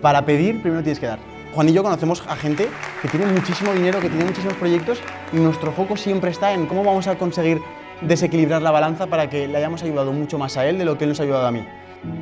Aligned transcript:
Para 0.00 0.24
pedir, 0.24 0.60
primero 0.60 0.82
tienes 0.82 0.98
que 0.98 1.06
dar. 1.06 1.20
Juan 1.54 1.68
y 1.68 1.72
yo 1.72 1.84
conocemos 1.84 2.24
a 2.26 2.34
gente 2.34 2.68
que 3.00 3.08
tiene 3.08 3.26
muchísimo 3.26 3.72
dinero, 3.72 4.00
que 4.00 4.08
tiene 4.08 4.24
muchísimos 4.24 4.54
proyectos 4.54 5.00
y 5.32 5.36
nuestro 5.36 5.70
foco 5.70 5.96
siempre 5.96 6.30
está 6.30 6.52
en 6.52 6.66
cómo 6.66 6.82
vamos 6.82 7.06
a 7.06 7.16
conseguir 7.16 7.60
desequilibrar 8.00 8.62
la 8.62 8.72
balanza 8.72 9.06
para 9.06 9.30
que 9.30 9.46
le 9.46 9.56
hayamos 9.58 9.80
ayudado 9.84 10.12
mucho 10.12 10.38
más 10.38 10.56
a 10.56 10.66
él 10.66 10.76
de 10.76 10.84
lo 10.84 10.98
que 10.98 11.04
él 11.04 11.10
nos 11.10 11.20
ha 11.20 11.22
ayudado 11.22 11.46
a 11.46 11.52
mí. 11.52 11.64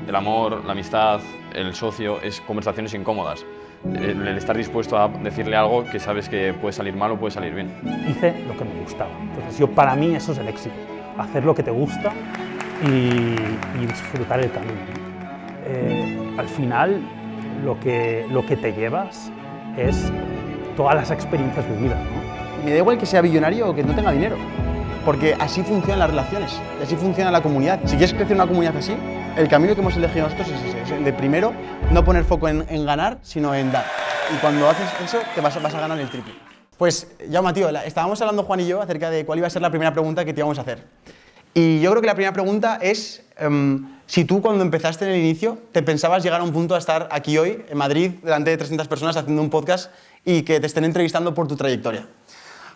El 0.06 0.14
amor, 0.14 0.62
la 0.66 0.72
amistad, 0.72 1.20
el 1.54 1.72
socio, 1.74 2.20
es 2.20 2.42
conversaciones 2.42 2.92
incómodas. 2.92 3.46
El, 3.84 4.28
el 4.28 4.36
estar 4.36 4.55
dispuesto 4.56 4.98
a 4.98 5.08
decirle 5.08 5.56
algo 5.56 5.84
que 5.84 5.98
sabes 5.98 6.28
que 6.28 6.52
puede 6.52 6.74
salir 6.74 6.94
mal 6.94 7.12
o 7.12 7.18
puede 7.18 7.30
salir 7.30 7.55
bien. 7.55 7.72
hice 8.10 8.34
lo 8.46 8.58
que 8.58 8.64
me 8.66 8.78
gustaba. 8.82 9.10
Entonces, 9.22 9.58
yo, 9.58 9.70
para 9.70 9.96
mí 9.96 10.14
eso 10.14 10.32
es 10.32 10.38
el 10.38 10.48
éxito, 10.48 10.74
hacer 11.16 11.46
lo 11.46 11.55
que 11.55 11.62
te 11.62 11.70
gusta 11.70 12.12
y, 12.84 13.80
y 13.82 13.86
disfrutar 13.86 14.40
el 14.40 14.50
camino. 14.50 14.80
Eh, 15.64 16.34
al 16.36 16.48
final, 16.48 17.00
lo 17.64 17.78
que, 17.80 18.27
lo 18.30 18.44
que 18.44 18.56
te 18.56 18.72
llevas 18.72 19.30
es 19.77 20.12
todas 20.77 20.94
las 20.94 21.11
experiencias 21.11 21.69
vividas. 21.69 21.98
¿no? 21.98 22.64
Me 22.64 22.72
da 22.72 22.78
igual 22.78 22.98
que 22.98 23.06
sea 23.06 23.20
billonario 23.20 23.69
o 23.69 23.75
que 23.75 23.83
no 23.83 23.94
tenga 23.94 24.12
dinero, 24.12 24.36
porque 25.05 25.34
así 25.39 25.62
funcionan 25.62 25.98
las 25.98 26.11
relaciones, 26.11 26.61
así 26.83 26.97
funciona 26.97 27.30
la 27.30 27.42
comunidad. 27.42 27.80
Si 27.84 27.97
quieres 27.97 28.12
crecer 28.12 28.36
una 28.36 28.47
comunidad 28.47 28.77
así, 28.77 28.94
el 29.36 29.48
camino 29.48 29.75
que 29.75 29.80
hemos 29.80 29.97
elegido 29.97 30.25
nosotros 30.25 30.48
es 30.48 30.62
ese, 30.62 30.83
es 30.83 30.91
el 30.91 31.05
de 31.05 31.12
primero 31.12 31.52
no 31.91 32.05
poner 32.05 32.25
foco 32.25 32.48
en, 32.48 32.64
en 32.69 32.84
ganar, 32.84 33.19
sino 33.22 33.55
en 33.55 33.72
dar. 33.72 33.84
Y 34.34 34.39
cuando 34.39 34.69
haces 34.69 34.89
eso, 35.05 35.19
te 35.34 35.41
vas, 35.41 35.61
vas 35.62 35.74
a 35.74 35.80
ganar 35.80 35.98
el 35.98 36.08
triple. 36.08 36.34
Pues, 36.77 37.08
ya, 37.28 37.52
tío, 37.52 37.69
estábamos 37.69 38.20
hablando 38.22 38.42
Juan 38.42 38.61
y 38.61 38.67
yo 38.67 38.80
acerca 38.80 39.11
de 39.11 39.27
cuál 39.27 39.39
iba 39.39 39.47
a 39.47 39.50
ser 39.50 39.61
la 39.61 39.70
primera 39.70 39.92
pregunta 39.92 40.24
que 40.24 40.33
te 40.33 40.41
íbamos 40.41 40.58
a 40.58 40.62
hacer. 40.62 40.83
Y 41.52 41.80
yo 41.80 41.91
creo 41.91 42.00
que 42.00 42.06
la 42.06 42.14
primera 42.14 42.33
pregunta 42.33 42.78
es 42.80 43.22
em, 43.36 43.99
si 44.11 44.25
tú 44.25 44.42
cuando 44.42 44.64
empezaste 44.64 45.05
en 45.05 45.12
el 45.12 45.20
inicio 45.20 45.56
te 45.70 45.84
pensabas 45.84 46.25
llegar 46.25 46.41
a 46.41 46.42
un 46.42 46.53
punto 46.53 46.75
a 46.75 46.78
estar 46.78 47.08
aquí 47.12 47.39
hoy, 47.39 47.64
en 47.69 47.78
Madrid, 47.78 48.11
delante 48.25 48.50
de 48.50 48.56
300 48.56 48.89
personas 48.89 49.17
haciendo 49.17 49.41
un 49.41 49.50
podcast 49.50 49.92
y 50.25 50.42
que 50.42 50.58
te 50.58 50.67
estén 50.67 50.84
entrevistando 50.84 51.33
por 51.33 51.47
tu 51.47 51.55
trayectoria. 51.55 52.08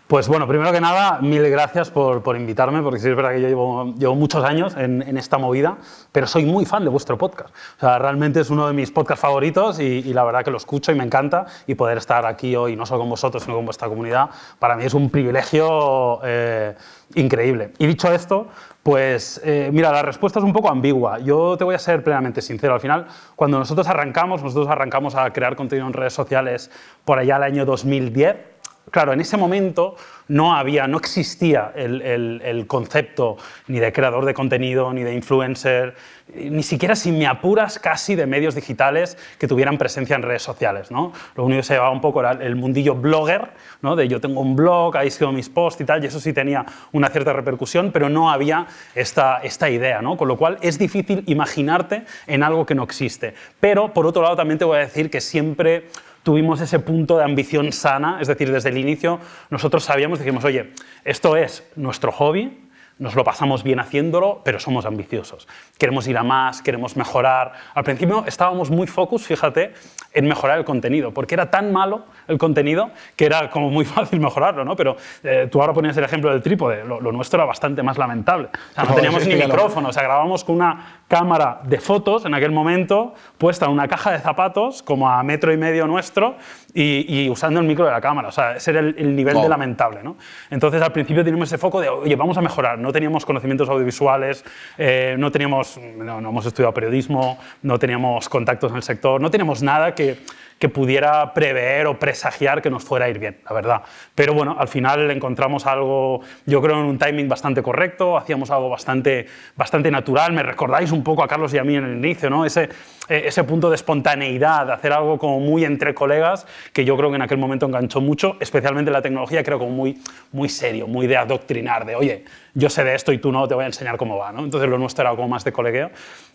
Pues 0.06 0.28
bueno, 0.28 0.46
primero 0.46 0.70
que 0.70 0.80
nada, 0.80 1.18
mil 1.22 1.42
gracias 1.50 1.90
por, 1.90 2.22
por 2.22 2.36
invitarme, 2.36 2.82
porque 2.82 3.00
sí 3.00 3.08
es 3.08 3.16
verdad 3.16 3.32
que 3.32 3.40
yo 3.40 3.48
llevo, 3.48 4.14
muchos 4.14 4.44
años 4.44 4.76
en, 4.76 5.16
esta 5.18 5.38
movida, 5.38 5.78
pero 6.12 6.28
soy 6.28 6.44
muy 6.44 6.66
fan 6.66 6.84
de 6.84 6.90
vuestro 6.90 7.18
podcast. 7.18 7.52
O 7.78 7.80
sea, 7.80 7.98
realmente 7.98 8.38
es 8.38 8.50
uno 8.50 8.68
de 8.68 8.72
mis 8.72 8.92
podcasts 8.92 9.22
favoritos 9.22 9.80
y, 9.80 9.82
y 9.82 10.12
la 10.12 10.22
verdad 10.22 10.44
que 10.44 10.52
lo 10.52 10.58
escucho 10.58 10.92
y 10.92 10.94
me 10.94 11.02
encanta. 11.02 11.46
Y 11.66 11.74
poder 11.74 11.98
estar 11.98 12.26
aquí 12.26 12.54
hoy, 12.54 12.76
no 12.76 12.86
solo 12.86 13.00
con 13.00 13.10
vosotros, 13.10 13.42
sino 13.42 13.56
con 13.56 13.64
vuestra 13.64 13.88
comunidad, 13.88 14.30
para 14.60 14.76
mí 14.76 14.84
es 14.84 14.94
un 14.94 15.10
privilegio 15.10 16.20
eh, 16.22 16.76
increíble. 17.14 17.72
Y 17.78 17.86
dicho 17.86 18.12
esto, 18.12 18.48
pues 18.84 19.40
eh, 19.42 19.70
mira, 19.72 19.90
la 19.90 20.02
respuesta 20.02 20.38
es 20.38 20.44
un 20.44 20.52
poco 20.52 20.68
ambigua. 20.68 21.18
Yo 21.18 21.56
te 21.56 21.64
voy 21.64 21.74
a 21.74 21.78
ser 21.78 22.04
plenamente 22.04 22.42
sincero. 22.42 22.74
Al 22.74 22.80
final, 22.80 23.06
cuando 23.34 23.58
nosotros 23.58 23.88
arrancamos, 23.88 24.42
nosotros 24.42 24.68
arrancamos 24.68 25.14
a 25.14 25.32
crear 25.32 25.56
contenido 25.56 25.86
en 25.86 25.94
redes 25.94 26.12
sociales 26.12 26.70
por 27.06 27.18
allá 27.18 27.38
el 27.38 27.44
año 27.44 27.64
2010. 27.64 28.53
Claro, 28.90 29.12
en 29.12 29.20
ese 29.20 29.36
momento 29.36 29.96
no 30.28 30.54
había, 30.54 30.86
no 30.86 30.98
existía 30.98 31.72
el, 31.74 32.64
concepto 32.66 33.36
ni 33.66 33.78
de 33.78 33.92
creador 33.92 34.24
de 34.24 34.34
contenido, 34.34 34.92
ni 34.92 35.02
de 35.02 35.14
influencer, 35.14 35.94
ni 36.34 36.62
siquiera 36.62 36.94
si 36.94 37.10
me 37.10 37.26
apuras 37.26 37.78
casi 37.78 38.14
de 38.14 38.26
medios 38.26 38.54
digitales 38.54 39.18
que 39.38 39.48
tuvieran 39.48 39.78
presencia 39.78 40.16
en 40.16 40.22
redes 40.22 40.42
sociales. 40.42 40.90
¿no? 40.90 41.12
Lo 41.34 41.44
único 41.44 41.60
que 41.60 41.64
se 41.64 41.74
llevaba 41.74 41.90
un 41.90 42.00
poco 42.00 42.20
era 42.20 42.32
el 42.32 42.56
mundillo 42.56 42.94
blogger, 42.94 43.50
¿no? 43.82 43.96
de 43.96 44.06
yo 44.06 44.20
tengo 44.20 44.40
un 44.40 44.54
blog, 44.54 44.96
ahí 44.96 45.08
escribo 45.08 45.32
mis 45.32 45.48
posts 45.48 45.80
y 45.80 45.84
tal, 45.84 46.02
y 46.04 46.06
eso 46.06 46.20
sí 46.20 46.32
tenía 46.32 46.64
una 46.92 47.08
cierta 47.08 47.32
repercusión, 47.32 47.90
pero 47.90 48.08
no 48.08 48.30
había 48.30 48.66
esta, 48.94 49.38
esta 49.38 49.70
idea, 49.70 50.02
¿no? 50.02 50.16
con 50.16 50.28
lo 50.28 50.36
cual 50.36 50.58
es 50.60 50.78
difícil 50.78 51.24
imaginarte 51.26 52.04
en 52.26 52.42
algo 52.42 52.66
que 52.66 52.74
no 52.74 52.84
existe. 52.84 53.34
Pero 53.60 53.92
por 53.92 54.06
otro 54.06 54.22
lado 54.22 54.36
también 54.36 54.58
te 54.58 54.64
voy 54.64 54.76
a 54.76 54.80
decir 54.80 55.10
que 55.10 55.20
siempre 55.20 55.88
tuvimos 56.24 56.60
ese 56.60 56.80
punto 56.80 57.18
de 57.18 57.24
ambición 57.24 57.70
sana, 57.70 58.18
es 58.20 58.26
decir, 58.26 58.50
desde 58.50 58.70
el 58.70 58.78
inicio 58.78 59.20
nosotros 59.50 59.84
sabíamos, 59.84 60.18
dijimos, 60.18 60.44
oye, 60.44 60.72
esto 61.04 61.36
es 61.36 61.70
nuestro 61.76 62.10
hobby, 62.10 62.64
nos 62.98 63.16
lo 63.16 63.24
pasamos 63.24 63.64
bien 63.64 63.80
haciéndolo, 63.80 64.40
pero 64.44 64.60
somos 64.60 64.86
ambiciosos. 64.86 65.48
Queremos 65.78 66.06
ir 66.06 66.16
a 66.16 66.22
más, 66.22 66.62
queremos 66.62 66.96
mejorar. 66.96 67.52
Al 67.74 67.82
principio 67.82 68.24
estábamos 68.26 68.70
muy 68.70 68.86
focus, 68.86 69.26
fíjate, 69.26 69.74
en 70.12 70.28
mejorar 70.28 70.58
el 70.58 70.64
contenido, 70.64 71.12
porque 71.12 71.34
era 71.34 71.50
tan 71.50 71.72
malo 71.72 72.06
el 72.28 72.38
contenido 72.38 72.92
que 73.16 73.26
era 73.26 73.50
como 73.50 73.70
muy 73.70 73.84
fácil 73.84 74.20
mejorarlo, 74.20 74.64
¿no? 74.64 74.76
Pero 74.76 74.96
eh, 75.24 75.48
tú 75.50 75.60
ahora 75.60 75.72
ponías 75.72 75.96
el 75.96 76.04
ejemplo 76.04 76.30
del 76.30 76.40
trípode, 76.40 76.84
lo, 76.84 77.00
lo 77.00 77.10
nuestro 77.10 77.38
era 77.38 77.46
bastante 77.46 77.82
más 77.82 77.98
lamentable. 77.98 78.48
O 78.70 78.74
sea, 78.74 78.84
no 78.84 78.94
teníamos 78.94 79.26
ni 79.26 79.34
micrófono, 79.34 79.88
o 79.88 79.92
sea, 79.92 80.04
grabábamos 80.04 80.44
con 80.44 80.56
una 80.56 81.02
cámara 81.08 81.60
de 81.64 81.78
fotos 81.78 82.24
en 82.24 82.34
aquel 82.34 82.50
momento 82.50 83.14
puesta 83.38 83.66
en 83.66 83.72
una 83.72 83.86
caja 83.88 84.10
de 84.12 84.18
zapatos 84.18 84.82
como 84.82 85.08
a 85.08 85.22
metro 85.22 85.52
y 85.52 85.56
medio 85.56 85.86
nuestro 85.86 86.36
y, 86.72 87.04
y 87.24 87.30
usando 87.30 87.60
el 87.60 87.66
micro 87.66 87.84
de 87.84 87.90
la 87.92 88.00
cámara. 88.00 88.28
O 88.28 88.32
sea, 88.32 88.56
ese 88.56 88.70
era 88.70 88.80
el, 88.80 88.94
el 88.98 89.14
nivel 89.14 89.34
Wow. 89.34 89.42
de 89.44 89.48
lamentable. 89.48 90.02
¿no? 90.02 90.16
Entonces, 90.50 90.80
al 90.82 90.92
principio 90.92 91.22
teníamos 91.24 91.48
ese 91.48 91.58
foco 91.58 91.80
de, 91.80 91.88
oye, 91.88 92.16
vamos 92.16 92.36
a 92.38 92.40
mejorar. 92.40 92.78
No 92.78 92.92
teníamos 92.92 93.24
conocimientos 93.24 93.68
audiovisuales, 93.68 94.44
eh, 94.78 95.16
no 95.18 95.30
teníamos, 95.30 95.78
no, 95.78 96.20
no 96.20 96.28
hemos 96.30 96.46
estudiado 96.46 96.72
periodismo, 96.72 97.38
no 97.62 97.78
teníamos 97.78 98.28
contactos 98.28 98.70
en 98.70 98.76
el 98.76 98.82
sector, 98.82 99.20
no 99.20 99.30
teníamos 99.30 99.62
nada 99.62 99.94
que, 99.94 100.18
que 100.64 100.70
pudiera 100.70 101.34
prever 101.34 101.86
o 101.86 101.98
presagiar 101.98 102.62
que 102.62 102.70
nos 102.70 102.82
fuera 102.84 103.04
a 103.04 103.10
ir 103.10 103.18
bien, 103.18 103.36
la 103.44 103.52
verdad. 103.52 103.82
Pero 104.14 104.32
bueno, 104.32 104.56
al 104.58 104.66
final 104.66 105.10
encontramos 105.10 105.66
algo, 105.66 106.22
yo 106.46 106.62
creo, 106.62 106.80
en 106.80 106.86
un 106.86 106.98
timing 106.98 107.28
bastante 107.28 107.62
correcto, 107.62 108.16
hacíamos 108.16 108.50
algo 108.50 108.70
bastante, 108.70 109.26
bastante 109.56 109.90
natural. 109.90 110.32
Me 110.32 110.42
recordáis 110.42 110.90
un 110.90 111.04
poco 111.04 111.22
a 111.22 111.28
Carlos 111.28 111.52
y 111.52 111.58
a 111.58 111.64
mí 111.64 111.76
en 111.76 111.84
el 111.84 111.98
inicio, 111.98 112.30
¿no? 112.30 112.46
Ese, 112.46 112.70
eh, 113.10 113.24
ese 113.26 113.44
punto 113.44 113.68
de 113.68 113.74
espontaneidad, 113.74 114.64
de 114.64 114.72
hacer 114.72 114.94
algo 114.94 115.18
como 115.18 115.38
muy 115.38 115.66
entre 115.66 115.92
colegas, 115.92 116.46
que 116.72 116.86
yo 116.86 116.96
creo 116.96 117.10
que 117.10 117.16
en 117.16 117.22
aquel 117.22 117.36
momento 117.36 117.66
enganchó 117.66 118.00
mucho, 118.00 118.38
especialmente 118.40 118.90
la 118.90 119.02
tecnología, 119.02 119.44
creo 119.44 119.58
como 119.58 119.72
muy, 119.72 120.00
muy 120.32 120.48
serio, 120.48 120.86
muy 120.86 121.06
de 121.06 121.18
adoctrinar, 121.18 121.84
de 121.84 121.94
oye, 121.94 122.24
yo 122.54 122.70
sé 122.70 122.84
de 122.84 122.94
esto 122.94 123.12
y 123.12 123.18
tú 123.18 123.30
no, 123.30 123.46
te 123.46 123.54
voy 123.54 123.64
a 123.64 123.66
enseñar 123.66 123.98
cómo 123.98 124.16
va, 124.16 124.32
¿no? 124.32 124.42
Entonces 124.42 124.70
lo 124.70 124.78
nuestro 124.78 125.02
era 125.02 125.14
como 125.14 125.28
más 125.28 125.44
de 125.44 125.52
colegueo. 125.52 125.90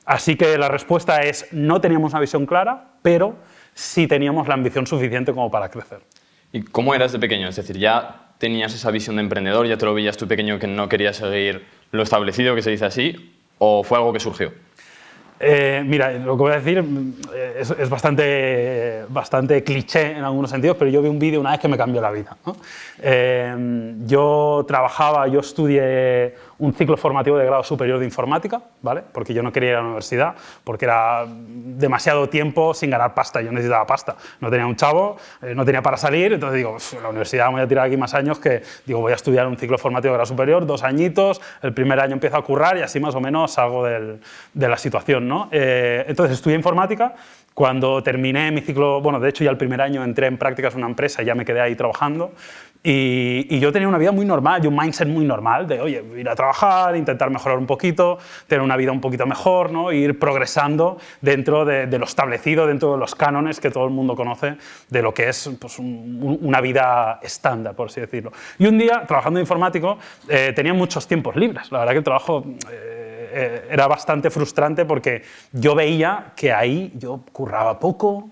Así 0.06 0.36
que 0.36 0.56
la 0.60 0.68
respuesta 0.68 1.22
es, 1.24 1.48
no 1.52 1.82
teníamos 1.82 2.12
una 2.12 2.22
visión 2.22 2.46
clara, 2.46 2.90
pero 3.02 3.38
sí 3.80 4.08
teníamos 4.08 4.48
la 4.48 4.56
ambición 4.56 4.86
suficiente 4.86 5.34
como 5.34 5.50
para 5.50 5.70
crecer. 5.70 6.00
¿Y 6.52 6.64
cómo 6.64 6.94
eras 6.94 7.14
de 7.14 7.20
pequeño? 7.20 7.48
Es 7.48 7.56
decir, 7.56 7.78
ya 7.78 8.34
tenías 8.38 8.74
esa 8.74 8.92
visión 8.92 9.16
de 9.16 9.22
emprendedor, 9.22 9.68
ya 9.68 9.78
te 9.78 9.86
lo 9.86 9.94
veías 9.94 10.18
tú 10.18 10.28
pequeño 10.28 10.60
que 10.60 10.68
no 10.68 10.90
querías 10.90 11.18
seguir 11.18 11.66
lo 11.92 12.04
establecido, 12.04 12.56
que 12.56 12.62
se 12.62 12.72
dice 12.72 12.86
así, 12.86 13.34
o 13.58 13.84
fue 13.84 13.98
algo 13.98 14.12
que 14.12 14.20
surgió? 14.20 14.52
Eh, 15.40 15.82
mira, 15.86 16.12
lo 16.12 16.36
que 16.36 16.44
voy 16.44 16.52
a 16.52 16.60
decir 16.60 16.84
eh, 17.34 17.56
es, 17.60 17.72
es 17.72 17.90
bastante, 17.90 19.06
bastante 19.08 19.64
cliché 19.64 20.12
en 20.12 20.26
algunos 20.26 20.50
sentidos, 20.50 20.76
pero 20.78 20.92
yo 20.92 21.02
vi 21.02 21.08
un 21.08 21.18
vídeo 21.18 21.40
una 21.40 21.52
vez 21.52 21.62
que 21.62 21.70
me 21.70 21.78
cambió 21.78 22.02
la 22.02 22.12
vida. 22.12 22.36
¿no? 22.46 22.58
Eh, 23.02 23.94
yo 24.06 24.66
trabajaba, 24.68 25.28
yo 25.30 25.40
estudié 25.40 26.36
un 26.60 26.74
ciclo 26.74 26.98
formativo 26.98 27.38
de 27.38 27.46
grado 27.46 27.64
superior 27.64 28.00
de 28.00 28.06
informática, 28.06 28.62
¿vale? 28.82 29.04
porque 29.12 29.34
yo 29.34 29.42
no 29.44 29.52
quería 29.52 29.72
ir 29.72 29.76
a 29.76 29.80
la 29.80 29.86
universidad, 29.86 30.36
porque 30.64 30.86
era 30.86 31.26
demasiado 31.28 32.30
tiempo 32.30 32.74
sin 32.74 32.90
ganar 32.90 33.14
pasta, 33.14 33.42
yo 33.42 33.52
necesitaba 33.52 33.86
pasta. 33.86 34.16
No 34.40 34.50
tenía 34.50 34.66
un 34.66 34.76
chavo, 34.76 35.18
eh, 35.42 35.54
no 35.56 35.66
tenía 35.66 35.82
para 35.82 35.98
salir, 35.98 36.34
entonces 36.34 36.58
digo, 36.58 36.76
"Uf, 36.76 37.02
la 37.02 37.10
universidad 37.10 37.48
me 37.48 37.54
voy 37.54 37.62
a 37.62 37.68
tirar 37.68 37.88
aquí 37.88 37.98
más 37.98 38.14
años 38.14 38.40
que, 38.40 38.62
digo, 38.86 39.00
voy 39.02 39.12
a 39.12 39.16
estudiar 39.16 39.48
un 39.48 39.58
ciclo 39.58 39.78
formativo 39.78 40.14
de 40.14 40.18
grado 40.18 40.26
superior, 40.26 40.66
dos 40.66 40.84
añitos, 40.84 41.42
el 41.62 41.74
primer 41.74 42.00
año 42.00 42.14
empiezo 42.14 42.38
a 42.38 42.44
currar 42.44 42.78
y 42.78 42.82
así 42.82 43.00
más 43.00 43.16
o 43.16 43.22
menos 43.22 43.52
salgo 43.52 43.86
de 43.86 44.20
la 44.54 44.78
situación. 44.78 45.28
¿no? 45.28 45.50
Eh, 45.52 46.06
entonces 46.08 46.36
estudié 46.36 46.56
informática. 46.56 47.14
Cuando 47.54 48.02
terminé 48.04 48.52
mi 48.52 48.62
ciclo, 48.62 49.02
bueno, 49.02 49.20
de 49.20 49.30
hecho 49.30 49.44
ya 49.44 49.50
el 49.50 49.58
primer 49.58 49.82
año 49.82 50.04
entré 50.04 50.28
en 50.28 50.38
prácticas 50.38 50.74
en 50.74 50.80
una 50.80 50.88
empresa 50.88 51.22
y 51.22 51.26
ya 51.26 51.36
me 51.36 51.44
quedé 51.44 51.60
ahí 51.60 51.76
trabajando. 51.76 52.32
Y, 52.82 53.46
y, 53.50 53.60
yo 53.60 53.74
tenía 53.74 53.90
una 53.90 53.98
vida 53.98 54.14
muy 54.14 54.26
normal, 54.26 54.64
y 54.64 54.68
un 54.68 54.76
mindset 54.78 55.08
muy 55.08 55.26
normal 55.26 55.68
de, 55.68 55.82
oye, 55.82 56.02
ir 56.16 56.30
a 56.30 56.36
trabajar, 56.36 56.96
intentar 56.96 57.30
mejorar 57.30 57.58
un 57.58 57.66
poquito, 57.66 58.20
tener 58.48 58.62
una 58.62 58.78
vida 58.78 58.94
un 58.94 59.02
poquito 59.02 59.26
mejor, 59.26 59.70
¿no? 59.70 59.92
ir 59.92 60.18
progresando 60.18 60.98
dentro 61.20 61.66
de, 61.66 61.88
de, 61.88 62.00
lo 62.00 62.06
establecido, 62.06 62.68
dentro 62.68 62.94
de 62.94 62.98
los 62.98 63.16
cánones 63.16 63.60
que 63.60 63.70
todo 63.70 63.84
el 63.84 63.92
mundo 63.92 64.16
conoce 64.16 64.56
de 64.90 65.02
lo 65.02 65.14
que 65.14 65.28
es 65.28 65.52
pues, 65.60 65.78
un, 65.78 66.40
una 66.42 66.62
vida 66.62 67.20
estándar, 67.22 67.76
por 67.76 67.88
así 67.88 68.00
decirlo. 68.00 68.32
Y 68.58 68.68
un 68.68 68.78
día, 68.78 69.04
trabajando 69.06 69.40
de 69.40 69.44
informático, 69.44 69.98
eh, 70.30 70.54
tenía 70.56 70.74
muchos 70.74 71.06
tiempos 71.06 71.36
libres. 71.36 71.70
La 71.74 71.80
verdad 71.80 71.92
que 71.92 71.98
el 71.98 72.04
trabajo... 72.06 72.46
Eh, 72.72 73.68
era 73.70 73.88
bastante 73.88 74.32
frustrante 74.32 74.86
porque 74.86 75.22
yo 75.52 75.76
veía 75.76 76.34
que 76.36 76.52
ahí 76.52 76.92
yo 76.96 77.22
curraba 77.32 77.80
poco, 77.80 78.32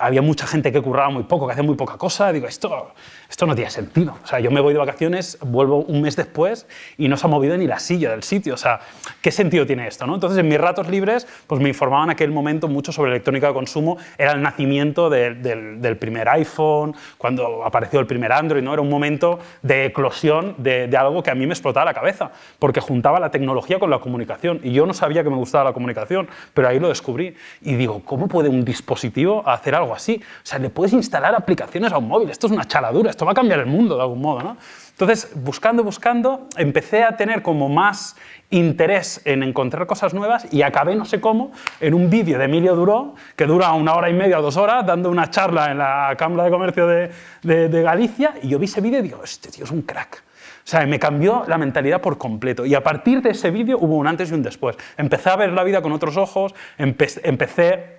había 0.00 0.22
mucha 0.22 0.46
gente 0.46 0.72
que 0.72 0.80
curraba 0.80 1.10
muy 1.10 1.24
poco, 1.24 1.46
que 1.46 1.52
hacía 1.52 1.62
muy 1.62 1.76
poca 1.76 1.96
cosa. 1.96 2.32
Digo, 2.32 2.46
esto, 2.46 2.94
esto 3.32 3.46
no 3.46 3.54
tiene 3.54 3.70
sentido. 3.70 4.14
O 4.22 4.26
sea, 4.26 4.40
yo 4.40 4.50
me 4.50 4.60
voy 4.60 4.74
de 4.74 4.78
vacaciones, 4.78 5.38
vuelvo 5.40 5.78
un 5.78 6.02
mes 6.02 6.16
después 6.16 6.66
y 6.98 7.08
no 7.08 7.16
se 7.16 7.26
ha 7.26 7.30
movido 7.30 7.56
ni 7.56 7.66
la 7.66 7.78
silla 7.78 8.10
del 8.10 8.22
sitio. 8.22 8.54
O 8.54 8.58
sea, 8.58 8.80
¿qué 9.20 9.30
sentido 9.30 9.66
tiene 9.66 9.88
esto? 9.88 10.06
¿no? 10.06 10.14
Entonces, 10.14 10.38
en 10.38 10.48
mis 10.48 10.58
ratos 10.58 10.88
libres, 10.88 11.26
pues 11.46 11.60
me 11.60 11.68
informaban 11.68 12.08
en 12.08 12.10
aquel 12.10 12.30
momento 12.30 12.68
mucho 12.68 12.92
sobre 12.92 13.10
electrónica 13.10 13.48
de 13.48 13.54
consumo. 13.54 13.96
Era 14.18 14.32
el 14.32 14.42
nacimiento 14.42 15.08
de, 15.08 15.34
del, 15.34 15.80
del, 15.80 15.96
primer 15.96 16.28
iPhone, 16.28 16.94
cuando 17.16 17.64
apareció 17.64 18.00
el 18.00 18.06
primer 18.06 18.32
Android. 18.32 18.62
¿no? 18.62 18.74
Era 18.74 18.82
un 18.82 18.90
momento 18.90 19.38
de 19.62 19.86
eclosión 19.86 20.54
de, 20.58 20.86
de 20.88 20.96
algo 20.96 21.22
que 21.22 21.30
a 21.30 21.34
mí 21.34 21.46
me 21.46 21.54
explotaba 21.54 21.86
la 21.86 21.94
cabeza, 21.94 22.32
porque 22.58 22.80
juntaba 22.80 23.18
la 23.18 23.30
tecnología 23.30 23.78
con 23.78 23.88
la 23.90 23.98
comunicación. 23.98 24.60
Y 24.62 24.72
yo 24.72 24.86
no 24.86 24.92
sabía 24.92 25.24
que 25.24 25.30
me 25.30 25.36
gustaba 25.36 25.64
la 25.64 25.72
comunicación, 25.72 26.28
pero 26.54 26.68
ahí 26.68 26.78
lo 26.78 26.88
descubrí. 26.88 27.34
Y 27.62 27.74
digo, 27.76 28.02
¿cómo 28.04 28.28
puede 28.28 28.50
un 28.50 28.64
dispositivo 28.64 29.42
hacer 29.46 29.74
algo 29.74 29.94
así. 29.94 30.20
O 30.22 30.46
sea, 30.46 30.58
le 30.58 30.70
puedes 30.70 30.92
instalar 30.92 31.34
aplicaciones 31.34 31.92
a 31.92 31.98
un 31.98 32.08
móvil. 32.08 32.30
Esto 32.30 32.46
es 32.46 32.52
una 32.52 32.64
chaladura, 32.64 33.10
esto 33.10 33.21
va 33.24 33.32
a 33.32 33.34
cambiar 33.34 33.60
el 33.60 33.66
mundo 33.66 33.96
de 33.96 34.02
algún 34.02 34.20
modo, 34.20 34.42
¿no? 34.42 34.56
Entonces, 34.90 35.32
buscando, 35.34 35.82
buscando, 35.82 36.48
empecé 36.56 37.02
a 37.02 37.16
tener 37.16 37.42
como 37.42 37.68
más 37.68 38.16
interés 38.50 39.22
en 39.24 39.42
encontrar 39.42 39.86
cosas 39.86 40.14
nuevas 40.14 40.46
y 40.52 40.62
acabé, 40.62 40.94
no 40.94 41.04
sé 41.04 41.20
cómo, 41.20 41.50
en 41.80 41.94
un 41.94 42.10
vídeo 42.10 42.38
de 42.38 42.44
Emilio 42.44 42.76
Duró, 42.76 43.14
que 43.34 43.46
dura 43.46 43.72
una 43.72 43.94
hora 43.94 44.10
y 44.10 44.12
media 44.12 44.38
o 44.38 44.42
dos 44.42 44.56
horas, 44.56 44.86
dando 44.86 45.10
una 45.10 45.30
charla 45.30 45.72
en 45.72 45.78
la 45.78 46.14
Cámara 46.18 46.44
de 46.44 46.50
Comercio 46.50 46.86
de, 46.86 47.10
de, 47.42 47.68
de 47.68 47.82
Galicia, 47.82 48.34
y 48.42 48.48
yo 48.48 48.58
vi 48.58 48.66
ese 48.66 48.80
vídeo 48.80 49.00
y 49.00 49.02
digo, 49.02 49.24
este 49.24 49.50
tío 49.50 49.64
es 49.64 49.70
un 49.70 49.82
crack. 49.82 50.22
O 50.64 50.68
sea, 50.68 50.86
me 50.86 51.00
cambió 51.00 51.44
la 51.48 51.58
mentalidad 51.58 52.00
por 52.00 52.18
completo. 52.18 52.64
Y 52.64 52.74
a 52.76 52.82
partir 52.82 53.20
de 53.20 53.30
ese 53.30 53.50
vídeo 53.50 53.78
hubo 53.80 53.96
un 53.96 54.06
antes 54.06 54.30
y 54.30 54.34
un 54.34 54.44
después. 54.44 54.76
Empecé 54.96 55.30
a 55.30 55.36
ver 55.36 55.52
la 55.52 55.64
vida 55.64 55.82
con 55.82 55.90
otros 55.90 56.16
ojos, 56.16 56.54
empe 56.78 57.08
empecé 57.24 57.96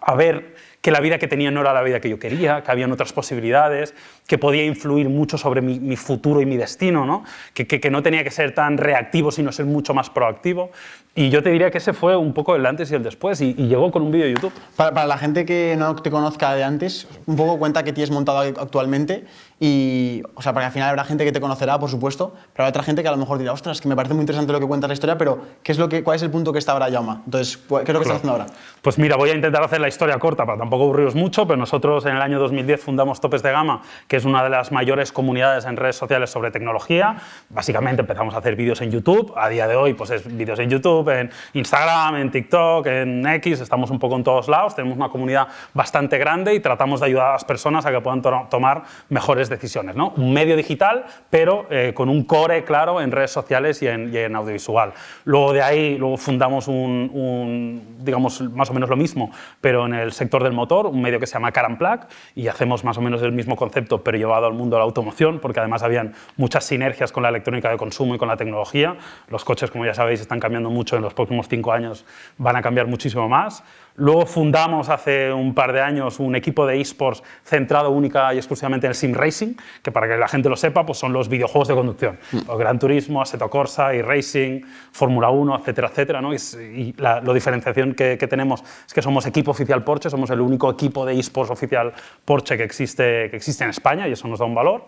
a 0.00 0.14
ver 0.14 0.54
que 0.80 0.90
la 0.90 1.00
vida 1.00 1.18
que 1.18 1.26
tenía 1.26 1.50
no 1.50 1.60
era 1.60 1.72
la 1.72 1.82
vida 1.82 2.00
que 2.00 2.08
yo 2.08 2.18
quería, 2.18 2.62
que 2.62 2.70
habían 2.70 2.92
otras 2.92 3.12
posibilidades, 3.12 3.94
que 4.26 4.38
podía 4.38 4.64
influir 4.64 5.08
mucho 5.08 5.36
sobre 5.36 5.60
mi, 5.60 5.96
futuro 5.96 6.40
y 6.40 6.46
mi 6.46 6.56
destino, 6.56 7.04
¿no? 7.04 7.24
Que, 7.52 7.66
que, 7.66 7.90
no 7.90 8.02
tenía 8.02 8.22
que 8.22 8.30
ser 8.30 8.54
tan 8.54 8.78
reactivo, 8.78 9.32
sino 9.32 9.50
ser 9.50 9.66
mucho 9.66 9.92
más 9.94 10.10
proactivo. 10.10 10.70
Y 11.14 11.30
yo 11.30 11.42
te 11.42 11.50
diría 11.50 11.70
que 11.70 11.78
ese 11.78 11.92
fue 11.92 12.16
un 12.16 12.32
poco 12.32 12.54
el 12.54 12.64
antes 12.64 12.92
y 12.92 12.94
el 12.94 13.02
después, 13.02 13.40
y, 13.40 13.54
y 13.58 13.66
llegó 13.66 13.90
con 13.90 14.02
un 14.02 14.12
vídeo 14.12 14.26
de 14.26 14.34
YouTube. 14.34 14.52
Para, 14.76 14.94
para, 14.94 15.06
la 15.06 15.18
gente 15.18 15.44
que 15.44 15.74
no 15.76 15.96
te 15.96 16.10
conozca 16.10 16.54
de 16.54 16.62
antes, 16.62 17.08
un 17.26 17.36
poco 17.36 17.58
cuenta 17.58 17.82
que 17.82 17.92
tienes 17.92 18.10
montado 18.10 18.38
actualmente, 18.38 19.24
y, 19.60 20.22
o 20.34 20.42
sea, 20.42 20.52
porque 20.52 20.66
al 20.66 20.72
final 20.72 20.90
habrá 20.90 21.04
gente 21.04 21.24
que 21.24 21.32
te 21.32 21.40
conocerá, 21.40 21.78
por 21.78 21.90
supuesto, 21.90 22.32
pero 22.52 22.64
habrá 22.64 22.68
otra 22.68 22.82
gente 22.82 23.02
que 23.02 23.08
a 23.08 23.12
lo 23.12 23.16
mejor 23.16 23.38
dirá, 23.38 23.52
ostras, 23.52 23.80
que 23.80 23.88
me 23.88 23.96
parece 23.96 24.14
muy 24.14 24.22
interesante 24.22 24.52
lo 24.52 24.60
que 24.60 24.66
cuentas 24.66 24.88
la 24.88 24.94
historia, 24.94 25.18
pero 25.18 25.40
¿qué 25.62 25.72
es 25.72 25.78
lo 25.78 25.88
que, 25.88 26.04
¿cuál 26.04 26.16
es 26.16 26.22
el 26.22 26.30
punto 26.30 26.52
que 26.52 26.58
está 26.58 26.72
ahora 26.72 26.90
Jauma? 26.90 27.22
Entonces, 27.24 27.56
¿qué 27.56 27.62
es 27.62 27.70
lo 27.70 27.76
que 27.78 27.84
claro. 27.84 28.00
estás 28.02 28.16
haciendo 28.16 28.32
ahora? 28.32 28.46
Pues 28.82 28.98
mira, 28.98 29.16
voy 29.16 29.30
a 29.30 29.34
intentar 29.34 29.62
hacer 29.62 29.80
la 29.80 29.88
historia 29.88 30.18
corta 30.18 30.46
para 30.46 30.58
tampoco 30.58 30.84
aburriros 30.84 31.14
mucho, 31.16 31.46
pero 31.46 31.56
nosotros 31.56 32.06
en 32.06 32.14
el 32.16 32.22
año 32.22 32.38
2010 32.38 32.80
fundamos 32.80 33.20
Topes 33.20 33.42
de 33.42 33.50
Gama, 33.50 33.82
que 34.06 34.16
es 34.16 34.24
una 34.24 34.44
de 34.44 34.50
las 34.50 34.70
mayores 34.70 35.10
comunidades 35.12 35.64
en 35.64 35.76
redes 35.76 35.96
sociales 35.96 36.30
sobre 36.30 36.50
tecnología. 36.50 37.16
Básicamente 37.48 38.02
empezamos 38.02 38.34
a 38.34 38.38
hacer 38.38 38.54
vídeos 38.54 38.80
en 38.80 38.92
YouTube, 38.92 39.32
a 39.36 39.48
día 39.48 39.66
de 39.66 39.74
hoy 39.74 39.94
pues 39.94 40.10
es 40.10 40.36
vídeos 40.36 40.60
en 40.60 40.70
YouTube, 40.70 41.08
en 41.08 41.30
Instagram, 41.54 42.16
en 42.16 42.30
TikTok, 42.30 42.86
en 42.86 43.26
X, 43.26 43.60
estamos 43.60 43.90
un 43.90 43.98
poco 43.98 44.14
en 44.16 44.22
todos 44.22 44.46
lados, 44.46 44.76
tenemos 44.76 44.96
una 44.96 45.08
comunidad 45.08 45.48
bastante 45.74 46.16
grande 46.18 46.54
y 46.54 46.60
tratamos 46.60 47.00
de 47.00 47.06
ayudar 47.06 47.26
a 47.26 47.32
las 47.32 47.44
personas 47.44 47.84
a 47.86 47.90
que 47.90 48.00
puedan 48.00 48.22
to 48.22 48.46
tomar 48.50 48.84
mejores 49.08 49.47
decisiones. 49.48 49.96
¿no? 49.96 50.12
Un 50.16 50.32
medio 50.32 50.56
digital, 50.56 51.04
pero 51.30 51.66
eh, 51.70 51.92
con 51.94 52.08
un 52.08 52.24
core 52.24 52.64
claro 52.64 53.00
en 53.00 53.12
redes 53.12 53.30
sociales 53.30 53.82
y 53.82 53.86
en, 53.86 54.34
audiovisual. 54.34 54.92
Luego 55.24 55.52
de 55.52 55.62
ahí 55.62 55.96
luego 55.96 56.16
fundamos 56.16 56.68
un, 56.68 57.10
un, 57.12 57.96
digamos, 58.00 58.40
más 58.40 58.70
o 58.70 58.74
menos 58.74 58.88
lo 58.90 58.96
mismo, 58.96 59.30
pero 59.60 59.86
en 59.86 59.94
el 59.94 60.12
sector 60.12 60.42
del 60.42 60.52
motor, 60.52 60.86
un 60.86 61.00
medio 61.00 61.20
que 61.20 61.26
se 61.26 61.34
llama 61.34 61.52
Car 61.52 61.68
Plug, 61.76 62.00
y 62.34 62.48
hacemos 62.48 62.84
más 62.84 62.96
o 62.98 63.00
menos 63.00 63.22
el 63.22 63.32
mismo 63.32 63.56
concepto, 63.56 64.02
pero 64.02 64.16
llevado 64.16 64.46
al 64.46 64.54
mundo 64.54 64.76
de 64.76 64.80
la 64.80 64.84
automoción, 64.84 65.38
porque 65.40 65.60
además 65.60 65.82
habían 65.82 66.14
muchas 66.36 66.64
sinergias 66.64 67.12
con 67.12 67.22
la 67.22 67.28
electrónica 67.28 67.70
de 67.70 67.76
consumo 67.76 68.14
y 68.14 68.18
con 68.18 68.28
la 68.28 68.36
tecnología. 68.36 68.96
Los 69.28 69.44
coches, 69.44 69.70
como 69.70 69.84
ya 69.84 69.94
sabéis, 69.94 70.20
están 70.20 70.40
cambiando 70.40 70.70
mucho 70.70 70.96
en 70.96 71.02
los 71.02 71.14
próximos 71.14 71.48
cinco 71.48 71.72
años, 71.72 72.04
van 72.38 72.56
a 72.56 72.62
cambiar 72.62 72.86
muchísimo 72.86 73.28
más. 73.28 73.62
Luego 73.98 74.26
fundamos 74.26 74.88
hace 74.88 75.32
un 75.32 75.54
par 75.54 75.72
de 75.72 75.80
años 75.80 76.20
un 76.20 76.36
equipo 76.36 76.64
de 76.66 76.80
esports 76.80 77.22
centrado 77.44 77.90
única 77.90 78.32
y 78.32 78.36
exclusivamente 78.36 78.86
en 78.86 78.90
el 78.92 78.94
sim 78.94 79.12
racing, 79.12 79.54
que 79.82 79.90
para 79.90 80.06
que 80.06 80.16
la 80.16 80.28
gente 80.28 80.48
lo 80.48 80.56
sepa, 80.56 80.86
pues 80.86 80.98
son 80.98 81.12
los 81.12 81.28
videojuegos 81.28 81.66
de 81.66 81.74
conducción. 81.74 82.18
Mm. 82.30 82.56
Gran 82.56 82.78
Turismo, 82.78 83.20
Assetto 83.20 83.50
Corsa, 83.50 83.92
y 83.94 84.02
Racing, 84.02 84.60
Fórmula 84.92 85.30
1, 85.30 85.58
etcétera, 85.58 85.88
etcétera. 85.88 86.20
¿no? 86.20 86.32
Y, 86.32 86.36
y 86.36 86.94
la, 86.96 87.20
la, 87.20 87.34
diferenciación 87.34 87.94
que, 87.94 88.16
que, 88.16 88.28
tenemos 88.28 88.62
es 88.86 88.94
que 88.94 89.02
somos 89.02 89.26
equipo 89.26 89.50
oficial 89.50 89.82
Porsche, 89.82 90.10
somos 90.10 90.30
el 90.30 90.40
único 90.40 90.70
equipo 90.70 91.04
de 91.04 91.18
esports 91.18 91.50
oficial 91.50 91.92
Porsche 92.24 92.56
que 92.56 92.62
existe, 92.62 93.28
que 93.30 93.36
existe 93.36 93.64
en 93.64 93.70
España 93.70 94.06
y 94.06 94.12
eso 94.12 94.28
nos 94.28 94.38
da 94.38 94.44
un 94.44 94.54
valor. 94.54 94.86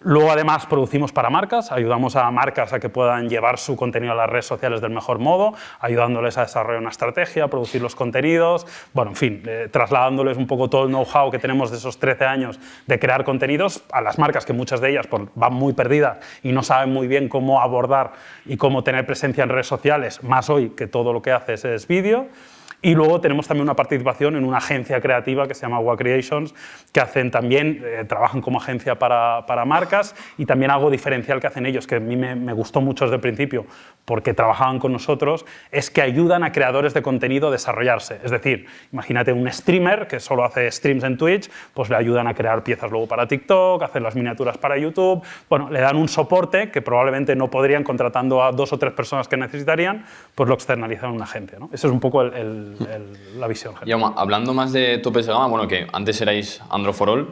Luego, 0.00 0.30
además, 0.30 0.66
producimos 0.66 1.12
para 1.12 1.30
marcas, 1.30 1.72
ayudamos 1.72 2.16
a 2.16 2.30
marcas 2.30 2.72
a 2.72 2.80
que 2.80 2.88
puedan 2.88 3.28
llevar 3.28 3.58
su 3.58 3.76
contenido 3.76 4.12
a 4.12 4.16
las 4.16 4.28
redes 4.28 4.46
sociales 4.46 4.80
del 4.80 4.90
mejor 4.90 5.18
modo, 5.18 5.54
ayudándoles 5.80 6.36
a 6.36 6.42
desarrollar 6.42 6.80
una 6.80 6.90
estrategia, 6.90 7.44
a 7.44 7.48
producir 7.48 7.80
los 7.80 7.94
contenidos, 7.94 8.66
bueno, 8.92 9.12
en 9.12 9.16
fin, 9.16 9.42
eh, 9.46 9.68
trasladándoles 9.70 10.36
un 10.36 10.46
poco 10.46 10.68
todo 10.68 10.84
el 10.84 10.90
know-how 10.90 11.30
que 11.30 11.38
tenemos 11.38 11.70
de 11.70 11.78
esos 11.78 11.98
13 11.98 12.26
años 12.26 12.60
de 12.86 12.98
crear 12.98 13.24
contenidos 13.24 13.84
a 13.90 14.02
las 14.02 14.18
marcas, 14.18 14.44
que 14.44 14.52
muchas 14.52 14.80
de 14.80 14.90
ellas 14.90 15.06
van 15.34 15.54
muy 15.54 15.72
perdidas 15.72 16.18
y 16.42 16.52
no 16.52 16.62
saben 16.62 16.92
muy 16.92 17.06
bien 17.06 17.28
cómo 17.28 17.60
abordar 17.60 18.12
y 18.44 18.58
cómo 18.58 18.84
tener 18.84 19.06
presencia 19.06 19.44
en 19.44 19.48
redes 19.48 19.66
sociales, 19.66 20.22
más 20.22 20.50
hoy 20.50 20.70
que 20.70 20.86
todo 20.86 21.12
lo 21.14 21.22
que 21.22 21.32
haces 21.32 21.64
es 21.64 21.86
vídeo. 21.86 22.26
Y 22.82 22.94
luego 22.94 23.20
tenemos 23.20 23.48
también 23.48 23.62
una 23.62 23.74
participación 23.74 24.36
en 24.36 24.44
una 24.44 24.58
agencia 24.58 25.00
creativa 25.00 25.48
que 25.48 25.54
se 25.54 25.62
llama 25.62 25.80
WA 25.80 25.96
Creations, 25.96 26.54
que 26.92 27.00
hacen 27.00 27.30
también, 27.30 27.82
eh, 27.84 28.04
trabajan 28.06 28.40
como 28.40 28.58
agencia 28.58 28.98
para, 28.98 29.44
para, 29.46 29.64
marcas 29.64 30.14
y 30.36 30.46
también 30.46 30.70
algo 30.70 30.90
diferencial 30.90 31.40
que 31.40 31.46
hacen 31.46 31.66
ellos, 31.66 31.86
que 31.86 31.96
a 31.96 32.00
mí 32.00 32.16
me, 32.16 32.36
me, 32.36 32.52
gustó 32.52 32.80
mucho 32.80 33.04
desde 33.04 33.16
el 33.16 33.20
principio, 33.20 33.66
porque 34.04 34.34
trabajaban 34.34 34.78
con 34.78 34.92
nosotros, 34.92 35.46
es 35.72 35.90
que 35.90 36.02
ayudan 36.02 36.44
a 36.44 36.52
creadores 36.52 36.94
de 36.94 37.02
contenido 37.02 37.48
a 37.48 37.50
desarrollarse. 37.50 38.20
Es 38.22 38.30
decir, 38.30 38.66
imagínate 38.92 39.32
un 39.32 39.50
streamer 39.50 40.06
que 40.06 40.20
solo 40.20 40.44
hace 40.44 40.70
streams 40.70 41.02
en 41.04 41.16
Twitch, 41.16 41.50
pues 41.74 41.90
le 41.90 41.96
ayudan 41.96 42.26
a 42.26 42.34
crear 42.34 42.62
piezas 42.62 42.90
luego 42.90 43.08
para 43.08 43.26
TikTok, 43.26 43.82
hacer 43.82 44.02
las 44.02 44.14
miniaturas 44.14 44.58
para 44.58 44.76
YouTube, 44.76 45.24
bueno, 45.48 45.70
le 45.70 45.80
dan 45.80 45.96
un 45.96 46.08
soporte 46.08 46.70
que 46.70 46.82
probablemente 46.82 47.34
no 47.34 47.50
podrían 47.50 47.82
contratando 47.82 48.44
a 48.44 48.52
dos 48.52 48.72
o 48.72 48.78
tres 48.78 48.92
personas 48.92 49.28
que 49.28 49.36
necesitarían, 49.36 50.04
pues 50.34 50.48
lo 50.48 50.54
externalizan 50.54 51.10
a 51.10 51.12
una 51.12 51.24
agencia. 51.24 51.58
¿no? 51.58 51.70
Ese 51.72 51.86
es 51.86 51.92
un 51.92 52.00
poco 52.00 52.22
el, 52.22 52.34
el 52.34 52.65
el, 52.74 53.40
la 53.40 53.46
visión 53.46 53.74
general. 53.74 53.88
Yauma, 53.88 54.14
hablando 54.16 54.54
más 54.54 54.72
de 54.72 54.98
topes 54.98 55.26
de 55.26 55.32
gama, 55.32 55.46
bueno, 55.46 55.68
que 55.68 55.86
antes 55.92 56.20
erais 56.20 56.60
Android 56.70 56.94
for 56.94 57.10
All, 57.10 57.28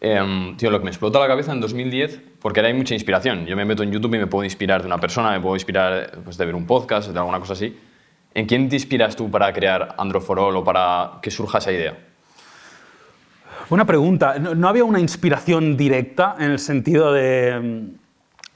eh, 0.00 0.54
tío, 0.56 0.70
lo 0.70 0.78
que 0.78 0.84
me 0.84 0.90
explota 0.90 1.18
la 1.18 1.28
cabeza 1.28 1.52
en 1.52 1.60
2010, 1.60 2.20
porque 2.40 2.60
ahora 2.60 2.68
hay 2.68 2.74
mucha 2.74 2.94
inspiración. 2.94 3.46
Yo 3.46 3.56
me 3.56 3.64
meto 3.64 3.82
en 3.82 3.92
YouTube 3.92 4.14
y 4.14 4.18
me 4.18 4.26
puedo 4.26 4.44
inspirar 4.44 4.80
de 4.80 4.86
una 4.86 4.98
persona, 4.98 5.30
me 5.32 5.40
puedo 5.40 5.56
inspirar 5.56 6.18
pues, 6.24 6.38
de 6.38 6.46
ver 6.46 6.54
un 6.54 6.66
podcast, 6.66 7.10
de 7.10 7.18
alguna 7.18 7.38
cosa 7.38 7.52
así. 7.52 7.78
¿En 8.32 8.46
quién 8.46 8.68
te 8.68 8.76
inspiras 8.76 9.14
tú 9.14 9.30
para 9.30 9.52
crear 9.52 9.94
Android 9.98 10.22
for 10.22 10.38
All 10.38 10.56
o 10.56 10.64
para 10.64 11.18
que 11.20 11.30
surja 11.30 11.58
esa 11.58 11.72
idea? 11.72 11.98
Buena 13.68 13.84
pregunta. 13.84 14.38
No, 14.38 14.54
no 14.54 14.68
había 14.68 14.84
una 14.84 15.00
inspiración 15.00 15.76
directa 15.76 16.34
en 16.38 16.52
el 16.52 16.58
sentido 16.58 17.12
de, 17.12 17.90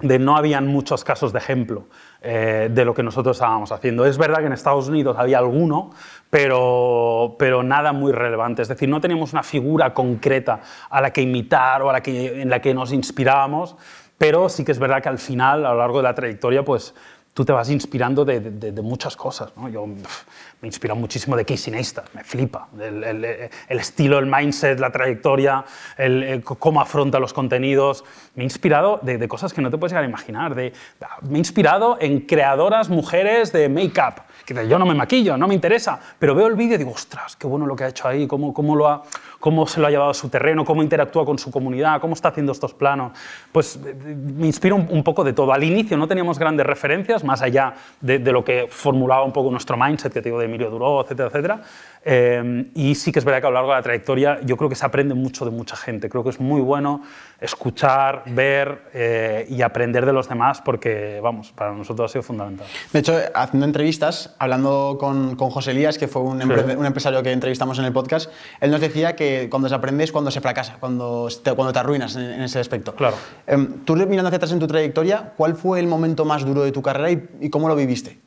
de 0.00 0.18
no 0.18 0.36
habían 0.36 0.66
muchos 0.66 1.04
casos 1.04 1.32
de 1.32 1.38
ejemplo 1.40 1.86
eh, 2.26 2.70
de 2.72 2.84
lo 2.86 2.94
que 2.94 3.02
nosotros 3.02 3.36
estábamos 3.36 3.70
haciendo. 3.70 4.06
Es 4.06 4.16
verdad 4.16 4.38
que 4.38 4.46
en 4.46 4.54
Estados 4.54 4.88
Unidos 4.88 5.16
había 5.18 5.38
alguno, 5.38 5.90
pero, 6.30 7.36
pero 7.38 7.62
nada 7.62 7.92
muy 7.92 8.12
relevante. 8.12 8.62
Es 8.62 8.68
decir, 8.68 8.88
no 8.88 8.98
teníamos 8.98 9.34
una 9.34 9.42
figura 9.42 9.92
concreta 9.92 10.62
a 10.88 11.02
la 11.02 11.12
que 11.12 11.20
imitar 11.20 11.82
o 11.82 11.90
a 11.90 11.92
la 11.92 12.02
que, 12.02 12.40
en 12.40 12.48
la 12.48 12.60
que 12.62 12.72
nos 12.72 12.92
inspirábamos, 12.92 13.76
pero 14.16 14.48
sí 14.48 14.64
que 14.64 14.72
es 14.72 14.78
verdad 14.78 15.02
que 15.02 15.10
al 15.10 15.18
final, 15.18 15.66
a 15.66 15.72
lo 15.74 15.78
largo 15.80 15.98
de 15.98 16.04
la 16.04 16.14
trayectoria, 16.14 16.64
pues 16.64 16.94
tú 17.34 17.44
te 17.44 17.52
vas 17.52 17.68
inspirando 17.68 18.24
de, 18.24 18.40
de, 18.40 18.72
de 18.72 18.82
muchas 18.82 19.16
cosas. 19.16 19.52
¿no? 19.54 19.68
Yo 19.68 19.86
me 20.64 20.68
inspira 20.68 20.94
muchísimo 20.94 21.36
de 21.36 21.44
Casey 21.44 21.70
Neistat, 21.74 22.06
me 22.14 22.24
flipa. 22.24 22.68
El, 22.80 23.04
el- 23.04 23.24
el 23.24 23.78
estilo, 23.78 24.18
el 24.18 24.24
mindset, 24.24 24.80
la 24.80 24.90
trayectoria, 24.90 25.62
el, 25.98 26.22
el 26.22 26.42
cómo 26.42 26.80
afronta 26.80 27.18
los 27.18 27.34
contenidos. 27.34 28.02
Me 28.34 28.44
ha 28.44 28.44
inspirado 28.44 28.98
de, 29.02 29.18
de 29.18 29.28
cosas 29.28 29.52
que 29.52 29.60
no 29.60 29.70
te 29.70 29.76
puedes 29.76 29.92
llegar 29.92 30.04
a 30.04 30.08
imaginar. 30.08 30.54
De, 30.54 30.72
me 31.28 31.34
ha 31.34 31.38
inspirado 31.38 31.98
en 32.00 32.20
creadoras 32.20 32.88
mujeres 32.88 33.52
de 33.52 33.68
make-up. 33.68 34.22
Que 34.46 34.66
yo 34.66 34.78
no 34.78 34.86
me 34.86 34.94
maquillo, 34.94 35.36
no 35.36 35.46
me 35.48 35.54
interesa, 35.54 35.98
pero 36.18 36.34
veo 36.34 36.46
el 36.46 36.54
vídeo 36.54 36.74
y 36.74 36.78
digo, 36.78 36.90
ostras, 36.92 37.36
qué 37.36 37.46
bueno 37.46 37.66
lo 37.66 37.76
que 37.76 37.84
ha 37.84 37.88
hecho 37.88 38.08
ahí, 38.08 38.26
cómo, 38.26 38.52
cómo, 38.52 38.74
lo 38.76 38.88
ha, 38.88 39.02
cómo 39.40 39.66
se 39.66 39.80
lo 39.80 39.86
ha 39.86 39.90
llevado 39.90 40.10
a 40.10 40.14
su 40.14 40.28
terreno, 40.28 40.64
cómo 40.66 40.82
interactúa 40.82 41.24
con 41.24 41.38
su 41.38 41.50
comunidad, 41.50 41.98
cómo 42.00 42.12
está 42.14 42.28
haciendo 42.28 42.52
estos 42.52 42.74
planos. 42.74 43.12
Pues 43.52 43.76
eh, 43.84 43.94
me 43.94 44.46
inspira 44.46 44.74
un, 44.74 44.86
un 44.90 45.02
poco 45.02 45.24
de 45.24 45.32
todo. 45.32 45.52
Al 45.52 45.62
inicio 45.64 45.96
no 45.96 46.06
teníamos 46.08 46.38
grandes 46.38 46.66
referencias, 46.66 47.22
más 47.24 47.40
allá 47.42 47.74
de, 48.00 48.18
de 48.18 48.32
lo 48.32 48.44
que 48.44 48.66
formulaba 48.70 49.24
un 49.24 49.32
poco 49.32 49.50
nuestro 49.50 49.78
mindset, 49.78 50.12
que 50.12 50.20
te 50.20 50.28
digo 50.28 50.38
de 50.38 50.48
Emilio 50.54 50.70
Duró, 50.70 51.02
etcétera, 51.02 51.28
etcétera. 51.28 51.60
Eh, 52.06 52.70
y 52.74 52.94
sí 52.94 53.12
que 53.12 53.18
es 53.18 53.24
verdad 53.24 53.40
que 53.40 53.46
a 53.46 53.50
lo 53.50 53.54
largo 53.54 53.70
de 53.70 53.76
la 53.76 53.82
trayectoria 53.82 54.38
yo 54.44 54.56
creo 54.58 54.68
que 54.68 54.76
se 54.76 54.84
aprende 54.84 55.14
mucho 55.14 55.44
de 55.44 55.50
mucha 55.50 55.74
gente. 55.74 56.08
Creo 56.10 56.22
que 56.22 56.30
es 56.30 56.38
muy 56.38 56.60
bueno 56.60 57.02
escuchar, 57.40 58.22
ver 58.26 58.82
eh, 58.92 59.46
y 59.48 59.62
aprender 59.62 60.04
de 60.06 60.12
los 60.12 60.28
demás 60.28 60.60
porque, 60.62 61.20
vamos, 61.22 61.52
para 61.52 61.72
nosotros 61.72 62.10
ha 62.10 62.12
sido 62.12 62.22
fundamental. 62.22 62.66
De 62.92 62.98
hecho, 62.98 63.18
haciendo 63.34 63.66
entrevistas, 63.66 64.34
hablando 64.38 64.96
con, 65.00 65.36
con 65.36 65.50
José 65.50 65.70
Elías, 65.72 65.98
que 65.98 66.08
fue 66.08 66.22
un, 66.22 66.40
empre- 66.40 66.76
un 66.76 66.86
empresario 66.86 67.22
que 67.22 67.32
entrevistamos 67.32 67.78
en 67.78 67.86
el 67.86 67.92
podcast, 67.92 68.30
él 68.60 68.70
nos 68.70 68.80
decía 68.80 69.16
que 69.16 69.48
cuando 69.50 69.68
se 69.68 69.74
aprende 69.74 70.04
es 70.04 70.12
cuando 70.12 70.30
se 70.30 70.40
fracasa, 70.40 70.76
cuando 70.80 71.28
te, 71.42 71.52
cuando 71.54 71.72
te 71.72 71.78
arruinas 71.78 72.16
en, 72.16 72.22
en 72.22 72.42
ese 72.42 72.58
aspecto. 72.60 72.94
Claro. 72.94 73.16
Em, 73.46 73.84
tú 73.84 73.94
mirando 73.96 74.28
hacia 74.28 74.36
atrás 74.36 74.52
en 74.52 74.58
tu 74.58 74.66
trayectoria, 74.66 75.32
¿cuál 75.36 75.54
fue 75.56 75.80
el 75.80 75.86
momento 75.86 76.24
más 76.24 76.44
duro 76.44 76.62
de 76.64 76.72
tu 76.72 76.82
carrera 76.82 77.10
y, 77.10 77.28
y 77.40 77.50
cómo 77.50 77.68
lo 77.68 77.76
viviste? 77.76 78.18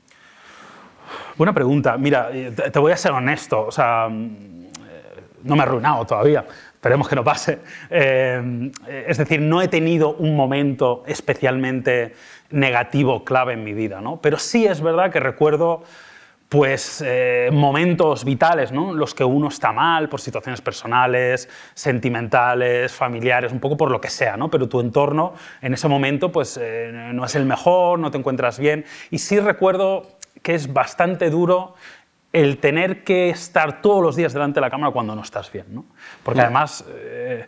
Buena 1.37 1.53
pregunta. 1.53 1.97
Mira, 1.97 2.31
eh, 2.33 2.51
te 2.51 2.79
voy 2.79 2.91
a 2.91 2.97
ser 2.97 3.11
honesto. 3.11 3.67
O 3.67 3.71
sea, 3.71 4.09
mm, 4.09 4.25
eh, 4.25 5.21
no 5.43 5.55
me 5.55 5.61
he 5.61 5.63
arruinado 5.67 6.03
todavía. 6.03 6.43
Esperemos 6.73 7.07
que 7.07 7.15
no 7.15 7.23
pase. 7.23 7.59
Eh, 7.91 8.71
es 9.07 9.17
decir, 9.19 9.39
no 9.39 9.61
he 9.61 9.67
tenido 9.67 10.15
un 10.15 10.35
momento 10.35 11.03
especialmente 11.05 12.15
negativo, 12.49 13.23
clave 13.23 13.53
en 13.53 13.63
mi 13.63 13.73
vida, 13.73 14.01
¿no? 14.01 14.19
Pero 14.19 14.39
sí 14.39 14.65
es 14.65 14.81
verdad 14.81 15.11
que 15.11 15.19
recuerdo 15.19 15.83
pues 16.49 17.03
momentos 17.51 18.23
vitales, 18.23 18.71
¿no? 18.71 18.93
Los 18.93 19.13
que 19.13 19.25
uno 19.25 19.49
está 19.49 19.73
mal 19.73 20.07
por 20.07 20.21
situaciones 20.21 20.61
personales, 20.61 21.49
sentimentales, 21.73 22.93
familiares, 22.93 23.51
un 23.51 23.59
poco 23.59 23.75
por 23.75 23.91
lo 23.91 23.99
que 23.99 24.09
sea, 24.09 24.37
¿no? 24.37 24.49
Pero 24.49 24.69
tu 24.69 24.79
entorno 24.79 25.33
en 25.61 25.73
ese 25.73 25.89
momento 25.89 26.31
pues 26.31 26.57
no 26.57 27.25
es 27.25 27.35
el 27.35 27.45
mejor, 27.45 27.99
no 27.99 28.11
te 28.11 28.17
encuentras 28.17 28.59
bien. 28.59 28.85
Y 29.11 29.17
sí 29.17 29.41
recuerdo 29.41 30.16
que 30.47 30.55
es 30.55 30.71
bastante 30.71 31.29
duro 31.29 31.75
el 32.31 32.59
tener 32.59 33.03
que 33.03 33.29
estar 33.29 33.81
todos 33.81 34.01
los 34.01 34.15
días 34.15 34.31
delante 34.31 34.55
de 34.55 34.61
la 34.61 34.69
cámara 34.69 34.93
cuando 34.93 35.13
no 35.13 35.21
estás 35.21 35.51
bien, 35.51 35.65
¿no? 35.71 35.83
Porque 36.23 36.39
además 36.39 36.85
eh, 36.87 37.45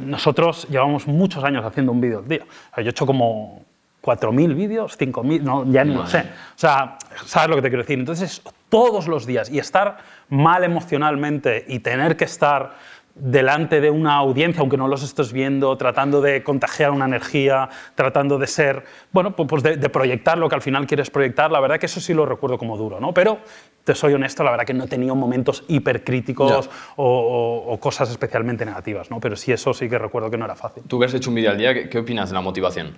nosotros 0.00 0.66
llevamos 0.70 1.06
muchos 1.06 1.44
años 1.44 1.62
haciendo 1.66 1.92
un 1.92 2.00
vídeo 2.00 2.20
al 2.20 2.26
día. 2.26 2.44
O 2.44 2.74
sea, 2.76 2.82
yo 2.82 2.88
he 2.88 2.92
hecho 2.92 3.04
como 3.04 3.62
4.000 4.00 4.54
vídeos, 4.54 4.98
5.000, 4.98 5.42
no, 5.42 5.70
ya 5.70 5.84
ni 5.84 5.92
lo 5.92 6.06
sé. 6.06 6.20
O 6.20 6.58
sea, 6.58 6.96
¿sabes 7.26 7.50
lo 7.50 7.56
que 7.56 7.60
te 7.60 7.68
quiero 7.68 7.82
decir? 7.82 7.98
Entonces, 7.98 8.40
todos 8.70 9.06
los 9.06 9.26
días 9.26 9.50
y 9.50 9.58
estar 9.58 9.98
mal 10.30 10.64
emocionalmente 10.64 11.66
y 11.68 11.80
tener 11.80 12.16
que 12.16 12.24
estar 12.24 12.76
delante 13.14 13.80
de 13.80 13.90
una 13.90 14.14
audiencia, 14.16 14.60
aunque 14.60 14.76
no 14.76 14.88
los 14.88 15.02
estés 15.04 15.32
viendo, 15.32 15.76
tratando 15.76 16.20
de 16.20 16.42
contagiar 16.42 16.90
una 16.90 17.04
energía, 17.04 17.68
tratando 17.94 18.38
de 18.38 18.46
ser, 18.46 18.84
bueno, 19.12 19.36
pues- 19.36 19.62
de, 19.62 19.76
de 19.76 19.88
proyectar 19.88 20.36
lo 20.36 20.48
que 20.48 20.56
al 20.56 20.62
final 20.62 20.86
quieres 20.86 21.10
proyectar, 21.10 21.50
la 21.52 21.60
verdad 21.60 21.78
que 21.78 21.86
eso 21.86 22.00
sí 22.00 22.12
lo 22.12 22.26
recuerdo 22.26 22.58
como 22.58 22.76
duro, 22.76 22.98
¿no? 23.00 23.14
Pero 23.14 23.38
te 23.84 23.94
soy 23.94 24.14
honesto, 24.14 24.42
la 24.42 24.50
verdad 24.50 24.64
que 24.66 24.74
no 24.74 24.84
he 24.84 24.88
tenido 24.88 25.14
momentos 25.14 25.62
hipercríticos 25.68 26.68
o- 26.96 27.64
o 27.68 27.78
cosas 27.78 28.10
especialmente 28.10 28.64
negativas, 28.64 29.10
¿no? 29.10 29.20
Pero 29.20 29.36
sí, 29.36 29.52
eso 29.52 29.72
sí 29.74 29.88
que 29.88 29.98
recuerdo 29.98 30.30
que 30.30 30.36
no 30.38 30.44
era 30.46 30.56
fácil. 30.56 30.82
Tú 30.88 30.98
que 30.98 31.06
has 31.06 31.14
hecho 31.14 31.30
un 31.30 31.36
vídeo 31.36 31.50
al 31.50 31.58
día, 31.58 31.72
¿qué, 31.74 31.88
qué 31.88 31.98
opinas 31.98 32.30
de 32.30 32.34
la 32.34 32.40
motivación? 32.40 32.96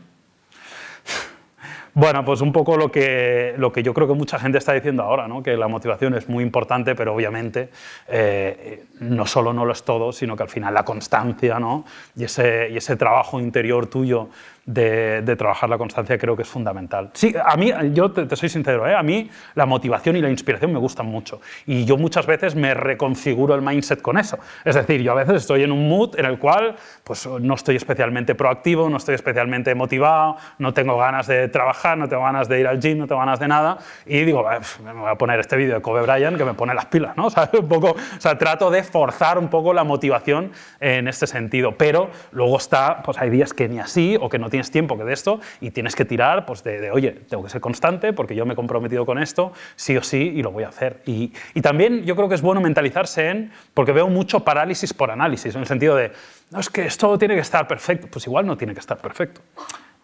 Bueno, 1.98 2.26
pues 2.26 2.42
un 2.42 2.52
poco 2.52 2.76
lo 2.76 2.92
que, 2.92 3.54
lo 3.56 3.72
que 3.72 3.82
yo 3.82 3.94
creo 3.94 4.06
que 4.06 4.12
mucha 4.12 4.38
gente 4.38 4.58
está 4.58 4.74
diciendo 4.74 5.02
ahora, 5.02 5.26
¿no? 5.26 5.42
que 5.42 5.56
la 5.56 5.66
motivación 5.66 6.12
es 6.12 6.28
muy 6.28 6.44
importante, 6.44 6.94
pero 6.94 7.14
obviamente 7.14 7.70
eh, 8.06 8.84
no 9.00 9.24
solo 9.24 9.54
no 9.54 9.64
lo 9.64 9.72
es 9.72 9.82
todo, 9.82 10.12
sino 10.12 10.36
que 10.36 10.42
al 10.42 10.50
final 10.50 10.74
la 10.74 10.84
constancia 10.84 11.58
¿no? 11.58 11.86
y, 12.14 12.24
ese, 12.24 12.68
y 12.70 12.76
ese 12.76 12.96
trabajo 12.96 13.40
interior 13.40 13.86
tuyo 13.86 14.28
de, 14.66 15.36
trabajar 15.36 15.70
la 15.70 15.78
constancia 15.78 16.18
creo 16.18 16.36
que 16.36 16.42
es 16.42 16.48
fundamental. 16.48 17.10
Sí, 17.12 17.34
a 17.42 17.56
mí, 17.56 17.72
yo 17.92 18.10
te, 18.10 18.34
soy 18.34 18.48
sincero, 18.48 18.86
¿eh? 18.86 18.94
a 18.94 19.02
mí 19.02 19.30
la 19.54 19.64
motivación 19.64 20.16
y 20.16 20.20
la 20.20 20.28
inspiración 20.28 20.72
me 20.72 20.78
gustan 20.78 21.06
mucho 21.06 21.40
y 21.66 21.84
yo 21.84 21.96
muchas 21.96 22.26
veces 22.26 22.56
me 22.56 22.74
reconfiguro 22.74 23.54
el 23.54 23.62
mindset 23.62 24.02
con 24.02 24.18
eso. 24.18 24.38
Es 24.64 24.74
decir, 24.74 25.02
yo 25.02 25.12
a 25.12 25.14
veces 25.14 25.36
estoy 25.36 25.62
en 25.62 25.72
un 25.72 25.88
mood 25.88 26.18
en 26.18 26.26
el 26.26 26.38
cual 26.38 26.74
pues, 27.04 27.26
no 27.26 27.54
estoy 27.54 27.76
especialmente 27.76 28.34
proactivo, 28.34 28.90
no 28.90 28.96
estoy 28.96 29.14
especialmente 29.14 29.74
motivado, 29.74 30.36
no 30.58 30.74
tengo 30.74 30.98
ganas 30.98 31.28
de 31.28 31.48
trabajar, 31.48 31.96
no 31.96 32.08
tengo 32.08 32.24
ganas 32.24 32.48
de 32.48 32.60
ir 32.60 32.66
al 32.66 32.80
gym, 32.80 32.98
no 32.98 33.06
tengo 33.06 33.20
ganas 33.20 33.38
de 33.38 33.48
nada 33.48 33.78
y 34.04 34.24
digo, 34.24 34.42
"Bah, 34.42 34.58
pf, 34.58 34.82
me 34.82 34.92
voy 34.92 35.10
a 35.10 35.14
poner 35.14 35.38
este 35.38 35.56
vídeo 35.56 35.76
de 35.76 35.82
Kobe 35.82 36.02
Bryant 36.02 36.36
que 36.36 36.44
me 36.44 36.54
pone 36.54 36.74
las 36.74 36.86
pilas, 36.86 37.16
¿no? 37.16 37.26
O 37.26 37.30
sea, 37.30 37.50
un 37.58 37.68
poco, 37.68 37.90
o 37.90 38.20
sea, 38.20 38.38
trato 38.38 38.70
de 38.70 38.82
forzar 38.82 39.38
un 39.38 39.48
poco 39.48 39.74
la 39.74 39.84
motivación 39.84 40.52
en 40.80 41.08
este 41.08 41.26
sentido, 41.26 41.76
pero 41.76 42.08
luego 42.30 42.56
está, 42.56 43.02
pues 43.02 43.18
hay 43.18 43.30
días 43.30 43.52
que 43.52 43.68
ni 43.68 43.78
así 43.78 44.16
o 44.20 44.28
que 44.28 44.38
no 44.38 44.48
tienes 44.56 44.70
tiempo 44.70 44.96
que 44.96 45.04
de 45.04 45.12
esto 45.12 45.40
y 45.60 45.70
tienes 45.70 45.94
que 45.94 46.06
tirar 46.06 46.46
pues 46.46 46.64
de, 46.64 46.90
oye, 46.90 47.12
tengo 47.28 47.44
que 47.44 47.50
ser 47.50 47.60
constante 47.60 48.14
porque 48.14 48.34
yo 48.34 48.46
me 48.46 48.54
he 48.54 48.56
comprometido 48.56 49.04
con 49.04 49.18
esto, 49.18 49.52
sí 49.76 49.94
o 49.98 50.02
sí, 50.02 50.32
y 50.34 50.42
lo 50.42 50.50
voy 50.50 50.64
a 50.64 50.68
hacer. 50.68 51.02
Y, 51.04 51.34
y 51.52 51.60
también 51.60 52.04
yo 52.04 52.16
creo 52.16 52.28
que 52.28 52.34
es 52.34 52.40
bueno 52.40 52.62
mentalizarse 52.62 53.28
en, 53.28 53.52
porque 53.74 53.92
veo 53.92 54.08
mucho 54.08 54.40
parálisis 54.40 54.94
por 54.94 55.10
análisis, 55.10 55.54
en 55.54 55.60
el 55.60 55.66
sentido 55.66 55.94
de, 55.94 56.12
no, 56.50 56.60
es 56.60 56.70
que 56.70 56.86
esto 56.86 57.18
tiene 57.18 57.34
que 57.34 57.42
estar 57.42 57.68
perfecto, 57.68 58.08
pues 58.10 58.26
igual 58.26 58.46
no 58.46 58.56
tiene 58.56 58.72
que 58.72 58.80
estar 58.80 58.96
perfecto. 58.96 59.42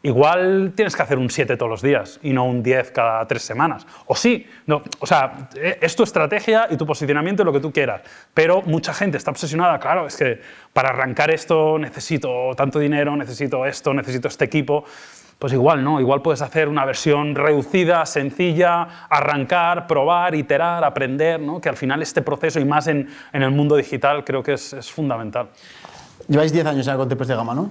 Igual 0.04 0.72
tienes 0.74 0.96
que 0.96 1.02
hacer 1.02 1.16
un 1.16 1.30
7 1.30 1.56
todos 1.56 1.70
los 1.70 1.80
días 1.80 2.18
y 2.24 2.32
no 2.32 2.44
un 2.44 2.60
10 2.62 2.90
cada 2.90 3.24
tres 3.28 3.42
semanas. 3.42 3.86
O 4.06 4.16
sí, 4.16 4.46
no, 4.66 4.82
o 4.98 5.06
sea, 5.06 5.48
eh, 5.54 5.78
es 5.80 5.94
tu 5.94 6.02
estrategia 6.02 6.66
y 6.70 6.76
tu 6.76 6.84
posicionamiento 6.84 7.42
y 7.42 7.46
lo 7.46 7.52
que 7.52 7.60
tú 7.60 7.72
quieras. 7.72 8.02
Pero 8.34 8.62
mucha 8.62 8.92
gente 8.92 9.16
está 9.16 9.30
obsesionada, 9.30 9.78
claro, 9.78 10.08
es 10.08 10.16
que 10.16 10.40
para 10.72 10.88
arrancar 10.88 11.30
esto 11.30 11.78
necesito 11.78 12.50
tanto 12.56 12.80
dinero, 12.80 13.14
necesito 13.16 13.64
esto, 13.64 13.94
necesito 13.94 14.26
este 14.26 14.44
equipo. 14.44 14.84
Pues 15.38 15.52
igual 15.52 15.84
no, 15.84 16.00
igual 16.00 16.20
puedes 16.20 16.42
hacer 16.42 16.68
una 16.68 16.84
versión 16.84 17.36
reducida, 17.36 18.04
sencilla, 18.06 19.06
arrancar, 19.08 19.86
probar, 19.86 20.34
iterar, 20.34 20.84
aprender, 20.84 21.40
¿no? 21.40 21.60
que 21.60 21.68
al 21.68 21.76
final 21.76 22.02
este 22.02 22.22
proceso 22.22 22.58
y 22.58 22.64
más 22.64 22.88
en, 22.88 23.08
en 23.32 23.42
el 23.42 23.50
mundo 23.52 23.76
digital 23.76 24.24
creo 24.24 24.42
que 24.42 24.54
es, 24.54 24.72
es 24.72 24.90
fundamental. 24.90 25.48
Lleváis 26.26 26.52
10 26.52 26.66
años 26.66 26.86
ya 26.86 26.96
con 26.96 27.08
Tepes 27.08 27.28
de 27.28 27.34
Gama, 27.34 27.54
¿no? 27.54 27.70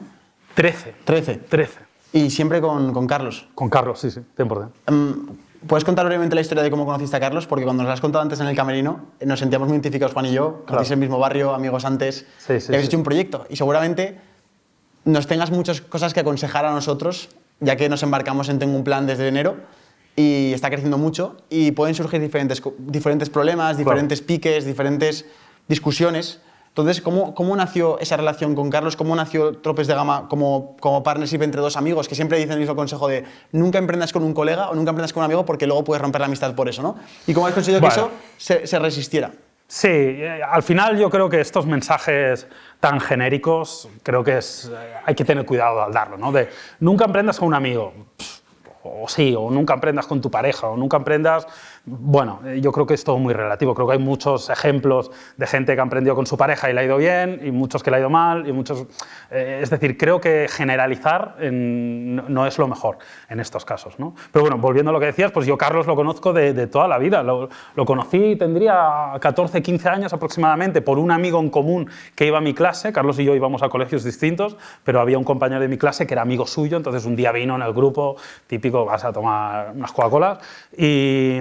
13. 0.55 0.95
13. 1.05 1.35
13. 1.35 1.90
Y 2.13 2.29
siempre 2.29 2.59
con, 2.61 2.93
con 2.93 3.07
Carlos. 3.07 3.47
Con 3.55 3.69
Carlos, 3.69 3.99
sí, 3.99 4.11
sí, 4.11 4.19
100%. 4.37 4.69
Em, 4.87 5.25
¿Puedes 5.67 5.83
contar 5.85 6.05
brevemente 6.07 6.33
la 6.33 6.41
historia 6.41 6.63
de 6.63 6.71
cómo 6.71 6.85
conociste 6.85 7.15
a 7.15 7.19
Carlos? 7.19 7.45
Porque 7.45 7.63
cuando 7.63 7.83
nos 7.83 7.89
lo 7.89 7.93
has 7.93 8.01
contado 8.01 8.23
antes 8.23 8.39
en 8.39 8.47
el 8.47 8.55
camerino, 8.55 9.01
eh, 9.19 9.25
nos 9.27 9.39
sentíamos 9.39 9.67
muy 9.67 9.75
identificados 9.75 10.11
Juan 10.13 10.25
y 10.25 10.33
yo, 10.33 10.63
conocéis 10.65 10.91
el 10.91 10.97
mismo 10.97 11.19
barrio, 11.19 11.53
amigos 11.53 11.85
antes, 11.85 12.25
Sí, 12.39 12.59
sí, 12.59 12.71
y 12.71 12.75
habéis 12.75 12.81
sí. 12.81 12.87
hecho 12.87 12.97
un 12.97 13.03
proyecto. 13.03 13.45
Y 13.49 13.55
seguramente 13.55 14.19
nos 15.05 15.27
tengas 15.27 15.51
muchas 15.51 15.79
cosas 15.81 16.13
que 16.15 16.19
aconsejar 16.19 16.65
a 16.65 16.71
nosotros, 16.71 17.29
ya 17.59 17.75
que 17.75 17.89
nos 17.89 18.01
embarcamos 18.01 18.49
en 18.49 18.57
Tengo 18.59 18.75
un 18.75 18.83
Plan 18.83 19.05
desde 19.05 19.27
enero 19.27 19.57
y 20.15 20.51
está 20.53 20.69
creciendo 20.69 20.97
mucho 20.97 21.37
y 21.49 21.71
pueden 21.71 21.93
surgir 21.95 22.19
diferentes, 22.19 22.61
diferentes 22.79 23.29
problemas, 23.29 23.77
diferentes 23.77 24.21
piques, 24.21 24.65
diferentes 24.65 25.25
discusiones. 25.67 26.41
Entonces, 26.71 27.01
¿cómo, 27.01 27.35
¿cómo 27.35 27.53
nació 27.57 27.99
esa 27.99 28.15
relación 28.15 28.55
con 28.55 28.69
Carlos? 28.69 28.95
¿Cómo 28.95 29.13
nació 29.13 29.57
Tropes 29.57 29.87
de 29.87 29.93
Gama 29.93 30.29
como, 30.29 30.77
como 30.79 31.03
partnership 31.03 31.41
entre 31.41 31.59
dos 31.59 31.75
amigos 31.75 32.07
que 32.07 32.15
siempre 32.15 32.37
dicen 32.37 32.53
el 32.53 32.59
mismo 32.59 32.77
consejo 32.77 33.09
de 33.09 33.25
nunca 33.51 33.77
emprendas 33.77 34.13
con 34.13 34.23
un 34.23 34.33
colega 34.33 34.69
o 34.69 34.75
nunca 34.75 34.91
emprendas 34.91 35.11
con 35.11 35.19
un 35.19 35.25
amigo 35.25 35.43
porque 35.45 35.67
luego 35.67 35.83
puedes 35.83 36.01
romper 36.01 36.21
la 36.21 36.27
amistad 36.27 36.55
por 36.55 36.69
eso, 36.69 36.81
¿no? 36.81 36.95
¿Y 37.27 37.33
cómo 37.33 37.47
has 37.47 37.53
conseguido 37.53 37.81
Bueno. 37.81 37.93
que 37.93 37.99
eso 37.99 38.11
se, 38.37 38.65
se 38.67 38.79
resistiera? 38.79 39.31
Sí, 39.67 39.89
eh, 39.89 40.41
al 40.49 40.63
final 40.63 40.97
yo 40.97 41.09
creo 41.09 41.29
que 41.29 41.41
estos 41.41 41.65
mensajes 41.65 42.47
tan 42.79 43.01
genéricos, 43.01 43.89
creo 44.01 44.23
que 44.23 44.37
es, 44.37 44.71
eh, 44.73 44.93
hay 45.05 45.13
que 45.13 45.25
tener 45.25 45.45
cuidado 45.45 45.83
al 45.83 45.91
darlo, 45.91 46.17
¿no? 46.17 46.31
De 46.31 46.49
nunca 46.79 47.03
emprendas 47.03 47.37
con 47.37 47.49
un 47.49 47.53
amigo, 47.53 47.93
pff, 48.17 48.39
o 48.83 49.07
sí, 49.09 49.35
o 49.37 49.51
nunca 49.51 49.73
emprendas 49.73 50.07
con 50.07 50.21
tu 50.21 50.31
pareja, 50.31 50.67
o 50.67 50.77
nunca 50.77 50.95
emprendas... 50.95 51.45
Bueno, 51.83 52.41
eh, 52.45 52.61
yo 52.61 52.71
creo 52.71 52.85
que 52.85 52.93
es 52.93 53.03
todo 53.03 53.17
muy 53.17 53.33
relativo. 53.33 53.73
Creo 53.73 53.87
que 53.87 53.93
hay 53.93 53.99
muchos 53.99 54.51
ejemplos 54.51 55.09
de 55.35 55.47
gente 55.47 55.73
que 55.73 55.79
ha 55.79 55.83
emprendido 55.83 56.13
con 56.15 56.27
su 56.27 56.37
pareja 56.37 56.69
y 56.69 56.73
le 56.73 56.81
ha 56.81 56.83
ido 56.83 56.97
bien, 56.97 57.39
y 57.43 57.49
muchos 57.49 57.81
que 57.81 57.89
le 57.89 57.97
ha 57.97 57.99
ido 58.01 58.09
mal, 58.09 58.47
y 58.47 58.51
muchos... 58.51 58.85
eh, 59.31 59.61
es 59.63 59.71
decir, 59.71 59.97
creo 59.97 60.21
que 60.21 60.47
generalizar 60.47 61.37
en- 61.39 62.17
no- 62.31 62.45
es 62.45 62.59
lo 62.59 62.67
mejor 62.67 62.99
en 63.29 63.39
estos 63.39 63.65
casos, 63.65 63.97
¿no? 63.97 64.13
Pero 64.31 64.43
bueno, 64.43 64.59
volviendo 64.59 64.91
a 64.91 64.93
lo 64.93 64.99
que 64.99 65.07
decías, 65.07 65.31
pues 65.31 65.47
yo 65.47 65.57
Carlos 65.57 65.87
lo 65.87 65.95
conozco 65.95 66.33
de, 66.33 66.53
toda 66.67 66.87
la 66.87 66.99
vida. 66.99 67.23
Lo, 67.23 67.49
lo 67.75 67.85
conocí, 67.85 68.35
tendría 68.35 69.13
14, 69.19 69.63
15 69.63 69.89
años 69.89 70.13
aproximadamente, 70.13 70.81
por 70.83 70.99
un 70.99 71.09
amigo 71.09 71.39
en 71.39 71.49
común 71.49 71.89
que 72.15 72.27
iba 72.27 72.37
a 72.37 72.41
mi 72.41 72.53
clase. 72.53 72.93
Carlos 72.93 73.17
y 73.17 73.23
yo 73.25 73.33
íbamos 73.33 73.63
a 73.63 73.69
colegios 73.69 74.03
distintos, 74.03 74.55
pero 74.83 75.01
había 75.01 75.17
un 75.17 75.23
compañero 75.23 75.61
de 75.61 75.67
mi 75.67 75.79
clase 75.79 76.05
que 76.05 76.13
era 76.13 76.21
amigo 76.21 76.45
suyo, 76.45 76.77
entonces 76.77 77.05
un 77.05 77.15
día 77.15 77.31
vino 77.31 77.55
en 77.55 77.63
el 77.63 77.73
grupo, 77.73 78.17
típico, 78.45 78.85
vas 78.85 79.03
a 79.03 79.11
tomar 79.11 79.71
unas 79.75 79.91
Coca-Colas, 79.91 80.37
y, 80.77 81.39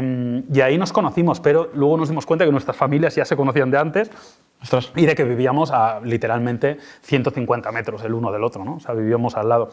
y, 0.50 0.58
y 0.58 0.60
ahí 0.60 0.78
nos 0.78 0.92
conocimos, 0.92 1.40
pero 1.40 1.70
luego 1.74 1.96
nos 1.96 2.08
dimos 2.08 2.26
cuenta 2.26 2.44
que 2.44 2.52
nuestras 2.52 2.76
familias 2.76 3.14
ya 3.14 3.24
se 3.24 3.36
conocían 3.36 3.70
de 3.70 3.78
antes 3.78 4.10
Ostras. 4.62 4.92
y 4.94 5.06
de 5.06 5.14
que 5.14 5.24
vivíamos 5.24 5.70
a 5.70 6.00
literalmente 6.00 6.78
150 7.02 7.72
metros 7.72 8.04
el 8.04 8.14
uno 8.14 8.30
del 8.30 8.44
otro, 8.44 8.64
¿no? 8.64 8.74
O 8.74 8.80
sea, 8.80 8.94
vivíamos 8.94 9.36
al 9.36 9.48
lado. 9.48 9.70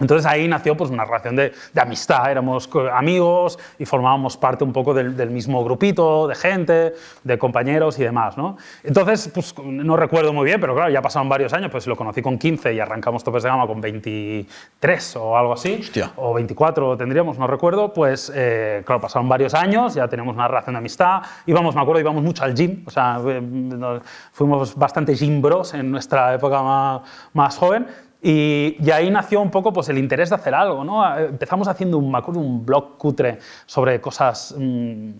Entonces 0.00 0.26
ahí 0.26 0.48
nació 0.48 0.76
pues, 0.76 0.90
una 0.90 1.04
relación 1.04 1.36
de, 1.36 1.52
de 1.72 1.80
amistad, 1.80 2.30
éramos 2.30 2.68
amigos 2.92 3.58
y 3.78 3.84
formábamos 3.84 4.36
parte 4.36 4.64
un 4.64 4.72
poco 4.72 4.94
del, 4.94 5.16
del 5.16 5.30
mismo 5.30 5.64
grupito 5.64 6.26
de 6.26 6.34
gente, 6.34 6.94
de 7.22 7.38
compañeros 7.38 7.98
y 7.98 8.04
demás. 8.04 8.36
¿no? 8.36 8.56
Entonces, 8.82 9.30
pues, 9.32 9.54
no 9.58 9.96
recuerdo 9.96 10.32
muy 10.32 10.44
bien, 10.44 10.60
pero 10.60 10.74
claro, 10.74 10.90
ya 10.90 11.02
pasaron 11.02 11.28
varios 11.28 11.52
años, 11.52 11.70
pues 11.70 11.86
lo 11.86 11.96
conocí 11.96 12.22
con 12.22 12.38
15 12.38 12.74
y 12.74 12.80
arrancamos 12.80 13.22
Topes 13.24 13.42
de 13.42 13.48
Gama 13.48 13.66
con 13.66 13.80
23 13.80 15.16
o 15.16 15.36
algo 15.36 15.52
así, 15.52 15.78
Hostia. 15.80 16.12
o 16.16 16.34
24 16.34 16.96
tendríamos, 16.96 17.38
no 17.38 17.46
recuerdo, 17.46 17.92
pues 17.92 18.32
eh, 18.34 18.82
claro, 18.84 19.00
pasaron 19.00 19.28
varios 19.28 19.54
años, 19.54 19.94
ya 19.94 20.08
tenemos 20.08 20.34
una 20.34 20.48
relación 20.48 20.74
de 20.74 20.78
amistad, 20.78 21.22
íbamos, 21.46 21.74
me 21.74 21.82
acuerdo, 21.82 22.00
íbamos 22.00 22.22
mucho 22.22 22.44
al 22.44 22.54
gym, 22.54 22.84
o 22.86 22.90
sea, 22.90 23.20
eh, 23.26 24.00
fuimos 24.32 24.74
bastante 24.74 25.14
gym 25.14 25.40
bros 25.40 25.74
en 25.74 25.90
nuestra 25.90 26.34
época 26.34 26.62
más, 26.62 27.02
más 27.32 27.56
joven, 27.56 27.86
y, 28.24 28.76
y 28.80 28.90
ahí 28.90 29.10
nació 29.10 29.42
un 29.42 29.50
poco 29.50 29.70
pues, 29.70 29.90
el 29.90 29.98
interés 29.98 30.30
de 30.30 30.36
hacer 30.36 30.54
algo. 30.54 30.82
¿no? 30.82 31.06
Eh, 31.18 31.26
Empezamos 31.26 31.68
haciendo 31.68 31.98
un, 31.98 32.14
un 32.14 32.64
blog 32.64 32.96
cutre 32.96 33.38
sobre 33.66 34.00
cosas 34.00 34.54
mm, 34.56 35.10
eh, 35.10 35.14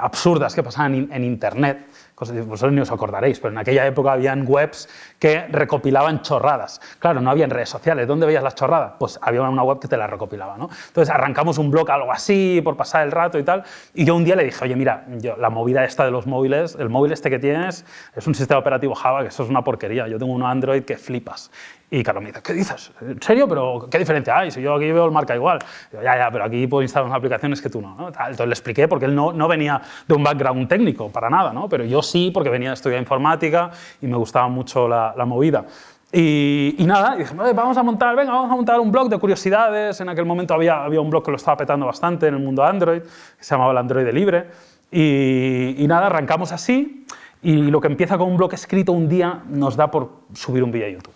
absurdas 0.00 0.54
que 0.54 0.62
pasaban 0.62 0.94
en, 0.94 1.12
en 1.12 1.22
Internet. 1.24 1.86
Vosotros 2.16 2.72
ni 2.72 2.80
os 2.80 2.90
acordaréis, 2.90 3.40
pero 3.40 3.52
en 3.52 3.58
aquella 3.58 3.86
época 3.86 4.12
habían 4.12 4.44
webs 4.46 4.88
que 5.20 5.46
recopilaban 5.48 6.22
chorradas. 6.22 6.80
Claro, 6.98 7.20
no 7.20 7.30
había 7.30 7.46
redes 7.46 7.68
sociales. 7.68 8.08
¿Dónde 8.08 8.26
veías 8.26 8.42
las 8.42 8.54
chorradas? 8.54 8.94
Pues 8.98 9.20
había 9.22 9.42
una 9.42 9.62
web 9.62 9.78
que 9.78 9.86
te 9.86 9.96
las 9.96 10.08
recopilaba. 10.08 10.56
¿no? 10.56 10.70
Entonces 10.88 11.14
arrancamos 11.14 11.58
un 11.58 11.70
blog, 11.70 11.88
algo 11.90 12.10
así, 12.10 12.60
por 12.64 12.76
pasar 12.76 13.04
el 13.04 13.12
rato 13.12 13.38
y 13.38 13.44
tal. 13.44 13.62
Y 13.94 14.06
yo 14.06 14.16
un 14.16 14.24
día 14.24 14.34
le 14.34 14.44
dije, 14.44 14.64
oye, 14.64 14.74
mira, 14.74 15.04
yo, 15.18 15.36
la 15.36 15.50
movida 15.50 15.84
esta 15.84 16.06
de 16.06 16.10
los 16.10 16.26
móviles, 16.26 16.74
el 16.80 16.88
móvil 16.88 17.12
este 17.12 17.28
que 17.28 17.38
tienes 17.38 17.84
es 18.16 18.26
un 18.26 18.34
sistema 18.34 18.58
operativo 18.58 18.94
Java, 18.94 19.20
que 19.20 19.28
eso 19.28 19.44
es 19.44 19.50
una 19.50 19.62
porquería. 19.62 20.08
Yo 20.08 20.18
tengo 20.18 20.32
un 20.32 20.42
Android 20.42 20.84
que 20.84 20.96
flipas. 20.96 21.50
Y 21.92 22.04
Carlos 22.04 22.22
me 22.22 22.30
dice, 22.30 22.40
¿qué 22.40 22.52
dices? 22.52 22.92
¿En 23.00 23.20
serio? 23.20 23.48
¿Pero 23.48 23.88
qué 23.90 23.98
diferencia 23.98 24.38
hay? 24.38 24.52
Si 24.52 24.62
yo 24.62 24.74
aquí 24.76 24.92
veo 24.92 25.06
el 25.06 25.10
marca 25.10 25.34
igual. 25.34 25.58
Digo, 25.90 26.04
ya, 26.04 26.16
ya, 26.16 26.30
pero 26.30 26.44
aquí 26.44 26.68
puedo 26.68 26.82
instalar 26.82 27.06
unas 27.06 27.18
aplicaciones 27.18 27.60
que 27.60 27.68
tú 27.68 27.80
no. 27.80 27.96
¿no? 27.96 28.08
Entonces 28.08 28.46
le 28.46 28.52
expliqué, 28.52 28.86
porque 28.86 29.06
él 29.06 29.14
no, 29.14 29.48
venía 29.48 29.82
de 30.06 30.14
un 30.14 30.22
background 30.22 30.68
técnico, 30.68 31.10
para 31.10 31.28
nada, 31.28 31.52
¿no? 31.52 31.68
Pero 31.68 31.84
yo 31.84 32.00
sí, 32.00 32.30
porque 32.32 32.48
venía 32.48 32.68
de 32.68 32.74
estudiar 32.74 33.00
informática 33.00 33.72
y 34.00 34.06
me 34.06 34.16
gustaba 34.16 34.46
mucho 34.46 34.86
la, 34.86 35.09
la 35.16 35.24
movida. 35.24 35.64
Y, 36.12 36.74
nada, 36.80 37.14
dije, 37.16 37.34
"Oye, 37.38 37.52
vamos 37.52 37.76
a 37.76 37.82
montar, 37.82 38.16
venga, 38.16 38.32
vamos 38.32 38.50
a 38.50 38.56
montar 38.56 38.80
un 38.80 38.90
blog 38.90 39.08
de 39.08 39.18
curiosidades. 39.18 40.00
En 40.00 40.08
aquel 40.08 40.24
momento 40.24 40.54
había, 40.54 40.84
había 40.84 41.00
un 41.00 41.08
blog 41.08 41.24
que 41.24 41.30
lo 41.30 41.36
estaba 41.36 41.56
petando 41.56 41.86
bastante 41.86 42.26
en 42.26 42.34
el 42.34 42.40
mundo 42.40 42.64
Android, 42.64 43.02
que 43.02 43.44
se 43.44 43.54
llamaba 43.54 43.72
el 43.72 43.78
Android 43.78 44.08
Libre. 44.12 44.48
Y, 44.90 45.84
nada, 45.86 46.06
arrancamos 46.06 46.50
así. 46.52 47.06
Y 47.42 47.70
lo 47.70 47.80
que 47.80 47.86
empieza 47.86 48.18
con 48.18 48.28
un 48.28 48.36
blog 48.36 48.52
escrito 48.54 48.92
un 48.92 49.08
día 49.08 49.42
nos 49.48 49.76
da 49.76 49.90
por 49.90 50.10
subir 50.34 50.64
un 50.64 50.72
vídeo 50.72 50.88
a 50.88 50.90
YouTube. 50.90 51.14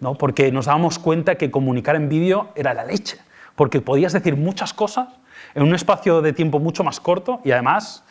¿no? 0.00 0.14
porque 0.14 0.52
nos 0.52 0.66
dábamos 0.66 0.98
cuenta 0.98 1.36
que 1.36 1.50
comunicar 1.50 1.96
en 1.96 2.08
vídeo 2.08 2.48
era 2.56 2.74
la 2.74 2.84
leche, 2.84 3.18
porque 3.54 3.80
podías 3.80 4.12
decir 4.12 4.36
muchas 4.36 4.74
cosas 4.74 5.08
en 5.54 5.62
un 5.62 5.74
espacio 5.74 6.20
de 6.20 6.32
tiempo 6.32 6.58
mucho 6.58 6.84
más 6.84 7.00
corto 7.00 7.40
y 7.44 7.52
además 7.52 8.04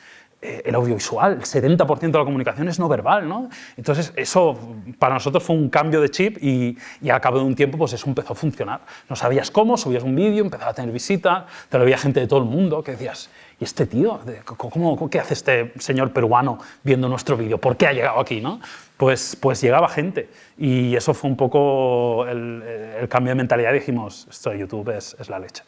el 0.65 0.75
audiovisual, 0.75 1.33
el 1.33 1.41
70% 1.41 1.99
de 1.99 2.17
la 2.17 2.25
comunicación 2.25 2.67
es 2.67 2.79
no 2.79 2.87
verbal. 2.87 3.27
¿no? 3.27 3.49
Entonces 3.77 4.13
eso 4.15 4.57
para 4.99 5.15
nosotros 5.15 5.43
fue 5.43 5.55
un 5.55 5.69
cambio 5.69 6.01
de 6.01 6.09
chip 6.09 6.37
y, 6.41 6.77
y 7.01 7.09
al 7.09 7.21
cabo 7.21 7.39
de 7.39 7.45
un 7.45 7.55
tiempo 7.55 7.77
pues 7.77 7.93
eso 7.93 8.07
empezó 8.07 8.33
a 8.33 8.35
funcionar. 8.35 8.81
No 9.09 9.15
sabías 9.15 9.51
cómo, 9.51 9.77
subías 9.77 10.03
un 10.03 10.15
vídeo, 10.15 10.43
empezaba 10.43 10.71
a 10.71 10.73
tener 10.73 10.91
visitas, 10.91 11.43
te 11.69 11.77
lo 11.77 11.85
veía 11.85 11.97
gente 11.97 12.19
de 12.19 12.27
todo 12.27 12.39
el 12.39 12.45
mundo 12.45 12.83
que 12.83 12.91
decías, 12.91 13.29
¿y 13.59 13.63
este 13.63 13.85
tío? 13.85 14.19
¿Cómo, 14.45 15.09
¿Qué 15.09 15.19
hace 15.19 15.33
este 15.33 15.73
señor 15.79 16.11
peruano 16.11 16.59
viendo 16.83 17.07
nuestro 17.07 17.37
vídeo? 17.37 17.57
¿Por 17.57 17.77
qué 17.77 17.87
ha 17.87 17.93
llegado 17.93 18.19
aquí? 18.19 18.41
¿no? 18.41 18.59
Pues, 18.97 19.37
pues 19.39 19.61
llegaba 19.61 19.89
gente 19.89 20.29
y 20.57 20.95
eso 20.95 21.13
fue 21.13 21.29
un 21.29 21.37
poco 21.37 22.25
el, 22.27 22.63
el 23.01 23.07
cambio 23.07 23.31
de 23.31 23.35
mentalidad. 23.35 23.73
Dijimos, 23.73 24.27
esto 24.29 24.49
de 24.49 24.59
YouTube 24.59 24.89
es, 24.95 25.15
es 25.19 25.29
la 25.29 25.39
leche. 25.39 25.63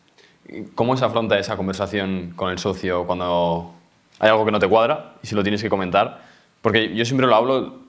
¿Cómo 0.76 0.96
se 0.96 1.06
afronta 1.06 1.40
esa 1.40 1.58
conversación 1.58 2.34
con 2.36 2.52
el 2.52 2.60
socio 2.60 3.08
cuando 3.08 3.74
hay 4.26 4.32
algo 4.32 4.46
que 4.46 4.52
no 4.52 4.60
te 4.60 4.68
cuadra 4.68 5.14
y 5.22 5.28
si 5.28 5.36
lo 5.36 5.44
tienes 5.44 5.62
que 5.62 5.70
comentar? 5.70 6.22
Porque 6.62 6.96
yo 6.96 7.06
siempre 7.06 7.28
lo 7.28 7.36
hablo, 7.36 7.80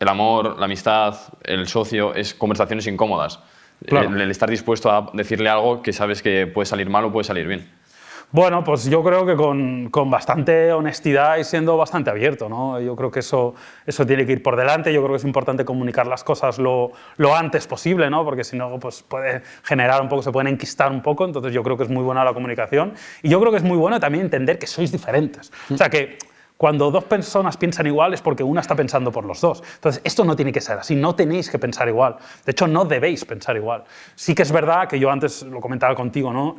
el 0.00 0.08
amor, 0.08 0.58
la 0.58 0.64
amistad, 0.64 1.14
el 1.44 1.68
socio, 1.68 2.14
es 2.14 2.34
conversaciones 2.34 2.86
incómodas. 2.86 3.40
Claro. 3.86 4.08
El, 4.08 4.20
el 4.20 4.30
estar 4.30 4.48
dispuesto 4.48 4.90
a 4.90 5.10
decirle 5.12 5.48
algo 5.48 5.82
que 5.82 5.92
sabes 5.92 6.22
que 6.22 6.46
puede 6.46 6.66
salir 6.66 6.88
mal 6.88 7.04
o 7.04 7.12
puede 7.12 7.24
salir 7.24 7.46
bien. 7.46 7.70
Bueno, 8.32 8.64
pues 8.64 8.86
yo 8.86 9.04
creo 9.04 9.26
que 9.26 9.36
con, 9.36 10.10
bastante 10.10 10.72
honestidad 10.72 11.36
y 11.36 11.44
siendo 11.44 11.76
bastante 11.76 12.08
abierto, 12.08 12.48
¿no? 12.48 12.80
Yo 12.80 12.96
creo 12.96 13.10
que 13.10 13.20
eso, 13.20 13.54
eso 13.86 14.06
tiene 14.06 14.24
que 14.24 14.32
ir 14.32 14.42
por 14.42 14.56
delante. 14.56 14.90
Yo 14.90 15.02
creo 15.02 15.12
que 15.12 15.18
es 15.18 15.24
importante 15.24 15.66
comunicar 15.66 16.06
las 16.06 16.24
cosas 16.24 16.58
lo, 16.58 16.92
lo 17.18 17.36
antes 17.36 17.66
posible, 17.66 18.08
¿no? 18.08 18.24
Porque 18.24 18.42
si 18.42 18.56
no, 18.56 18.78
pues 18.78 19.02
puede 19.02 19.42
generar 19.64 20.00
un 20.00 20.08
poco, 20.08 20.22
se 20.22 20.32
pueden 20.32 20.54
enquistar 20.54 20.90
un 20.90 21.02
poco. 21.02 21.26
Entonces 21.26 21.52
yo 21.52 21.62
creo 21.62 21.76
que 21.76 21.82
es 21.82 21.90
muy 21.90 22.02
buena 22.02 22.24
la 22.24 22.32
comunicación. 22.32 22.94
Y 23.22 23.28
yo 23.28 23.38
creo 23.38 23.52
que 23.52 23.58
es 23.58 23.64
muy 23.64 23.76
bueno 23.76 24.00
también 24.00 24.24
entender 24.24 24.58
que 24.58 24.66
sois 24.66 24.90
diferentes. 24.90 25.52
O 25.70 25.76
sea, 25.76 25.90
que 25.90 26.16
cuando 26.62 26.92
dos 26.92 27.02
personas 27.02 27.56
piensan 27.56 27.88
igual 27.88 28.14
es 28.14 28.22
porque 28.22 28.44
una 28.44 28.60
está 28.60 28.76
pensando 28.76 29.10
por 29.10 29.24
los 29.24 29.40
dos. 29.40 29.64
Entonces, 29.74 30.00
esto 30.04 30.24
no 30.24 30.36
tiene 30.36 30.52
que 30.52 30.60
ser 30.60 30.78
así, 30.78 30.94
no 30.94 31.12
tenéis 31.12 31.50
que 31.50 31.58
pensar 31.58 31.88
igual. 31.88 32.14
De 32.46 32.52
hecho, 32.52 32.68
no 32.68 32.84
debéis 32.84 33.24
pensar 33.24 33.56
igual. 33.56 33.82
Sí 34.14 34.32
que 34.32 34.42
es 34.42 34.52
verdad 34.52 34.86
que 34.86 34.96
yo 35.00 35.10
antes 35.10 35.42
lo 35.42 35.60
comentaba 35.60 35.96
contigo, 35.96 36.32
¿no? 36.32 36.54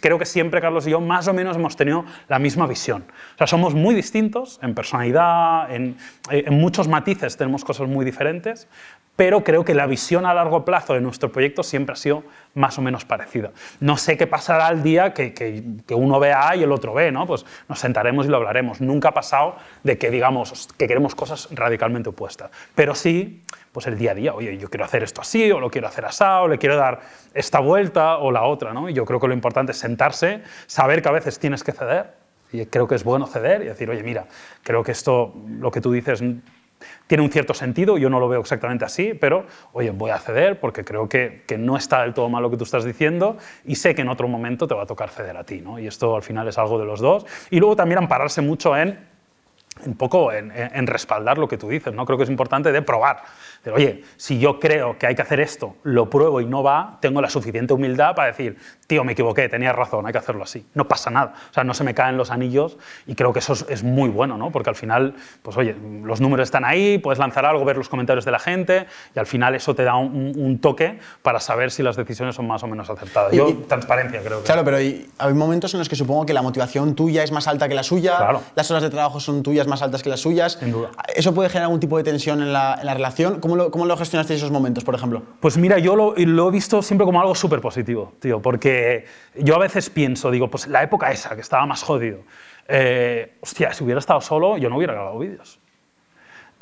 Creo 0.00 0.20
que 0.20 0.24
siempre 0.24 0.60
Carlos 0.60 0.86
y 0.86 0.90
yo 0.90 1.00
más 1.00 1.26
o 1.26 1.32
menos 1.32 1.56
hemos 1.56 1.74
tenido 1.74 2.04
la 2.28 2.38
misma 2.38 2.68
visión. 2.68 3.06
O 3.34 3.38
sea, 3.38 3.48
somos 3.48 3.74
muy 3.74 3.92
distintos 3.92 4.60
en 4.62 4.72
personalidad, 4.72 5.74
en, 5.74 5.96
en 6.30 6.54
muchos 6.54 6.86
matices 6.86 7.36
tenemos 7.36 7.64
cosas 7.64 7.88
muy 7.88 8.04
diferentes, 8.04 8.68
pero 9.16 9.42
creo 9.42 9.64
que 9.64 9.74
la 9.74 9.86
visión 9.86 10.26
a 10.26 10.32
largo 10.32 10.64
plazo 10.64 10.94
de 10.94 11.00
nuestro 11.00 11.32
proyecto 11.32 11.64
siempre 11.64 11.94
ha 11.94 11.96
sido 11.96 12.22
más 12.54 12.78
o 12.78 12.82
menos 12.82 13.04
parecida. 13.04 13.50
No 13.78 13.96
sé 13.96 14.16
qué 14.16 14.26
pasará 14.26 14.68
el 14.68 14.82
día 14.82 15.14
que, 15.14 15.32
que- 15.34 15.62
que 15.86 15.94
uno 15.94 16.18
vea 16.18 16.48
A 16.48 16.56
y 16.56 16.62
el 16.64 16.72
otro 16.72 16.92
B, 16.94 17.12
¿no? 17.12 17.26
Pues 17.26 17.46
nos 17.68 17.78
sentaremos 17.78 18.26
y 18.26 18.28
lo 18.28 18.36
hablaremos. 18.38 18.80
Nunca 18.80 19.10
ha 19.10 19.14
pasado 19.14 19.56
de 19.84 19.98
que 19.98 20.10
digamos 20.10 20.68
que 20.76 20.86
queremos 20.88 21.14
cosas 21.14 21.48
radicalmente 21.52 22.08
opuestas, 22.08 22.50
pero 22.74 22.94
sí 22.94 23.44
pues 23.72 23.86
el 23.86 23.96
día 23.96 24.10
a 24.10 24.14
día, 24.14 24.34
oye, 24.34 24.58
yo 24.58 24.68
quiero 24.68 24.84
hacer 24.84 25.04
esto 25.04 25.20
así, 25.20 25.48
o 25.52 25.60
lo 25.60 25.70
quiero 25.70 25.86
hacer 25.86 26.04
así, 26.04 26.24
o 26.24 26.48
le 26.48 26.58
quiero 26.58 26.74
dar 26.76 27.00
esta 27.34 27.60
vuelta 27.60 28.18
o 28.18 28.32
la 28.32 28.42
otra, 28.42 28.72
¿no? 28.72 28.88
Y 28.88 28.94
yo 28.94 29.04
creo 29.04 29.20
que 29.20 29.28
lo 29.28 29.34
importante 29.34 29.70
es 29.70 29.78
sentarse, 29.78 30.42
saber 30.66 31.02
que 31.02 31.08
a 31.08 31.12
veces 31.12 31.38
tienes 31.38 31.62
que 31.62 31.70
ceder, 31.70 32.14
y 32.52 32.66
creo 32.66 32.88
que 32.88 32.96
es 32.96 33.04
bueno 33.04 33.28
ceder 33.28 33.62
y 33.62 33.66
decir, 33.66 33.88
oye, 33.88 34.02
mira, 34.02 34.26
creo 34.64 34.82
que 34.82 34.90
esto, 34.90 35.32
lo 35.48 35.70
que 35.70 35.80
tú 35.80 35.92
dices, 35.92 36.20
tiene 37.06 37.22
un 37.24 37.30
cierto 37.30 37.54
sentido, 37.54 37.98
yo 37.98 38.08
no 38.10 38.20
lo 38.20 38.28
veo 38.28 38.40
exactamente 38.40 38.84
así, 38.84 39.14
pero 39.14 39.46
oye, 39.72 39.90
voy 39.90 40.10
a 40.10 40.18
ceder 40.18 40.60
porque 40.60 40.84
creo 40.84 41.08
que, 41.08 41.42
que 41.46 41.58
no 41.58 41.76
está 41.76 42.02
del 42.02 42.14
todo 42.14 42.28
mal 42.28 42.42
lo 42.42 42.50
que 42.50 42.56
tú 42.56 42.64
estás 42.64 42.84
diciendo 42.84 43.36
y 43.64 43.74
sé 43.76 43.94
que 43.94 44.02
en 44.02 44.08
otro 44.08 44.28
momento 44.28 44.66
te 44.66 44.74
va 44.74 44.82
a 44.84 44.86
tocar 44.86 45.10
ceder 45.10 45.36
a 45.36 45.44
ti, 45.44 45.60
¿no? 45.60 45.78
Y 45.78 45.86
esto 45.86 46.16
al 46.16 46.22
final 46.22 46.48
es 46.48 46.58
algo 46.58 46.78
de 46.78 46.84
los 46.86 47.00
dos. 47.00 47.26
Y 47.50 47.58
luego 47.58 47.76
también 47.76 47.98
ampararse 47.98 48.40
mucho 48.42 48.76
en 48.76 49.08
un 49.86 49.96
poco 49.96 50.30
en, 50.32 50.52
en- 50.54 50.86
respaldar 50.86 51.38
lo 51.38 51.48
que 51.48 51.56
tú 51.56 51.68
dices, 51.68 51.94
¿no? 51.94 52.04
Creo 52.04 52.18
que 52.18 52.24
es 52.24 52.30
importante 52.30 52.70
de 52.70 52.82
probar. 52.82 53.22
De, 53.64 53.70
oye, 53.70 54.04
si 54.16 54.38
yo 54.38 54.58
creo 54.60 54.98
que 54.98 55.06
hay 55.06 55.14
que 55.14 55.22
hacer 55.22 55.40
esto, 55.40 55.76
lo 55.84 56.10
pruebo 56.10 56.40
y 56.42 56.46
no 56.46 56.62
va, 56.62 56.98
tengo 57.00 57.22
la 57.22 57.30
suficiente 57.30 57.72
humildad 57.72 58.14
para 58.14 58.28
decir, 58.28 58.58
tío, 58.90 59.04
me 59.04 59.12
equivoqué, 59.12 59.48
tenías 59.48 59.76
razón, 59.76 60.04
hay 60.04 60.10
que 60.12 60.18
hacerlo 60.18 60.42
así. 60.42 60.66
No 60.74 60.88
pasa 60.88 61.10
nada. 61.10 61.32
O 61.48 61.54
sea, 61.54 61.62
no 61.62 61.74
se 61.74 61.84
me 61.84 61.94
caen 61.94 62.16
los 62.16 62.32
anillos 62.32 62.76
y 63.06 63.14
creo 63.14 63.32
que 63.32 63.38
eso 63.38 63.52
es, 63.52 63.64
es 63.68 63.84
muy 63.84 64.08
bueno, 64.08 64.36
¿no? 64.36 64.50
Porque 64.50 64.68
al 64.68 64.74
final, 64.74 65.14
pues 65.42 65.56
oye, 65.56 65.76
los 66.02 66.20
números 66.20 66.48
están 66.48 66.64
ahí, 66.64 66.98
puedes 66.98 67.20
lanzar 67.20 67.46
algo, 67.46 67.64
ver 67.64 67.76
los 67.76 67.88
comentarios 67.88 68.24
de 68.24 68.32
la 68.32 68.40
gente 68.40 68.86
y 69.14 69.18
al 69.20 69.26
final 69.26 69.54
eso 69.54 69.76
te 69.76 69.84
da 69.84 69.94
un, 69.94 70.32
un- 70.36 70.58
toque 70.58 70.98
para 71.22 71.38
saber 71.38 71.70
si 71.70 71.84
las 71.84 71.94
decisiones 71.94 72.34
son 72.34 72.48
más 72.48 72.64
o 72.64 72.66
menos 72.66 72.90
acertadas. 72.90 73.32
Yo, 73.32 73.48
y- 73.48 73.54
transparencia 73.68 74.20
creo 74.24 74.40
que. 74.40 74.44
Claro, 74.46 74.64
pero 74.64 74.78
hay, 74.78 75.06
hay 75.18 75.32
momentos 75.34 75.72
en 75.74 75.78
los 75.78 75.88
que 75.88 75.94
supongo 75.94 76.26
que 76.26 76.32
la 76.34 76.42
motivación 76.42 76.96
tuya 76.96 77.22
es 77.22 77.30
más 77.30 77.46
alta 77.46 77.68
que 77.68 77.74
la 77.76 77.84
suya, 77.84 78.16
Claro. 78.16 78.42
las 78.56 78.68
horas 78.72 78.82
de 78.82 78.90
trabajo 78.90 79.20
son 79.20 79.44
tuyas 79.44 79.68
más 79.68 79.82
altas 79.82 80.02
que 80.02 80.08
las 80.10 80.18
suyas. 80.18 80.54
Sin 80.58 80.72
duda. 80.72 80.90
¿Eso 81.14 81.32
puede 81.32 81.48
generar 81.48 81.66
algún 81.66 81.78
tipo 81.78 81.96
de 81.96 82.02
tensión 82.02 82.42
en 82.42 82.52
la, 82.52 82.76
en 82.80 82.86
la 82.86 82.94
relación? 82.94 83.38
¿Cómo 83.38 83.54
lo, 83.54 83.70
¿Cómo 83.70 83.86
lo 83.86 83.96
gestionaste 83.96 84.34
esos 84.34 84.50
momentos, 84.50 84.82
por 84.82 84.96
ejemplo? 84.96 85.22
Pues 85.38 85.56
mira, 85.56 85.78
yo 85.78 85.94
lo, 85.94 86.14
lo 86.16 86.48
he 86.48 86.50
visto 86.50 86.82
siempre 86.82 87.04
como 87.04 87.20
algo 87.20 87.36
súper 87.36 87.60
positivo, 87.60 88.12
tío, 88.18 88.40
porque 88.42 88.79
yo 89.34 89.54
a 89.56 89.58
veces 89.58 89.90
pienso, 89.90 90.30
digo, 90.30 90.48
pues 90.48 90.66
la 90.66 90.82
época 90.82 91.10
esa, 91.10 91.34
que 91.34 91.40
estaba 91.40 91.66
más 91.66 91.82
jodido, 91.82 92.20
eh, 92.68 93.34
hostia, 93.40 93.72
si 93.72 93.84
hubiera 93.84 93.98
estado 93.98 94.20
solo, 94.20 94.56
yo 94.58 94.68
no 94.70 94.76
hubiera 94.76 94.94
grabado 94.94 95.18
vídeos. 95.18 95.58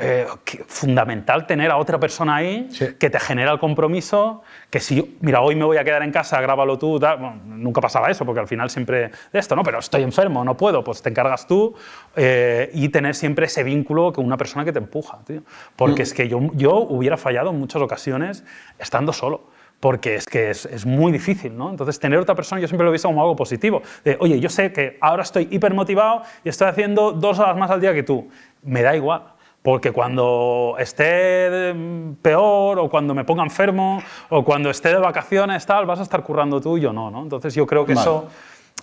Eh, 0.00 0.26
fundamental 0.68 1.44
tener 1.48 1.72
a 1.72 1.76
otra 1.76 1.98
persona 1.98 2.36
ahí 2.36 2.68
Sí. 2.70 2.94
que 3.00 3.10
te 3.10 3.18
genera 3.18 3.50
el 3.50 3.58
compromiso, 3.58 4.42
que 4.70 4.78
si, 4.78 5.18
mira, 5.20 5.40
hoy 5.40 5.56
me 5.56 5.64
voy 5.64 5.76
a 5.76 5.82
quedar 5.82 6.04
en 6.04 6.12
casa, 6.12 6.40
grábalo 6.40 6.78
tú, 6.78 7.00
tal, 7.00 7.18
bueno, 7.18 7.40
nunca 7.44 7.80
pasaba 7.80 8.08
eso, 8.08 8.24
porque 8.24 8.38
al 8.38 8.46
final 8.46 8.70
siempre 8.70 9.10
de 9.32 9.38
esto, 9.40 9.56
¿no? 9.56 9.64
Pero 9.64 9.80
estoy 9.80 10.04
enfermo, 10.04 10.44
no 10.44 10.56
puedo, 10.56 10.84
pues 10.84 11.02
te 11.02 11.10
encargas 11.10 11.48
tú 11.48 11.74
eh, 12.14 12.70
y 12.74 12.90
tener 12.90 13.16
siempre 13.16 13.46
ese 13.46 13.64
vínculo 13.64 14.12
con 14.12 14.24
una 14.24 14.36
persona 14.36 14.64
que 14.64 14.72
te 14.72 14.78
empuja, 14.78 15.18
tío. 15.26 15.42
Porque 15.74 16.02
es 16.02 16.14
que 16.14 16.28
yo, 16.28 16.38
yo 16.52 16.76
hubiera 16.76 17.16
fallado 17.16 17.50
en 17.50 17.58
muchas 17.58 17.82
ocasiones 17.82 18.44
estando 18.78 19.12
solo. 19.12 19.50
Porque 19.80 20.16
es 20.16 20.26
que 20.26 20.50
es, 20.50 20.66
es, 20.66 20.84
muy 20.84 21.12
difícil, 21.12 21.56
¿no? 21.56 21.70
Entonces, 21.70 21.98
tener 22.00 22.18
otra 22.18 22.34
persona 22.34 22.60
yo 22.60 22.66
siempre 22.66 22.84
lo 22.84 22.90
he 22.90 22.92
visto 22.92 23.08
como 23.08 23.22
algo 23.22 23.36
positivo. 23.36 23.82
De, 24.04 24.16
oye, 24.20 24.40
yo 24.40 24.48
sé 24.48 24.72
que 24.72 24.98
ahora 25.00 25.22
estoy 25.22 25.48
hiper 25.50 25.74
motivado 25.74 26.22
y 26.44 26.48
estoy 26.48 26.68
haciendo 26.68 27.12
dos 27.12 27.38
horas 27.38 27.56
más 27.56 27.70
al 27.70 27.80
día 27.80 27.94
que 27.94 28.02
tú. 28.02 28.28
Me 28.62 28.82
da 28.82 28.96
igual. 28.96 29.22
Porque 29.62 29.92
cuando 29.92 30.76
esté 30.78 31.74
peor 32.22 32.78
o 32.78 32.88
cuando 32.88 33.14
me 33.14 33.24
ponga 33.24 33.42
enfermo 33.42 34.02
o 34.30 34.44
cuando 34.44 34.70
esté 34.70 34.88
de 34.88 34.98
vacaciones, 34.98 35.66
tal, 35.66 35.84
vas 35.84 35.98
a 35.98 36.02
estar 36.02 36.22
currando 36.22 36.60
tú 36.60 36.78
y 36.78 36.80
yo 36.80 36.92
no, 36.92 37.10
¿no? 37.10 37.22
Entonces 37.22 37.54
yo 37.54 37.66
creo 37.66 37.84
que 37.84 37.94
vale. 37.94 38.08
eso 38.08 38.28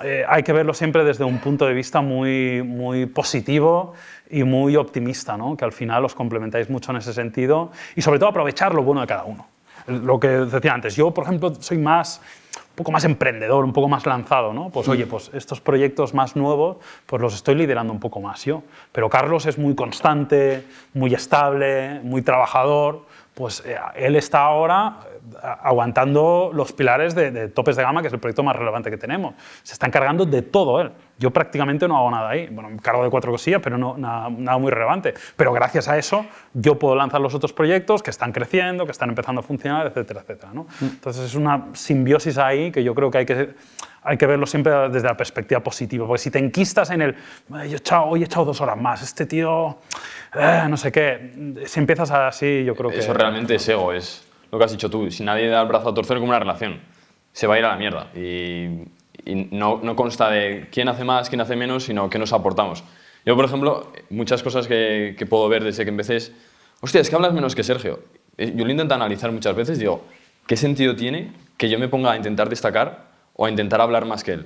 eh, 0.03 0.25
hay 0.27 0.43
que 0.43 0.51
verlo 0.51 0.73
siempre 0.73 1.05
desde 1.05 1.23
un 1.23 1.39
punto 1.39 1.65
de 1.65 1.73
vista 1.73 2.01
muy, 2.01 2.61
muy 2.61 3.05
positivo 3.05 3.93
y 4.29 4.43
muy 4.43 4.75
optimista, 4.75 5.37
¿no? 5.37 5.55
que 5.55 5.63
al 5.63 5.71
final 5.71 6.03
os 6.03 6.13
complementáis 6.13 6.69
mucho 6.69 6.91
en 6.91 6.97
ese 6.97 7.13
sentido 7.13 7.71
y 7.95 8.01
sobre 8.01 8.19
todo 8.19 8.29
aprovechar 8.29 8.73
lo 8.73 8.83
bueno 8.83 9.01
de 9.01 9.07
cada 9.07 9.23
uno. 9.23 9.54
Lo 9.87 10.19
que 10.19 10.27
decía 10.27 10.73
antes, 10.73 10.95
yo 10.95 11.11
por 11.11 11.25
ejemplo 11.25 11.53
soy 11.59 11.77
más, 11.77 12.21
un 12.71 12.75
poco 12.75 12.91
más 12.91 13.03
emprendedor, 13.03 13.63
un 13.63 13.73
poco 13.73 13.87
más 13.87 14.05
lanzado, 14.05 14.53
¿no? 14.53 14.69
Pues 14.69 14.87
oye, 14.87 15.05
pues 15.05 15.29
estos 15.33 15.61
proyectos 15.61 16.13
más 16.13 16.35
nuevos, 16.35 16.77
pues 17.05 17.21
los 17.21 17.35
estoy 17.35 17.55
liderando 17.55 17.93
un 17.93 17.99
poco 17.99 18.19
más 18.19 18.43
yo. 18.45 18.63
Pero 18.91 19.09
Carlos 19.09 19.45
es 19.45 19.57
muy 19.57 19.75
constante, 19.75 20.65
muy 20.93 21.13
estable, 21.13 21.99
muy 22.03 22.21
trabajador, 22.21 23.05
pues 23.33 23.63
eh, 23.65 23.77
él 23.95 24.15
está 24.15 24.41
ahora 24.41 24.97
aguantando 25.41 26.51
los 26.53 26.73
pilares 26.73 27.15
de, 27.15 27.31
de, 27.31 27.47
topes 27.49 27.75
de 27.75 27.83
gama, 27.83 28.01
que 28.01 28.07
es 28.07 28.13
el 28.13 28.19
proyecto 28.19 28.43
más 28.43 28.55
relevante 28.55 28.89
que 28.89 28.97
tenemos. 28.97 29.35
Se 29.63 29.73
está 29.73 29.87
encargando 29.87 30.25
de 30.25 30.41
todo 30.41 30.81
él. 30.81 30.91
Yo 31.17 31.31
prácticamente 31.31 31.87
no 31.87 31.97
hago 31.97 32.11
nada 32.11 32.29
ahí. 32.29 32.47
Bueno, 32.47 32.69
me 32.69 32.75
encargo 32.75 33.03
de 33.03 33.09
cuatro 33.09 33.31
cosillas, 33.31 33.61
pero 33.63 33.77
no, 33.77 33.97
nada, 33.97 34.29
nada, 34.29 34.57
muy 34.57 34.71
relevante. 34.71 35.13
Pero 35.35 35.53
gracias 35.53 35.87
a 35.87 35.97
eso 35.97 36.25
yo 36.53 36.77
puedo 36.77 36.95
lanzar 36.95 37.21
los 37.21 37.33
otros 37.33 37.53
proyectos 37.53 38.03
que 38.03 38.09
están 38.09 38.31
creciendo, 38.31 38.85
que 38.85 38.91
están 38.91 39.09
empezando 39.09 39.41
a 39.41 39.43
funcionar, 39.43 39.87
etcétera, 39.87 40.21
etcétera. 40.21 40.51
¿no? 40.53 40.67
Entonces 40.81 41.25
es 41.25 41.35
una 41.35 41.67
simbiosis 41.73 42.37
ahí 42.37 42.71
que 42.71 42.83
yo 42.83 42.93
creo 42.93 43.11
que 43.11 43.17
hay 43.19 43.25
que 43.25 43.55
hay 44.05 44.17
que 44.17 44.27
verlo 44.27 44.45
siempre 44.45 44.71
desde 44.89 45.07
la 45.07 45.17
perspectiva 45.17 45.61
positiva, 45.61 46.05
porque 46.05 46.21
si 46.21 46.29
te 46.29 46.37
enquistas 46.37 46.91
en 46.91 47.01
el, 47.01 47.15
yo 47.49 47.57
he 47.57 47.75
echado, 47.75 48.05
hoy 48.05 48.21
he 48.21 48.25
echado 48.25 48.45
dos 48.45 48.61
horas 48.61 48.77
más, 48.77 49.01
este 49.01 49.25
tío, 49.25 49.79
eh, 50.35 50.65
no 50.69 50.77
sé 50.77 50.91
qué, 50.91 51.63
si 51.65 51.79
empiezas 51.79 52.11
así, 52.11 52.63
yo 52.63 52.75
creo 52.75 52.91
que... 52.91 52.99
Eso 52.99 53.15
realmente 53.15 53.55
es 53.55 53.67
ego, 53.67 53.91
es 53.91 54.24
lo 54.55 54.59
que 54.59 54.65
has 54.65 54.71
dicho 54.71 54.89
tú, 54.89 55.11
si 55.11 55.23
nadie 55.23 55.47
da 55.47 55.61
el 55.61 55.67
brazo 55.67 55.89
a 55.89 55.93
torcer 55.93 56.17
como 56.17 56.29
una 56.29 56.39
relación, 56.39 56.79
se 57.33 57.45
va 57.47 57.55
a 57.55 57.59
ir 57.59 57.65
a 57.65 57.69
la 57.69 57.75
mierda 57.75 58.09
y, 58.15 58.87
y 59.25 59.35
no, 59.51 59.79
no, 59.83 59.95
consta 59.95 60.29
de 60.29 60.69
quién 60.71 60.87
hace 60.87 61.03
más, 61.03 61.27
quién 61.29 61.41
hace 61.41 61.55
menos, 61.55 61.83
sino 61.83 62.09
qué 62.09 62.17
nos 62.17 62.31
aportamos. 62.31 62.83
Yo, 63.25 63.35
por 63.35 63.45
ejemplo, 63.45 63.91
muchas 64.09 64.43
cosas 64.43 64.67
que, 64.67 65.15
que 65.17 65.25
puedo 65.25 65.49
ver 65.49 65.63
desde 65.63 65.83
que 65.83 65.89
empecé 65.89 66.15
es, 66.15 66.31
hostia, 66.79 67.01
es 67.01 67.09
que 67.09 67.15
hablas 67.15 67.33
menos 67.33 67.53
que 67.53 67.63
Sergio. 67.63 67.99
Yo 68.37 68.65
lo 68.65 68.71
intento 68.71 68.93
analizar 68.93 69.31
muchas 69.31 69.55
veces, 69.55 69.77
digo, 69.79 70.05
¿qué 70.47 70.55
sentido 70.55 70.95
tiene 70.95 71.31
que 71.57 71.69
yo 71.69 71.79
me 71.79 71.87
ponga 71.87 72.11
a 72.11 72.17
intentar 72.17 72.49
destacar 72.49 73.07
o 73.35 73.45
a 73.45 73.49
intentar 73.49 73.81
hablar 73.81 74.05
más 74.05 74.23
que 74.23 74.33
él. 74.33 74.45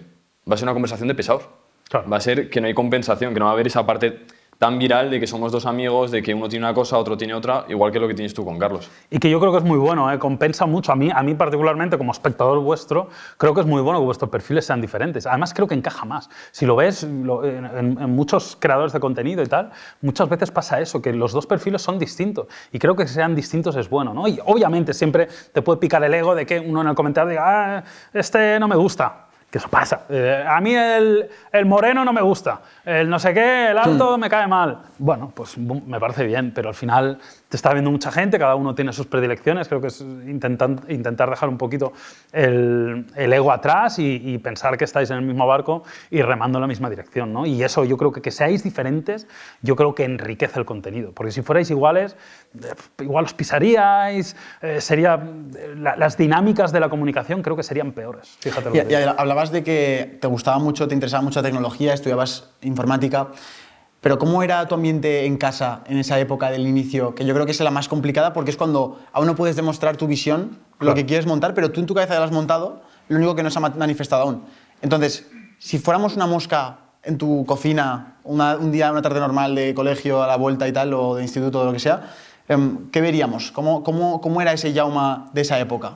Va 0.50 0.56
a 0.56 0.58
ser 0.58 0.65
una 0.65 0.74
conversación 0.74 1.08
de 1.08 1.15
pesados. 1.15 1.43
Claro. 1.89 2.10
Va 2.10 2.17
a 2.17 2.22
ser 2.22 2.50
que 2.50 2.62
no 2.62 2.67
hay 2.67 2.74
compensación, 2.74 3.34
que 3.34 3.39
no 3.39 3.45
va 3.45 3.52
a 3.52 3.54
haber 3.54 3.67
esa 3.67 3.86
parte 3.86 4.19
tan 4.60 4.78
viral 4.78 5.10
de 5.10 5.22
que 5.22 5.26
somos 5.26 5.54
dos 5.54 5.65
amigos, 5.65 6.12
de 6.12 6.22
que 6.22 6.34
uno 6.34 6.50
tiene 6.50 6.65
una 6.65 6.74
cosa, 6.74 6.98
otro 6.98 7.17
tiene 7.17 7.34
otra, 7.34 7.65
igual 7.69 7.93
que 7.93 8.00
lo 8.00 8.10
que 8.10 8.13
tienes 8.13 8.34
tú 8.34 8.43
con 8.43 8.60
Carlos. 8.60 8.91
Y 9.10 9.17
que 9.17 9.30
yo 9.30 9.39
creo 9.39 9.54
que 9.54 9.60
es 9.60 9.63
muy 9.63 9.78
bueno, 9.78 10.12
¿eh? 10.12 10.19
compensa 10.19 10.65
mucho. 10.65 10.91
A 10.91 10.98
mí, 10.98 11.10
a 11.12 11.24
mí 11.24 11.34
particularmente, 11.34 11.98
como 11.98 12.12
espectador 12.12 12.60
vuestro, 12.60 13.08
creo 13.38 13.54
que 13.56 13.62
es 13.62 13.65
muy 13.65 13.82
bueno 13.82 14.00
que 14.00 14.06
vuestros 14.06 14.30
perfiles 14.30 14.65
sean 14.65 14.82
diferentes. 14.82 15.26
Además, 15.26 15.54
creo 15.54 15.65
que 15.65 15.76
encaja 15.76 16.04
más. 16.04 16.30
Si 16.52 16.65
lo 16.65 16.76
ves 16.76 17.04
en, 17.04 17.24
muchos 18.10 18.58
creadores 18.60 18.91
de 18.91 19.00
contenido 19.00 19.41
y 19.41 19.48
tal, 19.48 19.72
muchas 20.02 20.28
veces 20.28 20.52
pasa 20.52 20.82
eso, 20.82 21.02
que 21.02 21.13
los 21.13 21.32
dos 21.32 21.48
perfiles 21.48 21.82
son 21.82 21.98
distintos. 21.98 22.48
Y 22.74 22.80
creo 22.80 22.95
que 22.98 23.00
que 23.00 23.08
sean 23.08 23.34
distintos 23.34 23.78
es 23.78 23.89
bueno. 23.89 24.13
¿no? 24.13 24.28
Y 24.28 24.39
obviamente 24.45 24.93
siempre 24.93 25.30
te 25.54 25.62
puede 25.62 25.80
picar 25.80 26.04
el 26.04 26.13
ego 26.13 26.36
de 26.36 26.45
que 26.45 26.60
uno 26.60 26.82
en 26.82 26.88
el 26.89 26.95
comentario 26.95 27.30
diga, 27.30 27.78
ah, 27.78 27.84
este 28.13 28.60
no 28.60 28.67
me 28.67 28.76
gusta 28.76 29.29
que 29.49 29.57
eso 29.57 29.69
pasa. 29.69 30.05
Eh, 30.09 30.45
a 30.47 30.62
mí 30.62 30.75
el, 30.75 31.27
el, 31.51 31.65
moreno 31.65 32.05
no 32.05 32.13
me 32.13 32.21
gusta, 32.21 32.62
el 32.85 33.09
no 33.09 33.17
sé 33.17 33.33
qué, 33.33 33.71
el 33.71 33.77
alto 33.77 34.17
mm. 34.17 34.21
me 34.21 34.29
cae 34.29 34.47
mal. 34.47 34.79
Bueno, 34.97 35.31
pues 35.33 35.57
me 35.57 35.99
parece 35.99 36.25
bien, 36.25 36.51
pero 36.53 36.69
al 36.69 36.75
final 36.75 37.17
te 37.49 37.57
está 37.57 37.73
viendo 37.73 37.89
mucha 37.89 38.12
gente, 38.12 38.38
cada 38.38 38.55
uno 38.55 38.75
tiene 38.75 38.93
sus 38.93 39.07
predilecciones, 39.07 39.67
creo 39.67 39.81
que 39.81 39.88
es 39.88 40.01
intentar, 40.01 40.69
intentar 40.88 41.29
dejar 41.29 41.49
un 41.49 41.57
poquito 41.57 41.93
el, 42.31 43.07
el 43.15 43.33
ego 43.33 43.51
atrás 43.51 43.97
y, 43.97 44.21
y, 44.23 44.38
pensar 44.38 44.77
que 44.77 44.85
estáis 44.85 45.09
en 45.09 45.17
el 45.17 45.23
mismo 45.23 45.47
barco 45.47 45.83
y 46.12 46.21
remando 46.21 46.59
en 46.59 46.62
la 46.62 46.67
misma 46.67 46.89
dirección. 46.89 47.33
¿no? 47.33 47.47
Y 47.47 47.63
eso 47.63 47.83
yo 47.85 47.97
creo 47.97 48.12
que 48.12 48.19
que 48.21 48.31
seáis 48.31 48.63
diferentes, 48.63 49.27
yo 49.62 49.75
creo 49.75 49.95
que 49.95 50.03
enriquece 50.03 50.59
el 50.59 50.65
contenido, 50.65 51.12
porque 51.12 51.31
si 51.31 51.41
fuerais 51.41 51.69
iguales, 51.69 52.15
eh, 52.55 52.73
igual 52.99 53.25
os 53.25 53.33
pisaríais, 53.33 54.35
eh, 54.62 54.81
sería, 54.81 55.19
la, 55.75 55.95
las 55.95 56.17
dinámicas 56.17 56.71
de 56.71 56.79
la 56.79 56.89
comunicación 56.89 57.41
creo 57.41 57.55
que 57.55 57.63
serían 57.63 57.91
peores. 57.93 58.38
Fíjate 58.39 58.69
lo 58.69 58.75
y, 58.75 58.81
que 58.81 58.91
y 58.91 58.95
hablabas 58.95 59.51
de 59.51 59.63
que 59.63 60.17
te 60.21 60.27
gustaba 60.27 60.59
mucho, 60.59 60.88
te 60.88 60.93
interesaba 60.93 61.23
mucho 61.23 61.39
la 61.39 61.43
tecnología, 61.47 61.93
estudiabas 61.93 62.49
informática. 62.62 63.29
Pero 64.01 64.17
¿cómo 64.17 64.43
era 64.43 64.65
tu 64.67 64.75
ambiente 64.75 65.25
en 65.25 65.38
casa 65.38 65.81
en 65.88 65.97
esa 65.97 66.19
época 66.19 66.49
del 66.49 66.65
inicio? 66.65 67.15
Que 67.15 67.25
yo 67.25 67.33
creo 67.33 67.45
que 67.45 67.51
es 67.51 67.59
la 67.59 67.71
más 67.71 67.89
complicada 67.89 68.31
porque 68.31 68.51
es 68.51 68.57
cuando 68.57 68.99
aún 69.12 69.27
no 69.27 69.35
puedes 69.35 69.55
demostrar 69.55 69.97
tu 69.97 70.07
visión, 70.07 70.59
claro. 70.77 70.91
lo 70.91 70.95
que 70.95 71.05
quieres 71.05 71.25
montar, 71.25 71.53
pero 71.53 71.71
tú 71.71 71.81
en 71.81 71.85
tu 71.85 71.93
cabeza 71.93 72.13
ya 72.13 72.19
lo 72.19 72.25
has 72.25 72.31
montado, 72.31 72.81
lo 73.09 73.17
único 73.17 73.35
que 73.35 73.43
no 73.43 73.51
se 73.51 73.59
ha 73.59 73.62
manifestado 73.62 74.23
aún. 74.23 74.43
Entonces, 74.81 75.27
si 75.57 75.79
fuéramos 75.79 76.15
una 76.15 76.27
mosca 76.27 76.77
en 77.03 77.17
tu 77.17 77.45
cocina, 77.45 78.15
una, 78.23 78.55
un 78.55 78.71
día, 78.71 78.91
una 78.91 79.01
tarde 79.01 79.19
normal 79.19 79.55
de 79.55 79.73
colegio 79.73 80.23
a 80.23 80.27
la 80.27 80.38
vuelta 80.38 80.67
y 80.67 80.71
tal, 80.71 80.93
o 80.93 81.15
de 81.15 81.23
instituto 81.23 81.62
o 81.62 81.65
lo 81.65 81.73
que 81.73 81.79
sea, 81.79 82.13
¿qué 82.91 83.01
veríamos? 83.01 83.51
¿Cómo, 83.51 83.83
cómo, 83.83 84.21
cómo 84.21 84.41
era 84.41 84.53
ese 84.53 84.71
Yauma 84.71 85.29
de 85.33 85.41
esa 85.41 85.59
época? 85.59 85.93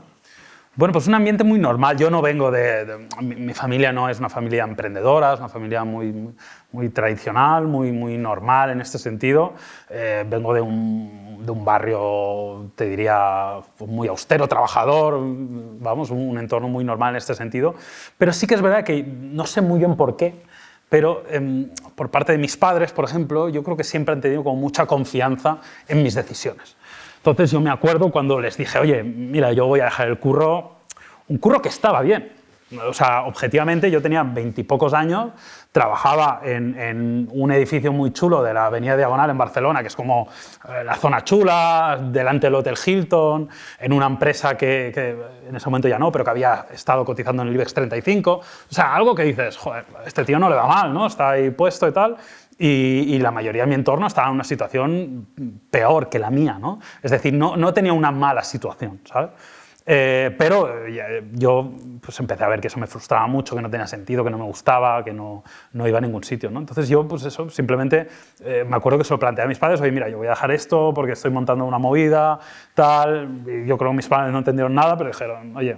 Bueno, 0.75 0.91
pues 0.91 1.05
un 1.05 1.13
ambiente 1.13 1.43
muy 1.43 1.59
normal. 1.59 1.97
Yo 1.97 2.09
no 2.09 2.19
vengo 2.23 2.49
de, 2.49 3.07
mi, 3.21 3.35
mi, 3.35 3.53
familia 3.53 3.93
no 3.93 4.09
es 4.09 4.17
una 4.17 4.29
familia 4.29 4.63
emprendedora, 4.63 5.33
es 5.33 5.39
una 5.39 5.47
familia 5.47 5.83
muy, 5.83 6.33
muy, 6.71 6.89
tradicional, 6.89 7.67
muy, 7.67 7.91
muy 7.91 8.17
normal 8.17 8.71
en 8.71 8.81
este 8.81 8.97
sentido. 8.97 9.53
Eh, 9.91 10.25
vengo 10.27 10.51
de 10.51 10.61
un, 10.61 11.43
de 11.45 11.51
un, 11.51 11.63
barrio, 11.63 12.71
te 12.75 12.85
diría, 12.85 13.59
muy 13.85 14.07
austero, 14.07 14.47
trabajador, 14.47 15.19
vamos, 15.79 16.09
un, 16.09 16.39
entorno 16.39 16.67
muy 16.69 16.83
normal 16.83 17.11
en 17.11 17.17
este 17.17 17.35
sentido. 17.35 17.75
Pero 18.17 18.33
sí 18.33 18.47
que 18.47 18.55
es 18.55 18.61
verdad 18.63 18.83
que 18.83 19.03
no 19.03 19.45
sé 19.45 19.61
muy 19.61 19.77
bien 19.77 19.95
por 19.95 20.17
qué, 20.17 20.41
pero 20.89 21.23
eh, 21.29 21.67
por 21.93 22.09
parte 22.09 22.31
de 22.31 22.39
mis 22.39 22.57
padres, 22.57 22.91
por 22.93 23.05
ejemplo, 23.05 23.47
yo 23.47 23.63
creo 23.63 23.77
que 23.77 23.83
siempre 23.83 24.13
han 24.13 24.21
tenido 24.21 24.43
como 24.43 24.55
mucha 24.55 24.87
confianza 24.87 25.59
en 25.87 26.01
mis 26.01 26.15
decisiones. 26.15 26.75
Entonces 27.23 27.51
yo 27.51 27.61
me 27.61 27.69
acuerdo 27.69 28.11
cuando 28.11 28.41
les 28.41 28.57
dije, 28.57 28.79
oye, 28.79 29.01
mira, 29.01 29.53
yo 29.53 29.65
voy 29.65 29.79
a 29.79 29.85
dejar 29.85 30.09
el 30.09 30.19
curro, 30.19 30.73
un 31.29 31.37
curro 31.37 31.61
que 31.61 31.69
estaba 31.69 32.01
bien. 32.01 32.33
O 32.85 32.91
sea, 32.91 33.23
objetivamente 33.23 33.89
yo 33.89 34.01
tenía 34.01 34.23
veintipocos 34.23 34.93
años, 34.93 35.31
trabajaba 35.71 36.41
en, 36.43 37.29
un 37.31 37.51
edificio 37.51 37.93
muy 37.93 38.11
chulo 38.11 38.43
de 38.43 38.53
la 38.53 38.65
Avenida 38.65 38.97
Diagonal 38.97 39.29
en 39.29 39.37
Barcelona, 39.37 39.81
que 39.81 39.87
es 39.87 39.95
como 39.95 40.27
eh, 40.67 40.83
la 40.83 40.95
zona 40.95 41.23
chula, 41.23 41.97
delante 42.11 42.47
del 42.47 42.55
Hotel 42.55 42.75
Hilton, 42.83 43.47
en 43.79 43.93
una 43.93 44.07
empresa 44.07 44.57
que, 44.57 44.91
que, 44.93 45.15
en 45.47 45.55
ese 45.55 45.69
momento 45.69 45.87
ya 45.87 45.99
no, 45.99 46.11
pero 46.11 46.25
que 46.25 46.29
había 46.31 46.65
estado 46.73 47.05
cotizando 47.05 47.43
en 47.43 47.49
el 47.49 47.55
IBEX 47.55 47.73
35. 47.73 48.31
O 48.33 48.43
sea, 48.67 48.93
algo 48.93 49.15
que 49.15 49.23
dices, 49.23 49.55
joder, 49.55 49.85
este 50.05 50.25
tío 50.25 50.39
no 50.39 50.49
le 50.49 50.55
va 50.55 50.67
mal, 50.67 50.93
¿no? 50.93 51.05
Está 51.05 51.31
ahí 51.31 51.51
puesto 51.51 51.87
y 51.87 51.93
tal. 51.93 52.17
Y, 52.57 53.17
la 53.19 53.31
mayoría 53.31 53.63
de 53.63 53.67
mi 53.67 53.75
entorno 53.75 54.07
estaba 54.07 54.27
en 54.27 54.33
una 54.33 54.43
situación 54.43 55.27
peor 55.71 56.09
que 56.09 56.19
la 56.19 56.29
mía, 56.29 56.57
¿no? 56.59 56.79
Es 57.01 57.11
decir, 57.11 57.33
no, 57.33 57.57
no 57.57 57.73
tenía 57.73 57.93
una 57.93 58.11
mala 58.11 58.43
situación, 58.43 58.99
¿sabes? 59.05 59.31
Eh, 59.85 60.33
pero 60.37 60.85
eh, 60.87 61.23
yo 61.33 61.73
pues, 62.01 62.17
empecé 62.19 62.43
a 62.43 62.47
ver 62.47 62.61
que 62.61 62.67
eso 62.67 62.79
me 62.79 62.87
frustraba 62.87 63.27
mucho, 63.27 63.55
que 63.55 63.61
no 63.61 63.69
tenía 63.69 63.87
sentido, 63.87 64.23
que 64.23 64.29
no 64.29 64.37
me 64.37 64.45
gustaba, 64.45 65.03
que 65.03 65.11
no, 65.11 65.43
no 65.73 65.87
iba 65.87 65.97
a 65.97 66.01
ningún 66.01 66.23
sitio. 66.23 66.49
¿no? 66.49 66.59
Entonces 66.59 66.87
yo, 66.87 67.05
pues 67.07 67.23
eso, 67.25 67.49
simplemente 67.49 68.07
eh, 68.41 68.65
me 68.67 68.77
acuerdo 68.77 68.97
que 68.97 69.03
se 69.03 69.13
lo 69.13 69.19
planteé 69.19 69.43
a 69.43 69.47
mis 69.47 69.59
padres, 69.59 69.81
oye, 69.81 69.91
mira, 69.91 70.07
yo 70.07 70.17
voy 70.17 70.27
a 70.27 70.31
dejar 70.31 70.51
esto 70.51 70.93
porque 70.93 71.13
estoy 71.13 71.31
montando 71.31 71.65
una 71.65 71.79
movida, 71.79 72.39
tal. 72.73 73.41
Y 73.45 73.67
yo 73.67 73.77
creo 73.77 73.91
que 73.91 73.97
mis 73.97 74.07
padres 74.07 74.31
no 74.31 74.37
entendieron 74.37 74.73
nada, 74.73 74.97
pero 74.97 75.09
dijeron, 75.09 75.55
oye, 75.55 75.75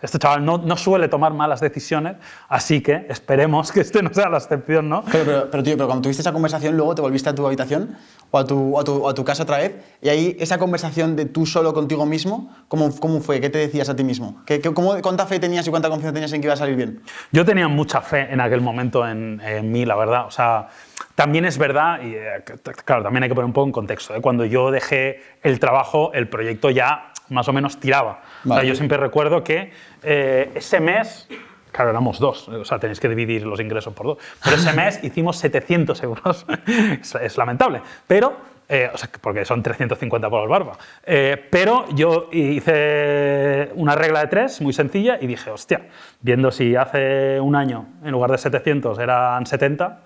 este 0.00 0.18
chaval 0.18 0.44
no, 0.44 0.58
no 0.58 0.76
suele 0.76 1.08
tomar 1.08 1.32
malas 1.34 1.60
decisiones, 1.60 2.16
así 2.48 2.80
que 2.80 3.06
esperemos 3.08 3.72
que 3.72 3.80
este 3.80 4.02
no 4.02 4.12
sea 4.14 4.28
la 4.28 4.38
excepción, 4.38 4.88
¿no? 4.88 5.02
Pero, 5.10 5.24
pero, 5.24 5.50
pero, 5.50 5.62
tío, 5.62 5.74
pero 5.74 5.86
cuando 5.86 6.02
tuviste 6.02 6.20
esa 6.20 6.32
conversación, 6.32 6.76
luego 6.76 6.94
te 6.94 7.02
volviste 7.02 7.28
a 7.30 7.34
tu 7.34 7.46
habitación 7.46 7.96
o 8.30 8.38
a 8.38 8.44
tu, 8.44 8.78
a 8.78 8.84
tu, 8.84 9.08
a 9.08 9.14
tu 9.14 9.24
casa 9.24 9.42
otra 9.42 9.58
vez, 9.58 9.74
y 10.00 10.08
ahí 10.08 10.36
esa 10.38 10.58
conversación 10.58 11.16
de 11.16 11.26
tú 11.26 11.46
solo 11.46 11.74
contigo 11.74 12.06
mismo, 12.06 12.50
¿cómo, 12.68 12.94
cómo 12.98 13.20
fue? 13.24 13.40
¿Qué 13.40 13.50
te 13.50 13.58
decías 13.58 13.88
a 13.88 13.96
ti 13.96 14.04
mismo? 14.04 14.42
¿Qué, 14.46 14.60
qué, 14.60 14.72
cómo, 14.72 15.00
¿Cuánta 15.02 15.26
fe 15.26 15.40
tenías 15.40 15.66
y 15.66 15.70
cuánta 15.70 15.88
confianza 15.88 16.14
tenías 16.14 16.32
en 16.32 16.40
que 16.40 16.46
iba 16.46 16.54
a 16.54 16.56
salir 16.56 16.76
bien? 16.76 17.02
Yo 17.32 17.44
tenía 17.44 17.66
mucha 17.66 18.00
fe 18.00 18.28
en 18.30 18.40
aquel 18.40 18.60
momento 18.60 19.06
en, 19.08 19.40
en 19.44 19.72
mí, 19.72 19.84
la 19.84 19.96
verdad. 19.96 20.26
O 20.26 20.30
sea, 20.30 20.68
también 21.14 21.44
es 21.44 21.58
verdad, 21.58 22.00
y 22.02 22.14
eh, 22.14 22.44
claro, 22.84 23.02
también 23.02 23.24
hay 23.24 23.28
que 23.28 23.34
poner 23.34 23.46
un 23.46 23.52
poco 23.52 23.66
en 23.66 23.72
contexto. 23.72 24.14
¿eh? 24.14 24.20
Cuando 24.20 24.44
yo 24.44 24.70
dejé 24.70 25.22
el 25.42 25.58
trabajo, 25.58 26.12
el 26.12 26.28
proyecto 26.28 26.70
ya 26.70 27.12
más 27.30 27.48
o 27.48 27.52
menos 27.52 27.80
tiraba. 27.80 28.22
Vale. 28.44 28.60
O 28.60 28.62
sea, 28.62 28.68
yo 28.68 28.74
siempre 28.76 28.98
recuerdo 28.98 29.42
que 29.42 29.72
eh, 30.02 30.50
ese 30.54 30.80
mes 30.80 31.28
Claro, 31.74 31.90
éramos 31.90 32.20
dos, 32.20 32.48
o 32.48 32.64
sea, 32.64 32.78
tenéis 32.78 33.00
que 33.00 33.08
dividir 33.08 33.44
los 33.44 33.58
ingresos 33.58 33.92
por 33.92 34.06
dos. 34.06 34.18
Pero 34.44 34.54
ese 34.54 34.72
mes 34.76 35.02
hicimos 35.02 35.38
700 35.38 36.04
euros. 36.04 36.46
es, 37.00 37.16
es, 37.16 37.36
lamentable. 37.36 37.82
Pero 38.06 38.36
eh, 38.68 38.90
o 38.92 38.96
sea, 38.96 39.10
porque 39.20 39.44
son 39.44 39.62
350 39.62 40.30
por 40.30 40.48
barba. 40.48 40.78
Eh, 41.04 41.48
pero 41.50 41.86
yo 41.94 42.28
hice 42.32 43.70
una 43.74 43.94
regla 43.94 44.20
de 44.20 44.26
tres 44.28 44.60
muy 44.60 44.72
sencilla 44.72 45.18
y 45.20 45.26
dije, 45.26 45.50
hostia, 45.50 45.88
viendo 46.20 46.50
si 46.50 46.74
hace 46.74 47.38
un 47.40 47.56
año 47.56 47.86
en 48.02 48.10
lugar 48.12 48.30
de 48.30 48.38
700 48.38 48.98
eran 48.98 49.44
70 49.46 50.02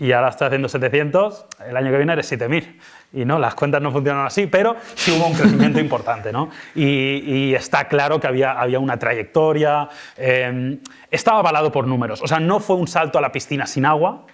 y 0.00 0.12
ahora 0.12 0.30
estoy 0.30 0.46
haciendo 0.46 0.66
700, 0.66 1.46
el 1.68 1.76
año 1.76 1.90
que 1.90 1.98
viene 1.98 2.14
eres 2.14 2.26
7000. 2.26 2.80
Y 3.12 3.26
no, 3.26 3.38
las 3.38 3.54
cuentas 3.54 3.82
no 3.82 3.92
funcionan 3.92 4.24
así, 4.24 4.46
pero 4.46 4.76
sí 4.94 5.10
hubo 5.12 5.26
un 5.26 5.34
crecimiento 5.34 5.78
importante. 5.80 6.32
¿no? 6.32 6.48
Y, 6.74 7.52
está 7.52 7.86
claro 7.86 8.18
que 8.18 8.26
había, 8.26 8.52
había 8.52 8.78
una 8.78 8.98
trayectoria, 8.98 9.90
eh, 10.16 10.78
estaba 11.10 11.40
avalado 11.40 11.70
por 11.70 11.86
números. 11.86 12.22
O 12.22 12.26
sea, 12.26 12.40
no 12.40 12.60
fue 12.60 12.76
un 12.76 12.88
salto 12.88 13.18
a 13.18 13.20
la 13.20 13.30
piscina 13.30 13.66
sin 13.66 13.84
agua, 13.84 14.24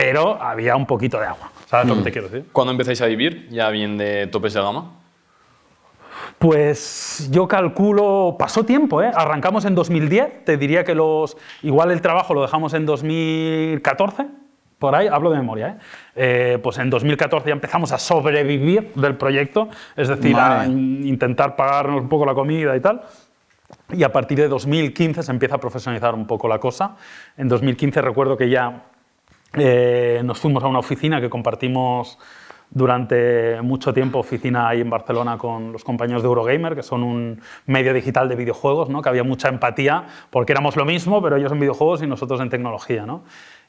pero 0.00 0.42
había 0.42 0.76
un 0.76 0.86
poquito 0.86 1.20
de 1.20 1.26
agua. 1.26 1.50
¿Sabes 1.66 1.86
lo 1.86 1.96
que 1.96 2.02
te 2.04 2.10
quiero 2.10 2.28
decir? 2.28 2.48
¿Cuándo 2.52 2.72
empezáis 2.72 3.02
a 3.02 3.06
vivir? 3.06 3.48
¿Ya 3.50 3.68
bien 3.68 3.98
de 3.98 4.28
topes 4.28 4.54
de 4.54 4.62
gama? 4.62 4.92
Pues 6.38 7.28
yo 7.30 7.46
calculo, 7.46 8.36
pasó 8.38 8.64
tiempo, 8.64 9.02
¿eh? 9.02 9.10
arrancamos 9.14 9.66
en 9.66 9.74
2010, 9.74 10.46
te 10.46 10.56
diría 10.56 10.84
que 10.84 10.94
los, 10.94 11.36
igual 11.62 11.90
el 11.90 12.00
trabajo 12.00 12.32
lo 12.32 12.40
dejamos 12.40 12.72
en 12.72 12.86
2014, 12.86 14.26
por 14.78 14.94
ahí, 14.94 15.06
hablo 15.06 15.30
de 15.30 15.36
memoria, 15.36 15.68
¿eh? 15.68 15.74
Eh, 16.16 16.58
pues 16.62 16.78
en 16.78 16.88
2014 16.88 17.48
ya 17.48 17.52
empezamos 17.52 17.92
a 17.92 17.98
sobrevivir 17.98 18.94
del 18.94 19.16
proyecto, 19.16 19.68
es 19.96 20.08
decir, 20.08 20.34
a 20.34 20.64
intentar 20.64 21.56
pagarnos 21.56 22.00
un 22.00 22.08
poco 22.08 22.24
la 22.24 22.32
comida 22.32 22.74
y 22.74 22.80
tal. 22.80 23.02
Y 23.92 24.02
a 24.02 24.10
partir 24.10 24.38
de 24.38 24.48
2015 24.48 25.22
se 25.22 25.30
empieza 25.30 25.56
a 25.56 25.58
profesionalizar 25.58 26.14
un 26.14 26.26
poco 26.26 26.48
la 26.48 26.58
cosa. 26.58 26.96
En 27.36 27.48
2015 27.48 28.00
recuerdo 28.00 28.36
que 28.38 28.48
ya 28.48 28.84
eh, 29.54 30.22
nos 30.24 30.38
fuimos 30.38 30.62
a 30.62 30.68
una 30.68 30.78
oficina 30.78 31.20
que 31.20 31.28
compartimos 31.28 32.18
durante 32.70 33.60
mucho 33.62 33.92
tiempo, 33.92 34.20
oficina 34.20 34.68
ahí 34.68 34.80
en 34.80 34.90
Barcelona 34.90 35.36
con 35.36 35.72
los 35.72 35.82
compañeros 35.82 36.22
de 36.22 36.28
Eurogamer, 36.28 36.76
que 36.76 36.82
son 36.82 37.02
un 37.02 37.40
medio 37.66 37.92
digital 37.92 38.28
de 38.28 38.36
videojuegos, 38.36 38.88
¿no? 38.88 39.02
que 39.02 39.08
había 39.08 39.24
mucha 39.24 39.48
empatía, 39.48 40.04
porque 40.30 40.52
éramos 40.52 40.76
lo 40.76 40.84
mismo, 40.84 41.20
pero 41.20 41.36
ellos 41.36 41.50
en 41.50 41.58
videojuegos 41.58 42.02
y 42.02 42.06
nosotros 42.06 42.40
en 42.40 42.48
tecnología. 42.48 43.06
¿no? 43.06 43.24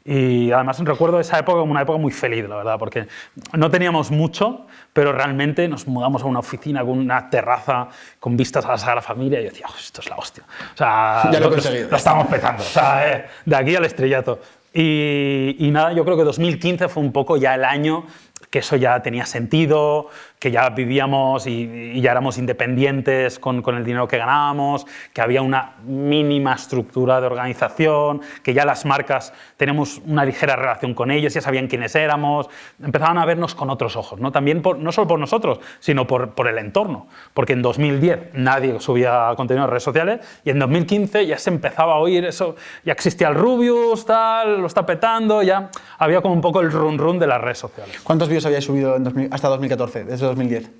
Y 0.05 0.51
además 0.51 0.79
recuerdo 0.79 1.19
esa 1.19 1.39
época 1.39 1.59
como 1.59 1.71
una 1.71 1.81
época 1.81 1.97
muy 1.97 2.11
feliz, 2.11 2.47
la 2.47 2.57
verdad, 2.57 2.77
porque 2.77 3.07
no 3.53 3.71
teníamos 3.71 4.11
mucho, 4.11 4.67
pero 4.93 5.13
realmente 5.13 5.67
nos 5.67 5.87
mudamos 5.87 6.21
a 6.21 6.25
una 6.25 6.39
oficina 6.39 6.81
con 6.81 6.99
una 6.99 7.29
terraza 7.29 7.87
con 8.19 8.37
vistas 8.37 8.65
a 8.65 8.69
la 8.69 8.77
Sagrada 8.77 9.01
Familia 9.01 9.41
y 9.41 9.45
yo 9.45 9.49
decía, 9.49 9.67
esto 9.79 10.01
es 10.01 10.09
la 10.09 10.15
hostia. 10.15 10.43
O 10.73 10.77
sea, 10.77 11.29
ya 11.31 11.39
lo, 11.39 11.49
lo, 11.49 11.55
lo 11.55 11.97
estamos 11.97 12.27
petando. 12.27 12.61
O 12.61 12.65
sea, 12.65 13.11
eh, 13.11 13.25
de 13.45 13.55
aquí 13.55 13.75
al 13.75 13.85
estrellato. 13.85 14.39
Y, 14.73 15.69
nada, 15.71 15.93
yo 15.93 16.05
creo 16.05 16.17
que 16.17 16.23
2015 16.23 16.87
fue 16.87 17.03
un 17.03 17.11
poco 17.11 17.37
ya 17.37 17.55
el 17.55 17.65
año 17.65 18.05
que 18.49 18.59
eso 18.59 18.75
ya 18.75 19.01
tenía 19.01 19.25
sentido, 19.25 20.09
que 20.41 20.49
ya 20.49 20.71
vivíamos 20.71 21.45
y, 21.45 22.01
ya 22.01 22.09
éramos 22.09 22.39
independientes 22.39 23.37
con, 23.37 23.61
con, 23.61 23.77
el 23.77 23.85
dinero 23.85 24.07
que 24.07 24.17
ganábamos, 24.17 24.87
que 25.13 25.21
había 25.21 25.43
una 25.43 25.75
mínima 25.85 26.55
estructura 26.55 27.21
de 27.21 27.27
organización, 27.27 28.21
que 28.41 28.55
ya 28.55 28.65
las 28.65 28.83
marcas 28.83 29.33
teníamos 29.55 30.01
una 30.03 30.25
ligera 30.25 30.55
relación 30.55 30.95
con 30.95 31.11
ellos, 31.11 31.35
ya 31.35 31.41
sabían 31.41 31.67
quiénes 31.67 31.93
éramos, 31.93 32.49
empezaban 32.83 33.19
a 33.19 33.25
vernos 33.25 33.53
con 33.53 33.69
otros 33.69 33.95
ojos, 33.95 34.19
¿no? 34.19 34.31
También 34.31 34.63
por, 34.63 34.79
no 34.79 34.91
solo 34.91 35.07
por 35.07 35.19
nosotros, 35.19 35.59
sino 35.79 36.07
por, 36.07 36.31
por 36.31 36.47
el 36.47 36.57
entorno, 36.57 37.05
porque 37.35 37.53
en 37.53 37.61
2010 37.61 38.31
nadie 38.33 38.79
subía 38.79 39.31
contenido 39.37 39.65
en 39.65 39.69
redes 39.69 39.83
sociales 39.83 40.21
y 40.43 40.49
en 40.49 40.57
2015 40.57 41.27
ya 41.27 41.37
se 41.37 41.51
empezaba 41.51 41.93
a 41.93 41.97
oír 41.97 42.25
eso, 42.25 42.55
ya 42.83 42.93
existía 42.93 43.27
el 43.27 43.35
Rubius, 43.35 44.07
tal, 44.07 44.59
lo 44.61 44.65
está 44.65 44.87
petando, 44.87 45.43
ya 45.43 45.69
había 45.99 46.21
como 46.21 46.33
un 46.33 46.41
poco 46.41 46.61
el 46.61 46.71
run 46.71 46.97
run 46.97 47.19
de 47.19 47.27
las 47.27 47.39
redes 47.39 47.59
sociales. 47.59 48.01
¿Cuántos 48.03 48.27
vídeos 48.27 48.47
habíais 48.47 48.65
subido 48.65 48.95
en 48.95 49.03
2000, 49.03 49.29
hasta 49.31 49.47
2014? 49.47 50.05
Desde 50.05 50.30
2010? 50.31 50.71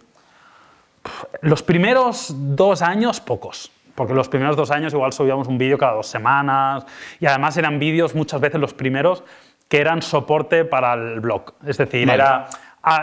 Los 1.42 1.64
primeros 1.64 2.34
dos 2.36 2.82
años, 2.82 3.20
pocos. 3.20 3.72
Porque 3.96 4.14
los 4.14 4.30
primeros 4.30 4.56
dos 4.56 4.72
años 4.72 4.94
igual 4.94 5.14
subíamos 5.14 5.48
un 5.48 5.58
vídeo 5.58 5.78
cada 5.78 5.94
dos 5.94 6.08
semanas. 6.08 6.86
Y 7.20 7.26
además 7.26 7.58
eran 7.58 7.80
vídeos, 7.80 8.16
muchas 8.16 8.42
veces 8.42 8.60
los 8.60 8.74
primeros, 8.74 9.24
que 9.68 9.80
eran 9.80 10.02
soporte 10.02 10.66
para 10.66 10.94
el 10.94 11.20
blog. 11.20 11.54
Es 11.66 11.78
decir, 11.78 12.08
vale. 12.08 12.22
era 12.22 12.50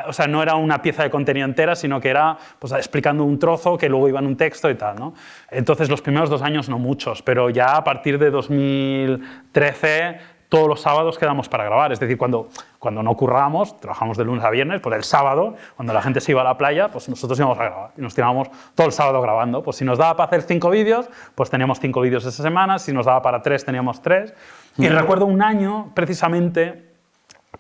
o 0.07 0.13
sea, 0.13 0.27
no 0.27 0.43
era 0.43 0.57
una 0.57 0.83
pieza 0.83 1.05
de 1.05 1.11
contenido 1.11 1.45
entera, 1.45 1.77
sino 1.77 2.01
que 2.01 2.09
era 2.09 2.37
pues, 2.59 2.73
explicando 2.73 3.25
un 3.25 3.39
trozo 3.39 3.79
que 3.79 3.89
luego 3.89 4.09
iba 4.09 4.19
en 4.19 4.27
un 4.27 4.37
texto 4.37 4.71
y 4.71 4.75
tal. 4.75 4.97
¿no? 4.97 5.15
Entonces, 5.51 5.89
los 5.89 6.03
primeros 6.03 6.31
dos 6.31 6.43
años 6.43 6.69
no 6.69 6.79
muchos, 6.79 7.23
pero 7.23 7.51
ya 7.51 7.77
a 7.77 7.85
partir 7.85 8.19
de 8.19 8.31
2013 8.31 10.19
todos 10.49 10.69
los 10.69 10.81
sábados 10.81 11.19
quedamos 11.19 11.49
para 11.49 11.65
grabar. 11.65 11.93
Es 11.93 12.01
decir, 12.01 12.17
cuando, 12.17 12.49
cuando 12.79 13.03
no 13.03 13.15
currábamos, 13.15 13.79
trabajamos 13.81 14.17
de 14.17 14.25
lunes 14.25 14.45
a 14.45 14.51
viernes, 14.51 14.81
pues 14.81 14.97
el 14.97 15.05
sábado, 15.05 15.57
cuando 15.77 15.93
la 15.93 16.03
gente 16.03 16.21
se 16.21 16.33
iba 16.33 16.41
a 16.41 16.45
la 16.45 16.57
playa, 16.57 16.89
pues 16.89 17.09
nosotros 17.09 17.39
íbamos 17.39 17.59
a 17.59 17.65
grabar. 17.65 17.91
Y 17.97 18.01
nos 18.01 18.15
tirábamos 18.15 18.49
todo 18.75 18.87
el 18.87 18.93
sábado 18.93 19.21
grabando. 19.21 19.63
Pues 19.63 19.77
si 19.77 19.85
nos 19.85 19.99
daba 19.99 20.17
para 20.17 20.29
hacer 20.29 20.43
cinco 20.43 20.71
vídeos, 20.71 21.09
pues 21.35 21.51
teníamos 21.51 21.81
cinco 21.81 22.01
vídeos 22.01 22.25
esa 22.25 22.43
semana. 22.43 22.79
Si 22.79 22.93
nos 22.93 23.07
daba 23.07 23.21
para 23.23 23.43
tres, 23.43 23.65
teníamos 23.65 24.01
tres. 24.01 24.35
Y 24.77 24.89
recuerdo 24.89 25.27
un 25.27 25.43
año, 25.43 25.91
precisamente, 25.95 26.89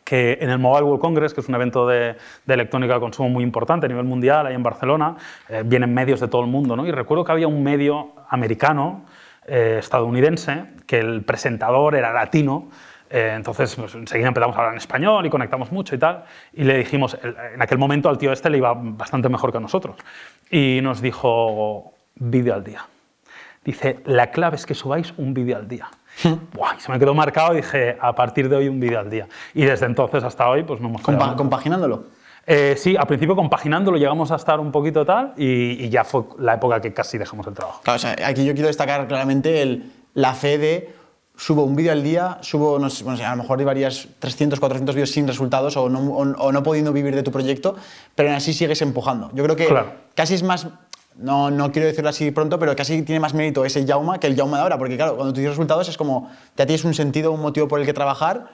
que 0.05 0.39
en 0.41 0.49
el 0.49 0.59
Mobile 0.59 0.85
World 0.85 1.01
Congress, 1.01 1.35
que 1.35 1.41
es 1.43 1.49
un 1.49 1.55
evento 1.55 1.87
de, 1.87 2.17
de 2.47 2.55
electrónica 2.55 2.95
de 2.95 3.01
consumo 3.01 3.29
muy 3.29 3.45
importante 3.45 3.87
a 3.87 3.89
nivel 3.89 4.05
mundial, 4.05 4.47
ahí 4.47 4.55
en 4.55 4.63
Barcelona, 4.63 5.17
eh, 5.49 5.63
vienen 5.67 5.93
medios 5.93 6.21
de 6.21 6.29
todo 6.29 6.43
el 6.43 6.47
mundo, 6.47 6.77
¿no? 6.77 6.87
Y 6.87 6.93
recuerdo 6.93 7.25
que 7.25 7.33
había 7.33 7.49
un 7.49 7.63
medio 7.63 8.13
americano, 8.31 9.03
eh, 9.49 9.77
estadounidense, 9.79 10.65
que 10.87 10.99
el 10.99 11.23
presentador 11.23 11.95
era 11.95 12.13
latino, 12.13 12.69
eh, 13.11 13.33
entonces 13.35 13.75
pues, 13.75 13.95
enseguida 13.95 14.29
empezamos 14.29 14.55
a 14.57 14.59
hablar 14.59 14.75
en 14.75 14.79
español 14.79 15.25
y 15.25 15.31
conectamos 15.31 15.73
mucho 15.73 15.95
y 15.95 15.99
tal, 15.99 16.25
y 16.53 16.65
le 16.65 16.79
dijimos, 16.79 17.17
en 17.23 17.63
aquel 17.63 17.79
momento 17.79 18.09
al 18.09 18.19
tío 18.19 18.33
este 18.33 18.51
le 18.51 18.59
iba 18.59 18.75
bastante 18.75 19.29
mejor 19.29 19.51
que 19.51 19.59
a 19.59 19.61
nosotros, 19.61 19.97
y 20.51 20.81
nos 20.83 21.01
dijo, 21.01 21.95
vídeo 22.17 22.55
al 22.55 22.65
día. 22.65 22.87
Dice, 23.65 24.01
la 24.05 24.31
clave 24.31 24.57
es 24.57 24.67
que 24.67 24.75
subáis 24.75 25.13
un 25.17 25.35
vídeo 25.35 25.57
al 25.57 25.69
día. 25.69 25.89
Buah, 26.53 26.77
y 26.77 26.81
se 26.81 26.91
me 26.91 26.99
quedó 26.99 27.15
marcado 27.15 27.53
y 27.53 27.57
dije, 27.57 27.97
a 28.01 28.15
partir 28.15 28.49
de 28.49 28.57
hoy 28.57 28.69
un 28.69 28.81
vídeo 28.81 28.99
al 28.99 29.11
día. 29.11 29.27
Y 29.55 29.65
desde 29.65 29.87
entonces 29.87 30.25
hasta 30.25 30.49
hoy, 30.49 30.63
pues 30.63 30.81
no 30.81 30.89
hemos 30.89 31.03
Compa 31.03 31.37
¿Compaginándolo? 31.37 32.05
Eh, 32.51 32.77
sí, 32.79 32.97
al 32.97 33.07
principio 33.07 33.37
compaginándolo 33.37 33.99
llegamos 33.99 34.31
a 34.31 34.37
estar 34.37 34.59
un 34.59 34.73
poquito 34.73 35.05
tal 35.05 35.35
y, 35.37 35.85
y, 35.85 35.91
ya 35.91 36.03
fue 36.03 36.25
la 36.39 36.55
época 36.55 36.81
que 36.81 36.95
casi 36.95 37.19
dejamos 37.19 37.47
el 37.47 37.53
trabajo. 37.53 37.83
Claro, 37.85 37.97
o 37.97 38.01
sea, 38.01 38.17
aquí 38.25 38.43
yo 38.43 38.55
quiero 38.55 38.69
destacar 38.69 39.07
claramente 39.07 39.61
el, 39.61 39.93
la 40.15 40.33
fe 40.33 40.57
de 40.57 40.95
subo 41.37 41.63
un 41.65 41.77
vídeo 41.77 41.93
al 41.93 42.03
día, 42.03 42.39
subo, 42.41 42.79
no 42.79 42.89
sé, 42.89 43.05
bueno, 43.05 43.23
a 43.23 43.31
lo 43.33 43.43
mejor 43.43 43.59
llevarías 43.59 44.09
300, 44.19 44.59
400 44.59 44.95
vídeos 44.95 45.11
sin 45.11 45.29
resultados 45.29 45.77
o 45.77 45.91
no, 45.91 46.01
o, 46.01 46.23
o 46.23 46.53
no, 46.53 46.63
pudiendo 46.63 46.91
vivir 46.91 47.15
de 47.15 47.23
tu 47.23 47.31
proyecto, 47.31 47.77
pero 48.15 48.31
aún 48.31 48.37
así 48.37 48.55
sigues 48.55 48.81
empujando. 48.81 49.31
Yo 49.35 49.45
creo 49.45 49.55
que 49.55 49.67
claro. 49.67 49.93
casi 50.15 50.33
es 50.33 50.43
más, 50.43 50.69
no, 51.17 51.51
no 51.51 51.71
quiero 51.71 51.87
decirlo 51.87 52.09
así 52.09 52.31
pronto, 52.31 52.59
pero 52.59 52.75
casi 52.75 53.03
tiene 53.03 53.21
más 53.21 53.35
mérito 53.35 53.67
ese 53.67 53.87
Jauma 53.87 54.19
que 54.19 54.27
el 54.27 54.37
Jauma 54.37 54.57
de 54.57 54.63
ahora, 54.63 54.79
porque 54.79 54.97
claro, 54.97 55.17
cuando 55.17 55.33
tú 55.33 55.37
tienes 55.37 55.53
resultados 55.53 55.87
es 55.89 55.99
como, 55.99 56.31
ya 56.57 56.65
tienes 56.65 56.85
un 56.85 56.95
sentido, 56.95 57.31
un 57.31 57.43
motivo 57.43 57.69
por 57.69 57.79
el 57.79 57.85
que 57.85 57.93
trabajar, 57.93 58.47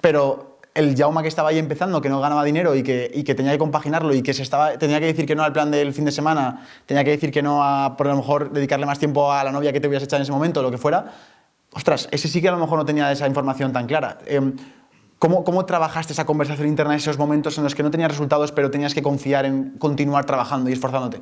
pero 0.00 0.51
el 0.74 0.96
Jauma 0.96 1.22
que 1.22 1.28
estaba 1.28 1.50
ahí 1.50 1.58
empezando, 1.58 2.00
que 2.00 2.08
no 2.08 2.20
ganaba 2.20 2.44
dinero 2.44 2.74
y 2.74 2.82
que, 2.82 3.34
tenía 3.36 3.52
que 3.52 3.58
compaginarlo 3.58 4.14
y 4.14 4.22
que 4.22 4.32
se 4.32 4.42
estaba, 4.42 4.78
tenía 4.78 5.00
que 5.00 5.06
decir 5.06 5.26
que 5.26 5.34
no 5.34 5.42
al 5.42 5.52
plan 5.52 5.70
del 5.70 5.92
fin 5.92 6.04
de 6.04 6.12
semana, 6.12 6.66
tenía 6.86 7.04
que 7.04 7.10
decir 7.10 7.30
que 7.30 7.42
no 7.42 7.62
a, 7.62 7.96
por 7.96 8.06
lo 8.06 8.16
mejor, 8.16 8.52
dedicarle 8.52 8.86
más 8.86 8.98
tiempo 8.98 9.30
a 9.32 9.44
la 9.44 9.52
novia 9.52 9.72
que 9.72 9.80
te 9.80 9.88
hubieras 9.88 10.04
echado 10.04 10.18
en 10.18 10.22
ese 10.22 10.32
momento, 10.32 10.62
lo 10.62 10.70
que 10.70 10.78
fuera, 10.78 11.12
ostras, 11.72 12.08
ese 12.10 12.28
sí 12.28 12.40
que 12.40 12.48
a 12.48 12.52
lo 12.52 12.58
mejor 12.58 12.78
no 12.78 12.84
tenía 12.84 13.10
esa 13.12 13.26
información 13.26 13.72
tan 13.72 13.86
clara. 13.86 14.18
Eh, 14.26 14.40
¿cómo, 15.18 15.44
¿Cómo 15.44 15.66
trabajaste 15.66 16.12
esa 16.14 16.24
conversación 16.24 16.68
interna 16.68 16.92
en 16.92 16.98
esos 16.98 17.18
momentos 17.18 17.58
en 17.58 17.64
los 17.64 17.74
que 17.74 17.82
no 17.82 17.90
tenías 17.90 18.10
resultados, 18.10 18.52
pero 18.52 18.70
tenías 18.70 18.94
que 18.94 19.02
confiar 19.02 19.44
en 19.44 19.70
continuar 19.78 20.24
trabajando 20.24 20.70
y 20.70 20.72
esforzándote? 20.72 21.20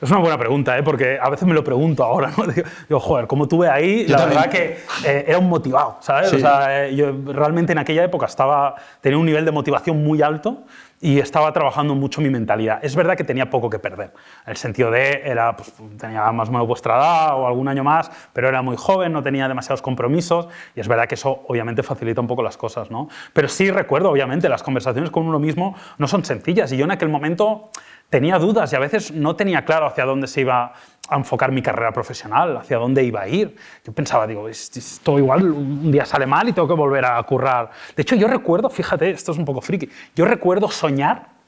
Es 0.00 0.10
una 0.10 0.20
buena 0.20 0.38
pregunta, 0.38 0.78
¿eh? 0.78 0.82
porque 0.82 1.18
a 1.20 1.28
veces 1.28 1.46
me 1.46 1.52
lo 1.52 1.62
pregunto 1.62 2.02
ahora, 2.02 2.32
¿no? 2.36 2.44
Digo, 2.88 3.00
joder, 3.00 3.26
como 3.26 3.46
tuve 3.46 3.68
ahí, 3.68 4.06
yo 4.06 4.12
la 4.12 4.18
también. 4.18 4.40
verdad 4.40 4.50
que 4.50 4.78
eh, 5.04 5.24
era 5.28 5.38
un 5.38 5.48
motivado, 5.48 5.98
¿sabes? 6.00 6.30
Sí. 6.30 6.36
O 6.36 6.38
sea, 6.38 6.86
eh, 6.86 6.96
yo 6.96 7.12
realmente 7.26 7.72
en 7.72 7.78
aquella 7.78 8.04
época 8.04 8.24
estaba, 8.24 8.76
tenía 9.02 9.18
un 9.18 9.26
nivel 9.26 9.44
de 9.44 9.52
motivación 9.52 10.02
muy 10.02 10.22
alto 10.22 10.64
y 11.02 11.18
estaba 11.18 11.52
trabajando 11.52 11.94
mucho 11.94 12.20
mi 12.20 12.30
mentalidad. 12.30 12.78
Es 12.82 12.94
verdad 12.94 13.16
que 13.16 13.24
tenía 13.24 13.48
poco 13.50 13.70
que 13.70 13.78
perder, 13.78 14.12
en 14.44 14.50
el 14.50 14.56
sentido 14.56 14.90
de, 14.90 15.22
era, 15.24 15.56
pues, 15.56 15.72
tenía 15.98 16.30
más 16.32 16.48
o 16.48 16.52
menos 16.52 16.66
vuestra 16.66 16.96
edad 16.96 17.38
o 17.38 17.46
algún 17.46 17.68
año 17.68 17.84
más, 17.84 18.10
pero 18.32 18.48
era 18.48 18.62
muy 18.62 18.76
joven, 18.76 19.12
no 19.12 19.22
tenía 19.22 19.48
demasiados 19.48 19.82
compromisos 19.82 20.48
y 20.74 20.80
es 20.80 20.88
verdad 20.88 21.06
que 21.08 21.14
eso 21.14 21.42
obviamente 21.48 21.82
facilita 21.82 22.20
un 22.20 22.26
poco 22.26 22.42
las 22.42 22.56
cosas, 22.56 22.90
¿no? 22.90 23.08
Pero 23.32 23.48
sí 23.48 23.70
recuerdo, 23.70 24.10
obviamente, 24.10 24.48
las 24.48 24.62
conversaciones 24.62 25.10
con 25.10 25.26
uno 25.26 25.38
mismo 25.38 25.74
no 25.98 26.06
son 26.06 26.24
sencillas 26.24 26.72
y 26.72 26.76
yo 26.76 26.84
en 26.84 26.90
aquel 26.90 27.08
momento 27.08 27.70
tenía 28.10 28.38
dudas 28.38 28.72
y 28.72 28.76
a 28.76 28.80
veces 28.80 29.12
no 29.12 29.36
tenía 29.36 29.64
claro 29.64 29.86
hacia 29.86 30.04
dónde 30.04 30.26
se 30.26 30.42
iba 30.42 30.74
a 31.08 31.16
enfocar 31.16 31.52
mi 31.52 31.62
carrera 31.62 31.92
profesional, 31.92 32.56
hacia 32.56 32.76
dónde 32.76 33.02
iba 33.04 33.22
a 33.22 33.28
ir. 33.28 33.56
Yo 33.84 33.92
pensaba, 33.92 34.26
digo, 34.26 34.48
esto 34.48 35.18
igual 35.18 35.50
un 35.50 35.90
día 35.90 36.04
sale 36.04 36.26
mal 36.26 36.48
y 36.48 36.52
tengo 36.52 36.68
que 36.68 36.74
volver 36.74 37.04
a 37.04 37.22
currar. 37.22 37.70
De 37.96 38.02
hecho, 38.02 38.16
yo 38.16 38.28
recuerdo, 38.28 38.68
fíjate, 38.68 39.10
esto 39.10 39.32
es 39.32 39.38
un 39.38 39.44
poco 39.44 39.60
friki, 39.60 39.88
yo 40.14 40.24
recuerdo 40.24 40.68
soñar 40.68 41.39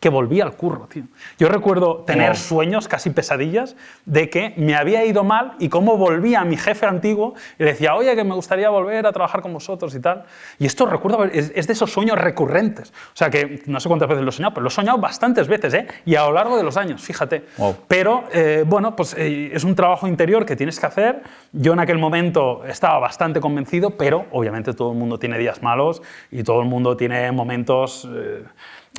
que 0.00 0.08
volvía 0.08 0.44
al 0.44 0.56
curro, 0.56 0.86
tío. 0.86 1.04
Yo 1.38 1.48
recuerdo 1.48 2.04
tener 2.06 2.34
sueños, 2.36 2.88
casi 2.88 3.10
pesadillas, 3.10 3.76
de 4.06 4.30
que 4.30 4.54
me 4.56 4.74
había 4.74 5.04
ido 5.04 5.24
mal 5.24 5.52
y 5.58 5.68
cómo 5.68 5.98
volvía 5.98 6.40
a 6.40 6.44
mi 6.46 6.56
jefe 6.56 6.86
antiguo 6.86 7.34
y 7.58 7.64
le 7.64 7.72
decía, 7.72 7.94
oye, 7.94 8.16
que 8.16 8.24
me 8.24 8.34
gustaría 8.34 8.70
volver 8.70 9.06
a 9.06 9.12
trabajar 9.12 9.42
con 9.42 9.52
vosotros 9.52 9.94
y 9.94 10.00
tal. 10.00 10.24
Y 10.58 10.64
esto 10.64 10.86
recuerdo, 10.86 11.24
es, 11.24 11.52
es 11.54 11.66
de 11.66 11.74
esos 11.74 11.92
sueños 11.92 12.18
recurrentes. 12.18 12.90
O 12.90 13.16
sea, 13.16 13.28
que 13.28 13.62
no 13.66 13.78
sé 13.78 13.88
cuántas 13.88 14.08
veces 14.08 14.24
lo 14.24 14.30
he 14.30 14.32
soñado, 14.32 14.54
pero 14.54 14.62
lo 14.62 14.68
he 14.68 14.72
soñado 14.72 14.96
bastantes 14.98 15.46
veces, 15.48 15.74
¿eh? 15.74 15.86
Y 16.06 16.14
a 16.14 16.22
lo 16.24 16.32
largo 16.32 16.56
de 16.56 16.62
los 16.62 16.78
años, 16.78 17.02
fíjate. 17.02 17.44
Wow. 17.58 17.76
Pero, 17.86 18.24
eh, 18.32 18.64
bueno, 18.66 18.96
pues 18.96 19.14
eh, 19.18 19.50
es 19.52 19.64
un 19.64 19.74
trabajo 19.74 20.08
interior 20.08 20.46
que 20.46 20.56
tienes 20.56 20.80
que 20.80 20.86
hacer. 20.86 21.22
Yo 21.52 21.74
en 21.74 21.80
aquel 21.80 21.98
momento 21.98 22.64
estaba 22.64 22.98
bastante 22.98 23.38
convencido, 23.38 23.90
pero 23.90 24.26
obviamente 24.30 24.72
todo 24.72 24.92
el 24.92 24.98
mundo 24.98 25.18
tiene 25.18 25.36
días 25.38 25.62
malos 25.62 26.00
y 26.30 26.42
todo 26.42 26.62
el 26.62 26.68
mundo 26.68 26.96
tiene 26.96 27.30
momentos 27.32 28.08
eh, 28.10 28.44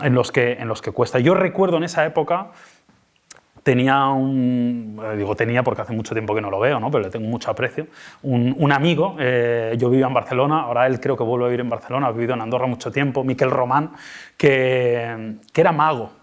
en, 0.01 0.13
los 0.13 0.31
que, 0.31 0.53
en 0.53 0.67
los 0.67 0.81
que 0.81 0.91
cuesta. 0.91 1.19
Yo 1.19 1.33
recuerdo 1.33 1.77
en 1.77 1.83
esa 1.83 2.05
época 2.05 2.51
tenía 3.63 4.07
un, 4.09 4.99
eh, 5.03 5.17
digo 5.17 5.35
tenía 5.35 5.63
porque 5.63 5.81
hace 5.81 5.93
mucho 5.93 6.13
tiempo 6.13 6.33
que 6.33 6.41
no 6.41 6.49
lo 6.49 6.59
veo, 6.59 6.79
¿no? 6.79 6.89
pero 6.89 7.03
le 7.03 7.09
tengo 7.09 7.27
mucho 7.27 7.51
aprecio, 7.51 7.87
un, 8.23 8.55
un 8.57 8.71
amigo, 8.71 9.15
eh, 9.19 9.75
yo 9.77 9.89
vivía 9.89 10.07
en 10.07 10.13
Barcelona, 10.13 10.61
ahora 10.61 10.87
él 10.87 10.99
creo 10.99 11.15
que 11.15 11.23
vuelve 11.23 11.45
a 11.45 11.47
vivir 11.49 11.61
en 11.61 11.69
Barcelona, 11.69 12.07
ha 12.07 12.11
vivido 12.11 12.33
en 12.33 12.41
Andorra 12.41 12.65
mucho 12.65 12.91
tiempo, 12.91 13.23
Miquel 13.23 13.51
Román, 13.51 13.91
que, 14.37 15.35
que 15.53 15.61
era 15.61 15.71
mago. 15.71 16.21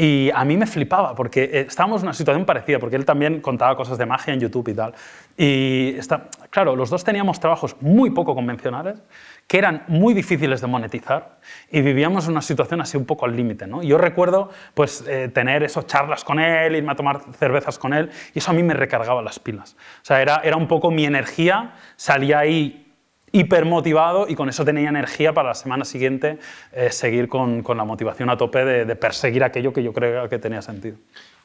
Y 0.00 0.30
a 0.32 0.44
mí 0.44 0.56
me 0.56 0.66
flipaba, 0.66 1.16
porque 1.16 1.42
eh, 1.42 1.66
estábamos 1.66 2.02
en 2.02 2.06
una 2.06 2.14
situación 2.14 2.44
parecida, 2.44 2.78
porque 2.78 2.94
él 2.94 3.04
también 3.04 3.40
contaba 3.40 3.74
cosas 3.74 3.98
de 3.98 4.06
magia 4.06 4.32
en 4.32 4.38
YouTube 4.38 4.68
y 4.68 4.74
tal. 4.74 4.94
Y 5.36 5.96
está, 5.98 6.28
claro, 6.50 6.76
los 6.76 6.88
dos 6.88 7.02
teníamos 7.02 7.40
trabajos 7.40 7.74
muy 7.80 8.10
poco 8.10 8.32
convencionales, 8.36 9.02
que 9.48 9.56
eran 9.56 9.82
muy 9.88 10.12
difíciles 10.12 10.60
de 10.60 10.66
monetizar, 10.66 11.38
y 11.70 11.80
vivíamos 11.80 12.28
una 12.28 12.42
situación 12.42 12.82
así 12.82 12.98
un 12.98 13.06
poco 13.06 13.24
al 13.24 13.34
límite. 13.34 13.66
¿no? 13.66 13.82
Yo 13.82 13.96
recuerdo 13.96 14.50
pues, 14.74 15.04
eh, 15.08 15.28
tener 15.28 15.62
esas 15.62 15.86
charlas 15.86 16.22
con 16.22 16.38
él, 16.38 16.76
irme 16.76 16.92
a 16.92 16.94
tomar 16.94 17.22
cervezas 17.32 17.78
con 17.78 17.94
él, 17.94 18.10
y 18.34 18.40
eso 18.40 18.50
a 18.50 18.54
mí 18.54 18.62
me 18.62 18.74
recargaba 18.74 19.22
las 19.22 19.38
pilas. 19.38 19.74
O 20.02 20.04
sea, 20.04 20.20
era, 20.20 20.42
era 20.44 20.56
un 20.56 20.68
poco 20.68 20.90
mi 20.90 21.06
energía, 21.06 21.72
salía 21.96 22.40
ahí 22.40 22.84
hipermotivado 23.32 24.26
y 24.28 24.34
con 24.34 24.48
eso 24.48 24.64
tenía 24.64 24.88
energía 24.88 25.32
para 25.32 25.48
la 25.48 25.54
semana 25.54 25.84
siguiente 25.84 26.38
eh, 26.72 26.90
seguir 26.90 27.28
con, 27.28 27.62
con, 27.62 27.76
la 27.76 27.84
motivación 27.84 28.30
a 28.30 28.36
tope 28.36 28.64
de, 28.64 28.96
perseguir 28.96 29.44
aquello 29.44 29.72
que 29.72 29.82
yo 29.82 29.92
creía 29.92 30.28
que 30.28 30.38
tenía 30.38 30.62
sentido. 30.62 30.96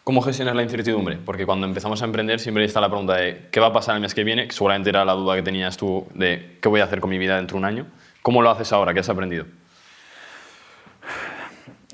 ¿Cómo 0.03 0.21
gestionas 0.21 0.55
la 0.55 0.63
incertidumbre? 0.63 1.17
Porque 1.17 1.45
cuando 1.45 1.65
empezamos 1.65 2.01
a 2.01 2.05
emprender 2.05 2.39
siempre 2.39 2.65
está 2.65 2.81
la 2.81 2.89
pregunta 2.89 3.15
de 3.15 3.47
qué 3.51 3.59
va 3.59 3.67
a 3.67 3.73
pasar 3.73 3.95
el 3.95 4.01
mes 4.01 4.13
que 4.13 4.23
viene, 4.23 4.47
que 4.47 4.53
seguramente 4.53 4.89
era 4.89 5.05
la 5.05 5.13
duda 5.13 5.35
que 5.35 5.43
tenías 5.43 5.77
tú 5.77 6.07
de 6.13 6.57
qué 6.61 6.67
voy 6.67 6.81
a 6.81 6.83
hacer 6.83 6.99
con 6.99 7.09
mi 7.09 7.17
vida 7.17 7.37
dentro 7.37 7.55
de 7.55 7.59
un 7.59 7.65
año. 7.65 7.87
¿Cómo 8.21 8.41
lo 8.41 8.49
haces 8.49 8.71
ahora? 8.73 8.93
¿Qué 8.93 8.99
has 8.99 9.09
aprendido? 9.09 9.45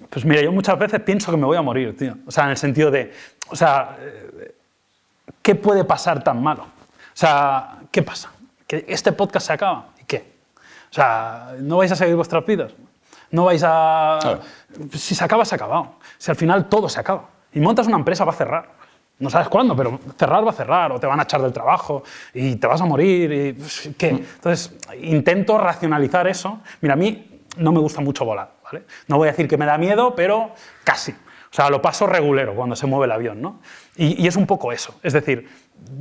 Pues 0.10 0.26
mira, 0.26 0.42
yo 0.42 0.52
muchas 0.52 0.78
veces 0.80 1.00
pienso 1.02 1.30
que 1.30 1.38
me 1.38 1.46
voy 1.46 1.58
a 1.58 1.62
morir, 1.62 1.96
tío. 1.96 2.16
O 2.26 2.32
sea, 2.32 2.46
en 2.46 2.52
el 2.52 2.58
sentido 2.58 2.90
de, 2.90 3.14
o 3.50 3.56
sea, 3.56 3.96
¿qué 5.44 5.54
puede 5.54 5.84
pasar 5.84 6.24
tan 6.24 6.42
malo? 6.42 6.64
O 6.64 7.16
sea, 7.20 7.78
¿qué 7.92 8.02
pasa? 8.02 8.32
que 8.70 8.86
este 8.88 9.12
podcast 9.12 9.48
se 9.48 9.54
acaba. 9.54 9.88
¿Y 10.00 10.06
qué? 10.06 10.32
O 10.92 10.94
sea, 10.94 11.56
¿no 11.60 11.78
vais 11.78 11.92
a 11.92 11.96
seguir 11.96 12.16
vuestras 12.16 12.46
vidas? 12.46 12.72
No 13.32 13.46
vais 13.46 13.64
a... 13.66 14.20
Claro. 14.22 14.42
Si 14.94 15.16
se 15.16 15.24
acaba, 15.24 15.44
se 15.44 15.56
ha 15.56 15.58
acabado. 15.58 15.96
Si 16.20 16.30
al 16.30 16.38
final 16.38 16.70
todo 16.70 16.88
se 16.88 17.00
acaba. 17.00 17.28
Y 17.54 17.60
montas 17.60 17.88
una 17.88 17.98
empresa, 17.98 18.26
va 18.26 18.32
a 18.32 18.36
cerrar. 18.36 18.70
No 19.20 19.30
sabes 19.30 19.50
cuándo, 19.50 19.76
pero 19.76 20.00
cerrar 20.18 20.46
va 20.46 20.52
a 20.52 20.54
cerrar, 20.54 20.92
o 20.94 21.00
te 21.00 21.06
van 21.06 21.20
a 21.20 21.24
echar 21.24 21.42
del 21.42 21.52
trabajo, 21.52 22.04
y 22.34 22.56
te 22.56 22.68
vas 22.68 22.80
a 22.80 22.86
morir, 22.86 23.32
y 23.32 23.94
¿qué? 23.94 24.10
Entonces, 24.10 24.78
intento 25.02 25.58
racionalizar 25.58 26.26
eso. 26.28 26.62
Mira, 26.80 26.94
a 26.94 26.98
mí 26.98 27.42
no 27.58 27.72
me 27.74 27.80
gusta 27.80 28.00
mucho 28.00 28.24
volar, 28.24 28.52
¿vale? 28.64 28.86
No 29.08 29.18
voy 29.18 29.28
a 29.28 29.32
decir 29.32 29.48
que 29.48 29.58
me 29.58 29.66
da 29.66 29.78
miedo, 29.78 30.16
pero 30.16 30.52
casi. 30.86 31.12
O 31.12 31.54
sea, 31.54 31.70
lo 31.70 31.82
paso 31.82 32.06
regulero 32.06 32.56
cuando 32.56 32.76
se 32.76 32.86
mueve 32.86 33.06
el 33.06 33.12
avión, 33.12 33.42
¿no? 33.42 33.60
Y, 33.98 34.24
y 34.24 34.28
es 34.28 34.36
un 34.36 34.46
poco 34.46 34.72
eso. 34.72 35.00
Es 35.02 35.14
decir, 35.14 35.50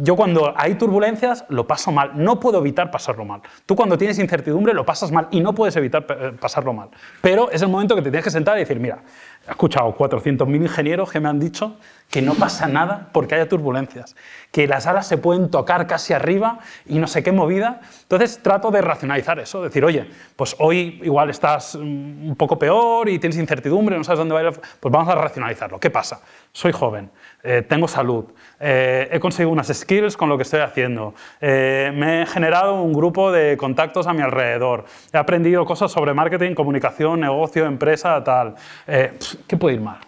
yo 0.01 0.15
cuando 0.15 0.53
hay 0.57 0.75
turbulencias 0.75 1.45
lo 1.49 1.67
paso 1.67 1.91
mal, 1.91 2.13
no 2.15 2.39
puedo 2.39 2.59
evitar 2.59 2.91
pasarlo 2.91 3.25
mal. 3.25 3.41
Tú 3.65 3.75
cuando 3.75 3.97
tienes 3.97 4.19
incertidumbre 4.19 4.75
lo 4.75 4.85
pasas 4.85 5.11
mal 5.11 5.29
y 5.31 5.41
no 5.41 5.55
puedes 5.55 5.75
evitar 5.77 6.07
pasarlo 6.39 6.73
mal. 6.73 6.91
Pero 7.23 7.51
es 7.51 7.63
el 7.63 7.69
momento 7.69 7.95
que 7.95 8.03
te 8.03 8.11
tienes 8.11 8.25
que 8.25 8.31
sentar 8.31 8.57
y 8.57 8.61
decir, 8.61 8.79
mira, 8.79 9.03
he 9.49 9.51
escuchado 9.51 9.97
400.000 9.97 10.57
ingenieros 10.57 11.11
que 11.11 11.21
me 11.21 11.29
han 11.29 11.41
dicho 11.41 11.77
que 12.11 12.23
no 12.23 12.35
pasa 12.35 12.67
nada 12.67 13.09
porque 13.13 13.35
haya 13.35 13.49
turbulencias, 13.49 14.17
que 14.51 14.67
las 14.67 14.87
alas 14.87 15.07
se 15.07 15.19
pueden 15.19 15.51
tocar 15.51 15.87
casi 15.87 16.15
arriba 16.15 16.59
y 16.87 16.99
no 16.99 17.07
sé 17.07 17.23
qué 17.23 17.33
movida. 17.33 17.81
Entonces 18.03 18.41
trato 18.43 18.71
de 18.71 18.81
racionalizar 18.81 19.39
eso, 19.39 19.63
decir, 19.63 19.85
oye, 19.85 20.09
pues 20.35 20.57
hoy 20.59 21.01
igual 21.03 21.29
estás 21.29 21.75
un 21.75 22.35
poco 22.39 22.59
peor 22.59 23.09
y 23.09 23.19
tienes 23.19 23.39
incertidumbre, 23.39 23.97
no 23.97 24.05
sabes 24.05 24.19
dónde 24.19 24.35
va 24.35 24.41
a 24.41 24.45
ir, 24.45 24.61
pues 24.81 24.93
vamos 24.93 25.09
a 25.09 25.15
racionalizarlo. 25.17 25.79
¿Qué 25.79 25.91
pasa? 25.91 26.21
Soy 26.53 26.73
joven, 26.73 27.11
eh, 27.43 27.63
tengo 27.69 27.87
salud, 27.87 28.25
eh, 28.59 29.09
he 29.13 29.21
conseguido 29.21 29.51
unas 29.51 29.69
skills 29.69 30.17
con 30.17 30.31
lo 30.31 30.39
que 30.39 30.45
estoy 30.45 30.61
haciendo, 30.61 31.15
eh, 31.41 31.93
me 31.95 32.23
he 32.23 32.27
generado 32.27 32.83
un 32.83 32.95
grupo 32.95 33.31
de 33.31 33.57
contactos 33.59 34.07
a 34.07 34.15
mi 34.15 34.23
alrededor, 34.23 34.87
he 35.13 35.19
aprendido 35.19 35.67
cosas 35.67 35.93
sobre 35.93 36.15
marketing, 36.15 36.55
comunicación, 36.55 37.21
negocio, 37.21 37.67
empresa, 37.67 38.25
tal. 38.25 38.55
¿Qué 38.87 39.57
puede 39.57 39.77
ir 39.77 39.83
mal? 39.83 40.08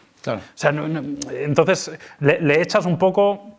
Entonces 1.30 1.92
le, 2.20 2.60
echas 2.60 2.86
un 2.86 2.98
poco 2.98 3.58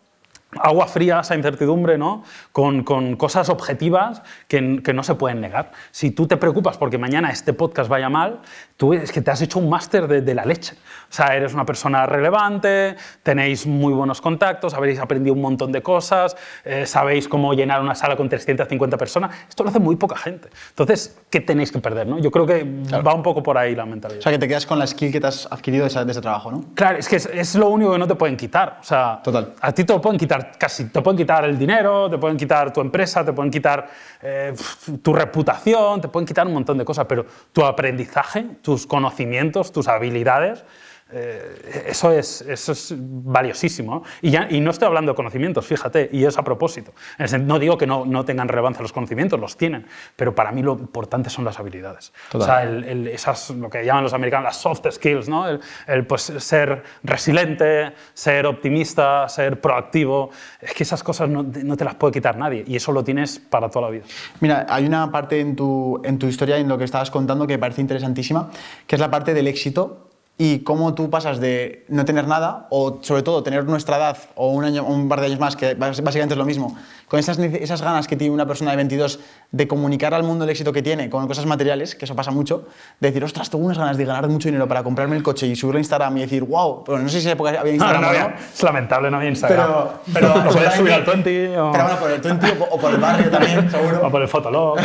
agua 0.59 0.87
fría 0.87 1.19
a 1.19 1.21
esa 1.21 1.35
incertidumbre, 1.35 1.97
¿no? 1.97 2.23
Con, 2.51 2.83
cosas 3.15 3.49
objetivas 3.49 4.21
que, 4.47 4.61
no 4.61 5.03
se 5.03 5.15
pueden 5.15 5.41
negar. 5.41 5.71
Si 5.91 6.11
tú 6.11 6.27
te 6.27 6.37
preocupas 6.37 6.77
porque 6.77 6.97
mañana 6.97 7.29
este 7.31 7.53
podcast 7.53 7.89
vaya 7.89 8.09
mal, 8.09 8.41
tú 8.81 8.95
es 8.95 9.11
que 9.11 9.21
te 9.21 9.29
has 9.29 9.39
hecho 9.43 9.59
un 9.59 9.69
máster 9.69 10.07
de, 10.07 10.21
de, 10.21 10.33
la 10.33 10.43
leche. 10.43 10.73
O 10.73 11.13
sea, 11.13 11.35
eres 11.35 11.53
una 11.53 11.67
persona 11.67 12.07
relevante, 12.07 12.95
tenéis 13.21 13.67
muy 13.67 13.93
buenos 13.93 14.21
contactos, 14.21 14.73
habéis 14.73 14.97
aprendido 14.99 15.35
un 15.35 15.41
montón 15.41 15.71
de 15.71 15.83
cosas, 15.83 16.35
eh, 16.65 16.87
sabéis 16.87 17.27
cómo 17.27 17.53
llenar 17.53 17.79
una 17.79 17.93
sala 17.93 18.15
con 18.15 18.27
350 18.27 18.97
personas. 18.97 19.35
Esto 19.47 19.63
lo 19.63 19.69
hace 19.69 19.77
muy 19.77 19.97
poca 19.97 20.17
gente. 20.17 20.49
Entonces, 20.69 21.15
¿qué 21.29 21.41
tenéis 21.41 21.71
que 21.71 21.77
perder? 21.77 22.07
¿no? 22.07 22.17
Yo 22.17 22.31
creo 22.31 22.47
que 22.47 22.65
claro. 22.87 23.03
va 23.03 23.13
un 23.13 23.21
poco 23.21 23.43
por 23.43 23.55
ahí 23.55 23.75
la 23.75 23.85
mentalidad. 23.85 24.17
O 24.17 24.23
sea, 24.23 24.31
que 24.31 24.39
te 24.39 24.47
quedas 24.47 24.65
con 24.65 24.79
la 24.79 24.87
skill 24.87 25.11
que 25.11 25.21
te 25.21 25.27
has 25.27 25.47
adquirido 25.51 25.83
de 25.83 25.89
ese, 25.89 26.03
de 26.03 26.11
ese 26.11 26.21
trabajo, 26.21 26.51
¿no? 26.51 26.65
Claro, 26.73 26.97
es 26.97 27.07
que 27.07 27.17
es, 27.17 27.27
es, 27.27 27.53
lo 27.53 27.69
único 27.69 27.91
que 27.91 27.99
no 27.99 28.07
te 28.07 28.15
pueden 28.15 28.35
quitar. 28.35 28.79
O 28.81 28.83
sea, 28.83 29.19
Total. 29.23 29.53
a 29.61 29.71
ti 29.73 29.83
te 29.83 29.93
lo 29.93 30.01
pueden 30.01 30.17
quitar 30.17 30.57
casi, 30.57 30.85
te 30.85 31.03
pueden 31.03 31.19
quitar 31.19 31.45
el 31.45 31.59
dinero, 31.59 32.09
te 32.09 32.17
pueden 32.17 32.35
quitar 32.35 32.73
tu 32.73 32.81
empresa, 32.81 33.23
te 33.23 33.31
pueden 33.31 33.51
quitar 33.51 33.87
eh, 34.23 34.55
tu 35.03 35.13
reputación, 35.13 36.01
te 36.01 36.07
pueden 36.07 36.25
quitar 36.25 36.47
un 36.47 36.53
montón 36.53 36.79
de 36.79 36.83
cosas, 36.83 37.05
pero 37.05 37.27
tu 37.53 37.63
aprendizaje, 37.63 38.47
tus 38.71 38.87
conocimientos, 38.87 39.73
tus 39.73 39.89
habilidades, 39.89 40.63
eh, 41.11 41.85
eso, 41.87 42.11
es, 42.11 42.41
eso 42.41 42.71
es 42.71 42.93
valiosísimo. 42.97 44.03
Y, 44.21 44.31
ya, 44.31 44.47
y 44.49 44.59
no 44.59 44.71
estoy 44.71 44.87
hablando 44.87 45.11
de 45.11 45.15
conocimientos, 45.15 45.65
fíjate, 45.65 46.09
y 46.11 46.25
es 46.25 46.37
a 46.37 46.43
propósito. 46.43 46.93
No 47.41 47.59
digo 47.59 47.77
que 47.77 47.87
no, 47.87 48.05
no 48.05 48.25
tengan 48.25 48.47
relevancia 48.47 48.81
los 48.81 48.93
conocimientos, 48.93 49.39
los 49.39 49.57
tienen, 49.57 49.85
pero 50.15 50.33
para 50.33 50.51
mí 50.51 50.61
lo 50.61 50.73
importante 50.73 51.29
son 51.29 51.45
las 51.45 51.59
habilidades. 51.59 52.13
Total. 52.29 52.41
O 52.41 52.45
sea, 52.45 52.63
el, 52.63 52.83
el, 52.83 53.07
esas, 53.07 53.49
lo 53.51 53.69
que 53.69 53.85
llaman 53.85 54.03
los 54.03 54.13
americanos 54.13 54.45
las 54.45 54.57
soft 54.57 54.85
skills, 54.89 55.27
¿no? 55.27 55.47
el, 55.47 55.59
el 55.87 56.05
pues, 56.05 56.21
ser 56.21 56.83
resiliente, 57.03 57.93
ser 58.13 58.45
optimista, 58.45 59.27
ser 59.29 59.59
proactivo. 59.59 60.29
Es 60.59 60.73
que 60.73 60.83
esas 60.83 61.03
cosas 61.03 61.29
no, 61.29 61.43
no, 61.43 61.77
te 61.77 61.85
las 61.85 61.95
puede 61.95 62.13
quitar 62.13 62.37
nadie 62.37 62.63
y 62.67 62.75
eso 62.75 62.91
lo 62.91 63.03
tienes 63.03 63.39
para 63.39 63.69
toda 63.69 63.87
la 63.87 63.91
vida. 63.91 64.03
Mira, 64.39 64.65
hay 64.69 64.85
una 64.85 65.11
parte 65.11 65.39
en 65.39 65.55
tu, 65.55 66.01
en 66.03 66.17
tu 66.17 66.27
historia, 66.27 66.57
en 66.57 66.67
lo 66.67 66.77
que 66.77 66.85
estabas 66.85 67.11
contando, 67.11 67.47
que 67.47 67.53
me 67.53 67.59
parece 67.59 67.81
interesantísima, 67.81 68.49
que 68.87 68.95
es 68.95 68.99
la 68.99 69.09
parte 69.09 69.33
del 69.33 69.47
éxito 69.47 70.10
y 70.43 70.61
cómo 70.61 70.95
tú 70.95 71.11
pasas 71.11 71.39
de 71.39 71.85
no 71.87 72.03
tener 72.03 72.27
nada 72.27 72.65
o 72.71 72.97
sobre 73.03 73.21
todo 73.21 73.43
tener 73.43 73.65
nuestra 73.65 73.97
edad 73.97 74.17
o 74.33 74.49
un, 74.49 74.65
año, 74.65 74.83
un 74.83 75.07
par 75.07 75.19
de 75.19 75.27
años 75.27 75.39
más, 75.39 75.55
que 75.55 75.75
básicamente 75.75 76.33
es 76.33 76.37
lo 76.39 76.45
mismo, 76.45 76.75
con 77.07 77.19
esas, 77.19 77.37
esas 77.37 77.83
ganas 77.83 78.07
que 78.07 78.15
tiene 78.15 78.33
una 78.33 78.47
persona 78.47 78.71
de 78.71 78.77
22 78.77 79.19
de 79.51 79.67
comunicar 79.67 80.15
al 80.15 80.23
mundo 80.23 80.45
el 80.45 80.49
éxito 80.49 80.73
que 80.73 80.81
tiene 80.81 81.11
con 81.11 81.27
cosas 81.27 81.45
materiales, 81.45 81.93
que 81.93 82.05
eso 82.05 82.15
pasa 82.15 82.31
mucho, 82.31 82.65
de 82.99 83.09
decir, 83.09 83.23
ostras, 83.23 83.51
tengo 83.51 83.63
unas 83.63 83.77
ganas 83.77 83.97
de 83.97 84.05
ganar 84.05 84.27
mucho 84.29 84.47
dinero 84.47 84.67
para 84.67 84.81
comprarme 84.81 85.15
el 85.15 85.21
coche 85.21 85.45
y 85.45 85.55
subirlo 85.55 85.77
a 85.77 85.81
Instagram 85.81 86.17
y 86.17 86.21
decir, 86.21 86.43
wow, 86.43 86.83
pero 86.85 86.97
no 86.97 87.07
sé 87.07 87.21
si 87.21 87.27
en 87.27 87.33
época 87.33 87.59
había 87.59 87.73
Instagram 87.73 88.01
no, 88.01 88.11
no, 88.11 88.29
no, 88.29 88.35
Es 88.35 88.63
lamentable, 88.63 89.11
no 89.11 89.17
había 89.17 89.29
Instagram. 89.29 89.67
Pero, 89.67 89.93
pero 90.11 90.43
lo 90.43 90.51
puedes 90.51 90.73
subir 90.73 90.93
al 90.93 91.03
20 91.03 91.59
o... 91.59 91.71
Pero 91.71 91.83
bueno, 91.83 91.99
por 91.99 92.09
el 92.09 92.19
20 92.19 92.57
o 92.67 92.79
por 92.79 92.91
el 92.91 92.97
barrio 92.99 93.29
también, 93.29 93.69
seguro. 93.69 94.07
O 94.07 94.09
por 94.09 94.21
el 94.23 94.27
Fotolog. 94.27 94.79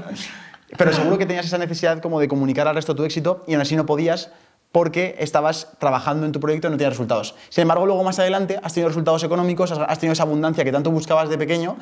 pero 0.76 0.92
seguro 0.92 1.16
que 1.16 1.24
tenías 1.24 1.46
esa 1.46 1.56
necesidad 1.56 1.98
como 2.02 2.20
de 2.20 2.28
comunicar 2.28 2.68
al 2.68 2.74
resto 2.74 2.94
tu 2.94 3.04
éxito 3.04 3.42
y 3.46 3.54
aún 3.54 3.62
así 3.62 3.74
no 3.74 3.86
podías 3.86 4.30
porque 4.72 5.16
estabas 5.18 5.68
trabajando 5.78 6.26
en 6.26 6.32
tu 6.32 6.40
proyecto 6.40 6.68
y 6.68 6.70
no 6.70 6.76
tenías 6.76 6.92
resultados. 6.92 7.34
Sin 7.48 7.62
embargo, 7.62 7.86
luego 7.86 8.04
más 8.04 8.18
adelante 8.18 8.58
has 8.62 8.74
tenido 8.74 8.88
resultados 8.88 9.24
económicos, 9.24 9.72
has 9.72 9.98
tenido 9.98 10.12
esa 10.12 10.24
abundancia 10.24 10.64
que 10.64 10.72
tanto 10.72 10.90
buscabas 10.90 11.28
de 11.28 11.38
pequeño 11.38 11.76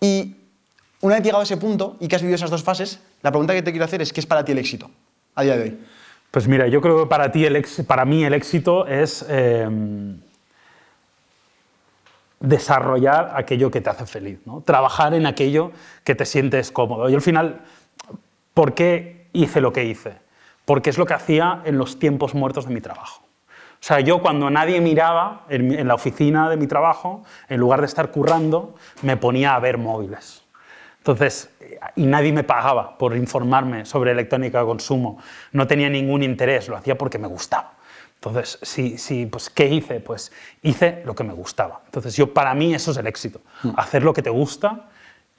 y 0.00 0.36
una 1.02 1.16
vez 1.16 1.24
llegado 1.24 1.40
a 1.40 1.44
ese 1.44 1.56
punto 1.56 1.96
y 2.00 2.08
que 2.08 2.16
has 2.16 2.22
vivido 2.22 2.36
esas 2.36 2.50
dos 2.50 2.62
fases, 2.62 3.00
la 3.22 3.30
pregunta 3.30 3.54
que 3.54 3.62
te 3.62 3.70
quiero 3.70 3.84
hacer 3.84 4.02
es 4.02 4.12
¿qué 4.12 4.20
es 4.20 4.26
para 4.26 4.44
ti 4.44 4.52
el 4.52 4.58
éxito 4.58 4.90
a 5.34 5.42
día 5.42 5.56
de 5.56 5.62
hoy? 5.62 5.78
Pues 6.30 6.46
mira, 6.46 6.68
yo 6.68 6.80
creo 6.80 7.02
que 7.02 7.06
para, 7.06 7.32
ti 7.32 7.44
el 7.44 7.56
ex, 7.56 7.82
para 7.86 8.04
mí 8.04 8.24
el 8.24 8.34
éxito 8.34 8.86
es 8.86 9.24
eh, 9.28 9.68
desarrollar 12.38 13.32
aquello 13.34 13.70
que 13.70 13.80
te 13.80 13.90
hace 13.90 14.06
feliz, 14.06 14.38
¿no? 14.46 14.62
trabajar 14.62 15.12
en 15.14 15.26
aquello 15.26 15.72
que 16.04 16.14
te 16.14 16.24
sientes 16.24 16.70
cómodo. 16.70 17.08
Y 17.10 17.14
al 17.14 17.22
final, 17.22 17.60
¿por 18.54 18.74
qué 18.74 19.28
hice 19.32 19.60
lo 19.60 19.72
que 19.72 19.84
hice? 19.84 20.14
Porque 20.70 20.90
es 20.90 20.98
lo 20.98 21.04
que 21.04 21.14
hacía 21.14 21.62
en 21.64 21.78
los 21.78 21.98
tiempos 21.98 22.32
muertos 22.32 22.68
de 22.68 22.72
mi 22.72 22.80
trabajo. 22.80 23.24
O 23.48 23.80
sea, 23.80 23.98
yo 23.98 24.22
cuando 24.22 24.50
nadie 24.50 24.80
miraba 24.80 25.44
en, 25.48 25.76
en 25.76 25.88
la 25.88 25.94
oficina 25.94 26.48
de 26.48 26.56
mi 26.56 26.68
trabajo, 26.68 27.24
en 27.48 27.58
lugar 27.58 27.80
de 27.80 27.86
estar 27.86 28.12
currando, 28.12 28.76
me 29.02 29.16
ponía 29.16 29.56
a 29.56 29.58
ver 29.58 29.78
móviles. 29.78 30.44
Entonces, 30.98 31.50
y 31.96 32.06
nadie 32.06 32.32
me 32.32 32.44
pagaba 32.44 32.96
por 32.98 33.16
informarme 33.16 33.84
sobre 33.84 34.12
electrónica 34.12 34.60
de 34.60 34.64
consumo. 34.66 35.18
No 35.50 35.66
tenía 35.66 35.90
ningún 35.90 36.22
interés, 36.22 36.68
lo 36.68 36.76
hacía 36.76 36.96
porque 36.96 37.18
me 37.18 37.26
gustaba. 37.26 37.72
Entonces, 38.14 38.60
sí, 38.62 38.96
sí, 38.96 39.26
pues, 39.26 39.50
¿qué 39.50 39.66
hice? 39.66 39.98
Pues 39.98 40.30
hice 40.62 41.02
lo 41.04 41.16
que 41.16 41.24
me 41.24 41.32
gustaba. 41.32 41.80
Entonces, 41.86 42.14
yo, 42.14 42.32
para 42.32 42.54
mí 42.54 42.72
eso 42.72 42.92
es 42.92 42.96
el 42.96 43.08
éxito, 43.08 43.40
hacer 43.74 44.04
lo 44.04 44.12
que 44.14 44.22
te 44.22 44.30
gusta 44.30 44.84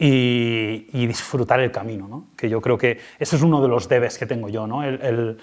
y, 0.03 0.87
y 0.93 1.05
disfrutar 1.05 1.59
el 1.59 1.69
camino, 1.69 2.07
¿no? 2.07 2.25
Que 2.35 2.49
yo 2.49 2.59
creo 2.59 2.75
que 2.75 2.97
ese 3.19 3.35
es 3.35 3.41
uno 3.43 3.61
de 3.61 3.67
los 3.67 3.87
debes 3.87 4.17
que 4.17 4.25
tengo 4.25 4.49
yo, 4.49 4.65
¿no? 4.65 4.83
El, 4.83 4.99
el, 4.99 5.37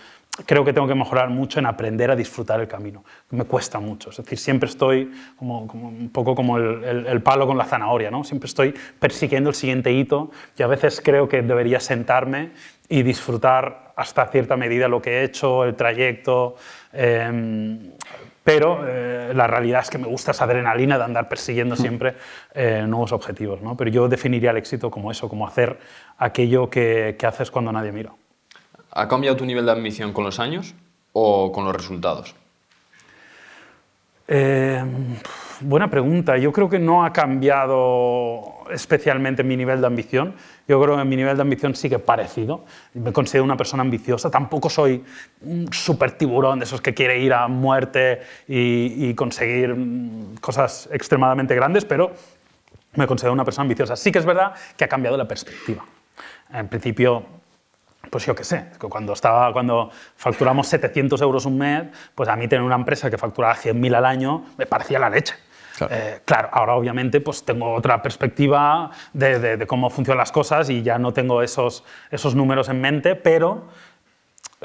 creo 0.47 0.65
que 0.65 0.73
tengo 0.73 0.89
que 0.89 0.97
mejorar 0.97 1.31
mucho 1.31 1.61
en 1.61 1.67
aprender 1.67 2.11
a 2.11 2.17
disfrutar 2.17 2.61
el 2.61 2.67
camino. 2.67 3.05
Me 3.31 3.45
cuesta 3.45 3.79
mucho, 3.79 4.11
es 4.11 4.17
decir, 4.17 4.37
siempre 4.37 4.69
estoy 4.69 5.13
como, 5.37 5.69
como 5.69 5.87
un 5.87 6.09
poco 6.09 6.35
como 6.35 6.57
el, 6.57 6.83
el, 6.83 7.07
el, 7.07 7.23
palo 7.23 7.47
con 7.47 7.57
la 7.57 7.67
zanahoria, 7.67 8.11
¿no? 8.11 8.25
Siempre 8.25 8.49
estoy 8.49 8.75
persiguiendo 8.99 9.51
el 9.51 9.55
siguiente 9.55 9.93
hito 9.93 10.33
y 10.57 10.65
a 10.65 10.67
veces 10.67 11.01
creo 11.05 11.29
que 11.29 11.41
debería 11.41 11.79
sentarme 11.79 12.51
y 12.89 13.05
disfrutar 13.05 13.93
hasta 13.95 14.27
cierta 14.27 14.57
medida 14.57 14.89
lo 14.89 15.01
que 15.01 15.21
he 15.21 15.23
hecho, 15.23 15.67
el 15.67 15.77
trayecto. 15.77 16.57
Eh, 16.93 17.93
pero 18.49 18.81
eh, 18.89 19.35
la 19.35 19.47
realidad 19.47 19.83
es 19.83 19.91
que 19.91 19.99
me 19.99 20.07
gusta 20.07 20.31
esa 20.31 20.45
adrenalina 20.45 20.97
de 20.97 21.05
andar 21.05 21.29
persiguiendo 21.29 21.77
siempre 21.77 22.15
eh, 22.55 22.87
nuevos 22.89 23.13
objetivos. 23.13 23.61
¿no? 23.61 23.77
Pero 23.77 23.91
yo 23.91 24.09
definiría 24.09 24.53
el 24.53 24.57
éxito 24.57 24.91
como 24.91 25.11
eso, 25.11 25.29
como 25.29 25.47
hacer 25.47 25.79
aquello 26.17 26.71
que, 26.71 27.17
que 27.19 27.27
haces 27.27 27.51
cuando 27.51 27.71
nadie 27.73 27.93
mira. 27.93 28.13
¿Ha 28.93 29.07
cambiado 29.07 29.37
tu 29.37 29.45
nivel 29.45 29.67
de 29.67 29.73
ambición 29.73 30.15
con 30.15 30.25
los 30.25 30.41
años 30.41 30.75
o 31.13 31.53
con 31.53 31.67
los 31.67 31.77
resultados? 31.77 32.35
Eh, 34.27 34.83
buena 35.61 35.91
pregunta. 35.91 36.39
Yo 36.39 36.51
creo 36.51 36.71
que 36.71 36.79
no 36.79 37.05
ha 37.05 37.13
cambiado 37.13 38.58
especialmente 38.73 39.43
mi 39.43 39.57
nivel 39.57 39.81
de 39.81 39.87
ambición. 39.87 40.35
Yo 40.67 40.81
creo 40.83 40.97
que 40.97 41.05
mi 41.05 41.17
nivel 41.17 41.37
de 41.37 41.43
ambición 41.43 41.75
sigue 41.75 41.99
parecido. 41.99 42.65
Me 42.95 43.13
considero 43.13 43.45
una 43.45 43.57
persona 43.57 43.83
ambiciosa. 43.83 44.31
Tampoco 44.31 44.71
soy 44.71 45.05
un 45.43 45.73
super 45.73 46.13
tiburón 46.13 46.59
de 46.59 46.65
esos 46.65 46.81
que 46.81 46.95
quiere 46.95 47.19
ir 47.21 47.33
a 47.33 47.49
muerte 47.49 48.21
y, 48.47 49.15
conseguir 49.15 49.75
mm, 49.75 50.37
cosas 50.41 50.89
extremadamente 50.93 51.55
grandes, 51.55 51.85
pero 51.85 52.13
me 52.95 53.07
considero 53.07 53.33
una 53.33 53.45
persona 53.45 53.63
ambiciosa. 53.63 53.97
Sí 53.97 54.13
que 54.13 54.19
es 54.19 54.27
verdad 54.27 54.55
que 54.77 54.85
ha 54.85 54.89
cambiado 54.89 55.17
la 55.17 55.27
perspectiva. 55.27 55.85
En 56.53 56.69
principio, 56.69 57.25
pues 58.11 58.25
yo 58.27 58.35
qué 58.35 58.45
sé, 58.45 58.67
cuando, 58.79 59.13
estaba, 59.13 59.53
cuando 59.53 59.91
facturamos 60.17 60.67
700 60.69 61.21
euros 61.21 61.45
un 61.47 61.59
mes, 61.59 61.85
pues 62.15 62.29
a 62.29 62.37
mí 62.37 62.49
tener 62.49 62.65
una 62.65 62.77
empresa 62.77 63.11
que 63.11 63.19
facturaba 63.19 63.55
100.000 63.55 63.95
al 63.95 64.05
año 64.05 64.45
me 64.57 64.67
parecía 64.67 64.99
la 64.99 65.11
leche. 65.11 65.35
Claro. 65.79 65.95
Eh, 65.95 66.21
claro. 66.25 66.49
ahora 66.53 66.75
obviamente 66.75 67.21
pues 67.21 67.45
tengo 67.45 67.73
otra 67.73 68.03
perspectiva 68.03 68.91
de, 69.13 69.39
de, 69.39 69.57
de, 69.57 69.67
cómo 69.67 69.91
funcionan 69.91 70.19
las 70.19 70.33
cosas 70.33 70.69
y 70.71 70.83
ya 70.83 70.99
no 70.99 71.13
tengo 71.13 71.41
esos, 71.41 71.85
esos 72.11 72.35
números 72.35 72.69
en 72.69 72.81
mente, 72.81 73.15
pero 73.15 73.69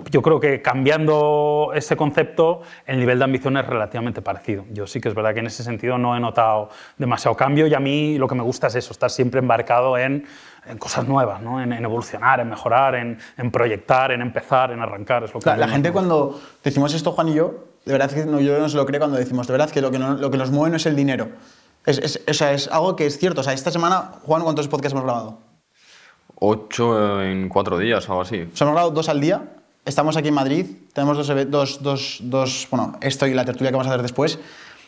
yo 0.10 0.24
creo 0.24 0.40
que 0.40 0.62
cambiando 0.62 1.72
ese 1.76 1.96
concepto, 1.96 2.62
el 2.88 2.98
nivel 2.98 3.20
de 3.20 3.26
ambición 3.26 3.58
es 3.58 3.68
relativamente 3.68 4.24
parecido. 4.24 4.66
Yo 4.72 4.88
sí 4.88 5.00
que 5.00 5.08
es 5.10 5.14
verdad 5.14 5.34
que 5.34 5.42
en 5.42 5.48
ese 5.48 5.64
sentido 5.64 6.00
no 6.00 6.18
he 6.18 6.20
notado 6.20 6.70
demasiado 6.98 7.38
cambio 7.38 7.68
y 7.68 7.76
a 7.76 7.80
mí 7.80 8.18
lo 8.18 8.28
que 8.28 8.34
me 8.34 8.42
gusta 8.42 8.68
es 8.68 8.76
eso, 8.76 8.92
estar 8.92 9.12
siempre 9.12 9.40
embarcado 9.40 9.98
en, 9.98 10.26
en 10.66 10.78
cosas 10.80 11.08
nuevas, 11.08 11.42
¿no? 11.42 11.62
en, 11.62 11.74
en, 11.74 11.84
evolucionar, 11.84 12.40
en 12.40 12.50
mejorar, 12.50 12.96
en, 12.96 13.20
en, 13.38 13.52
proyectar, 13.52 14.12
en 14.12 14.22
empezar, 14.22 14.72
en 14.72 14.82
arrancar. 14.82 15.26
Es 15.26 15.34
lo 15.34 15.40
que 15.40 15.56
la 15.56 15.68
gente 15.68 15.92
cuando 15.92 16.42
decimos 16.64 16.94
esto, 16.96 17.12
Juan 17.12 17.30
y 17.30 17.36
yo, 17.36 17.73
de 17.86 17.92
verdad 17.92 18.12
que 18.12 18.26
no, 18.26 18.40
yo 18.40 18.58
no 18.60 18.70
se 18.70 18.78
lo 18.78 18.86
creo 18.86 19.00
cuando 19.00 19.18
decimos, 19.18 19.48
de 19.48 19.54
verdad 19.54 19.70
que 19.70 19.82
lo 19.82 19.92
que, 19.92 20.00
no, 20.00 20.16
lo 20.16 20.32
que 20.32 20.38
nos 20.38 20.52
mueve 20.52 20.72
no 20.72 20.78
es 20.78 20.86
el 20.86 20.96
dinero. 20.96 21.30
Es, 21.86 21.98
es, 21.98 22.22
o 22.28 22.34
sea, 22.34 22.54
es 22.54 22.68
algo 22.70 22.96
que 22.96 23.06
es 23.06 23.18
cierto. 23.18 23.42
O 23.42 23.44
sea, 23.44 23.54
esta 23.54 23.72
semana, 23.72 24.14
Juan, 24.24 24.42
¿cuántos 24.44 24.68
podcasts 24.68 24.94
hemos 24.94 25.04
grabado? 25.04 25.40
Ocho 26.36 27.22
en 27.22 27.50
cuatro 27.50 27.78
días, 27.78 28.08
algo 28.10 28.22
así. 28.22 28.42
O 28.42 28.56
sea, 28.56 28.66
hemos 28.66 28.76
grabado 28.76 28.92
dos 28.92 29.10
al 29.10 29.20
día 29.20 29.44
estamos 29.86 30.16
aquí 30.18 30.30
en 30.30 30.34
Madrid, 30.34 30.66
tenemos 30.94 31.18
dos, 31.18 31.50
dos, 31.50 31.84
dos, 31.84 32.20
dos, 32.24 32.68
bueno, 32.72 32.98
esto 33.02 33.28
y 33.28 33.34
la 33.34 33.46
tertulia 33.46 33.70
que 33.70 33.76
vamos 33.76 33.88
a 33.88 33.92
hacer 33.92 34.02
después, 34.02 34.40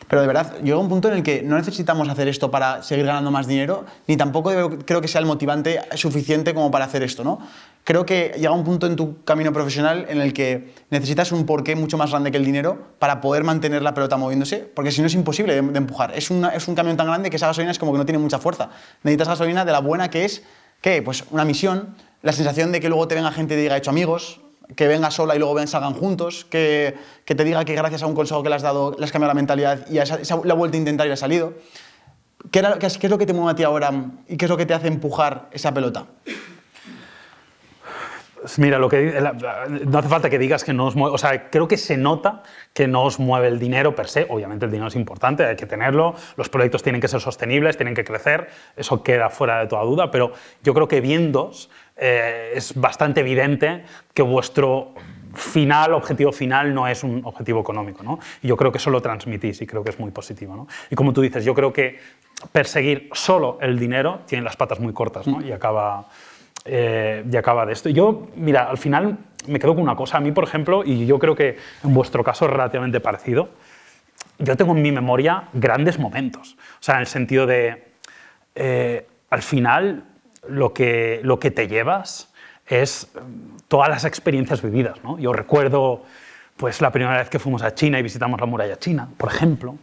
pero 0.07 0.21
de 0.21 0.27
verdad, 0.27 0.59
llega 0.61 0.77
un 0.77 0.89
punto 0.89 1.07
en 1.09 1.15
el 1.15 1.23
que 1.23 1.41
no 1.41 1.57
necesitamos 1.57 2.07
hacer 2.09 2.27
esto 2.27 2.51
para 2.51 2.83
seguir 2.83 3.05
ganando 3.05 3.31
más 3.31 3.47
dinero, 3.47 3.85
ni 4.07 4.17
tampoco 4.17 4.51
creo 4.85 5.01
que 5.01 5.07
sea 5.07 5.19
el 5.19 5.27
motivante 5.27 5.81
suficiente 5.95 6.53
como 6.53 6.71
para 6.71 6.85
hacer 6.85 7.03
esto, 7.03 7.23
¿no? 7.23 7.39
Creo 7.85 8.03
que 8.03 8.33
llega 8.35 8.51
un 8.51 8.63
punto 8.63 8.87
en 8.87 8.95
tu 8.95 9.23
camino 9.23 9.53
profesional 9.53 10.07
en 10.09 10.19
el 10.19 10.33
que 10.33 10.73
necesitas 10.89 11.31
un 11.31 11.45
porqué 11.45 11.75
mucho 11.75 11.99
más 11.99 12.09
grande 12.09 12.31
que 12.31 12.37
el 12.37 12.43
dinero 12.43 12.79
para 12.97 13.21
poder 13.21 13.43
mantener 13.43 13.83
la 13.83 13.93
pelota 13.93 14.17
moviéndose, 14.17 14.57
porque 14.57 14.89
si 14.89 15.01
no 15.01 15.07
es 15.07 15.13
imposible 15.13 15.53
de, 15.53 15.61
de 15.61 15.77
empujar. 15.77 16.11
Es, 16.17 16.31
una, 16.31 16.49
es 16.49 16.67
un 16.67 16.73
camión 16.73 16.97
tan 16.97 17.05
grande 17.05 17.29
que 17.29 17.35
esa 17.35 17.45
gasolina 17.45 17.69
es 17.69 17.77
como 17.77 17.91
que 17.91 17.99
no 17.99 18.05
tiene 18.05 18.17
mucha 18.17 18.39
fuerza. 18.39 18.71
Necesitas 19.03 19.27
gasolina 19.27 19.65
de 19.65 19.71
la 19.71 19.81
buena 19.81 20.09
que 20.09 20.25
es, 20.25 20.41
¿qué? 20.81 21.03
Pues 21.03 21.25
una 21.29 21.45
misión, 21.45 21.95
la 22.23 22.33
sensación 22.33 22.71
de 22.71 22.79
que 22.79 22.89
luego 22.89 23.07
te 23.07 23.13
venga 23.13 23.31
gente 23.31 23.53
y 23.53 23.57
diga, 23.57 23.75
he 23.75 23.77
hecho 23.77 23.91
amigos, 23.91 24.41
que 24.75 24.87
venga 24.87 25.11
sola 25.11 25.35
y 25.35 25.37
luego 25.37 25.53
ven, 25.53 25.67
salgan 25.67 25.93
juntos, 25.93 26.43
que, 26.49 26.95
que, 27.23 27.35
te 27.35 27.43
diga 27.43 27.65
que 27.65 27.75
gracias 27.75 28.01
a 28.01 28.07
un 28.07 28.15
consejo 28.15 28.41
que 28.41 28.49
le 28.49 28.55
has 28.55 28.63
dado 28.63 28.95
le 28.97 29.05
has 29.05 29.11
cambiado 29.11 29.29
la 29.29 29.35
mentalidad 29.35 29.87
y 29.91 29.99
esa, 29.99 30.17
la 30.43 30.53
ha 30.53 30.57
vuelto 30.57 30.75
a 30.75 30.79
intentar 30.79 31.05
y 31.05 31.11
ha 31.11 31.17
salido. 31.17 31.53
¿Qué, 32.49 32.57
era, 32.57 32.79
¿Qué, 32.79 32.87
es 32.87 33.09
lo 33.11 33.19
que 33.19 33.27
te 33.27 33.33
mueve 33.33 33.51
a 33.51 33.55
ti 33.55 33.61
ahora 33.61 33.91
y 34.27 34.37
qué 34.37 34.45
es 34.45 34.49
lo 34.49 34.57
que 34.57 34.65
te 34.65 34.73
hace 34.73 34.87
empujar 34.87 35.49
esa 35.51 35.71
pelota? 35.71 36.07
Mira, 38.57 38.79
no 38.79 39.99
hace 39.99 40.09
falta 40.09 40.29
que 40.29 40.39
digas 40.39 40.63
que 40.63 40.73
no 40.73 40.85
os 40.85 40.95
mueve, 40.95 41.15
o 41.15 41.17
sea, 41.17 41.49
creo 41.49 41.67
que 41.67 41.77
se 41.77 41.97
nota 41.97 42.43
que 42.73 42.87
no 42.87 43.03
os 43.03 43.19
mueve 43.19 43.47
el 43.47 43.59
dinero 43.59 43.95
per 43.95 44.07
se, 44.07 44.27
obviamente 44.29 44.65
el 44.65 44.71
dinero 44.71 44.87
es 44.87 44.95
importante, 44.95 45.45
hay 45.45 45.55
que 45.55 45.65
tenerlo, 45.65 46.15
los 46.37 46.49
proyectos 46.49 46.83
tienen 46.83 47.01
que 47.01 47.07
ser 47.07 47.21
sostenibles, 47.21 47.77
tienen 47.77 47.95
que 47.95 48.03
crecer, 48.03 48.47
eso 48.75 49.03
queda 49.03 49.29
fuera 49.29 49.59
de 49.59 49.67
toda 49.67 49.83
duda, 49.83 50.11
pero 50.11 50.31
yo 50.63 50.73
creo 50.73 50.87
que 50.87 51.01
viéndos 51.01 51.69
eh, 51.97 52.53
es 52.55 52.73
bastante 52.79 53.21
evidente 53.21 53.83
que 54.13 54.21
vuestro 54.21 54.93
final, 55.35 55.93
objetivo 55.93 56.31
final, 56.31 56.73
no 56.73 56.87
es 56.87 57.03
un 57.03 57.21
objetivo 57.25 57.61
económico. 57.61 58.03
¿no? 58.03 58.19
Y 58.41 58.47
yo 58.47 58.57
creo 58.57 58.71
que 58.71 58.77
eso 58.77 58.89
lo 58.89 59.01
transmitís 59.01 59.61
y 59.61 59.67
creo 59.67 59.83
que 59.83 59.89
es 59.89 59.99
muy 59.99 60.11
positivo. 60.11 60.55
¿no? 60.55 60.67
Y 60.89 60.95
como 60.95 61.13
tú 61.13 61.21
dices, 61.21 61.45
yo 61.45 61.53
creo 61.53 61.71
que 61.71 61.99
perseguir 62.51 63.09
solo 63.13 63.57
el 63.61 63.79
dinero 63.79 64.21
tiene 64.25 64.43
las 64.43 64.55
patas 64.55 64.79
muy 64.79 64.93
cortas 64.93 65.27
¿no? 65.27 65.45
y, 65.45 65.51
acaba, 65.51 66.07
eh, 66.65 67.23
y 67.31 67.37
acaba 67.37 67.65
de 67.65 67.73
esto. 67.73 67.89
Yo, 67.89 68.27
mira, 68.35 68.69
al 68.69 68.77
final 68.77 69.17
me 69.47 69.59
quedo 69.59 69.75
con 69.75 69.83
una 69.83 69.95
cosa. 69.95 70.17
A 70.17 70.19
mí, 70.19 70.31
por 70.31 70.43
ejemplo, 70.43 70.83
y 70.83 71.05
yo 71.05 71.19
creo 71.19 71.35
que 71.35 71.57
en 71.83 71.93
vuestro 71.93 72.23
caso 72.23 72.45
es 72.45 72.51
relativamente 72.51 72.99
parecido, 72.99 73.49
yo 74.39 74.57
tengo 74.57 74.73
en 74.73 74.81
mi 74.81 74.91
memoria 74.91 75.45
grandes 75.53 75.99
momentos. 75.99 76.57
O 76.79 76.83
sea, 76.83 76.95
en 76.95 77.01
el 77.01 77.07
sentido 77.07 77.45
de, 77.45 77.83
eh, 78.55 79.07
al 79.29 79.41
final, 79.41 80.03
lo 80.47 80.73
que, 80.73 81.21
lo 81.23 81.39
que 81.39 81.51
te 81.51 81.67
llevas 81.67 82.33
es 82.67 83.11
todas 83.67 83.89
las 83.89 84.03
experiencias 84.05 84.61
vividas. 84.61 85.03
¿no? 85.03 85.19
Yo 85.19 85.33
recuerdo 85.33 86.03
pues, 86.57 86.81
la 86.81 86.91
primera 86.91 87.17
vez 87.17 87.29
que 87.29 87.39
fuimos 87.39 87.61
a 87.61 87.75
China 87.75 87.99
y 87.99 88.03
visitamos 88.03 88.39
la 88.39 88.45
muralla 88.47 88.77
china, 88.77 89.07
por 89.17 89.31
ejemplo. 89.31 89.75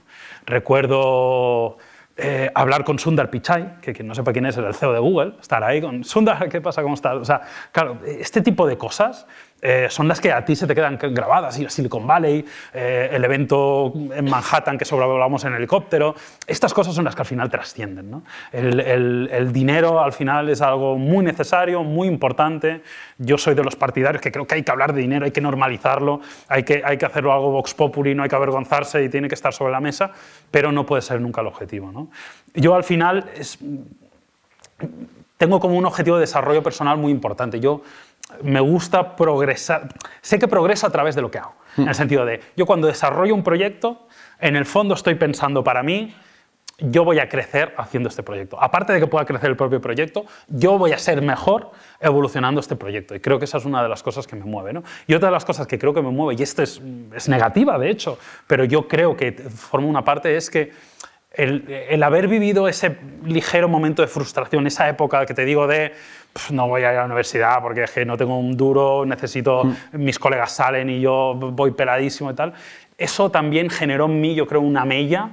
Recuerdo 0.46 1.78
eh, 2.16 2.50
hablar 2.54 2.84
con 2.84 2.98
Sundar 2.98 3.30
Pichai, 3.30 3.80
que 3.80 3.92
quien 3.92 4.06
no 4.06 4.14
sepa 4.14 4.32
quién 4.32 4.46
es, 4.46 4.56
es 4.56 4.64
el 4.64 4.74
CEO 4.74 4.92
de 4.92 4.98
Google, 4.98 5.34
estar 5.40 5.64
ahí 5.64 5.80
con 5.80 6.04
Sundar, 6.04 6.48
¿qué 6.48 6.60
pasa? 6.60 6.82
¿Cómo 6.82 6.94
estás? 6.94 7.16
O 7.16 7.24
sea, 7.24 7.40
claro, 7.72 7.98
este 8.04 8.42
tipo 8.42 8.66
de 8.66 8.76
cosas 8.76 9.26
eh, 9.64 9.86
son 9.88 10.08
las 10.08 10.20
que 10.20 10.32
a 10.32 10.44
ti 10.44 10.56
se 10.56 10.66
te 10.66 10.74
quedan 10.74 10.98
grabadas, 11.00 11.56
ir 11.56 11.68
a 11.68 11.70
Silicon 11.70 12.04
Valley, 12.04 12.44
eh, 12.74 13.10
el 13.12 13.24
evento 13.24 13.92
en 14.12 14.24
Manhattan 14.24 14.76
que 14.76 14.84
sobrevolamos 14.84 15.44
en 15.44 15.54
helicóptero, 15.54 16.16
estas 16.48 16.74
cosas 16.74 16.96
son 16.96 17.04
las 17.04 17.14
que 17.14 17.22
al 17.22 17.26
final 17.26 17.48
trascienden. 17.48 18.24
El, 18.50 19.52
dinero 19.52 20.02
al 20.02 20.12
final 20.12 20.48
es 20.48 20.60
algo 20.62 20.98
muy 20.98 21.24
necesario, 21.24 21.84
muy 21.84 22.08
importante. 22.08 22.82
Yo 23.18 23.38
soy 23.38 23.54
de 23.54 23.62
los 23.62 23.76
partidarios 23.76 24.20
que 24.20 24.32
creo 24.32 24.48
que 24.48 24.56
hay 24.56 24.64
que 24.64 24.72
hablar 24.72 24.92
de 24.92 25.00
dinero, 25.00 25.26
hay 25.26 25.30
que 25.30 25.40
normalizarlo, 25.40 26.20
hay 26.48 26.64
que, 26.64 26.82
hay 26.84 26.98
que 26.98 27.06
hacerlo 27.06 27.32
algo 27.32 27.52
vox 27.52 27.72
populi, 27.72 28.16
no 28.16 28.24
hay 28.24 28.28
que 28.28 28.36
avergonzarse 28.36 29.04
y 29.04 29.08
tiene 29.08 29.28
que 29.28 29.36
estar 29.36 29.52
sobre 29.52 29.70
la 29.70 29.80
mesa, 29.80 30.10
pero 30.50 30.72
no 30.72 30.84
puede 30.84 31.02
ser 31.02 31.20
nunca 31.20 31.40
el 31.40 31.46
objetivo. 31.46 32.08
Yo 32.54 32.74
al 32.74 32.82
final 32.82 33.30
tengo 35.42 35.58
como 35.58 35.76
un 35.76 35.84
objetivo 35.86 36.16
de 36.16 36.20
desarrollo 36.20 36.62
personal 36.62 36.98
muy 36.98 37.10
importante. 37.10 37.58
Yo 37.58 37.82
me 38.42 38.60
gusta 38.60 39.16
progresar, 39.16 39.88
sé 40.20 40.38
que 40.38 40.48
progreso 40.48 40.86
a 40.86 40.90
través 40.90 41.14
de 41.14 41.22
lo 41.22 41.30
que 41.30 41.38
hago, 41.38 41.54
en 41.76 41.88
el 41.88 41.94
sentido 41.94 42.24
de, 42.24 42.40
yo 42.56 42.66
cuando 42.66 42.86
desarrollo 42.86 43.34
un 43.34 43.42
proyecto, 43.42 44.06
en 44.40 44.56
el 44.56 44.66
fondo 44.66 44.94
estoy 44.94 45.14
pensando 45.14 45.64
para 45.64 45.82
mí, 45.82 46.14
yo 46.78 47.04
voy 47.04 47.18
a 47.18 47.28
crecer 47.28 47.74
haciendo 47.76 48.08
este 48.08 48.22
proyecto. 48.22 48.60
Aparte 48.60 48.92
de 48.92 49.00
que 49.00 49.06
pueda 49.06 49.24
crecer 49.24 49.50
el 49.50 49.56
propio 49.56 49.80
proyecto, 49.80 50.24
yo 50.48 50.78
voy 50.78 50.92
a 50.92 50.98
ser 50.98 51.22
mejor 51.22 51.70
evolucionando 52.00 52.60
este 52.60 52.76
proyecto. 52.76 53.14
Y 53.14 53.20
creo 53.20 53.38
que 53.38 53.44
esa 53.44 53.58
es 53.58 53.64
una 53.64 53.82
de 53.82 53.88
las 53.88 54.02
cosas 54.02 54.26
que 54.26 54.36
me 54.36 54.44
mueve. 54.44 54.72
¿no? 54.72 54.82
Y 55.06 55.14
otra 55.14 55.28
de 55.28 55.32
las 55.32 55.44
cosas 55.44 55.66
que 55.66 55.78
creo 55.78 55.94
que 55.94 56.02
me 56.02 56.10
mueve, 56.10 56.34
y 56.38 56.42
esto 56.42 56.62
es, 56.62 56.80
es 57.14 57.28
negativa 57.28 57.78
de 57.78 57.90
hecho, 57.90 58.18
pero 58.46 58.64
yo 58.64 58.88
creo 58.88 59.16
que 59.16 59.32
forma 59.32 59.86
una 59.86 60.04
parte, 60.04 60.36
es 60.36 60.50
que 60.50 60.72
el, 61.34 61.64
el 61.88 62.02
haber 62.02 62.28
vivido 62.28 62.68
ese 62.68 62.96
ligero 63.24 63.68
momento 63.68 64.02
de 64.02 64.08
frustración, 64.08 64.66
esa 64.66 64.88
época 64.88 65.24
que 65.26 65.34
te 65.34 65.44
digo 65.44 65.66
de 65.66 65.92
"Pf, 66.32 66.52
no 66.52 66.68
voy 66.68 66.82
a 66.82 66.92
ir 66.92 66.96
a 66.98 67.00
la 67.00 67.06
universidad 67.06 67.60
porque 67.62 67.84
es 67.84 67.90
que 67.90 68.04
no 68.04 68.16
tengo 68.16 68.38
un 68.38 68.56
duro, 68.56 69.04
necesito, 69.06 69.64
mis 69.92 70.18
colegas 70.18 70.52
salen 70.52 70.90
y 70.90 71.00
yo 71.00 71.34
voy 71.34 71.72
peladísimo 71.72 72.30
y 72.30 72.34
tal, 72.34 72.52
eso 72.98 73.30
también 73.30 73.70
generó 73.70 74.06
en 74.06 74.20
mí, 74.20 74.34
yo 74.34 74.46
creo, 74.46 74.60
una 74.60 74.84
mella 74.84 75.30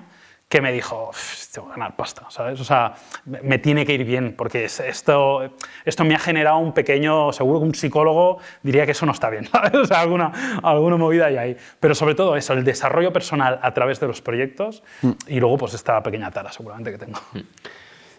que 0.50 0.62
me 0.62 0.72
dijo, 0.74 1.10
"Uf, 1.12 1.48
tengo 1.54 1.68
que 1.68 1.74
ganar 1.76 1.96
pasta, 1.96 2.26
¿sabes? 2.30 2.60
O 2.60 2.64
sea, 2.64 2.96
me, 3.26 3.60
tiene 3.60 3.86
que 3.86 3.94
ir 3.94 4.04
bien, 4.04 4.34
porque 4.36 4.66
es- 4.66 4.80
esto, 4.80 5.54
esto 5.86 6.04
me 6.04 6.16
ha 6.16 6.20
generado 6.20 6.58
un 6.58 6.74
pequeño, 6.74 7.32
seguro 7.32 7.60
que 7.60 7.66
un 7.68 7.76
psicólogo 7.76 8.40
diría 8.64 8.84
que 8.88 8.94
eso 8.94 9.06
no 9.06 9.12
está 9.12 9.30
bien, 9.30 9.46
¿sabes? 9.52 9.76
O 9.76 9.86
sea, 9.86 10.02
alguna, 10.02 10.32
alguna 10.64 10.98
movida 10.98 11.28
hay 11.28 11.38
ahí. 11.38 11.58
Pero 11.80 11.94
sobre 11.94 12.16
todo 12.16 12.36
eso, 12.36 12.54
el 12.54 12.64
desarrollo 12.64 13.14
personal 13.14 13.60
a 13.62 13.74
través 13.76 14.00
de 14.00 14.08
los 14.08 14.22
proyectos 14.24 14.82
y 15.28 15.40
luego 15.40 15.58
pues 15.60 15.76
esta 15.76 16.02
pequeña 16.02 16.32
tara 16.32 16.52
seguramente 16.52 16.92
que 16.92 16.98
tengo. 16.98 17.20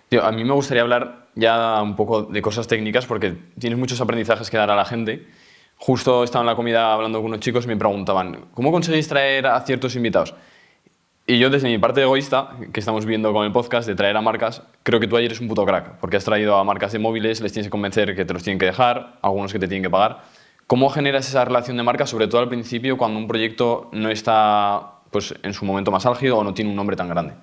Tío, 0.09 0.25
a 0.25 0.31
mí 0.33 0.45
me 0.45 0.53
gustaría 0.53 0.83
hablar 0.83 1.27
ya 1.35 1.83
un 1.83 1.95
poco 1.97 2.23
de 2.23 2.41
cosas 2.43 2.67
técnicas 2.69 3.07
porque 3.07 3.35
tienes 3.59 3.79
muchos 3.79 4.01
aprendizajes 4.01 4.49
que 4.51 4.57
dar 4.57 4.71
a 4.71 4.77
la 4.77 4.85
gente. 4.85 5.27
Justo 5.77 6.23
estaba 6.25 6.43
en 6.43 6.47
la 6.47 6.55
comida 6.57 6.93
hablando 6.93 7.19
con 7.19 7.27
unos 7.27 7.41
chicos 7.41 7.65
y 7.65 7.69
me 7.69 7.77
preguntaban, 7.77 8.47
¿cómo 8.55 8.71
conseguís 8.71 9.09
traer 9.09 9.47
a 9.47 9.61
ciertos 9.63 9.97
invitados? 9.97 10.35
Y 11.31 11.39
yo 11.39 11.49
desde 11.49 11.69
mi 11.69 11.79
parte 11.79 12.03
egoísta, 12.03 12.57
que 12.73 12.81
estamos 12.81 13.07
viendo 13.07 13.33
con 13.33 13.47
el 13.47 13.53
podcast 13.53 13.87
de 13.87 13.95
traer 13.95 14.17
a 14.17 14.21
marcas, 14.21 14.65
creo 14.83 14.99
que 14.99 15.07
tú 15.07 15.17
ayer 15.17 15.27
eres 15.31 15.41
un 15.41 15.47
puto 15.47 15.65
crack, 15.65 15.93
porque 16.01 16.17
has 16.17 16.25
traído 16.25 16.57
a 16.57 16.65
marcas 16.65 16.91
de 16.91 16.99
móviles, 16.99 17.41
les 17.41 17.53
tienes 17.53 17.69
que 17.69 17.71
convencer 17.71 18.17
que 18.17 18.25
te 18.25 18.35
los 18.35 18.43
tienen 18.43 18.59
que 18.59 18.67
dejar, 18.67 19.17
algunos 19.23 19.53
que 19.53 19.61
te 19.61 19.69
tienen 19.69 19.85
que 19.85 19.91
pagar. 19.91 20.23
¿Cómo 20.67 20.91
generas 20.91 21.29
esa 21.29 21.45
relación 21.45 21.77
de 21.77 21.85
marca, 21.85 22.05
sobre 22.05 22.27
todo 22.27 22.41
al 22.41 22.49
principio, 22.49 22.99
cuando 22.99 23.21
un 23.21 23.29
proyecto 23.29 23.91
no 23.93 24.11
está 24.11 24.95
pues, 25.13 25.33
en 25.45 25.55
su 25.55 25.65
momento 25.65 25.93
más 25.93 26.05
álgido 26.05 26.37
o 26.37 26.43
no 26.43 26.53
tiene 26.53 26.71
un 26.71 26.75
nombre 26.77 26.97
tan 26.97 27.09
grande? 27.09 27.35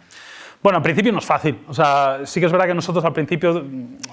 Bueno, 0.61 0.77
al 0.77 0.83
principio 0.83 1.11
no 1.11 1.19
es 1.19 1.25
fácil. 1.25 1.59
O 1.67 1.73
sea, 1.73 2.21
sí 2.25 2.39
que 2.39 2.47
es 2.47 2.51
verdad 2.51 2.65
que 2.65 2.73
nosotros 2.73 3.05
al 3.05 3.13
principio, 3.13 3.63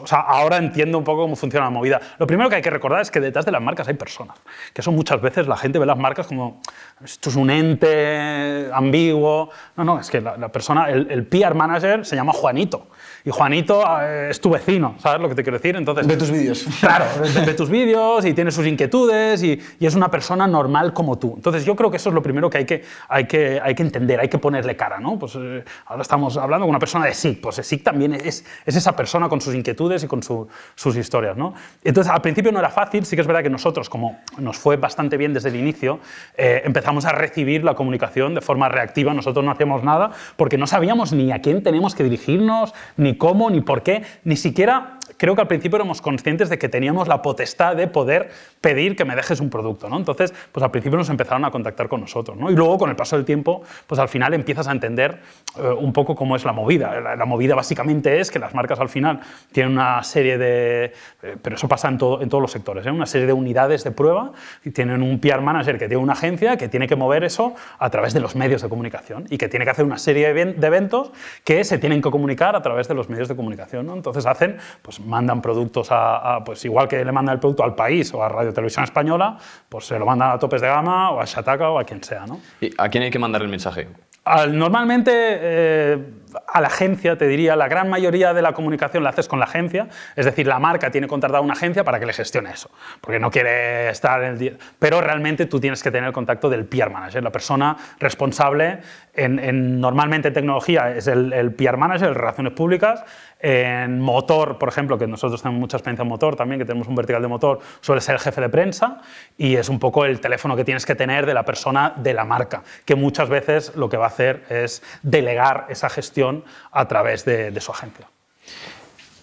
o 0.01 0.07
sea, 0.07 0.20
ahora 0.20 0.59
entiendo 0.59 0.99
un 0.99 1.05
poco 1.05 1.22
cómo 1.22 1.37
funciona 1.37 1.66
la 1.66 1.70
movida. 1.70 2.01
Lo 2.18 2.27
primero 2.27 2.51
que 2.51 2.57
hay 2.57 2.62
que 2.62 2.70
recordar 2.70 3.01
es 3.01 3.11
que 3.11 3.18
detrás 3.18 3.47
de 3.47 3.53
las 3.53 3.62
marcas 3.62 3.89
hay 3.89 3.95
personas. 3.95 4.37
Que 4.72 4.83
eso 4.83 4.93
muchas 4.93 5.20
veces 5.20 5.49
la 5.49 5.57
gente 5.57 5.79
ve 5.79 5.87
las 5.87 5.99
marcas 5.99 6.27
como, 6.27 6.61
esto 7.03 7.31
es 7.31 7.37
un 7.37 7.51
ente 7.51 8.71
ambiguo. 8.73 9.51
No, 9.77 9.85
no, 9.85 10.01
es 10.01 10.11
que 10.11 10.21
la, 10.21 10.37
la 10.37 10.49
persona, 10.51 10.89
el, 10.91 11.11
el 11.11 11.27
PR 11.27 11.55
manager 11.55 12.05
se 12.05 12.17
llama 12.17 12.33
Juanito. 12.33 12.89
Y 13.27 13.31
Juanito 13.31 13.83
eh, 14.03 14.29
es 14.31 14.41
tu 14.41 14.51
vecino, 14.51 14.97
¿sabes 14.99 15.21
lo 15.21 15.29
que 15.31 15.35
te 15.35 15.43
quiero 15.43 15.57
decir? 15.57 15.77
Entonces, 15.77 16.07
Ve 16.07 16.17
tus 16.17 16.31
vídeos. 16.31 16.67
Claro, 16.81 17.07
ve, 17.23 17.47
ve 17.47 17.55
tus 17.55 17.71
vídeos 17.71 18.25
y 18.27 18.35
tiene 18.35 18.51
sus 18.51 18.67
inquietudes 18.67 19.43
y, 19.43 19.59
y 19.81 19.87
es 19.87 19.95
una 19.95 20.11
persona 20.11 20.47
normal 20.47 20.93
como 20.93 21.19
tú. 21.19 21.33
Entonces 21.37 21.65
yo 21.65 21.75
creo 21.75 21.91
que 21.91 21.97
eso 21.97 22.11
es 22.11 22.15
lo 22.15 22.23
primero 22.23 22.51
que 22.51 22.59
hay 22.59 22.65
que, 22.67 22.85
hay 23.09 23.25
que, 23.27 23.61
hay 23.63 23.75
que 23.75 23.83
entender, 23.83 24.21
hay 24.21 24.29
que 24.29 24.37
ponerle 24.39 24.77
cara. 24.77 25.01
¿no? 25.01 25.19
Pues, 25.19 25.35
eh, 25.37 25.65
ahora 25.87 26.03
estamos 26.03 26.37
hablando 26.37 26.65
con 26.67 26.71
una 26.71 26.79
persona 26.79 27.07
de 27.07 27.15
SIC, 27.15 27.41
pues 27.41 27.57
SIC 27.57 27.83
también 27.83 28.13
es, 28.15 28.45
es 28.67 28.77
esa 28.77 28.95
persona 28.95 29.29
con 29.31 29.41
sus 29.41 29.55
inquietudes 29.55 30.05
y 30.05 30.07
con 30.07 30.23
su- 30.23 30.47
sus 30.75 30.95
historias. 30.97 31.35
¿no? 31.37 31.55
Entonces 31.83 32.13
al 32.13 32.21
principio 32.21 32.53
no 32.53 32.59
era 32.59 32.71
fácil, 32.71 33.07
sí 33.07 33.17
que 33.17 33.23
es 33.23 33.27
verdad 33.27 33.43
que 33.43 33.51
nosotros, 33.51 33.89
como 33.89 34.21
nos 34.37 34.59
fue 34.59 34.77
bastante 34.77 35.17
bien 35.17 35.33
desde 35.33 35.49
el 35.49 35.57
inicio, 35.57 35.99
eh, 36.37 36.61
empezamos 36.65 36.84
a 36.85 37.12
recibir 37.12 37.64
la 37.64 37.74
comunicación 37.74 38.35
de 38.35 38.41
forma 38.41 38.68
reactiva, 38.68 39.14
nosotros 39.14 39.45
no 39.45 39.51
hacíamos 39.51 39.82
nada 39.82 40.11
porque 40.37 40.59
no 40.59 40.66
sabíamos 40.66 41.12
ni 41.12 41.32
a 41.32 41.41
quién 41.41 41.62
tenemos 41.62 41.95
que 41.95 42.05
dirigirnos, 42.05 42.74
ni 42.97 43.16
cómo, 43.16 43.51
ni 43.51 43.61
por 43.61 43.82
qué, 43.82 44.03
ni 44.24 44.37
siquiera 44.37 44.99
creo 45.17 45.35
que 45.35 45.41
al 45.41 45.49
principio 45.49 45.77
éramos 45.77 46.01
conscientes 46.03 46.49
de 46.49 46.59
que 46.59 46.69
teníamos 46.69 47.09
la 47.09 47.23
potestad 47.23 47.77
de 47.77 47.87
poder 47.89 48.31
pedir 48.61 48.97
que 48.97 49.05
me 49.05 49.15
dejes 49.17 49.41
un 49.41 49.51
producto, 49.51 49.89
¿no? 49.89 49.97
Entonces, 49.97 50.33
pues 50.53 50.62
al 50.62 50.71
principio 50.71 50.97
nos 50.99 51.09
empezaron 51.11 51.45
a 51.45 51.51
contactar 51.51 51.89
con 51.89 52.01
nosotros, 52.01 52.37
¿no? 52.37 52.51
Y 52.51 52.55
luego, 52.57 52.79
con 52.79 52.91
el 52.91 52.97
paso 52.97 53.17
del 53.17 53.25
tiempo, 53.25 53.62
pues 53.87 53.99
al 53.99 54.09
final 54.09 54.35
empiezas 54.35 54.69
a 54.69 54.73
entender 54.73 55.21
eh, 55.59 55.62
un 55.69 55.93
poco 55.93 56.15
cómo 56.15 56.37
es 56.37 56.45
la 56.45 56.53
movida. 56.53 57.01
La, 57.01 57.17
la 57.17 57.25
movida 57.25 57.55
básicamente 57.55 58.21
es 58.21 58.31
que 58.31 58.39
las 58.39 58.55
marcas 58.55 58.81
al 58.81 58.89
final 58.89 59.21
tienen 59.53 59.73
una 59.73 60.03
serie 60.03 60.39
de... 60.39 60.93
eh, 61.23 61.37
pero 61.43 61.57
eso 61.57 61.69
pasa 61.69 61.89
en, 61.89 61.99
todo, 61.99 62.23
en 62.23 62.29
todos 62.29 62.43
los 62.43 62.51
sectores, 62.53 62.87
¿eh? 62.87 62.91
Una 62.91 63.07
serie 63.07 63.27
de 63.27 63.33
unidades 63.33 63.85
de 63.85 63.91
prueba 63.91 64.33
y 64.65 64.71
tienen 64.71 65.03
un 65.03 65.21
PR 65.21 65.41
manager 65.41 65.79
que 65.79 65.89
tiene 65.89 66.03
una 66.03 66.15
agencia 66.15 66.57
que 66.57 66.69
tiene 66.69 66.87
que 66.87 66.97
mover 66.97 67.25
eso 67.25 67.55
a 67.79 67.91
través 67.91 68.15
de 68.15 68.21
los 68.21 68.35
medios 68.37 68.62
de 68.62 68.69
comunicación 68.69 69.27
y 69.31 69.39
que 69.39 69.49
tiene 69.49 69.65
que 69.65 69.71
hacer 69.71 69.85
una 69.85 69.99
serie 69.99 70.33
de 70.33 70.41
even- 70.43 70.57
de 70.57 70.67
eventos 70.67 71.11
que 71.45 71.65
se 71.65 71.79
tienen 71.79 72.03
que 72.03 72.11
comunicar 72.11 72.57
a 72.57 72.62
través 72.62 72.89
de 72.89 72.95
los 72.95 73.09
medios 73.09 73.29
de 73.29 73.37
comunicación, 73.37 73.87
¿no? 73.87 73.95
Entonces 73.95 74.27
hacen, 74.27 74.57
pues 74.83 75.01
mandan 75.05 75.41
productos 75.43 75.91
a, 75.93 76.37
a, 76.37 76.45
pues 76.45 76.65
igual 76.65 76.89
que 76.89 77.05
le 77.05 77.13
mandan 77.13 77.35
el 77.35 77.41
producto 77.41 77.63
al 77.65 77.75
país 77.75 78.13
o 78.15 78.23
a 78.23 78.29
Radio 78.29 78.53
Televisión 78.53 78.85
Española, 78.85 79.37
pues 79.69 79.87
se 79.87 79.99
lo 79.99 80.07
mandan 80.07 80.31
a 80.33 80.39
topes 80.39 80.61
de 80.61 80.69
gama 80.69 81.11
o 81.11 81.21
a 81.21 81.25
Shataka 81.25 81.71
o 81.71 81.79
a 81.79 81.85
quien 81.85 82.03
sea, 82.03 82.27
¿no? 82.27 82.41
¿Y 82.61 82.71
¿A 82.79 82.89
quién 82.89 83.05
hay 83.05 83.11
que 83.11 83.19
mandar 83.19 83.43
el 83.43 83.49
mensaje? 83.49 83.89
Al- 84.25 84.57
normalmente 84.59 85.11
eh, 85.15 85.99
a 86.47 86.61
la 86.61 86.68
agencia, 86.68 87.16
te 87.18 87.26
diría, 87.26 87.57
la 87.57 87.68
gran 87.68 87.89
mayoría 87.91 88.32
de 88.35 88.43
la 88.43 88.53
comunicación 88.53 89.03
la 89.05 89.11
haces 89.11 89.28
con 89.28 89.39
la 89.39 89.45
agencia, 89.47 89.89
es 90.16 90.24
decir, 90.24 90.47
la 90.47 90.59
marca 90.59 90.91
tiene 90.91 91.07
contratada 91.07 91.41
una 91.41 91.55
agencia 91.55 91.85
para 91.85 91.99
que 92.01 92.07
le 92.07 92.12
gestione 92.12 92.51
eso, 92.51 92.70
porque 93.01 93.18
no 93.18 93.30
quiere 93.30 93.89
estar 93.89 94.22
en 94.22 94.37
el. 94.41 94.59
Pero 94.78 95.01
realmente 95.01 95.47
tú 95.47 95.61
tienes 95.61 95.82
que 95.82 95.91
tener 95.91 96.07
el 96.09 96.12
contacto 96.12 96.49
del 96.51 96.64
PR 96.66 96.91
manager, 96.91 97.22
la 97.22 97.30
persona 97.30 97.76
responsable, 97.99 98.80
en, 99.14 99.39
en- 99.39 99.80
normalmente 99.80 100.28
en 100.28 100.35
tecnología 100.35 100.91
es 100.97 101.07
el, 101.07 101.32
el 101.32 101.53
PR 101.53 101.76
manager, 101.76 102.09
el 102.09 102.14
relaciones 102.14 102.53
públicas, 102.53 103.05
en 103.41 104.01
motor, 104.01 104.59
por 104.59 104.70
ejemplo, 104.70 104.97
que 104.97 105.07
nosotros 105.07 105.43
tenemos 105.43 105.61
mucha 105.61 105.76
experiencia 105.76 106.03
en 106.03 106.09
motor 106.09 106.35
también, 106.35 106.59
que 106.59 106.64
tenemos 106.64 106.89
un 106.89 106.95
vertical 106.95 107.20
de 107.20 107.28
motor, 107.28 107.59
suele 107.82 108.01
ser 108.01 108.14
el 108.14 108.20
jefe 108.20 108.41
de 108.41 108.49
prensa 108.49 109.03
y 109.37 109.57
es 109.57 109.68
un 109.68 109.78
poco 109.78 110.07
el 110.07 110.20
teléfono 110.20 110.57
que 110.57 110.64
tienes 110.64 110.87
que 110.87 110.95
tener 110.95 111.26
de 111.26 111.35
la 111.35 111.45
persona 111.45 111.93
de 111.97 112.14
la 112.14 112.24
marca, 112.24 112.62
que 112.87 112.95
muchas 112.95 113.28
veces 113.28 113.76
lo 113.76 113.89
que 113.91 113.99
va 113.99 114.05
a 114.07 114.09
hacer 114.09 114.45
es 114.49 114.82
delegar 115.03 115.66
esa 115.68 115.91
gestión 115.91 116.24
a 116.70 116.89
través 116.89 117.25
de, 117.25 117.61
su 117.61 117.72
agencia. 117.72 118.07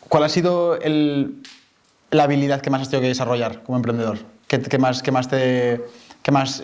¿Cuál 0.10 0.24
ha 0.24 0.30
sido 0.30 0.78
la 2.12 2.24
habilidad 2.24 2.62
que 2.62 2.70
más 2.70 2.82
has 2.82 2.90
tenido 2.90 3.04
que 3.04 3.10
desarrollar 3.10 3.64
como 3.64 3.78
emprendedor? 3.78 4.20
¿Qué, 4.48 4.62
qué 4.62 4.78
más, 4.78 5.02
qué 5.02 5.12
más 5.12 5.28
te, 5.30 5.82
qué 6.22 6.32
más 6.32 6.64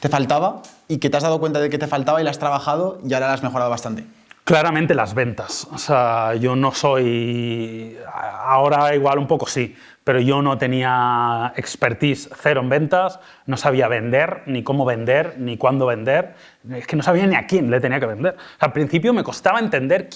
te 0.00 0.08
faltaba 0.08 0.62
y 0.88 0.98
que 0.98 1.10
te 1.10 1.16
has 1.16 1.22
dado 1.22 1.38
cuenta 1.38 1.60
de 1.60 1.70
que 1.70 1.78
te 1.78 1.86
faltaba 1.86 2.20
y 2.20 2.24
la 2.24 2.30
has 2.30 2.38
trabajado 2.38 3.00
y 3.06 3.14
ahora 3.14 3.28
la 3.28 3.34
has 3.34 3.42
mejorado 3.42 3.70
bastante? 3.70 4.04
Claramente 4.44 4.94
las 4.94 5.14
ventas. 5.14 5.68
O 5.72 5.78
sea, 5.78 6.34
yo 6.34 6.56
no 6.56 6.72
soy. 6.72 7.96
Ahora 8.12 8.92
igual 8.92 9.18
un 9.18 9.28
poco 9.28 9.46
sí, 9.46 9.76
pero 10.02 10.18
yo 10.18 10.42
no 10.42 10.58
tenía 10.58 11.52
expertise 11.54 12.28
cero 12.34 12.60
en 12.60 12.68
ventas, 12.68 13.20
no 13.46 13.56
sabía 13.56 13.86
vender, 13.86 14.42
ni 14.46 14.64
cómo 14.64 14.84
vender, 14.84 15.36
ni 15.38 15.56
cuándo 15.56 15.86
vender. 15.86 16.34
Es 16.72 16.88
que 16.88 16.96
no 16.96 17.04
sabía 17.04 17.24
ni 17.28 17.36
a 17.36 17.46
quién 17.46 17.70
le 17.70 17.80
tenía 17.80 18.00
que 18.00 18.06
vender. 18.06 18.36
Al 18.58 18.72
principio 18.72 19.12
me 19.12 19.22
costaba 19.22 19.60
entender 19.60 20.08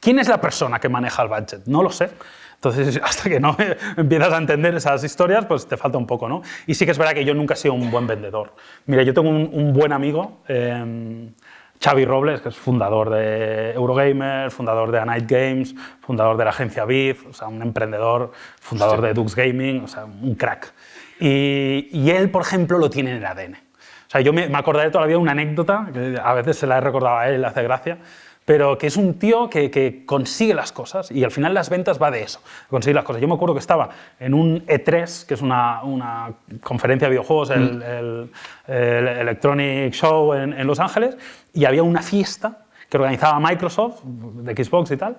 quién 0.00 0.18
es 0.18 0.28
la 0.28 0.40
persona 0.40 0.80
que 0.80 0.88
maneja 0.88 1.22
el 1.22 1.28
budget. 1.28 1.64
No 1.66 1.84
lo 1.84 1.90
sé. 1.90 2.10
Entonces, 2.56 3.00
hasta 3.04 3.30
que 3.30 3.38
no 3.38 3.56
empiezas 3.96 4.32
a 4.32 4.38
entender 4.38 4.74
esas 4.74 5.04
historias, 5.04 5.46
pues 5.46 5.68
te 5.68 5.76
falta 5.76 5.98
un 5.98 6.06
poco, 6.08 6.28
¿no? 6.28 6.42
Y 6.66 6.74
sí 6.74 6.84
que 6.84 6.90
es 6.90 6.98
verdad 6.98 7.14
que 7.14 7.24
yo 7.24 7.32
nunca 7.32 7.54
he 7.54 7.56
sido 7.56 7.74
un 7.74 7.92
buen 7.92 8.08
vendedor. 8.08 8.56
Mira, 8.86 9.04
yo 9.04 9.14
tengo 9.14 9.30
un, 9.30 9.72
buen 9.72 9.92
amigo. 9.92 10.42
eh, 10.48 11.30
Xavi 11.82 12.04
Robles, 12.04 12.40
que 12.40 12.50
es 12.50 12.56
fundador 12.56 13.10
de 13.10 13.72
Eurogamer, 13.72 14.50
fundador 14.50 14.92
de 14.92 15.00
A 15.00 15.04
Night 15.04 15.28
Games, 15.28 15.74
fundador 16.00 16.36
de 16.36 16.44
la 16.44 16.50
agencia 16.50 16.84
Biz, 16.84 17.26
o 17.26 17.32
sea, 17.32 17.48
un 17.48 17.60
emprendedor, 17.60 18.30
fundador 18.60 19.00
de 19.00 19.12
Dux 19.14 19.34
Gaming, 19.34 19.82
o 19.84 19.88
sea, 19.88 20.04
un 20.04 20.34
crack. 20.36 20.72
Y, 21.18 21.88
y 21.92 22.10
él, 22.10 22.30
por 22.30 22.42
ejemplo, 22.42 22.78
lo 22.78 22.88
tiene 22.88 23.10
en 23.10 23.16
el 23.16 23.26
ADN. 23.26 23.54
O 23.54 24.10
sea, 24.12 24.20
yo 24.20 24.32
me, 24.32 24.48
me 24.48 24.58
acordaré 24.58 24.90
todavía 24.90 25.18
una 25.18 25.32
anécdota, 25.32 25.88
que 25.92 26.16
a 26.22 26.34
veces 26.34 26.58
se 26.58 26.66
la 26.66 26.78
he 26.78 26.80
recordado 26.80 27.18
a 27.18 27.28
él, 27.28 27.40
le 27.40 27.46
hace 27.48 27.62
gracia, 27.62 27.98
pero 28.52 28.76
que 28.76 28.86
es 28.86 28.98
un 28.98 29.14
tío 29.18 29.48
que, 29.48 29.70
que 29.70 30.04
consigue 30.04 30.52
las 30.52 30.72
cosas 30.72 31.10
y 31.10 31.24
al 31.24 31.30
final 31.30 31.54
las 31.54 31.70
ventas 31.70 31.98
va 31.98 32.10
de 32.10 32.22
eso, 32.22 32.38
conseguir 32.68 32.94
las 32.96 33.04
cosas. 33.06 33.22
Yo 33.22 33.26
me 33.26 33.32
acuerdo 33.32 33.54
que 33.54 33.60
estaba 33.60 33.88
en 34.20 34.34
un 34.34 34.66
E3, 34.66 35.24
que 35.24 35.32
es 35.32 35.40
una, 35.40 35.82
una 35.82 36.34
conferencia 36.62 37.08
de 37.08 37.12
videojuegos, 37.12 37.48
el, 37.48 37.82
el- 37.82 38.30
el 38.66 39.08
Electronic 39.08 39.94
Show 39.94 40.34
en, 40.34 40.52
en 40.52 40.66
Los 40.66 40.80
Ángeles, 40.80 41.16
y 41.54 41.64
había 41.64 41.82
una 41.82 42.02
fiesta 42.02 42.58
que 42.90 42.98
organizaba 42.98 43.40
Microsoft, 43.40 44.02
de 44.04 44.64
Xbox 44.64 44.90
y 44.90 44.98
tal, 44.98 45.16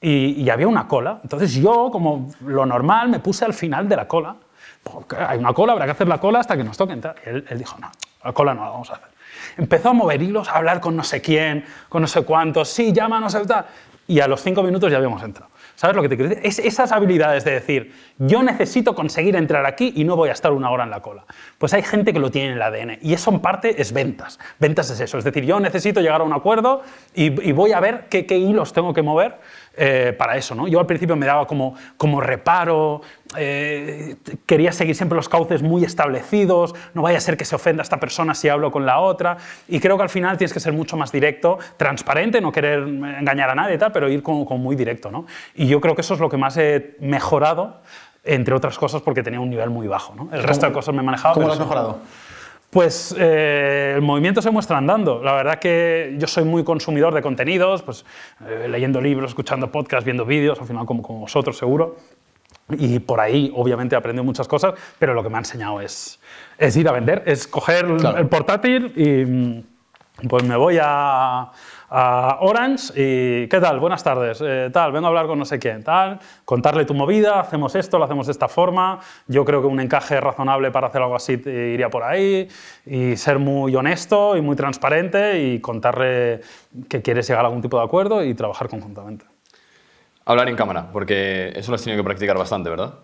y, 0.00 0.42
y 0.42 0.48
había 0.48 0.66
una 0.66 0.88
cola. 0.88 1.20
Entonces 1.22 1.52
yo, 1.56 1.90
como 1.92 2.30
lo 2.46 2.64
normal, 2.64 3.10
me 3.10 3.20
puse 3.20 3.44
al 3.44 3.52
final 3.52 3.90
de 3.90 3.96
la 3.96 4.08
cola. 4.08 4.36
Porque 4.82 5.16
hay 5.16 5.38
una 5.38 5.52
cola, 5.52 5.72
habrá 5.74 5.84
que 5.84 5.90
hacer 5.90 6.08
la 6.08 6.16
cola 6.16 6.38
hasta 6.40 6.56
que 6.56 6.64
nos 6.64 6.78
toquen. 6.78 7.02
tal. 7.02 7.14
Y 7.26 7.28
él, 7.28 7.44
él 7.50 7.58
dijo, 7.58 7.76
no, 7.78 7.90
la 8.24 8.32
cola 8.32 8.54
no 8.54 8.64
la 8.64 8.70
vamos 8.70 8.88
a 8.88 8.94
hacer. 8.94 9.09
Empezó 9.56 9.90
a 9.90 9.92
mover 9.92 10.22
hilos, 10.22 10.48
a 10.48 10.52
hablar 10.52 10.80
con 10.80 10.96
no 10.96 11.04
sé 11.04 11.20
quién, 11.20 11.64
con 11.88 12.02
no 12.02 12.08
sé 12.08 12.22
cuántos, 12.22 12.68
sí, 12.68 12.92
llama, 12.92 13.20
no 13.20 13.30
sé 13.30 13.44
tal. 13.46 13.66
y 14.06 14.20
a 14.20 14.28
los 14.28 14.42
cinco 14.42 14.62
minutos 14.62 14.90
ya 14.90 14.96
habíamos 14.96 15.22
entrado. 15.22 15.50
¿Sabes 15.80 15.96
lo 15.96 16.02
que 16.02 16.10
te 16.10 16.16
quiero 16.16 16.28
decir? 16.28 16.46
Es 16.46 16.58
esas 16.58 16.92
habilidades 16.92 17.42
de 17.42 17.52
decir, 17.52 17.94
yo 18.18 18.42
necesito 18.42 18.94
conseguir 18.94 19.34
entrar 19.34 19.64
aquí 19.64 19.94
y 19.96 20.04
no 20.04 20.14
voy 20.14 20.28
a 20.28 20.32
estar 20.32 20.52
una 20.52 20.70
hora 20.70 20.84
en 20.84 20.90
la 20.90 21.00
cola. 21.00 21.24
Pues 21.56 21.72
hay 21.72 21.82
gente 21.82 22.12
que 22.12 22.18
lo 22.18 22.30
tiene 22.30 22.48
en 22.48 22.56
el 22.56 22.62
ADN 22.62 22.98
y 23.00 23.14
eso 23.14 23.30
en 23.30 23.40
parte 23.40 23.80
es 23.80 23.94
ventas. 23.94 24.38
Ventas 24.58 24.90
es 24.90 25.00
eso, 25.00 25.16
es 25.16 25.24
decir, 25.24 25.46
yo 25.46 25.58
necesito 25.58 26.02
llegar 26.02 26.20
a 26.20 26.24
un 26.24 26.34
acuerdo 26.34 26.82
y, 27.14 27.30
voy 27.52 27.72
a 27.72 27.80
ver 27.80 28.08
qué, 28.10 28.26
qué 28.26 28.36
hilos 28.36 28.74
tengo 28.74 28.92
que 28.92 29.00
mover 29.00 29.38
eh, 29.74 30.14
para 30.18 30.36
eso. 30.36 30.54
¿no? 30.54 30.68
Yo 30.68 30.80
al 30.80 30.86
principio 30.86 31.16
me 31.16 31.24
daba 31.24 31.46
como, 31.46 31.74
como 31.96 32.20
reparo, 32.20 33.00
eh, 33.36 34.16
quería 34.46 34.72
seguir 34.72 34.96
siempre 34.96 35.16
los 35.16 35.28
cauces 35.28 35.62
muy 35.62 35.84
establecidos, 35.84 36.74
no 36.94 37.02
vaya 37.02 37.18
a 37.18 37.20
ser 37.20 37.36
que 37.36 37.44
se 37.44 37.54
ofenda 37.54 37.82
esta 37.82 38.00
persona 38.00 38.34
si 38.34 38.48
hablo 38.48 38.72
con 38.72 38.86
la 38.86 38.98
otra, 38.98 39.36
y 39.68 39.78
creo 39.80 39.96
que 39.96 40.02
al 40.02 40.08
final 40.08 40.36
tienes 40.36 40.52
que 40.52 40.60
ser 40.60 40.72
mucho 40.72 40.96
más 40.96 41.12
directo, 41.12 41.58
transparente, 41.76 42.40
no 42.40 42.50
querer 42.50 42.80
engañar 42.80 43.50
a 43.50 43.54
nadie, 43.54 43.78
tal, 43.78 43.92
pero 43.92 44.08
ir 44.08 44.22
como, 44.22 44.44
muy 44.58 44.76
directo. 44.76 45.10
¿no? 45.10 45.26
Y 45.54 45.66
yo 45.66 45.80
creo 45.80 45.94
que 45.94 46.00
eso 46.00 46.14
es 46.14 46.20
lo 46.20 46.28
que 46.28 46.36
más 46.36 46.56
he 46.56 46.96
mejorado, 47.00 47.80
entre 48.24 48.54
otras 48.54 48.78
cosas 48.78 49.00
porque 49.02 49.22
tenía 49.22 49.40
un 49.40 49.50
nivel 49.50 49.70
muy 49.70 49.86
bajo. 49.86 50.14
¿no? 50.14 50.28
El 50.32 50.42
resto 50.42 50.66
de 50.66 50.72
cosas 50.72 50.94
me 50.94 51.02
manejaba. 51.02 51.34
¿Cómo 51.34 51.46
lo 51.46 51.52
has 51.52 51.58
mejorado? 51.58 51.98
Pues 52.70 53.14
eh, 53.18 53.94
el 53.96 54.02
movimiento 54.02 54.40
se 54.40 54.50
muestra 54.50 54.78
andando. 54.78 55.22
La 55.22 55.32
verdad 55.32 55.58
que 55.58 56.14
yo 56.18 56.28
soy 56.28 56.44
muy 56.44 56.62
consumidor 56.62 57.12
de 57.12 57.20
contenidos, 57.20 57.82
pues 57.82 58.04
eh, 58.46 58.68
leyendo 58.68 59.00
libros, 59.00 59.30
escuchando 59.30 59.72
podcasts, 59.72 60.04
viendo 60.04 60.24
vídeos, 60.24 60.60
al 60.60 60.66
final 60.66 60.86
como, 60.86 61.02
como 61.02 61.20
vosotros 61.20 61.58
seguro. 61.58 61.96
Y 62.78 62.98
por 63.00 63.20
ahí, 63.20 63.52
obviamente, 63.54 63.94
he 63.94 63.98
aprendido 63.98 64.24
muchas 64.24 64.48
cosas, 64.48 64.74
pero 64.98 65.14
lo 65.14 65.22
que 65.22 65.28
me 65.28 65.36
ha 65.36 65.40
enseñado 65.40 65.80
es, 65.80 66.20
es 66.58 66.76
ir 66.76 66.88
a 66.88 66.92
vender, 66.92 67.22
es 67.26 67.46
coger 67.46 67.86
el 67.86 68.28
portátil 68.28 68.92
y 68.96 69.64
pues 70.28 70.44
me 70.44 70.56
voy 70.56 70.78
a, 70.82 71.50
a 71.90 72.38
Orange 72.40 72.92
y 72.94 73.48
¿qué 73.48 73.58
tal? 73.60 73.80
Buenas 73.80 74.04
tardes, 74.04 74.40
eh, 74.44 74.70
tal, 74.72 74.92
vengo 74.92 75.06
a 75.06 75.08
hablar 75.08 75.26
con 75.26 75.38
no 75.38 75.44
sé 75.44 75.58
quién, 75.58 75.82
tal, 75.82 76.18
contarle 76.44 76.84
tu 76.84 76.94
movida, 76.94 77.40
hacemos 77.40 77.74
esto, 77.74 77.98
lo 77.98 78.04
hacemos 78.04 78.26
de 78.26 78.32
esta 78.32 78.48
forma, 78.48 79.00
yo 79.26 79.44
creo 79.44 79.60
que 79.60 79.66
un 79.66 79.80
encaje 79.80 80.20
razonable 80.20 80.70
para 80.70 80.88
hacer 80.88 81.02
algo 81.02 81.16
así 81.16 81.32
iría 81.32 81.90
por 81.90 82.04
ahí 82.04 82.48
y 82.86 83.16
ser 83.16 83.38
muy 83.38 83.74
honesto 83.74 84.36
y 84.36 84.40
muy 84.40 84.56
transparente 84.56 85.42
y 85.42 85.60
contarle 85.60 86.40
que 86.88 87.02
quieres 87.02 87.26
llegar 87.26 87.44
a 87.44 87.48
algún 87.48 87.62
tipo 87.62 87.78
de 87.78 87.84
acuerdo 87.84 88.24
y 88.24 88.34
trabajar 88.34 88.68
conjuntamente. 88.68 89.24
Hablar 90.24 90.48
en 90.48 90.56
cámara, 90.56 90.90
porque 90.92 91.52
eso 91.56 91.70
lo 91.70 91.76
has 91.76 91.82
tenido 91.82 92.02
que 92.02 92.06
practicar 92.06 92.36
bastante, 92.36 92.70
¿verdad? 92.70 92.94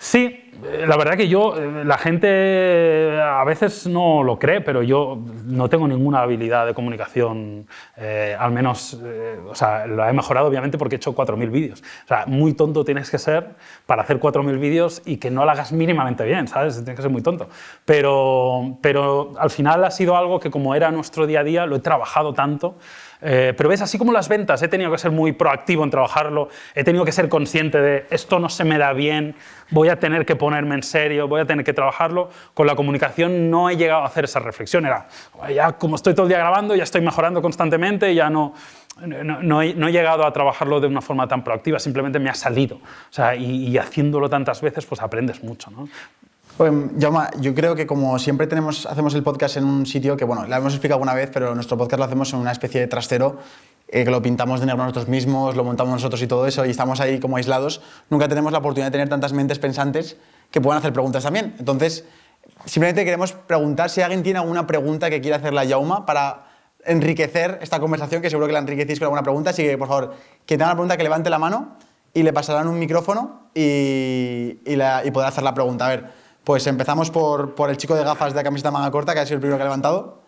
Sí, 0.00 0.52
la 0.86 0.96
verdad 0.96 1.16
que 1.16 1.26
yo, 1.26 1.56
eh, 1.56 1.84
la 1.84 1.98
gente 1.98 3.18
a 3.20 3.42
veces 3.42 3.84
no 3.88 4.22
lo 4.22 4.38
cree, 4.38 4.60
pero 4.60 4.84
yo 4.84 5.18
no 5.44 5.68
tengo 5.68 5.88
ninguna 5.88 6.20
habilidad 6.20 6.66
de 6.66 6.74
comunicación, 6.74 7.66
eh, 7.96 8.36
al 8.38 8.52
menos, 8.52 8.96
eh, 9.04 9.40
o 9.44 9.56
sea, 9.56 9.88
lo 9.88 10.06
he 10.06 10.12
mejorado 10.12 10.46
obviamente 10.46 10.78
porque 10.78 10.94
he 10.94 10.98
hecho 10.98 11.16
4.000 11.16 11.50
vídeos. 11.50 11.82
O 12.04 12.06
sea, 12.06 12.26
muy 12.26 12.52
tonto 12.54 12.84
tienes 12.84 13.10
que 13.10 13.18
ser 13.18 13.56
para 13.86 14.02
hacer 14.02 14.20
4.000 14.20 14.60
vídeos 14.60 15.02
y 15.04 15.16
que 15.16 15.32
no 15.32 15.44
lo 15.44 15.50
hagas 15.50 15.72
mínimamente 15.72 16.24
bien, 16.24 16.46
¿sabes? 16.46 16.76
Tienes 16.76 16.94
que 16.94 17.02
ser 17.02 17.10
muy 17.10 17.22
tonto. 17.22 17.48
Pero, 17.84 18.78
pero 18.80 19.32
al 19.36 19.50
final 19.50 19.84
ha 19.84 19.90
sido 19.90 20.16
algo 20.16 20.38
que 20.38 20.50
como 20.50 20.76
era 20.76 20.92
nuestro 20.92 21.26
día 21.26 21.40
a 21.40 21.44
día, 21.44 21.66
lo 21.66 21.74
he 21.74 21.80
trabajado 21.80 22.34
tanto 22.34 22.76
eh, 23.20 23.54
pero 23.56 23.68
ves, 23.68 23.82
así 23.82 23.98
como 23.98 24.12
las 24.12 24.28
ventas, 24.28 24.62
he 24.62 24.68
tenido 24.68 24.90
que 24.90 24.98
ser 24.98 25.10
muy 25.10 25.32
proactivo 25.32 25.84
en 25.84 25.90
trabajarlo, 25.90 26.48
he 26.74 26.84
tenido 26.84 27.04
que 27.04 27.12
ser 27.12 27.28
consciente 27.28 27.80
de 27.80 28.06
esto 28.10 28.38
no 28.38 28.48
se 28.48 28.64
me 28.64 28.78
da 28.78 28.92
bien, 28.92 29.34
voy 29.70 29.88
a 29.88 29.98
tener 29.98 30.24
que 30.24 30.36
ponerme 30.36 30.74
en 30.74 30.82
serio, 30.82 31.28
voy 31.28 31.40
a 31.40 31.44
tener 31.44 31.64
que 31.64 31.72
trabajarlo. 31.72 32.30
Con 32.54 32.66
la 32.66 32.76
comunicación 32.76 33.50
no 33.50 33.70
he 33.70 33.76
llegado 33.76 34.02
a 34.02 34.06
hacer 34.06 34.24
esa 34.24 34.40
reflexión, 34.40 34.86
era, 34.86 35.08
ya 35.52 35.72
como 35.72 35.96
estoy 35.96 36.14
todo 36.14 36.24
el 36.24 36.30
día 36.30 36.38
grabando, 36.38 36.74
ya 36.76 36.84
estoy 36.84 37.00
mejorando 37.00 37.42
constantemente, 37.42 38.14
ya 38.14 38.30
no, 38.30 38.54
no, 39.00 39.62
he, 39.62 39.74
llegado 39.74 40.24
a 40.24 40.32
trabajarlo 40.32 40.80
de 40.80 40.86
una 40.86 41.00
forma 41.00 41.26
tan 41.26 41.42
proactiva, 41.44 41.78
simplemente 41.78 42.18
me 42.18 42.30
ha 42.30 42.34
salido. 42.34 42.76
O 42.76 43.12
sea, 43.12 43.34
y, 43.34 43.68
y 43.68 43.78
haciéndolo 43.78 44.28
tantas 44.28 44.60
veces, 44.60 44.86
pues 44.86 45.00
aprendes 45.00 45.42
mucho. 45.42 45.70
¿no? 45.70 45.88
Pues, 46.58 46.72
yo 47.38 47.54
creo 47.54 47.76
que 47.76 47.86
como 47.86 48.18
siempre 48.18 48.48
tenemos, 48.48 48.84
hacemos 48.84 49.14
el 49.14 49.22
podcast 49.22 49.56
en 49.58 49.64
un 49.64 49.86
sitio 49.86 50.16
que, 50.16 50.24
bueno, 50.24 50.44
lo 50.44 50.56
hemos 50.56 50.72
explicado 50.72 50.96
alguna 50.96 51.14
vez, 51.14 51.30
pero 51.32 51.54
nuestro 51.54 51.78
podcast 51.78 52.00
lo 52.00 52.04
hacemos 52.04 52.32
en 52.32 52.40
una 52.40 52.50
especie 52.50 52.80
de 52.80 52.88
trastero, 52.88 53.36
eh, 53.86 54.02
que 54.02 54.10
lo 54.10 54.20
pintamos 54.20 54.58
de 54.58 54.66
negro 54.66 54.82
nosotros 54.82 55.06
mismos, 55.06 55.54
lo 55.54 55.62
montamos 55.62 55.92
nosotros 55.92 56.20
y 56.20 56.26
todo 56.26 56.48
eso, 56.48 56.66
y 56.66 56.70
estamos 56.70 56.98
ahí 56.98 57.20
como 57.20 57.36
aislados. 57.36 57.80
Nunca 58.10 58.26
tenemos 58.26 58.50
la 58.50 58.58
oportunidad 58.58 58.88
de 58.88 58.90
tener 58.90 59.08
tantas 59.08 59.32
mentes 59.32 59.60
pensantes 59.60 60.16
que 60.50 60.60
puedan 60.60 60.80
hacer 60.80 60.92
preguntas 60.92 61.22
también. 61.22 61.54
Entonces, 61.60 62.04
simplemente 62.64 63.04
queremos 63.04 63.34
preguntar 63.34 63.88
si 63.88 64.00
alguien 64.00 64.24
tiene 64.24 64.40
alguna 64.40 64.66
pregunta 64.66 65.10
que 65.10 65.20
quiera 65.20 65.36
hacerle 65.36 65.60
a 65.60 65.64
Yauma 65.64 66.06
para 66.06 66.48
enriquecer 66.84 67.60
esta 67.62 67.78
conversación, 67.78 68.20
que 68.20 68.30
seguro 68.30 68.48
que 68.48 68.52
la 68.52 68.58
enriquecéis 68.58 68.98
con 68.98 69.06
alguna 69.06 69.22
pregunta. 69.22 69.50
Así 69.50 69.62
que, 69.62 69.78
por 69.78 69.86
favor, 69.86 70.14
quien 70.44 70.58
tenga 70.58 70.72
una 70.72 70.74
pregunta, 70.74 70.96
que 70.96 71.04
levante 71.04 71.30
la 71.30 71.38
mano 71.38 71.76
y 72.12 72.24
le 72.24 72.32
pasarán 72.32 72.66
un 72.66 72.80
micrófono 72.80 73.48
y, 73.54 74.58
y, 74.66 74.74
y 75.04 75.10
podrá 75.12 75.28
hacer 75.28 75.44
la 75.44 75.54
pregunta. 75.54 75.86
A 75.86 75.88
ver. 75.90 76.17
Pues 76.48 76.66
empezamos 76.66 77.10
por, 77.10 77.54
por 77.54 77.68
el 77.68 77.76
chico 77.76 77.94
de 77.94 78.02
gafas 78.02 78.32
de 78.32 78.36
la 78.36 78.42
camiseta 78.42 78.70
manga 78.70 78.90
corta, 78.90 79.12
que 79.12 79.20
ha 79.20 79.26
sido 79.26 79.34
el 79.34 79.40
primero 79.42 79.58
que 79.58 79.64
ha 79.64 79.66
levantado 79.66 80.22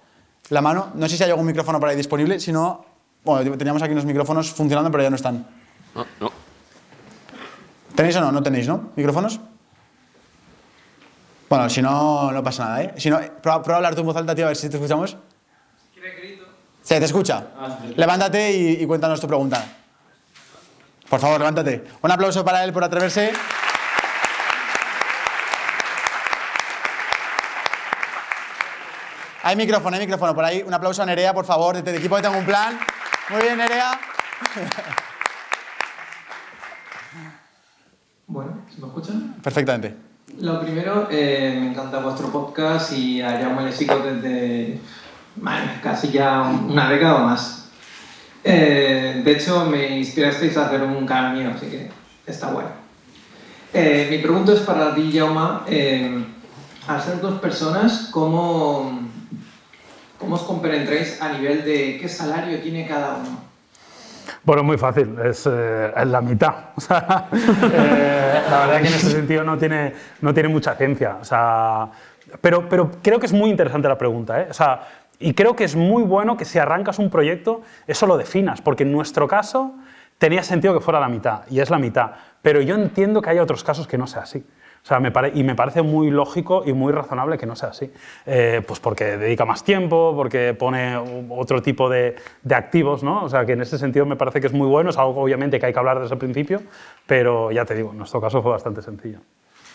la 0.51 0.61
mano. 0.61 0.91
No 0.93 1.09
sé 1.09 1.17
si 1.17 1.25
hay 1.25 1.31
algún 1.31 1.47
micrófono 1.47 1.81
por 1.81 1.89
ahí 1.89 1.97
disponible, 1.97 2.39
si 2.39 2.53
no, 2.53 2.85
bueno, 3.25 3.57
teníamos 3.57 3.81
aquí 3.81 3.93
unos 3.93 4.05
micrófonos 4.05 4.51
funcionando, 4.51 4.91
pero 4.91 5.03
ya 5.03 5.09
no 5.09 5.17
están. 5.17 5.47
No, 5.95 6.05
no. 6.21 6.31
¿Tenéis 7.95 8.17
o 8.17 8.21
no? 8.21 8.33
No 8.33 8.43
tenéis, 8.43 8.69
¿no? 8.69 8.91
¿Micrófonos? 8.97 9.41
Bueno, 11.49 11.71
si 11.71 11.81
no, 11.81 12.31
no 12.31 12.45
pasa 12.45 12.65
nada, 12.67 12.83
¿eh? 12.83 12.95
Si 12.99 13.09
no, 13.09 13.19
prueba, 13.41 13.63
prueba 13.63 13.77
a 13.77 13.79
hablar 13.79 13.95
tu 13.95 14.03
en 14.03 14.07
voz 14.09 14.17
alta, 14.17 14.35
tío, 14.35 14.45
a 14.45 14.49
ver 14.49 14.59
si 14.59 14.69
te 14.69 14.77
escuchamos. 14.77 15.17
Sí, 16.83 16.99
te 16.99 17.05
escucha. 17.07 17.47
Ah, 17.59 17.79
levántate 17.97 18.53
y, 18.53 18.83
y 18.83 18.87
cuéntanos 18.87 19.19
tu 19.23 19.27
pregunta. 19.27 19.65
Por 21.09 21.19
favor, 21.19 21.39
levántate. 21.39 21.83
Un 22.03 22.11
aplauso 22.11 22.45
para 22.45 22.63
él 22.63 22.75
por 22.75 22.85
atreverse. 22.85 23.33
Hay 29.43 29.57
micrófono, 29.57 29.97
hay 29.97 30.03
micrófono. 30.03 30.35
Por 30.35 30.45
ahí, 30.45 30.63
un 30.67 30.75
aplauso 30.75 31.03
a 31.03 31.07
Nerea, 31.07 31.33
por 31.33 31.45
favor, 31.45 31.77
desde 31.77 31.91
el 31.91 31.97
equipo 31.97 32.17
que 32.17 32.23
tengo 32.23 32.39
un 32.39 32.45
plan. 32.45 32.79
Muy 33.31 33.43
bien, 33.43 33.57
Nerea. 33.57 33.99
Bueno, 38.33 38.63
¿se 38.73 38.81
me 38.81 38.87
escuchan? 38.87 39.35
Perfectamente. 39.43 39.97
Lo 40.39 40.61
primero, 40.61 41.09
eh, 41.11 41.59
me 41.61 41.71
encanta 41.71 41.99
vuestro 41.99 42.29
podcast 42.29 42.93
y 42.93 43.21
a 43.21 43.41
Jaume 43.41 43.65
le 43.65 43.73
sigo 43.73 43.99
desde 43.99 44.79
casi 45.83 46.13
ya 46.13 46.43
una 46.43 46.89
década 46.89 47.17
o 47.17 47.25
más. 47.25 47.71
Eh, 48.45 49.21
de 49.25 49.33
hecho, 49.33 49.65
me 49.65 49.99
inspirasteis 49.99 50.57
a 50.57 50.67
hacer 50.67 50.83
un 50.83 51.05
canal 51.05 51.37
mío, 51.37 51.51
así 51.57 51.67
que 51.67 51.91
está 52.25 52.53
bueno. 52.53 52.69
Eh, 53.75 54.07
mi 54.09 54.19
pregunta 54.19 54.53
es 54.53 54.61
para 54.61 54.95
ti, 54.95 55.11
Jaume. 55.13 56.25
al 56.87 57.03
ser 57.03 57.21
dos 57.21 57.41
personas, 57.41 58.11
¿cómo, 58.13 59.00
¿Cómo 60.21 60.37
os 60.37 60.43
compenetráis 60.43 61.17
a 61.23 61.33
nivel 61.33 61.65
de 61.65 61.97
qué 61.99 62.07
salario 62.07 62.61
tiene 62.61 62.87
cada 62.87 63.17
uno? 63.17 63.41
Bueno, 64.45 64.63
muy 64.63 64.77
fácil, 64.77 65.17
es, 65.25 65.49
eh, 65.51 65.93
la 66.05 66.21
mitad. 66.21 66.55
Eh, 67.73 68.43
la 68.51 68.67
verdad 68.67 68.83
que 68.83 68.89
en 68.89 68.95
ese 68.95 69.11
sentido 69.11 69.45
no 69.45 69.57
tiene, 69.57 69.95
no 70.21 70.35
tiene 70.35 70.49
mucha 70.49 70.75
ciencia. 70.75 71.17
O 71.21 71.25
sea, 71.25 71.89
pero, 72.41 72.69
pero 72.69 72.91
creo 73.03 73.19
que 73.19 73.27
es 73.27 73.33
muy 73.33 73.49
interesante 73.49 73.89
la 73.89 73.97
pregunta. 73.97 74.43
¿eh? 74.43 74.49
O 74.51 74.55
sea, 74.55 74.83
y 75.19 75.33
creo 75.33 75.57
que 75.57 75.65
es 75.65 75.75
muy 75.75 76.03
bueno 76.03 76.37
que 76.37 76.45
si 76.45 76.59
arrancas 76.59 76.99
un 76.99 77.09
proyecto, 77.09 77.63
eso 77.87 78.07
lo 78.07 78.19
definas, 78.19 78.61
porque 78.61 78.83
en 78.83 78.93
nuestro 78.93 79.27
caso 79.27 79.75
tenía 80.19 80.43
sentido 80.43 80.75
que 80.75 80.81
fuera 80.81 81.01
la 81.01 81.09
mitad, 81.09 81.43
y 81.49 81.61
es 81.61 81.71
la 81.71 81.79
mitad. 81.79 82.11
Pero 82.43 82.61
yo 82.61 82.75
entiendo 82.75 83.23
que 83.23 83.31
hay 83.31 83.39
otros 83.39 83.65
casos 83.65 83.87
que 83.87 83.97
no 83.97 84.07
sea 84.07 84.23
así. 84.23 84.45
O 84.83 84.87
sea, 84.87 84.99
me 84.99 85.13
y 85.35 85.45
me 85.45 85.55
parece 85.55 85.83
muy 85.83 86.11
lógico 86.11 86.63
y 86.65 86.73
muy 86.73 86.93
razonable 86.93 87.37
que 87.37 87.47
no 87.47 87.55
sea 87.55 87.69
así. 87.69 87.93
Eh, 88.27 88.63
pues 88.67 88.81
porque 88.81 89.19
dedica 89.19 89.45
más 89.45 89.63
tiempo, 89.63 90.15
porque 90.17 90.55
pone 90.55 90.97
otro 91.29 91.63
tipo 91.63 91.89
de, 91.89 92.17
de, 92.43 92.55
activos, 92.55 93.03
¿no? 93.03 93.25
O 93.25 93.29
sea, 93.29 93.45
que 93.45 93.53
en 93.53 93.61
ese 93.61 93.79
sentido 93.79 94.07
me 94.07 94.17
parece 94.17 94.41
que 94.41 94.47
es 94.47 94.53
muy 94.53 94.67
bueno, 94.67 94.91
es 94.91 94.99
algo 94.99 95.21
obviamente 95.21 95.61
que 95.61 95.67
hay 95.67 95.73
que 95.73 95.79
hablar 95.79 96.01
desde 96.01 96.15
el 96.15 96.19
principio, 96.19 96.63
pero 97.07 97.51
ya 97.51 97.65
te 97.65 97.75
digo, 97.75 97.91
en 97.91 97.99
nuestro 97.99 98.21
caso 98.21 98.43
fue 98.43 98.53
bastante 98.53 98.81
sencillo. 98.83 99.19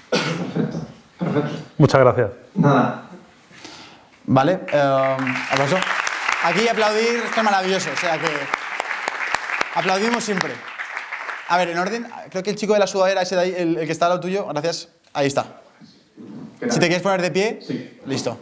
Perfecto, 0.09 0.77
perfecto. 1.19 1.49
Muchas 1.77 2.01
gracias. 2.01 2.29
Nada. 2.55 3.03
Vale, 4.25 4.59
eh, 4.71 5.17
aplauso. 5.51 5.77
Aquí 6.43 6.67
aplaudir 6.67 7.23
es 7.25 7.43
maravilloso, 7.43 7.89
o 7.93 7.97
sea 7.97 8.17
que 8.17 8.27
aplaudimos 9.75 10.23
siempre. 10.23 10.53
A 11.47 11.57
ver, 11.57 11.69
en 11.69 11.77
orden, 11.77 12.07
creo 12.29 12.43
que 12.43 12.49
el 12.49 12.55
chico 12.55 12.73
de 12.73 12.79
la 12.79 12.87
sudadera, 12.87 13.21
ese 13.21 13.35
de 13.35 13.41
ahí, 13.41 13.53
el, 13.55 13.77
el 13.77 13.85
que 13.85 13.91
está 13.91 14.05
al 14.05 14.11
lado 14.11 14.21
tuyo, 14.21 14.47
gracias, 14.47 14.89
Ahí 15.15 15.27
está. 15.27 15.45
Si 16.59 16.77
te 16.77 16.87
quieres 16.87 17.01
poner 17.01 17.21
de 17.21 17.31
pie, 17.31 17.59
sí. 17.61 17.89
listo. 18.05 18.37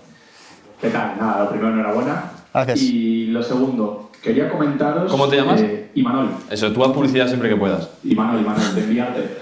¿Qué 0.82 0.90
tal? 0.90 1.18
Nada, 1.20 1.44
lo 1.44 1.50
primero, 1.52 1.72
enhorabuena. 1.72 2.32
Gracias. 2.52 2.82
Y 2.82 3.28
lo 3.28 3.44
segundo, 3.44 4.10
quería 4.24 4.50
comentaros. 4.50 5.12
¿Cómo 5.12 5.28
te 5.28 5.36
llamas? 5.36 5.62
Eh, 5.62 5.92
Imanol. 5.94 6.30
Eso, 6.50 6.72
tú 6.74 6.84
haz 6.84 6.92
publicidad 6.92 7.28
siempre 7.28 7.48
que 7.48 7.56
puedas. 7.56 7.90
Imanol, 8.04 8.42
Imanol, 8.42 8.74
de 8.74 8.82
enviarte. 8.82 9.20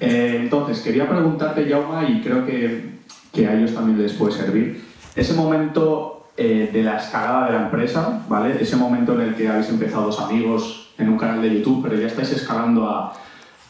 eh, 0.00 0.38
entonces, 0.42 0.80
quería 0.80 1.08
preguntarte, 1.08 1.66
Jauma, 1.66 2.06
y 2.06 2.20
creo 2.20 2.44
que, 2.44 2.98
que 3.32 3.46
a 3.46 3.54
ellos 3.54 3.72
también 3.72 4.02
les 4.02 4.12
puede 4.12 4.32
servir. 4.32 4.84
Ese 5.16 5.32
momento 5.32 6.26
eh, 6.36 6.68
de 6.70 6.82
la 6.82 6.98
escalada 6.98 7.46
de 7.46 7.52
la 7.52 7.62
empresa, 7.64 8.22
¿vale? 8.28 8.60
Ese 8.60 8.76
momento 8.76 9.14
en 9.14 9.28
el 9.28 9.34
que 9.34 9.48
habéis 9.48 9.70
empezado 9.70 10.04
dos 10.04 10.20
amigos 10.20 10.83
en 10.98 11.08
un 11.08 11.18
canal 11.18 11.42
de 11.42 11.58
YouTube, 11.58 11.82
pero 11.82 12.00
ya 12.00 12.06
estáis 12.06 12.32
escalando 12.32 12.88
a, 12.88 13.12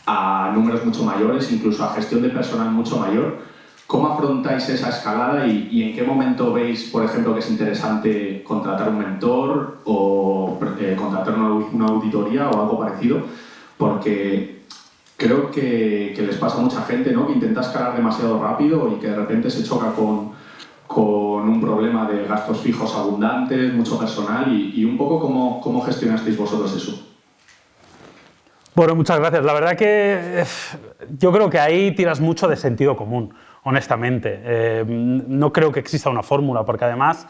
a 0.07 0.53
números 0.55 0.85
mucho 0.85 1.05
mayores, 1.05 1.51
incluso 1.53 1.85
a 1.85 1.95
gestión 1.95 2.23
de 2.23 2.29
personal 2.31 2.71
mucho 2.71 2.99
mayor. 2.99 3.39
¿Cómo 3.87 4.09
afrontáis 4.09 4.69
esa 4.71 4.89
escalada 4.89 5.47
y, 5.47 5.69
y 5.71 5.83
en 5.83 5.95
qué 5.95 6.03
momento 6.03 6.53
veis, 6.53 6.85
por 6.85 7.05
ejemplo, 7.05 7.35
que 7.35 7.41
es 7.41 7.51
interesante 7.51 8.43
contratar 8.43 8.89
un 8.89 8.99
mentor 8.99 9.79
o 9.85 10.59
eh, 10.81 10.97
contratar 10.99 11.35
una, 11.39 11.53
una 11.53 11.87
auditoría 11.87 12.49
o 12.49 12.63
algo 12.63 12.79
parecido? 12.79 13.21
Porque 13.77 14.63
creo 15.17 15.51
que, 15.51 16.13
que 16.17 16.23
les 16.23 16.37
pasa 16.37 16.59
a 16.59 16.61
mucha 16.61 16.83
gente 16.83 17.13
¿no? 17.13 17.27
que 17.27 17.35
intenta 17.35 17.61
escalar 17.61 17.95
demasiado 17.95 18.43
rápido 18.43 18.91
y 18.97 19.01
que 19.01 19.09
de 19.09 19.17
repente 19.17 19.51
se 19.51 19.63
choca 19.63 19.93
con, 19.93 20.31
con 20.87 21.49
un 21.49 21.61
problema 21.61 22.09
de 22.09 22.27
gastos 22.27 22.61
fijos 22.61 22.95
abundantes, 22.97 23.73
mucho 23.75 23.99
personal 23.99 24.51
y, 24.51 24.81
y 24.81 24.85
un 24.85 24.97
poco 24.97 25.21
cómo, 25.21 25.61
cómo 25.61 25.83
gestionasteis 25.83 26.39
vosotros 26.39 26.75
eso. 26.75 27.14
Bueno, 28.75 28.97
muchas 28.97 29.21
gracias. 29.21 29.45
La 29.45 29.53
verdad 29.53 29.77
que 29.77 30.41
eh, 30.41 30.45
yo 31.17 31.31
creo 31.31 31.49
que 31.49 31.61
ahí 31.61 31.93
tiras 31.93 32.19
mucho 32.21 32.49
de 32.49 32.57
sentido 32.57 32.97
común, 32.97 33.33
honestamente. 33.63 34.41
Eh, 34.43 34.85
no 34.85 35.53
creo 35.53 35.71
que 35.71 35.79
exista 35.79 36.11
una 36.11 36.25
fórmula, 36.25 36.65
porque 36.65 36.85
además 36.85 37.29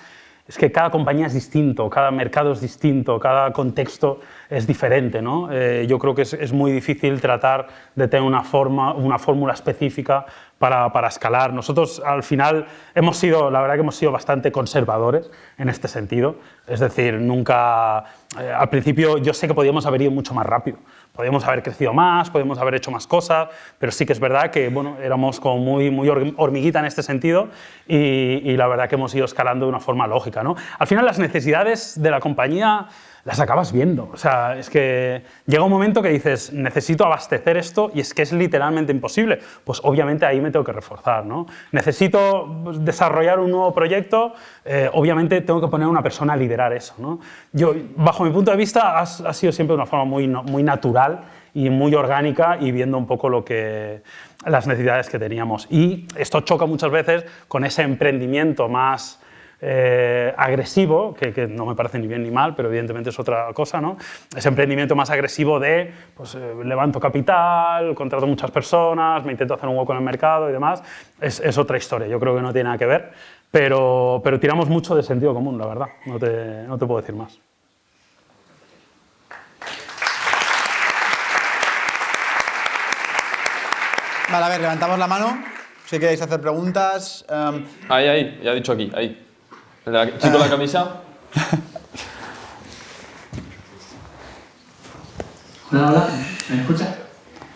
es 0.49 0.57
que 0.57 0.72
cada 0.72 0.90
compañía 0.90 1.26
es 1.26 1.34
distinto, 1.34 1.88
cada 1.90 2.11
mercado 2.11 2.53
es 2.53 2.62
distinto, 2.62 3.20
cada 3.20 3.53
contexto 3.53 4.20
es 4.49 4.66
diferente. 4.66 5.20
¿no? 5.20 5.51
Eh, 5.53 5.86
yo 5.86 5.99
creo 5.99 6.14
que 6.14 6.22
es, 6.22 6.53
muy 6.55 6.72
difícil 6.72 7.20
tratar 7.20 7.66
de 7.95 8.09
tener 8.09 8.26
una, 8.26 8.42
forma, 8.42 8.95
una 8.95 9.18
fórmula 9.18 9.53
específica 9.53 10.24
para, 10.59 10.90
para, 10.95 11.09
escalar. 11.09 11.53
Nosotros 11.53 12.01
al 12.05 12.22
final 12.22 12.66
hemos 12.95 13.18
sido, 13.18 13.51
la 13.51 13.61
verdad 13.61 13.74
que 13.74 13.80
hemos 13.80 13.97
sido 13.97 14.12
bastante 14.12 14.51
conservadores 14.51 15.30
en 15.59 15.68
este 15.68 15.88
sentido. 15.88 16.36
Es 16.66 16.80
decir, 16.80 17.14
nunca, 17.14 17.99
al 17.99 18.68
principio 18.70 19.18
yo 19.18 19.34
sé 19.34 19.47
que 19.47 19.55
podíamos 19.55 19.84
haber 19.84 20.01
ido 20.01 20.11
mucho 20.11 20.32
más 20.32 20.47
rápido. 20.47 20.78
Podríamos 21.15 21.45
haber 21.45 21.62
crecido 21.62 21.93
más, 21.93 22.29
podríamos 22.29 22.59
haber 22.59 22.75
hecho 22.75 22.91
más 22.91 23.07
cosas, 23.07 23.49
pero 23.79 23.93
sí 23.93 24.05
que 24.05 24.12
es 24.12 24.19
verdad 24.19 24.51
que 24.51 24.69
bueno, 24.69 24.97
éramos 25.01 25.39
como 25.39 25.59
muy, 25.59 25.89
muy 25.89 26.09
hormiguita 26.09 26.81
en 26.81 26.87
este 26.87 27.05
sentido 27.05 27.51
y, 27.87 27.97
y 27.97 28.57
la 28.57 28.67
verdad 28.67 28.89
que 28.89 28.97
hemos 28.97 29.15
ido 29.15 29.25
escalando 29.25 29.67
de 29.67 29.71
una 29.71 29.79
forma 29.79 30.09
lógica. 30.09 30.43
¿no? 30.43 30.57
Al 30.77 30.89
final 30.89 31.05
las 31.05 31.21
necesidades 31.21 32.03
de 32.03 32.11
la 32.11 32.19
compañía 32.19 32.89
las 33.25 33.41
acabas 33.41 33.72
viendo. 33.72 34.11
O 34.12 34.16
sea, 34.16 34.57
es 34.57 34.68
que 34.68 35.22
llega 35.47 35.62
un 35.62 35.70
momento 35.70 36.03
que 36.03 36.11
dices, 36.11 36.53
necesito 36.53 37.05
abastecer 37.05 37.57
esto 37.57 37.91
y 37.95 38.01
es 38.01 38.12
que 38.12 38.22
es 38.22 38.33
literalmente 38.33 38.93
imposible. 38.93 39.39
Pues 39.64 39.81
obviamente 39.83 40.27
ahí 40.27 40.41
me 40.41 40.51
tengo 40.51 40.64
que 40.64 40.72
reforzar, 40.72 41.25
¿no? 41.25 41.47
Necesito 41.72 42.72
desarrollar 42.81 43.41
un 43.41 43.51
nuevo 43.51 43.72
proyecto, 43.72 44.35
eh, 44.64 44.91
obviamente 44.93 45.41
tengo 45.41 45.61
que 45.61 45.68
poner 45.68 45.87
a 45.87 45.91
una 45.91 46.03
persona 46.03 46.35
a 46.35 46.37
liderar 46.37 46.72
eso, 46.72 46.95
¿no? 46.99 47.20
Yo, 47.53 47.75
bajo 47.97 48.25
mi 48.25 48.31
punto 48.31 48.51
de 48.51 48.57
vista, 48.57 48.99
ha, 48.99 49.07
sido 49.07 49.53
siempre 49.53 49.72
de 49.72 49.77
una 49.77 49.87
forma 49.87 50.05
muy, 50.05 50.29
muy 50.29 50.62
natural 50.62 51.25
y 51.55 51.70
muy 51.70 51.95
orgánica 51.95 52.59
y 52.61 52.72
viendo 52.72 52.99
un 52.99 53.07
poco 53.07 53.29
lo 53.29 53.45
que, 53.45 54.03
las 54.45 54.66
necesidades 54.66 55.09
que 55.09 55.18
teníamos. 55.18 55.66
Y 55.70 56.07
esto 56.16 56.41
choca 56.41 56.66
muchas 56.66 56.91
veces 56.91 57.25
con 57.49 57.64
ese 57.64 57.83
emprendimiento 57.83 58.68
más 58.68 59.20
eh, 59.61 60.33
agresivo, 60.37 61.15
que, 61.15 61.33
que, 61.33 61.47
no 61.47 61.67
me 61.67 61.75
parece 61.75 61.99
ni 61.99 62.07
bien 62.07 62.23
ni 62.23 62.31
mal, 62.31 62.55
pero 62.55 62.69
evidentemente 62.69 63.11
es 63.11 63.19
otra 63.19 63.53
cosa, 63.53 63.81
¿no? 63.81 63.97
Ese 64.37 64.49
emprendimiento 64.49 64.95
más 64.95 65.11
agresivo 65.11 65.59
de, 65.61 65.93
pues 66.17 66.35
eh, 66.35 66.55
levanto 66.65 67.01
capital, 67.01 67.95
contrato 67.95 68.27
muchas 68.27 68.51
personas, 68.51 69.25
me 69.25 69.33
intento 69.33 69.55
hacer 69.55 69.69
un 69.69 69.77
hueco 69.77 69.93
en 69.93 69.99
el 69.99 70.05
mercado 70.05 70.49
y 70.51 70.53
demás, 70.53 70.83
es, 71.21 71.41
es, 71.41 71.57
otra 71.59 71.77
historia, 71.77 72.07
yo 72.07 72.21
creo 72.21 72.35
que 72.35 72.43
no 72.43 72.53
tiene 72.53 72.65
nada 72.65 72.79
que 72.79 72.87
ver, 72.87 73.13
pero, 73.51 74.21
pero 74.23 74.39
tiramos 74.39 74.69
mucho 74.69 74.95
de 74.95 75.03
sentido 75.03 75.33
común, 75.33 75.57
la 75.59 75.67
verdad, 75.67 75.89
no 76.07 76.19
te, 76.19 76.65
no 76.67 76.77
te 76.77 76.87
puedo 76.87 77.01
decir 77.01 77.15
más. 77.15 77.41
Vale, 84.31 84.47
a 84.47 84.49
ver, 84.49 84.61
levantamos 84.63 84.99
la 84.99 85.07
mano. 85.07 85.45
Si 85.87 85.99
queréis 85.99 86.21
hacer 86.21 86.41
preguntas. 86.41 87.25
Um... 87.29 87.65
Ahí, 87.89 88.09
ahí, 88.09 88.41
ya 88.43 88.53
he 88.53 88.55
dicho 88.57 88.73
aquí, 88.73 88.91
ahí. 88.95 89.24
¿El 89.87 90.18
chico 90.18 90.32
de 90.32 90.39
la 90.39 90.49
camisa? 90.49 90.89
Hola, 95.70 95.91
hola, 95.91 96.09
¿me 96.49 96.61
escucha? 96.61 96.97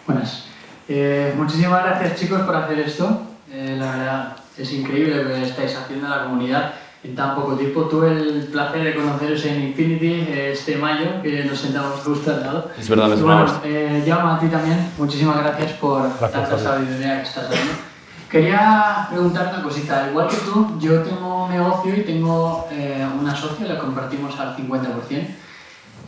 Buenas. 0.06 0.44
Eh, 0.88 1.32
muchísimas 1.38 1.84
gracias 1.84 2.20
chicos 2.20 2.42
por 2.42 2.54
hacer 2.54 2.80
esto. 2.80 3.22
Eh, 3.50 3.76
la 3.78 3.92
verdad 3.92 4.36
es 4.58 4.70
increíble 4.72 5.22
lo 5.22 5.30
que 5.30 5.42
estáis 5.42 5.74
haciendo 5.74 6.06
a 6.06 6.16
la 6.16 6.24
comunidad 6.24 6.72
en 7.02 7.14
tan 7.14 7.34
poco 7.34 7.54
tiempo. 7.54 7.84
Tuve 7.84 8.10
el 8.10 8.48
placer 8.52 8.84
de 8.84 8.94
conoceros 8.94 9.42
en 9.46 9.68
Infinity 9.68 10.28
este 10.30 10.76
mayo, 10.76 11.22
que 11.22 11.44
nos 11.44 11.58
sentamos 11.58 12.00
justo 12.00 12.30
al 12.30 12.40
lado. 12.40 12.70
Es 12.78 12.90
verdad, 12.90 13.16
y 13.16 13.22
bueno, 13.22 13.60
eh, 13.64 14.02
llamo 14.04 14.32
a 14.32 14.38
ti 14.38 14.48
también. 14.48 14.92
Muchísimas 14.98 15.38
gracias 15.38 15.72
por 15.74 16.02
gracias, 16.02 16.32
tanta 16.32 16.58
sabiduría 16.58 17.22
que 17.22 17.28
estás 17.28 17.44
dando. 17.44 17.87
Quería 18.28 19.06
preguntarte 19.08 19.54
una 19.54 19.62
cosita. 19.62 20.08
Igual 20.10 20.28
que 20.28 20.36
tú, 20.36 20.78
yo 20.78 21.02
tengo 21.02 21.44
un 21.44 21.50
negocio 21.50 21.96
y 21.96 22.02
tengo 22.02 22.68
eh, 22.70 23.06
una 23.18 23.34
socia, 23.34 23.66
la 23.66 23.78
compartimos 23.78 24.38
al 24.38 24.54
50%, 24.54 25.26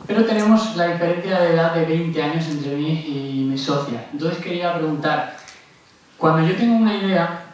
pero 0.06 0.26
tenemos 0.26 0.76
la 0.76 0.88
diferencia 0.88 1.40
de 1.40 1.54
edad 1.54 1.74
de 1.74 1.86
20 1.86 2.22
años 2.22 2.46
entre 2.48 2.76
mí 2.76 3.04
y 3.06 3.44
mi 3.48 3.56
socia. 3.56 4.06
Entonces 4.12 4.42
quería 4.42 4.74
preguntar, 4.74 5.38
cuando 6.18 6.46
yo 6.46 6.54
tengo 6.56 6.76
una 6.76 6.94
idea 6.94 7.44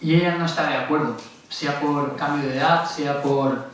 y 0.00 0.16
ella 0.16 0.36
no 0.36 0.46
está 0.46 0.68
de 0.68 0.76
acuerdo, 0.76 1.16
sea 1.48 1.78
por 1.78 2.16
cambio 2.16 2.48
de 2.48 2.56
edad, 2.56 2.84
sea 2.84 3.22
por 3.22 3.68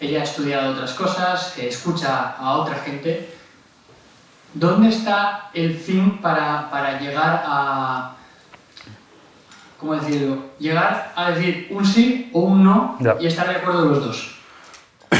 ella 0.00 0.20
ha 0.20 0.24
estudiado 0.24 0.72
otras 0.72 0.94
cosas, 0.94 1.56
escucha 1.58 2.34
a 2.36 2.58
otra 2.58 2.74
gente, 2.76 3.32
¿dónde 4.52 4.88
está 4.88 5.50
el 5.54 5.78
fin 5.78 6.18
para, 6.20 6.68
para 6.70 6.98
llegar 6.98 7.44
a 7.46 8.13
¿cómo 9.84 10.00
decirlo? 10.00 10.38
Llegar 10.58 11.12
a 11.14 11.32
decir 11.32 11.68
un 11.70 11.84
sí 11.84 12.30
o 12.32 12.40
un 12.40 12.64
no 12.64 12.96
ya. 13.00 13.16
y 13.20 13.26
estar 13.26 13.46
de 13.46 13.56
acuerdo 13.56 13.84
los 13.84 14.04
dos. 14.04 14.40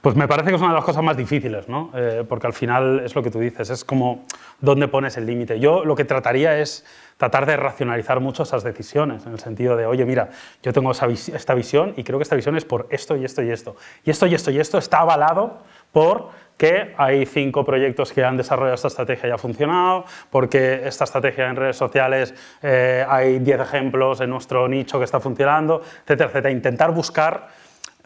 Pues 0.00 0.14
me 0.14 0.28
parece 0.28 0.50
que 0.50 0.54
es 0.54 0.60
una 0.60 0.70
de 0.70 0.76
las 0.76 0.84
cosas 0.84 1.02
más 1.02 1.16
difíciles, 1.16 1.68
¿no? 1.68 1.90
Eh, 1.92 2.24
porque 2.26 2.46
al 2.46 2.52
final 2.52 3.00
es 3.00 3.16
lo 3.16 3.22
que 3.22 3.32
tú 3.32 3.40
dices, 3.40 3.68
es 3.68 3.84
como 3.84 4.26
dónde 4.60 4.86
pones 4.86 5.16
el 5.16 5.26
límite. 5.26 5.58
Yo 5.58 5.84
lo 5.84 5.96
que 5.96 6.04
trataría 6.04 6.56
es 6.60 6.86
tratar 7.16 7.46
de 7.46 7.56
racionalizar 7.56 8.20
mucho 8.20 8.44
esas 8.44 8.62
decisiones, 8.62 9.26
en 9.26 9.32
el 9.32 9.40
sentido 9.40 9.76
de, 9.76 9.86
oye, 9.86 10.04
mira, 10.04 10.30
yo 10.62 10.72
tengo 10.72 10.92
esa 10.92 11.08
vis 11.08 11.28
esta 11.30 11.52
visión 11.52 11.94
y 11.96 12.04
creo 12.04 12.16
que 12.20 12.22
esta 12.22 12.36
visión 12.36 12.56
es 12.56 12.64
por 12.64 12.86
esto 12.90 13.16
y 13.16 13.24
esto 13.24 13.42
y 13.42 13.50
esto. 13.50 13.74
Y 14.04 14.10
esto 14.10 14.26
y 14.28 14.34
esto 14.34 14.52
y 14.52 14.60
esto 14.60 14.78
está 14.78 15.00
avalado 15.00 15.64
por 15.92 16.30
que 16.58 16.92
hay 16.98 17.24
cinco 17.24 17.64
proyectos 17.64 18.12
que 18.12 18.24
han 18.24 18.36
desarrollado 18.36 18.74
esta 18.74 18.88
estrategia 18.88 19.28
y 19.28 19.32
ha 19.32 19.38
funcionado, 19.38 20.04
porque 20.28 20.82
esta 20.84 21.04
estrategia 21.04 21.48
en 21.48 21.56
redes 21.56 21.76
sociales 21.76 22.34
eh, 22.60 23.06
hay 23.08 23.38
10 23.38 23.60
ejemplos 23.60 24.20
en 24.20 24.30
nuestro 24.30 24.66
nicho 24.68 24.98
que 24.98 25.04
está 25.04 25.20
funcionando, 25.20 25.80
etcétera, 26.02 26.30
etcétera. 26.30 26.50
Intentar 26.50 26.92
buscar 26.92 27.48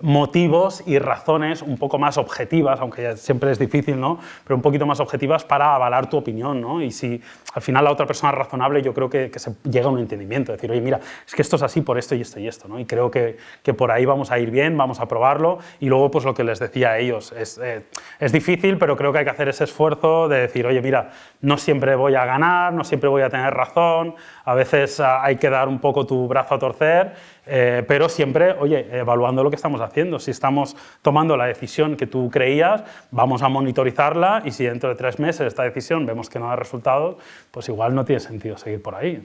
motivos 0.03 0.83
y 0.87 0.99
razones 0.99 1.63
un 1.63 1.79
poco 1.79 1.99
más 1.99 2.19
objetivas, 2.19 2.81
aunque 2.81 3.17
siempre 3.17 3.53
es 3.53 3.59
difícil, 3.59 3.99
¿no? 3.99 4.19
pero 4.45 4.57
un 4.57 4.63
poquito 4.63 4.85
más 4.85 5.01
objetivas 5.01 5.45
para 5.45 5.75
avalar 5.75 6.11
tu 6.11 6.17
opinión. 6.17 6.61
¿no? 6.61 6.83
Y 6.83 6.91
si 6.91 7.21
al 7.55 7.63
final 7.63 7.85
la 7.85 7.93
otra 7.93 8.07
persona 8.07 8.33
es 8.33 8.39
razonable, 8.39 8.83
yo 8.83 8.93
creo 8.93 9.09
que, 9.09 9.31
se 9.37 9.55
llega 9.65 9.87
a 9.87 9.91
un 9.91 9.99
entendimiento, 9.99 10.53
decir, 10.53 10.71
oye, 10.71 10.81
mira, 10.81 11.01
es 11.27 11.35
que 11.35 11.43
esto 11.43 11.57
es 11.57 11.63
así 11.63 11.81
por 11.81 11.99
esto 11.99 12.15
y 12.15 12.21
esto 12.21 12.41
y 12.41 12.49
esto. 12.49 12.69
¿no? 12.69 12.79
Y 12.79 12.85
creo 12.85 13.11
que, 13.11 13.39
que 13.63 13.75
por 13.75 13.91
ahí 13.91 14.05
vamos 14.05 14.31
a 14.31 14.39
ir 14.39 14.51
bien, 14.51 14.77
vamos 14.77 15.01
a 15.01 15.07
probarlo. 15.07 15.59
Y 15.81 15.89
luego, 15.89 16.11
pues 16.11 16.25
lo 16.25 16.35
que 16.35 16.45
les 16.45 16.59
decía 16.59 16.91
a 16.91 16.99
ellos, 16.99 17.33
es, 17.33 17.59
eh, 17.59 17.85
es 18.19 18.33
difícil, 18.33 18.79
pero 18.79 18.97
creo 18.97 19.13
que 19.13 19.19
hay 19.19 19.25
que 19.25 19.31
hacer 19.31 19.49
ese 19.49 19.65
esfuerzo 19.65 20.29
de 20.29 20.41
decir, 20.41 20.67
oye, 20.67 20.83
mira, 20.83 21.11
no 21.41 21.57
siempre 21.59 21.95
voy 21.95 22.15
a 22.15 22.25
ganar, 22.25 22.73
no 22.73 22.85
siempre 22.85 23.09
voy 23.09 23.23
a 23.23 23.31
tener 23.31 23.55
razón, 23.55 24.15
a 24.45 24.55
veces 24.55 25.01
hay 25.01 25.37
que 25.37 25.51
dar 25.51 25.69
un 25.69 25.79
poco 25.79 26.07
tu 26.07 26.27
brazo 26.29 26.55
a 26.55 26.59
torcer, 26.59 27.15
eh, 27.47 27.85
pero 27.87 28.09
siempre, 28.09 28.53
oye, 28.53 28.87
evaluando 28.93 29.43
lo 29.43 29.51
que 29.51 29.57
estamos 29.57 29.81
haciendo. 29.81 30.19
Si 30.19 30.31
estamos 30.31 30.77
tomando 31.03 31.37
la 31.37 31.47
decisión 31.47 31.97
que 31.97 32.07
tú 32.07 32.31
creías, 32.31 32.85
vamos 33.11 33.43
a 33.43 33.49
monitorizarla 33.49 34.43
y 34.45 34.53
si 34.53 34.65
dentro 34.65 34.89
de 34.89 34.95
tres 34.95 35.19
meses 35.19 35.47
esta 35.47 35.65
decisión 35.65 36.07
vemos 36.07 36.31
que 36.31 36.39
no 36.39 36.49
da 36.49 36.57
resultados, 36.57 37.17
pues 37.51 37.69
igual 37.69 37.95
no 37.95 38.05
tiene 38.05 38.21
sentido 38.21 38.57
seguir 38.57 38.81
por 38.81 38.95
ahí. 38.95 39.23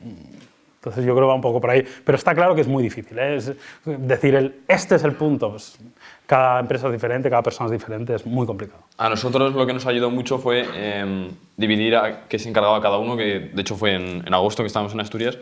Entonces 0.80 1.05
yo 1.05 1.13
creo 1.13 1.26
que 1.26 1.30
va 1.30 1.36
un 1.36 1.41
poco 1.41 1.59
por 1.59 1.70
ahí. 1.70 1.84
Pero 2.05 2.15
está 2.15 2.34
claro 2.34 2.55
que 2.55 2.61
es 2.61 2.68
muy 2.68 2.82
difícil. 2.82 3.18
¿eh? 3.20 3.36
Es 3.36 3.53
decir, 3.86 4.36
el, 4.36 4.61
este 4.68 4.95
es 4.95 5.03
el 5.03 5.13
punto. 5.13 5.51
Pues, 5.51 5.78
cada 6.26 6.59
empresa 6.59 6.88
es 6.88 6.93
diferente, 6.93 7.30
cada 7.30 7.43
persona 7.43 7.65
es 7.65 7.72
diferente, 7.72 8.15
es 8.15 8.26
muy 8.26 8.45
complicado. 8.45 8.82
A 8.97 9.09
nosotros 9.09 9.53
lo 9.53 9.65
que 9.65 9.74
nos 9.74 9.86
ayudó 9.86 10.09
mucho 10.09 10.38
fue 10.38 10.65
eh, 10.74 11.30
dividir 11.55 11.95
a 11.95 12.28
qué 12.28 12.39
se 12.39 12.49
encargaba 12.49 12.82
cada 12.82 12.97
uno, 12.97 13.15
que 13.15 13.51
de 13.53 13.61
hecho 13.61 13.76
fue 13.76 13.95
en, 13.95 14.24
en 14.26 14.34
agosto 14.34 14.63
que 14.63 14.68
estábamos 14.68 14.93
en 14.93 14.99
Asturias. 14.99 15.38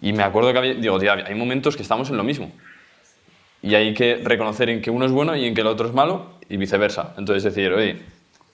Y 0.00 0.12
me 0.12 0.22
acuerdo 0.22 0.52
que 0.52 0.58
había, 0.58 0.74
digo, 0.74 0.98
tía, 0.98 1.14
hay 1.14 1.34
momentos 1.34 1.76
que 1.76 1.82
estamos 1.82 2.10
en 2.10 2.16
lo 2.16 2.24
mismo. 2.24 2.52
Y 3.62 3.74
hay 3.74 3.92
que 3.94 4.20
reconocer 4.22 4.70
en 4.70 4.80
que 4.80 4.90
uno 4.90 5.04
es 5.04 5.12
bueno 5.12 5.34
y 5.34 5.44
en 5.44 5.54
que 5.54 5.62
el 5.62 5.66
otro 5.66 5.88
es 5.88 5.94
malo 5.94 6.38
y 6.48 6.56
viceversa. 6.56 7.14
Entonces 7.18 7.42
decir, 7.42 7.72
oye, 7.72 8.00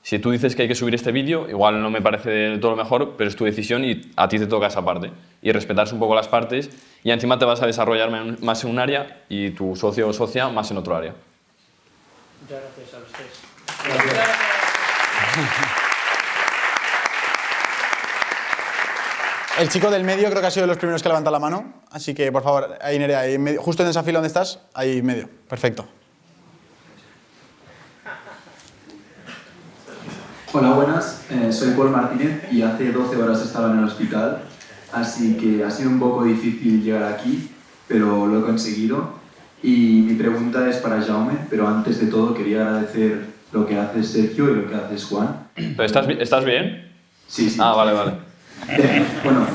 Si 0.06 0.18
tú 0.18 0.30
dices 0.30 0.54
que 0.54 0.60
hay 0.62 0.68
que 0.68 0.74
subir 0.74 0.94
este 0.94 1.12
vídeo, 1.12 1.48
igual 1.48 1.80
no 1.80 1.88
me 1.88 2.02
parece 2.02 2.28
de 2.28 2.58
todo 2.58 2.72
lo 2.72 2.76
mejor, 2.76 3.14
pero 3.16 3.26
es 3.26 3.36
tu 3.36 3.46
decisión 3.46 3.86
y 3.86 4.12
a 4.16 4.28
ti 4.28 4.38
te 4.38 4.46
toca 4.46 4.66
esa 4.66 4.84
parte. 4.84 5.10
Y 5.40 5.50
respetarse 5.50 5.94
un 5.94 6.00
poco 6.00 6.14
las 6.14 6.28
partes 6.28 6.68
y 7.02 7.10
encima 7.10 7.38
te 7.38 7.46
vas 7.46 7.62
a 7.62 7.66
desarrollar 7.66 8.10
más 8.42 8.64
en 8.64 8.70
un 8.70 8.78
área 8.78 9.22
y 9.30 9.52
tu 9.52 9.74
socio 9.74 10.06
o 10.06 10.12
socia 10.12 10.48
más 10.50 10.70
en 10.70 10.76
otro 10.76 10.94
área. 10.94 11.14
Muchas 12.42 12.60
gracias 12.76 12.92
a 12.92 12.98
ustedes. 15.38 15.83
El 19.60 19.68
chico 19.68 19.88
del 19.90 20.02
medio 20.02 20.28
creo 20.30 20.40
que 20.40 20.46
ha 20.48 20.50
sido 20.50 20.64
de 20.64 20.68
los 20.68 20.78
primeros 20.78 21.02
que 21.02 21.08
levanta 21.08 21.30
la 21.30 21.38
mano, 21.38 21.74
así 21.92 22.12
que 22.12 22.32
por 22.32 22.42
favor, 22.42 22.76
ahí 22.82 22.98
Nerea, 22.98 23.20
ahí 23.20 23.34
en 23.34 23.42
medio- 23.42 23.62
justo 23.62 23.84
en 23.84 23.88
esa 23.88 24.02
fila 24.02 24.18
donde 24.18 24.26
estás, 24.28 24.58
ahí 24.74 24.98
en 24.98 25.06
medio. 25.06 25.28
Perfecto. 25.48 25.86
Hola, 30.52 30.70
buenas. 30.72 31.24
Eh, 31.30 31.52
soy 31.52 31.70
Paul 31.72 31.90
Martínez 31.90 32.42
y 32.52 32.62
hace 32.62 32.90
12 32.92 33.16
horas 33.16 33.40
estaba 33.42 33.72
en 33.72 33.78
el 33.78 33.84
hospital, 33.84 34.42
así 34.92 35.36
que 35.36 35.64
ha 35.64 35.70
sido 35.70 35.90
un 35.90 35.98
poco 36.00 36.24
difícil 36.24 36.82
llegar 36.82 37.12
aquí, 37.12 37.50
pero 37.88 38.26
lo 38.26 38.40
he 38.40 38.42
conseguido. 38.42 39.14
Y 39.62 40.02
mi 40.06 40.14
pregunta 40.14 40.68
es 40.68 40.76
para 40.76 41.00
Jaume, 41.00 41.38
pero 41.48 41.66
antes 41.68 42.00
de 42.00 42.06
todo 42.08 42.34
quería 42.34 42.62
agradecer 42.66 43.24
lo 43.52 43.66
que 43.66 43.78
haces 43.78 44.08
Sergio 44.10 44.50
y 44.50 44.56
lo 44.56 44.68
que 44.68 44.74
haces 44.74 45.04
Juan. 45.04 45.46
¿Pero 45.54 45.84
estás, 45.84 46.06
estás 46.08 46.44
bien? 46.44 46.92
Sí, 47.28 47.48
sí. 47.48 47.58
Ah, 47.60 47.72
vale, 47.74 47.92
vale. 47.92 48.12
Bueno, 49.24 49.46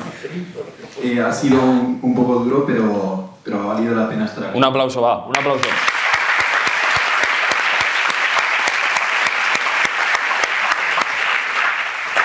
eh, 1.01 1.21
ha 1.21 1.31
sido 1.31 1.61
un, 1.61 1.99
un 2.01 2.15
poco 2.15 2.39
duro, 2.39 2.65
pero, 2.65 3.33
pero 3.43 3.61
ha 3.61 3.73
valido 3.73 3.95
la 3.95 4.09
pena 4.09 4.25
estar 4.25 4.45
aquí. 4.45 4.57
Un 4.57 4.63
aplauso, 4.63 5.01
va, 5.01 5.25
un 5.25 5.37
aplauso. 5.37 5.67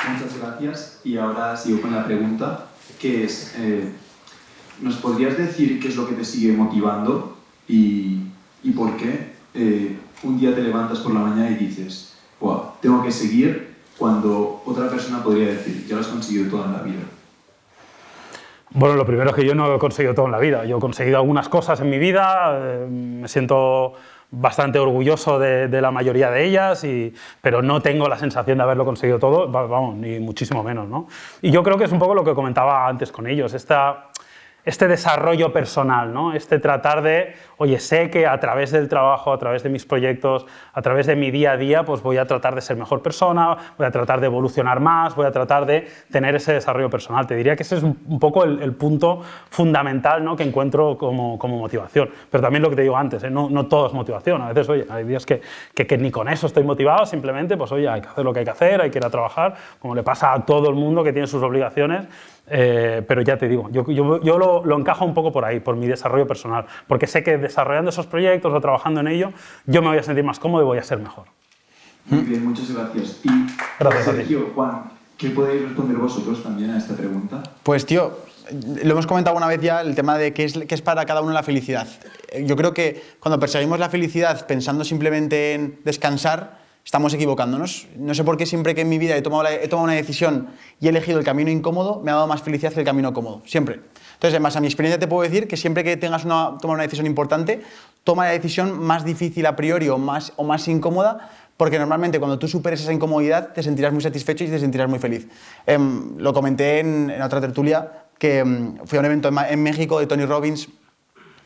Muchas 0.08 0.38
gracias. 0.38 1.00
Y 1.04 1.16
ahora 1.16 1.56
sigo 1.56 1.80
con 1.80 1.94
la 1.94 2.04
pregunta, 2.04 2.66
que 2.98 3.24
es, 3.24 3.54
eh, 3.58 3.92
¿nos 4.80 4.96
podrías 4.96 5.36
decir 5.36 5.80
qué 5.80 5.88
es 5.88 5.96
lo 5.96 6.08
que 6.08 6.14
te 6.14 6.24
sigue 6.24 6.52
motivando 6.52 7.36
y, 7.68 8.20
y 8.62 8.70
por 8.70 8.96
qué 8.96 9.34
eh, 9.54 9.98
un 10.22 10.38
día 10.38 10.54
te 10.54 10.62
levantas 10.62 10.98
por 10.98 11.12
la 11.12 11.20
mañana 11.20 11.50
y 11.50 11.56
dices, 11.56 12.14
wow, 12.40 12.72
tengo 12.80 13.02
que 13.02 13.12
seguir 13.12 13.73
cuando 13.98 14.62
otra 14.66 14.88
persona 14.88 15.22
podría 15.22 15.48
decir, 15.48 15.86
ya 15.86 15.94
lo 15.96 16.00
has 16.00 16.08
conseguido 16.08 16.50
todo 16.50 16.64
en 16.64 16.72
la 16.72 16.82
vida? 16.82 17.02
Bueno, 18.70 18.96
lo 18.96 19.06
primero 19.06 19.30
es 19.30 19.36
que 19.36 19.44
yo 19.46 19.54
no 19.54 19.72
he 19.74 19.78
conseguido 19.78 20.14
todo 20.14 20.26
en 20.26 20.32
la 20.32 20.38
vida. 20.38 20.64
Yo 20.64 20.78
he 20.78 20.80
conseguido 20.80 21.18
algunas 21.18 21.48
cosas 21.48 21.80
en 21.80 21.90
mi 21.90 21.98
vida, 21.98 22.58
eh, 22.60 22.86
me 22.90 23.28
siento 23.28 23.92
bastante 24.32 24.80
orgulloso 24.80 25.38
de, 25.38 25.68
de 25.68 25.80
la 25.80 25.92
mayoría 25.92 26.28
de 26.32 26.44
ellas, 26.44 26.82
y, 26.82 27.14
pero 27.40 27.62
no 27.62 27.80
tengo 27.82 28.08
la 28.08 28.18
sensación 28.18 28.58
de 28.58 28.64
haberlo 28.64 28.84
conseguido 28.84 29.20
todo, 29.20 29.50
va- 29.52 29.66
vamos, 29.68 29.94
ni 29.96 30.18
muchísimo 30.18 30.64
menos. 30.64 30.88
¿no? 30.88 31.06
Y 31.40 31.52
yo 31.52 31.62
creo 31.62 31.78
que 31.78 31.84
es 31.84 31.92
un 31.92 32.00
poco 32.00 32.16
lo 32.16 32.24
que 32.24 32.34
comentaba 32.34 32.88
antes 32.88 33.12
con 33.12 33.28
ellos, 33.28 33.54
esta, 33.54 34.08
este 34.64 34.88
desarrollo 34.88 35.52
personal, 35.52 36.12
¿no? 36.12 36.32
este 36.32 36.58
tratar 36.58 37.02
de, 37.02 37.34
oye, 37.58 37.78
sé 37.78 38.10
que 38.10 38.26
a 38.26 38.38
través 38.40 38.70
del 38.70 38.88
trabajo, 38.88 39.32
a 39.32 39.38
través 39.38 39.62
de 39.62 39.68
mis 39.68 39.84
proyectos, 39.84 40.46
a 40.72 40.80
través 40.80 41.06
de 41.06 41.16
mi 41.16 41.30
día 41.30 41.52
a 41.52 41.56
día, 41.56 41.84
pues 41.84 42.02
voy 42.02 42.16
a 42.16 42.26
tratar 42.26 42.54
de 42.54 42.60
ser 42.60 42.76
mejor 42.76 43.02
persona, 43.02 43.56
voy 43.76 43.86
a 43.86 43.90
tratar 43.90 44.20
de 44.20 44.26
evolucionar 44.26 44.80
más, 44.80 45.14
voy 45.14 45.26
a 45.26 45.30
tratar 45.30 45.66
de 45.66 45.86
tener 46.10 46.34
ese 46.34 46.54
desarrollo 46.54 46.88
personal. 46.88 47.26
Te 47.26 47.34
diría 47.34 47.56
que 47.56 47.62
ese 47.62 47.76
es 47.76 47.82
un, 47.82 48.18
poco 48.18 48.44
el, 48.44 48.62
el 48.62 48.72
punto 48.72 49.22
fundamental 49.50 50.24
¿no? 50.24 50.34
que 50.34 50.44
encuentro 50.44 50.96
como, 50.96 51.38
como 51.38 51.58
motivación. 51.58 52.08
Pero 52.30 52.42
también 52.42 52.62
lo 52.62 52.70
que 52.70 52.76
te 52.76 52.82
digo 52.82 52.96
antes, 52.96 53.22
¿eh? 53.24 53.30
no, 53.30 53.50
no 53.50 53.66
todo 53.66 53.86
es 53.86 53.92
motivación. 53.92 54.40
A 54.40 54.48
veces, 54.48 54.68
oye, 54.68 54.86
hay 54.88 55.04
días 55.04 55.26
que, 55.26 55.42
que, 55.74 55.86
que 55.86 55.98
ni 55.98 56.10
con 56.10 56.28
eso 56.28 56.46
estoy 56.46 56.64
motivado, 56.64 57.04
simplemente, 57.04 57.56
pues 57.56 57.70
oye, 57.72 57.88
hay 57.88 58.00
que 58.00 58.08
hacer 58.08 58.24
lo 58.24 58.32
que 58.32 58.38
hay 58.38 58.44
que 58.44 58.50
hacer, 58.50 58.80
hay 58.80 58.90
que 58.90 58.98
ir 58.98 59.04
a 59.04 59.10
trabajar, 59.10 59.54
como 59.78 59.94
le 59.94 60.02
pasa 60.02 60.32
a 60.32 60.44
todo 60.46 60.70
el 60.70 60.74
mundo 60.74 61.04
que 61.04 61.12
tiene 61.12 61.26
sus 61.26 61.42
obligaciones. 61.42 62.06
Eh, 62.46 63.02
pero 63.08 63.22
ya 63.22 63.38
te 63.38 63.48
digo, 63.48 63.70
yo, 63.70 63.86
yo, 63.90 64.20
yo 64.20 64.38
lo, 64.38 64.64
lo, 64.64 64.78
encajo 64.78 65.06
un 65.06 65.14
poco 65.14 65.32
por 65.32 65.46
ahí, 65.46 65.60
por 65.60 65.76
mi 65.76 65.86
desarrollo 65.86 66.26
personal, 66.26 66.66
porque 66.86 67.06
sé 67.06 67.22
que 67.22 67.38
desarrollando 67.38 67.88
esos 67.88 68.06
proyectos 68.06 68.52
o 68.52 68.60
trabajando 68.60 69.00
en 69.00 69.08
ello, 69.08 69.32
yo 69.64 69.80
me 69.80 69.88
voy 69.88 69.98
a 69.98 70.02
sentir 70.02 70.24
más 70.24 70.38
cómodo 70.38 70.62
y 70.62 70.66
voy 70.66 70.78
a 70.78 70.82
ser 70.82 70.98
mejor. 70.98 71.24
Muy 72.06 72.20
bien, 72.20 72.44
muchas 72.44 72.70
gracias. 72.74 73.20
Y 73.24 73.28
Gracias. 73.80 74.04
Sergio, 74.04 74.50
Juan, 74.54 74.90
¿qué 75.16 75.30
podéis 75.30 75.62
responder 75.62 75.96
vosotros 75.96 76.42
también 76.42 76.70
a 76.70 76.78
esta 76.78 76.94
pregunta? 76.94 77.42
Pues 77.62 77.86
tío, 77.86 78.18
lo 78.82 78.92
hemos 78.92 79.06
comentado 79.06 79.36
una 79.36 79.46
vez 79.46 79.60
ya, 79.60 79.80
el 79.80 79.94
tema 79.94 80.18
de 80.18 80.34
qué 80.34 80.44
es, 80.44 80.58
qué 80.68 80.74
es 80.74 80.82
para 80.82 81.06
cada 81.06 81.22
uno 81.22 81.32
la 81.32 81.42
felicidad. 81.42 81.88
Yo 82.44 82.56
creo 82.56 82.74
que 82.74 83.02
cuando 83.20 83.40
perseguimos 83.40 83.78
la 83.78 83.88
felicidad 83.88 84.46
pensando 84.46 84.84
simplemente 84.84 85.54
en 85.54 85.78
descansar, 85.84 86.63
estamos 86.84 87.14
equivocándonos. 87.14 87.88
No 87.96 88.14
sé 88.14 88.24
por 88.24 88.36
qué 88.36 88.46
siempre 88.46 88.74
que 88.74 88.82
en 88.82 88.88
mi 88.88 88.98
vida 88.98 89.16
he 89.16 89.22
tomado, 89.22 89.48
he 89.48 89.66
tomado 89.68 89.84
una 89.84 89.94
decisión 89.94 90.48
y 90.80 90.86
he 90.86 90.90
elegido 90.90 91.18
el 91.18 91.24
camino 91.24 91.50
incómodo, 91.50 92.00
me 92.04 92.10
ha 92.10 92.14
dado 92.14 92.26
más 92.26 92.42
felicidad 92.42 92.72
que 92.72 92.80
el 92.80 92.86
camino 92.86 93.12
cómodo. 93.12 93.42
Siempre. 93.46 93.76
Entonces, 93.76 94.34
además, 94.34 94.56
a 94.56 94.60
mi 94.60 94.66
experiencia 94.66 94.98
te 94.98 95.06
puedo 95.06 95.22
decir 95.22 95.48
que 95.48 95.56
siempre 95.56 95.82
que 95.82 95.96
tengas 95.96 96.24
una, 96.24 96.50
una 96.62 96.82
decisión 96.82 97.06
importante, 97.06 97.62
toma 98.04 98.26
la 98.26 98.32
decisión 98.32 98.78
más 98.78 99.04
difícil 99.04 99.46
a 99.46 99.56
priori 99.56 99.88
o 99.88 99.98
más, 99.98 100.32
o 100.36 100.44
más 100.44 100.68
incómoda, 100.68 101.30
porque 101.56 101.78
normalmente 101.78 102.18
cuando 102.18 102.38
tú 102.38 102.48
superes 102.48 102.82
esa 102.82 102.92
incomodidad 102.92 103.52
te 103.52 103.62
sentirás 103.62 103.92
muy 103.92 104.02
satisfecho 104.02 104.44
y 104.44 104.48
te 104.48 104.58
sentirás 104.58 104.88
muy 104.88 104.98
feliz. 104.98 105.26
Em, 105.66 106.18
lo 106.18 106.32
comenté 106.32 106.80
en, 106.80 107.10
otra 107.22 107.40
tertulia, 107.40 108.06
que 108.18 108.38
em, 108.38 108.76
fui 108.84 108.98
a 108.98 109.00
un 109.00 109.06
evento 109.06 109.28
en 109.28 109.62
México 109.62 109.98
de 110.00 110.06
Tony 110.06 110.26
Robbins 110.26 110.68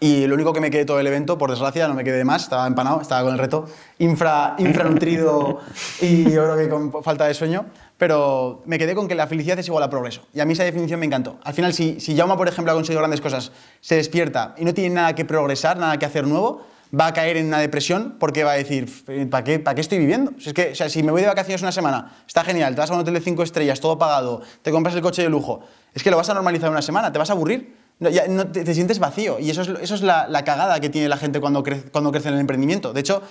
y 0.01 0.27
lo 0.27 0.35
único 0.35 0.53
que 0.53 0.61
me 0.61 0.71
quedé 0.71 0.85
todo 0.85 1.01
el 1.01 1.07
evento, 1.07 1.39
por 1.39 1.51
desgracia, 1.51 1.89
no 1.89 1.95
me 1.95 2.05
quedé 2.05 2.25
más, 2.25 2.45
estaba 2.45 2.67
empanado, 2.67 3.01
estaba 3.01 3.23
con 3.23 3.33
el 3.33 3.39
reto, 3.39 3.67
infra, 3.99 4.55
infranutrido 4.59 5.61
y 6.01 6.25
yo 6.31 6.45
creo 6.45 6.57
que 6.57 6.69
con 6.69 7.03
falta 7.03 7.27
de 7.27 7.35
sueño, 7.35 7.67
pero 7.97 8.63
me 8.65 8.79
quedé 8.79 8.95
con 8.95 9.09
que 9.09 9.15
la 9.15 9.27
felicidad 9.27 9.59
es 9.59 9.67
igual 9.67 9.83
a 9.83 9.91
progreso. 9.91 10.23
Y 10.33 10.41
a 10.41 10.45
mí 10.45 10.53
esa 10.53 10.65
definición 10.65 11.01
me 11.01 11.07
encantó. 11.07 11.39
Al 11.43 11.53
final, 11.53 11.75
si, 11.75 11.99
si 11.99 12.17
Jaume, 12.17 12.37
por 12.37 12.47
ejemplo, 12.47 12.71
ha 12.73 12.75
conseguido 12.77 13.01
grandes 13.01 13.21
cosas, 13.21 13.51
se 13.81 13.97
despierta 13.97 14.55
y 14.57 14.65
no 14.65 14.73
tiene 14.73 14.95
nada 14.95 15.15
que 15.15 15.25
progresar, 15.25 15.79
nada 15.79 15.99
que 15.99 16.07
hacer 16.07 16.27
nuevo, 16.27 16.63
va 16.99 17.09
a 17.09 17.13
caer 17.13 17.37
en 17.37 17.47
una 17.47 17.59
depresión 17.59 18.17
porque 18.19 18.45
va 18.45 18.53
a 18.53 18.57
decir, 18.57 18.89
¿para 19.31 19.45
qué, 19.45 19.59
¿para 19.59 19.75
qué 19.75 19.81
estoy 19.81 19.99
viviendo? 19.99 20.33
Si, 20.39 20.49
es 20.49 20.55
que, 20.55 20.71
o 20.73 20.75
sea, 20.75 20.89
si 20.89 21.03
me 21.03 21.11
voy 21.11 21.23
de 21.23 21.29
vacaciones 21.29 21.61
una 21.63 21.73
semana, 21.73 22.23
está 22.27 22.45
genial, 22.45 22.75
te 22.75 22.81
vas 22.81 22.91
a 22.91 22.95
un 22.95 23.01
hotel 23.01 23.15
de 23.15 23.21
cinco 23.21 23.43
estrellas, 23.43 23.81
todo 23.81 23.99
pagado, 23.99 24.43
te 24.63 24.71
compras 24.71 24.95
el 24.95 25.03
coche 25.03 25.23
de 25.23 25.29
lujo, 25.29 25.61
es 25.93 26.03
que 26.03 26.11
lo 26.11 26.17
vas 26.17 26.29
a 26.31 26.35
normalizar 26.35 26.71
una 26.71 26.83
semana, 26.83 27.13
te 27.13 27.19
vas 27.19 27.31
a 27.31 27.33
aburrir. 27.33 27.77
No, 28.01 28.11
ya 28.11 28.29
no, 28.29 28.47
te, 28.47 28.65
te 28.65 28.75
sientes 28.75 28.99
vacío 28.99 29.41
y 29.41 29.51
eso 29.51 29.63
es, 29.63 29.69
eso 29.81 29.95
es 29.95 30.03
la, 30.03 30.29
la 30.29 30.45
cagada 30.45 30.81
que 30.81 30.89
tiene 30.89 31.09
la 31.09 31.17
gente 31.17 31.41
cuando 31.41 31.63
crece, 31.63 31.91
cuando 31.91 32.13
crece 32.13 32.29
en 32.29 32.35
el 32.35 32.41
emprendimiento. 32.41 32.93
De 32.93 33.01
hecho, 33.01 33.23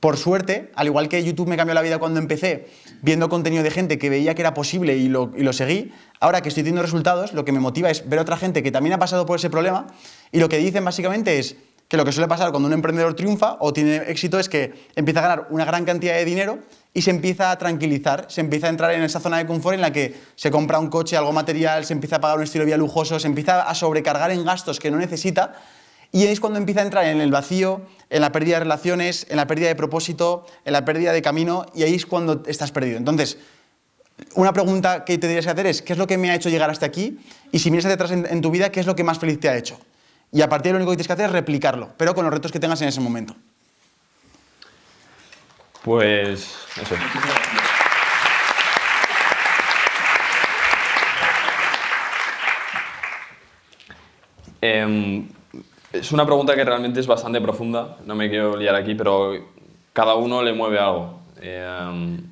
por 0.00 0.16
suerte, 0.16 0.70
al 0.74 0.86
igual 0.86 1.10
que 1.10 1.22
YouTube 1.22 1.46
me 1.46 1.58
cambió 1.58 1.74
la 1.74 1.82
vida 1.82 1.98
cuando 1.98 2.18
empecé, 2.18 2.68
viendo 3.02 3.28
contenido 3.28 3.62
de 3.62 3.70
gente 3.70 3.98
que 3.98 4.08
veía 4.08 4.34
que 4.34 4.40
era 4.40 4.54
posible 4.54 4.96
y 4.96 5.08
lo, 5.08 5.30
y 5.36 5.42
lo 5.42 5.52
seguí, 5.52 5.92
ahora 6.20 6.40
que 6.40 6.48
estoy 6.48 6.62
teniendo 6.62 6.82
resultados, 6.82 7.34
lo 7.34 7.44
que 7.44 7.52
me 7.52 7.60
motiva 7.60 7.90
es 7.90 8.08
ver 8.08 8.18
a 8.18 8.22
otra 8.22 8.38
gente 8.38 8.62
que 8.62 8.72
también 8.72 8.94
ha 8.94 8.98
pasado 8.98 9.26
por 9.26 9.38
ese 9.38 9.50
problema 9.50 9.88
y 10.32 10.40
lo 10.40 10.48
que 10.48 10.56
dicen 10.56 10.86
básicamente 10.86 11.38
es 11.38 11.54
que 11.90 11.96
lo 11.96 12.04
que 12.04 12.12
suele 12.12 12.28
pasar 12.28 12.52
cuando 12.52 12.68
un 12.68 12.72
emprendedor 12.72 13.14
triunfa 13.14 13.56
o 13.58 13.72
tiene 13.72 13.96
éxito 14.06 14.38
es 14.38 14.48
que 14.48 14.72
empieza 14.94 15.18
a 15.18 15.22
ganar 15.22 15.46
una 15.50 15.64
gran 15.64 15.84
cantidad 15.84 16.14
de 16.14 16.24
dinero 16.24 16.60
y 16.94 17.02
se 17.02 17.10
empieza 17.10 17.50
a 17.50 17.58
tranquilizar, 17.58 18.26
se 18.28 18.40
empieza 18.40 18.68
a 18.68 18.70
entrar 18.70 18.92
en 18.92 19.02
esa 19.02 19.18
zona 19.18 19.38
de 19.38 19.46
confort 19.46 19.74
en 19.74 19.80
la 19.80 19.92
que 19.92 20.14
se 20.36 20.52
compra 20.52 20.78
un 20.78 20.88
coche, 20.88 21.16
algo 21.16 21.32
material, 21.32 21.84
se 21.84 21.92
empieza 21.92 22.16
a 22.16 22.20
pagar 22.20 22.36
un 22.36 22.44
estilo 22.44 22.62
de 22.62 22.66
vida 22.66 22.76
lujoso, 22.76 23.18
se 23.18 23.26
empieza 23.26 23.62
a 23.62 23.74
sobrecargar 23.74 24.30
en 24.30 24.44
gastos 24.44 24.78
que 24.78 24.88
no 24.88 24.98
necesita 24.98 25.54
y 26.12 26.26
es 26.26 26.38
cuando 26.38 26.60
empieza 26.60 26.80
a 26.80 26.84
entrar 26.84 27.06
en 27.06 27.20
el 27.20 27.32
vacío, 27.32 27.80
en 28.08 28.20
la 28.20 28.30
pérdida 28.30 28.58
de 28.58 28.60
relaciones, 28.60 29.26
en 29.28 29.36
la 29.36 29.48
pérdida 29.48 29.66
de 29.66 29.74
propósito, 29.74 30.46
en 30.64 30.74
la 30.74 30.84
pérdida 30.84 31.12
de 31.12 31.22
camino 31.22 31.66
y 31.74 31.82
ahí 31.82 31.96
es 31.96 32.06
cuando 32.06 32.44
estás 32.46 32.70
perdido. 32.70 32.98
Entonces, 32.98 33.36
una 34.36 34.52
pregunta 34.52 35.04
que 35.04 35.14
te 35.14 35.22
tendrías 35.22 35.44
que 35.44 35.50
hacer 35.50 35.66
es, 35.66 35.82
¿qué 35.82 35.94
es 35.94 35.98
lo 35.98 36.06
que 36.06 36.18
me 36.18 36.30
ha 36.30 36.36
hecho 36.36 36.50
llegar 36.50 36.70
hasta 36.70 36.86
aquí? 36.86 37.18
Y 37.50 37.58
si 37.58 37.72
miras 37.72 37.86
hacia 37.86 37.94
atrás 37.94 38.12
en, 38.12 38.26
en 38.26 38.40
tu 38.40 38.52
vida, 38.52 38.70
¿qué 38.70 38.78
es 38.78 38.86
lo 38.86 38.94
que 38.94 39.02
más 39.02 39.18
feliz 39.18 39.40
te 39.40 39.48
ha 39.48 39.56
hecho? 39.56 39.76
Y 40.32 40.42
a 40.42 40.48
partir 40.48 40.72
de 40.72 40.78
lo 40.78 40.84
único 40.84 40.92
que 40.92 40.96
tienes 40.96 41.06
que 41.08 41.12
hacer 41.12 41.26
es 41.26 41.32
replicarlo, 41.32 41.90
pero 41.96 42.14
con 42.14 42.24
los 42.24 42.32
retos 42.32 42.52
que 42.52 42.60
tengas 42.60 42.80
en 42.82 42.88
ese 42.88 43.00
momento. 43.00 43.34
Pues. 45.82 46.56
Em, 54.60 55.26
es 55.92 56.12
una 56.12 56.26
pregunta 56.26 56.54
que 56.54 56.64
realmente 56.64 57.00
es 57.00 57.06
bastante 57.06 57.40
profunda, 57.40 57.96
no 58.04 58.14
me 58.14 58.28
quiero 58.28 58.56
liar 58.56 58.74
aquí, 58.74 58.94
pero 58.94 59.32
cada 59.92 60.14
uno 60.14 60.42
le 60.42 60.52
mueve 60.52 60.78
algo. 60.78 61.20
Em, 61.40 62.22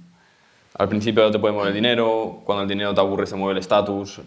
al 0.75 0.89
principio 0.89 1.31
te 1.31 1.39
puede 1.39 1.55
mover 1.55 1.69
el 1.69 1.75
dinero, 1.75 2.43
cuando 2.45 2.63
el 2.63 2.69
dinero 2.69 2.95
te 2.95 3.01
aburre 3.01 3.27
se 3.27 3.35
mueve 3.35 3.53
el 3.53 3.59
estatus. 3.59 4.21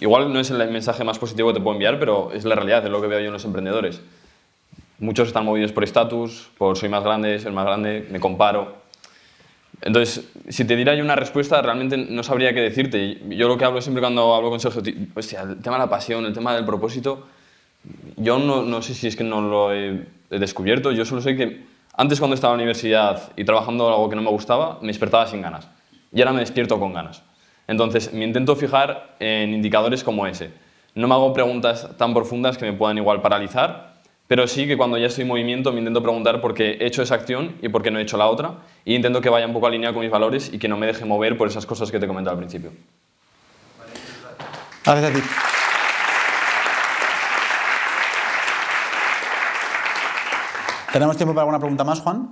Igual 0.00 0.32
no 0.32 0.40
es 0.40 0.50
el 0.50 0.58
mensaje 0.70 1.04
más 1.04 1.18
positivo 1.18 1.48
que 1.48 1.54
te 1.54 1.60
puedo 1.60 1.74
enviar, 1.74 1.98
pero 1.98 2.32
es 2.32 2.44
la 2.44 2.54
realidad, 2.54 2.84
es 2.84 2.90
lo 2.90 3.00
que 3.00 3.06
veo 3.06 3.20
yo 3.20 3.26
en 3.26 3.32
los 3.32 3.44
emprendedores. 3.44 4.00
Muchos 4.98 5.28
están 5.28 5.44
movidos 5.44 5.72
por 5.72 5.84
estatus, 5.84 6.50
por 6.58 6.76
soy 6.76 6.88
más 6.88 7.04
grande, 7.04 7.38
soy 7.38 7.52
más 7.52 7.64
grande, 7.64 8.06
me 8.10 8.20
comparo. 8.20 8.76
Entonces, 9.82 10.28
si 10.48 10.64
te 10.64 10.76
diera 10.76 10.94
yo 10.94 11.04
una 11.04 11.16
respuesta, 11.16 11.60
realmente 11.60 11.96
no 11.96 12.22
sabría 12.22 12.54
qué 12.54 12.60
decirte. 12.60 13.20
Yo 13.28 13.48
lo 13.48 13.58
que 13.58 13.64
hablo 13.64 13.80
siempre 13.82 14.00
cuando 14.00 14.34
hablo 14.34 14.50
con 14.50 14.60
Sergio, 14.60 14.82
ti- 14.82 15.08
hostia, 15.14 15.42
el 15.42 15.60
tema 15.60 15.76
de 15.76 15.82
la 15.84 15.90
pasión, 15.90 16.24
el 16.24 16.32
tema 16.32 16.54
del 16.54 16.64
propósito, 16.64 17.26
yo 18.16 18.38
no, 18.38 18.62
no 18.62 18.82
sé 18.82 18.94
si 18.94 19.08
es 19.08 19.16
que 19.16 19.24
no 19.24 19.42
lo 19.42 19.72
he 19.74 20.06
descubierto, 20.30 20.90
yo 20.92 21.04
solo 21.04 21.20
sé 21.20 21.36
que 21.36 21.64
Antes 21.96 22.18
cuando 22.18 22.34
estaba 22.34 22.54
en 22.54 22.58
la 22.58 22.62
universidad 22.64 23.30
y 23.36 23.44
trabajando 23.44 23.86
algo 23.88 24.08
que 24.08 24.16
no 24.16 24.22
me 24.22 24.30
gustaba, 24.30 24.78
me 24.80 24.88
despertaba 24.88 25.28
sin 25.28 25.42
ganas. 25.42 25.68
Y 26.12 26.20
ahora 26.20 26.32
me 26.32 26.40
despierto 26.40 26.80
con 26.80 26.92
ganas. 26.92 27.22
Entonces, 27.66 28.12
me 28.12 28.24
intento 28.24 28.56
fijar 28.56 29.16
en 29.20 29.54
indicadores 29.54 30.04
como 30.04 30.26
ese. 30.26 30.50
No 30.94 31.08
me 31.08 31.14
hago 31.14 31.32
preguntas 31.32 31.88
tan 31.96 32.14
profundas 32.14 32.58
que 32.58 32.64
me 32.64 32.72
puedan 32.72 32.98
igual 32.98 33.22
paralizar, 33.22 33.94
pero 34.26 34.46
sí 34.46 34.66
que 34.66 34.76
cuando 34.76 34.96
ya 34.96 35.06
estoy 35.06 35.22
en 35.22 35.28
movimiento 35.28 35.72
me 35.72 35.78
intento 35.78 36.02
preguntar 36.02 36.40
por 36.40 36.54
qué 36.54 36.78
he 36.80 36.86
hecho 36.86 37.02
esa 37.02 37.14
acción 37.16 37.56
y 37.62 37.68
por 37.68 37.82
qué 37.82 37.90
no 37.90 37.98
he 37.98 38.02
hecho 38.02 38.16
la 38.16 38.26
otra, 38.26 38.54
y 38.84 38.94
intento 38.94 39.20
que 39.20 39.28
vaya 39.28 39.46
un 39.46 39.52
poco 39.52 39.66
alineado 39.66 39.94
con 39.94 40.02
mis 40.02 40.10
valores 40.10 40.52
y 40.52 40.58
que 40.58 40.68
no 40.68 40.76
me 40.76 40.86
deje 40.86 41.04
mover 41.04 41.36
por 41.36 41.48
esas 41.48 41.66
cosas 41.66 41.90
que 41.90 41.98
te 41.98 42.04
he 42.04 42.08
comentado 42.08 42.32
al 42.32 42.38
principio. 42.38 42.72
Gracias 44.84 45.10
a 45.10 45.14
ti. 45.14 45.22
¿Tenemos 50.92 51.16
tiempo 51.16 51.34
para 51.34 51.42
alguna 51.42 51.58
pregunta 51.58 51.82
más, 51.82 52.00
Juan? 52.00 52.30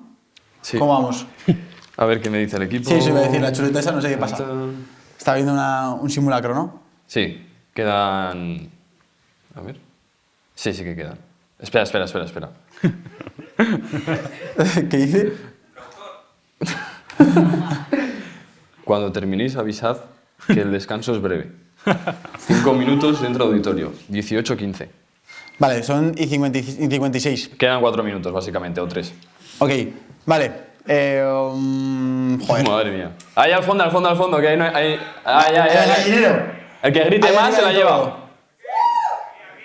Sí. 0.61 0.79
¿Cómo 0.79 0.93
vamos? 0.93 1.27
A 1.97 2.05
ver 2.05 2.21
qué 2.21 2.31
me 2.31 2.39
dice 2.39 2.57
el 2.57 2.63
equipo. 2.63 2.89
Sí, 2.89 3.01
sí, 3.01 3.11
voy 3.11 3.21
a 3.21 3.25
decir, 3.25 3.41
la 3.41 3.53
chuleta 3.53 3.81
esa 3.81 3.93
no 3.93 4.01
sé 4.01 4.09
qué 4.09 4.17
pasa. 4.17 4.47
Está 5.23 5.35
viendo 5.35 5.53
una- 5.53 5.95
un 5.95 6.11
simulacro, 6.11 6.53
¿no? 6.53 6.83
Sí, 7.07 7.47
quedan... 7.73 8.69
A 9.55 9.61
ver. 9.61 9.79
Sí, 10.57 10.73
sí 10.73 10.83
que 10.83 10.97
quedan. 10.97 11.17
Espera, 11.61 11.85
espera, 11.85 12.07
espera, 12.07 12.25
espera. 12.25 12.51
¿Qué 14.91 14.97
dice? 14.97 15.33
Cuando 18.85 19.13
terminéis, 19.13 19.55
avisad 19.55 19.99
que 20.49 20.61
el 20.61 20.73
descanso 20.73 21.15
es 21.15 21.23
breve. 21.23 21.53
Cinco 22.41 22.73
minutos 22.75 23.23
dentro 23.23 23.45
auditorio. 23.45 23.93
18-15. 24.11 24.89
Vale, 25.61 25.85
son 25.85 26.15
y 26.19 26.27
50 26.27 26.59
y 26.59 26.63
56. 26.65 27.51
Quedan 27.57 27.81
cuatro 27.81 28.03
minutos, 28.03 28.33
básicamente, 28.33 28.81
o 28.81 28.89
tres. 28.89 29.13
Ok, 29.61 29.71
vale. 30.27 30.72
Eh, 30.87 31.25
um, 31.25 32.39
joder. 32.45 32.69
Madre 32.69 32.91
mía. 32.91 33.11
Ahí 33.37 33.53
al 33.53 33.63
fondo, 33.63 33.85
al 33.85 33.91
fondo, 33.93 34.09
al 34.09 34.17
fondo, 34.17 34.41
que 34.41 34.49
ahí 34.49 34.57
no 34.57 34.65
hay... 34.65 34.73
ahí- 34.75 35.01
ahí, 35.25 35.57
ahí, 35.57 35.71
El 35.71 35.79
ahí. 35.79 35.89
gallinero. 35.89 36.43
El 36.83 36.93
que 36.93 37.05
grite 37.05 37.29
Ahí 37.29 37.35
más 37.37 37.55
se 37.55 37.63
la 37.63 37.73
lleva. 37.73 38.17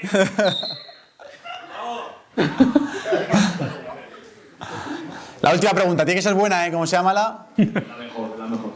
La 5.42 5.54
última 5.54 5.72
pregunta, 5.74 6.04
tiene 6.04 6.18
que 6.18 6.22
ser 6.24 6.34
buena, 6.34 6.66
¿eh? 6.68 6.72
Como 6.72 6.88
sea 6.88 7.04
mala. 7.04 7.46
La 7.58 7.66
mejor, 7.98 8.36
la 8.38 8.46
mejor. 8.46 8.72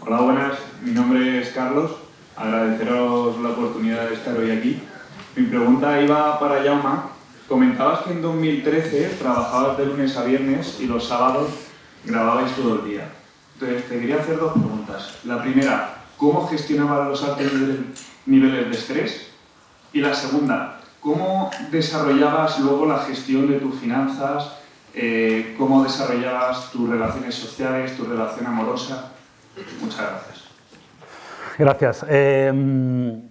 Hola, 0.00 0.20
buenas. 0.20 0.52
Mi 0.82 0.92
nombre 0.92 1.40
es 1.40 1.50
Carlos. 1.50 1.92
Agradeceros 2.36 3.38
la 3.40 3.50
oportunidad 3.50 4.08
de 4.08 4.14
estar 4.14 4.36
hoy 4.36 4.50
aquí. 4.50 4.82
Mi 5.36 5.46
pregunta 5.46 6.00
iba 6.00 6.38
para 6.40 6.62
Jauma. 6.62 7.10
Comentabas 7.48 8.00
que 8.00 8.10
en 8.12 8.20
2013 8.22 9.16
trabajabas 9.20 9.78
de 9.78 9.86
lunes 9.86 10.16
a 10.16 10.24
viernes 10.24 10.78
y 10.80 10.86
los 10.86 11.08
sábados 11.08 11.48
grababais 12.04 12.52
todo 12.54 12.80
el 12.82 12.90
día. 12.90 13.08
Entonces, 13.54 13.88
te 13.88 13.98
quería 14.00 14.16
hacer 14.20 14.38
dos 14.38 14.52
preguntas. 14.52 15.18
La 15.24 15.40
primera, 15.42 15.94
¿cómo 16.18 16.46
gestionabas 16.46 17.08
los 17.08 17.24
altos 17.24 17.46
niveles- 18.26 18.68
de 18.70 18.76
estrés? 18.76 19.30
Y 19.94 20.00
la 20.00 20.14
segunda, 20.14 20.80
¿cómo 21.00 21.50
desarrollabas 21.70 22.60
luego 22.60 22.84
la 22.86 22.98
gestión 22.98 23.50
de 23.50 23.58
tus 23.58 23.76
finanzas? 23.80 24.52
Eh, 24.94 25.54
¿Cómo 25.56 25.82
desarrollabas 25.82 26.70
tus 26.70 26.88
relaciones 26.88 27.34
sociales, 27.34 27.96
tu 27.96 28.04
relación 28.04 28.46
amorosa? 28.46 29.12
Muchas 29.80 30.00
gracias. 30.00 30.44
Gracias. 31.58 32.06
Eh, 32.08 33.22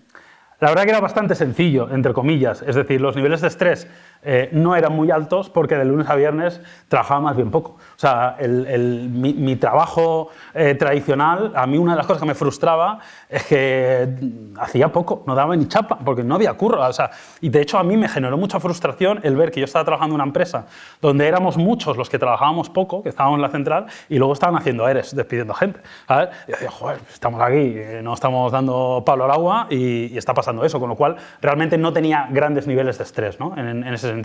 la 0.60 0.70
verdad 0.70 0.84
que 0.86 0.90
era 0.90 1.00
bastante 1.00 1.36
sencillo, 1.36 1.90
entre 1.92 2.14
comillas. 2.14 2.64
Es 2.66 2.76
decir, 2.76 3.00
los 3.00 3.16
niveles 3.16 3.42
de 3.42 3.48
estrés 3.48 3.88
eh, 4.30 4.50
no 4.52 4.76
eran 4.76 4.92
muy 4.92 5.10
altos 5.10 5.50
porque 5.50 5.78
de 5.78 5.86
lunes 5.86 6.10
a 6.10 6.16
viernes 6.16 6.60
trabajaba 6.90 7.22
más 7.22 7.38
bien 7.38 7.50
poco. 7.50 7.72
O 7.72 8.00
sea, 8.00 8.36
el- 8.40 9.08
mi, 9.10 9.56
trabajo 9.56 10.30
eh, 10.54 10.76
tradicional, 10.76 11.54
a 11.56 11.66
mí 11.66 11.78
una 11.78 11.94
de 11.94 11.98
las 12.00 12.08
cosas 12.08 12.22
que 12.22 12.28
me 12.28 12.36
frustraba 12.36 13.00
es 13.30 13.46
que 13.46 14.06
mm, 14.20 14.60
hacía 14.60 14.92
poco, 14.92 15.24
no 15.26 15.34
daba 15.34 15.56
ni 15.56 15.66
chapa, 15.70 15.98
porque 16.04 16.26
no 16.26 16.36
había 16.36 16.54
curro. 16.56 16.86
O 16.86 16.92
sea, 16.92 17.10
y 17.40 17.48
de 17.48 17.62
hecho 17.62 17.78
a 17.78 17.84
mí 17.84 17.96
me 17.96 18.10
generó 18.10 18.38
mucha 18.38 18.60
frustración 18.60 19.22
el 19.24 19.38
ver 19.38 19.50
que 19.50 19.62
yo 19.62 19.66
estaba 19.66 19.86
trabajando 19.86 20.16
en 20.16 20.22
una 20.22 20.28
empresa 20.28 20.66
donde 21.02 21.26
éramos 21.26 21.56
muchos 21.56 21.96
los 21.96 22.10
que 22.10 22.20
trabajábamos 22.20 22.70
poco, 22.70 23.04
que 23.04 23.10
estábamos 23.10 23.38
en 23.38 23.44
la 23.44 23.50
central, 23.50 23.86
y 24.10 24.18
luego 24.18 24.34
estaban 24.34 24.58
haciendo 24.58 24.90
ERES, 24.90 25.16
despidiendo 25.16 25.54
gente. 25.54 25.80
¿sabes? 26.06 26.30
Y 26.50 26.52
decía, 26.52 26.70
joder, 26.70 27.00
estamos 27.10 27.42
aquí, 27.42 27.76
eh, 27.78 28.02
no 28.04 28.14
estamos 28.14 28.52
dando 28.52 29.04
palo 29.06 29.24
al 29.24 29.32
agua 29.32 29.68
y, 29.70 30.18
está 30.18 30.34
pasando 30.34 30.66
eso, 30.66 30.82
con 30.82 30.90
lo 30.90 30.96
cual 30.96 31.16
realmente 31.42 31.78
no 31.78 31.94
tenía 31.94 32.28
grandes 32.30 32.68
niveles 32.68 32.98
de 32.98 33.06
estrés 33.06 33.40
¿no? 33.40 33.56
en 33.56 33.86
ese 33.86 34.10
sentido. 34.10 34.17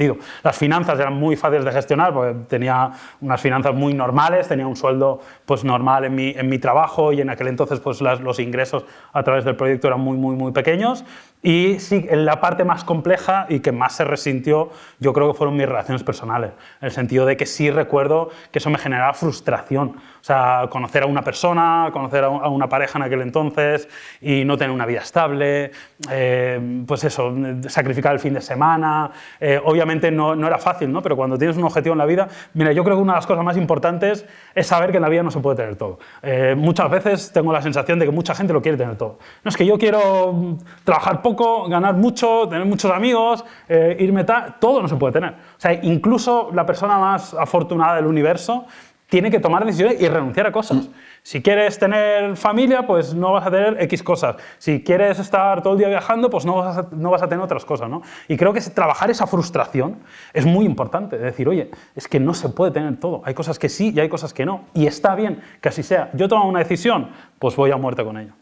Las 0.42 0.56
finanzas 0.56 0.98
eran 0.98 1.14
muy 1.14 1.36
fáciles 1.36 1.64
de 1.64 1.72
gestionar, 1.72 2.12
porque 2.12 2.34
tenía 2.48 2.90
unas 3.20 3.40
finanzas 3.40 3.74
muy 3.74 3.94
normales, 3.94 4.48
tenía 4.48 4.66
un 4.66 4.76
sueldo 4.76 5.20
pues, 5.46 5.64
normal 5.64 6.04
en 6.04 6.14
mi, 6.14 6.30
en 6.30 6.48
mi 6.48 6.58
trabajo 6.58 7.12
y 7.12 7.20
en 7.20 7.30
aquel 7.30 7.48
entonces 7.48 7.80
pues, 7.80 8.00
las- 8.00 8.20
los 8.20 8.38
ingresos 8.38 8.84
a 9.12 9.22
través 9.22 9.44
del 9.44 9.56
proyecto 9.56 9.86
eran 9.88 10.00
muy, 10.00 10.16
muy, 10.16 10.36
muy 10.36 10.52
pequeños. 10.52 11.04
Y 11.44 11.80
sí, 11.80 12.06
en 12.08 12.24
la 12.24 12.40
parte 12.40 12.64
más 12.64 12.84
compleja 12.84 13.46
y 13.48 13.58
que 13.60 13.72
más 13.72 13.96
se 13.96 14.04
resintió, 14.04 14.70
yo 15.00 15.12
creo 15.12 15.32
que 15.32 15.36
fueron 15.36 15.56
mis 15.56 15.66
relaciones 15.66 16.04
personales, 16.04 16.52
en 16.80 16.86
el 16.86 16.92
sentido 16.92 17.26
de 17.26 17.36
que 17.36 17.46
sí 17.46 17.68
recuerdo 17.70 18.30
que 18.52 18.60
eso 18.60 18.70
me 18.70 18.78
generaba 18.78 19.12
frustración. 19.12 19.96
O 20.22 20.24
sea, 20.24 20.68
conocer 20.70 21.02
a 21.02 21.06
una 21.06 21.22
persona, 21.22 21.90
conocer 21.92 22.22
a 22.22 22.28
un- 22.28 22.44
a 22.44 22.48
una 22.48 22.68
pareja 22.68 22.96
en 22.96 23.02
aquel 23.02 23.22
entonces 23.22 23.88
y 24.20 24.44
no 24.44 24.56
tener 24.56 24.70
una 24.72 24.86
vida 24.86 25.00
estable, 25.00 25.72
eh, 26.10 26.84
pues 26.86 27.02
eso, 27.02 27.34
sacrificar 27.68 28.12
el 28.12 28.20
fin 28.20 28.32
de 28.34 28.40
semana. 28.40 29.10
Eh, 29.40 29.60
obviamente 29.64 30.12
no, 30.12 30.36
no 30.36 30.46
era 30.46 30.58
fácil, 30.58 30.92
¿no? 30.92 31.02
pero 31.02 31.16
cuando 31.16 31.36
tienes 31.36 31.56
un 31.56 31.64
objetivo 31.64 31.94
en 31.94 31.98
la 31.98 32.06
vida, 32.06 32.28
mira, 32.54 32.70
yo 32.70 32.84
creo 32.84 32.94
que 32.96 33.02
una 33.02 33.14
de 33.14 33.16
las 33.16 33.26
cosas 33.26 33.44
más 33.44 33.56
importantes 33.56 34.24
es 34.54 34.64
saber 34.64 34.92
que 34.92 34.98
en 34.98 35.02
la 35.02 35.08
vida 35.08 35.24
no 35.24 35.32
se 35.32 35.40
puede 35.40 35.56
tener 35.56 35.74
todo. 35.74 35.98
Eh, 36.22 36.54
muchas 36.56 36.88
veces 36.88 37.32
tengo 37.32 37.52
la 37.52 37.60
sensación 37.60 37.98
de 37.98 38.04
que 38.06 38.12
mucha 38.12 38.32
gente 38.32 38.52
lo 38.52 38.62
quiere 38.62 38.78
tener 38.78 38.96
todo. 38.96 39.18
No 39.42 39.48
es 39.48 39.56
que 39.56 39.66
yo 39.66 39.76
quiero 39.76 40.56
trabajar 40.84 41.20
poco, 41.20 41.68
ganar 41.68 41.94
mucho, 41.94 42.46
tener 42.48 42.64
muchos 42.64 42.92
amigos, 42.92 43.44
eh, 43.68 43.96
irme 43.98 44.22
tal, 44.22 44.54
todo 44.60 44.80
no 44.80 44.86
se 44.86 44.94
puede 44.94 45.14
tener. 45.14 45.30
O 45.30 45.60
sea, 45.60 45.72
incluso 45.82 46.50
la 46.54 46.64
persona 46.64 46.96
más 46.98 47.34
afortunada 47.34 47.96
del 47.96 48.06
universo 48.06 48.66
tiene 49.12 49.30
que 49.30 49.40
tomar 49.40 49.66
decisiones 49.66 50.00
y 50.00 50.08
renunciar 50.08 50.46
a 50.46 50.52
cosas. 50.52 50.88
Si 51.22 51.42
quieres 51.42 51.78
tener 51.78 52.34
familia, 52.34 52.86
pues 52.86 53.12
no 53.12 53.34
vas 53.34 53.46
a 53.46 53.50
tener 53.50 53.76
X 53.82 54.02
cosas. 54.02 54.36
Si 54.56 54.82
quieres 54.82 55.18
estar 55.18 55.62
todo 55.62 55.74
el 55.74 55.80
día 55.80 55.88
viajando, 55.88 56.30
pues 56.30 56.46
no 56.46 56.56
vas 56.56 56.78
a, 56.78 56.88
no 56.92 57.10
vas 57.10 57.22
a 57.22 57.28
tener 57.28 57.44
otras 57.44 57.66
cosas. 57.66 57.90
¿no? 57.90 58.00
Y 58.26 58.38
creo 58.38 58.54
que 58.54 58.62
trabajar 58.62 59.10
esa 59.10 59.26
frustración 59.26 59.98
es 60.32 60.46
muy 60.46 60.64
importante. 60.64 61.18
De 61.18 61.26
decir, 61.26 61.46
oye, 61.46 61.70
es 61.94 62.08
que 62.08 62.18
no 62.20 62.32
se 62.32 62.48
puede 62.48 62.70
tener 62.70 62.98
todo. 62.98 63.20
Hay 63.26 63.34
cosas 63.34 63.58
que 63.58 63.68
sí 63.68 63.92
y 63.94 64.00
hay 64.00 64.08
cosas 64.08 64.32
que 64.32 64.46
no. 64.46 64.64
Y 64.72 64.86
está 64.86 65.14
bien 65.14 65.42
que 65.60 65.68
así 65.68 65.82
sea. 65.82 66.08
Yo 66.14 66.26
tomo 66.26 66.48
una 66.48 66.60
decisión, 66.60 67.10
pues 67.38 67.54
voy 67.54 67.70
a 67.70 67.76
muerte 67.76 68.02
con 68.02 68.16
ello. 68.16 68.32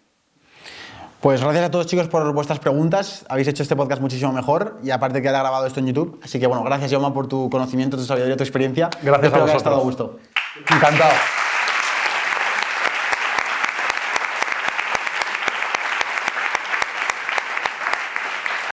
Pues 1.21 1.43
gracias 1.43 1.65
a 1.65 1.71
todos 1.73 1.89
chicos 1.89 2.07
por 2.07 2.33
vuestras 2.33 2.61
preguntas. 2.61 3.27
Habéis 3.29 3.49
hecho 3.49 3.65
este 3.65 3.75
podcast 3.75 4.01
muchísimo 4.01 4.33
mejor 4.33 4.79
y 4.85 4.91
aparte 4.91 5.21
queda 5.21 5.41
grabado 5.41 5.67
esto 5.67 5.81
en 5.81 5.89
YouTube. 5.89 6.21
Así 6.23 6.39
que 6.39 6.47
bueno, 6.47 6.63
gracias 6.63 6.93
Jaume 6.93 7.11
por 7.11 7.27
tu 7.27 7.51
conocimiento, 7.51 7.97
tu 7.97 8.05
sabiduría, 8.05 8.37
tu 8.37 8.45
experiencia. 8.45 8.89
Gracias 9.03 9.25
a 9.25 9.27
Espero 9.27 9.45
que 9.47 9.51
haya 9.51 9.59
estado 9.59 9.77
a 9.77 10.21
vosotros. 10.55 10.65
gusto. 10.69 10.75
Encantado. 10.75 11.50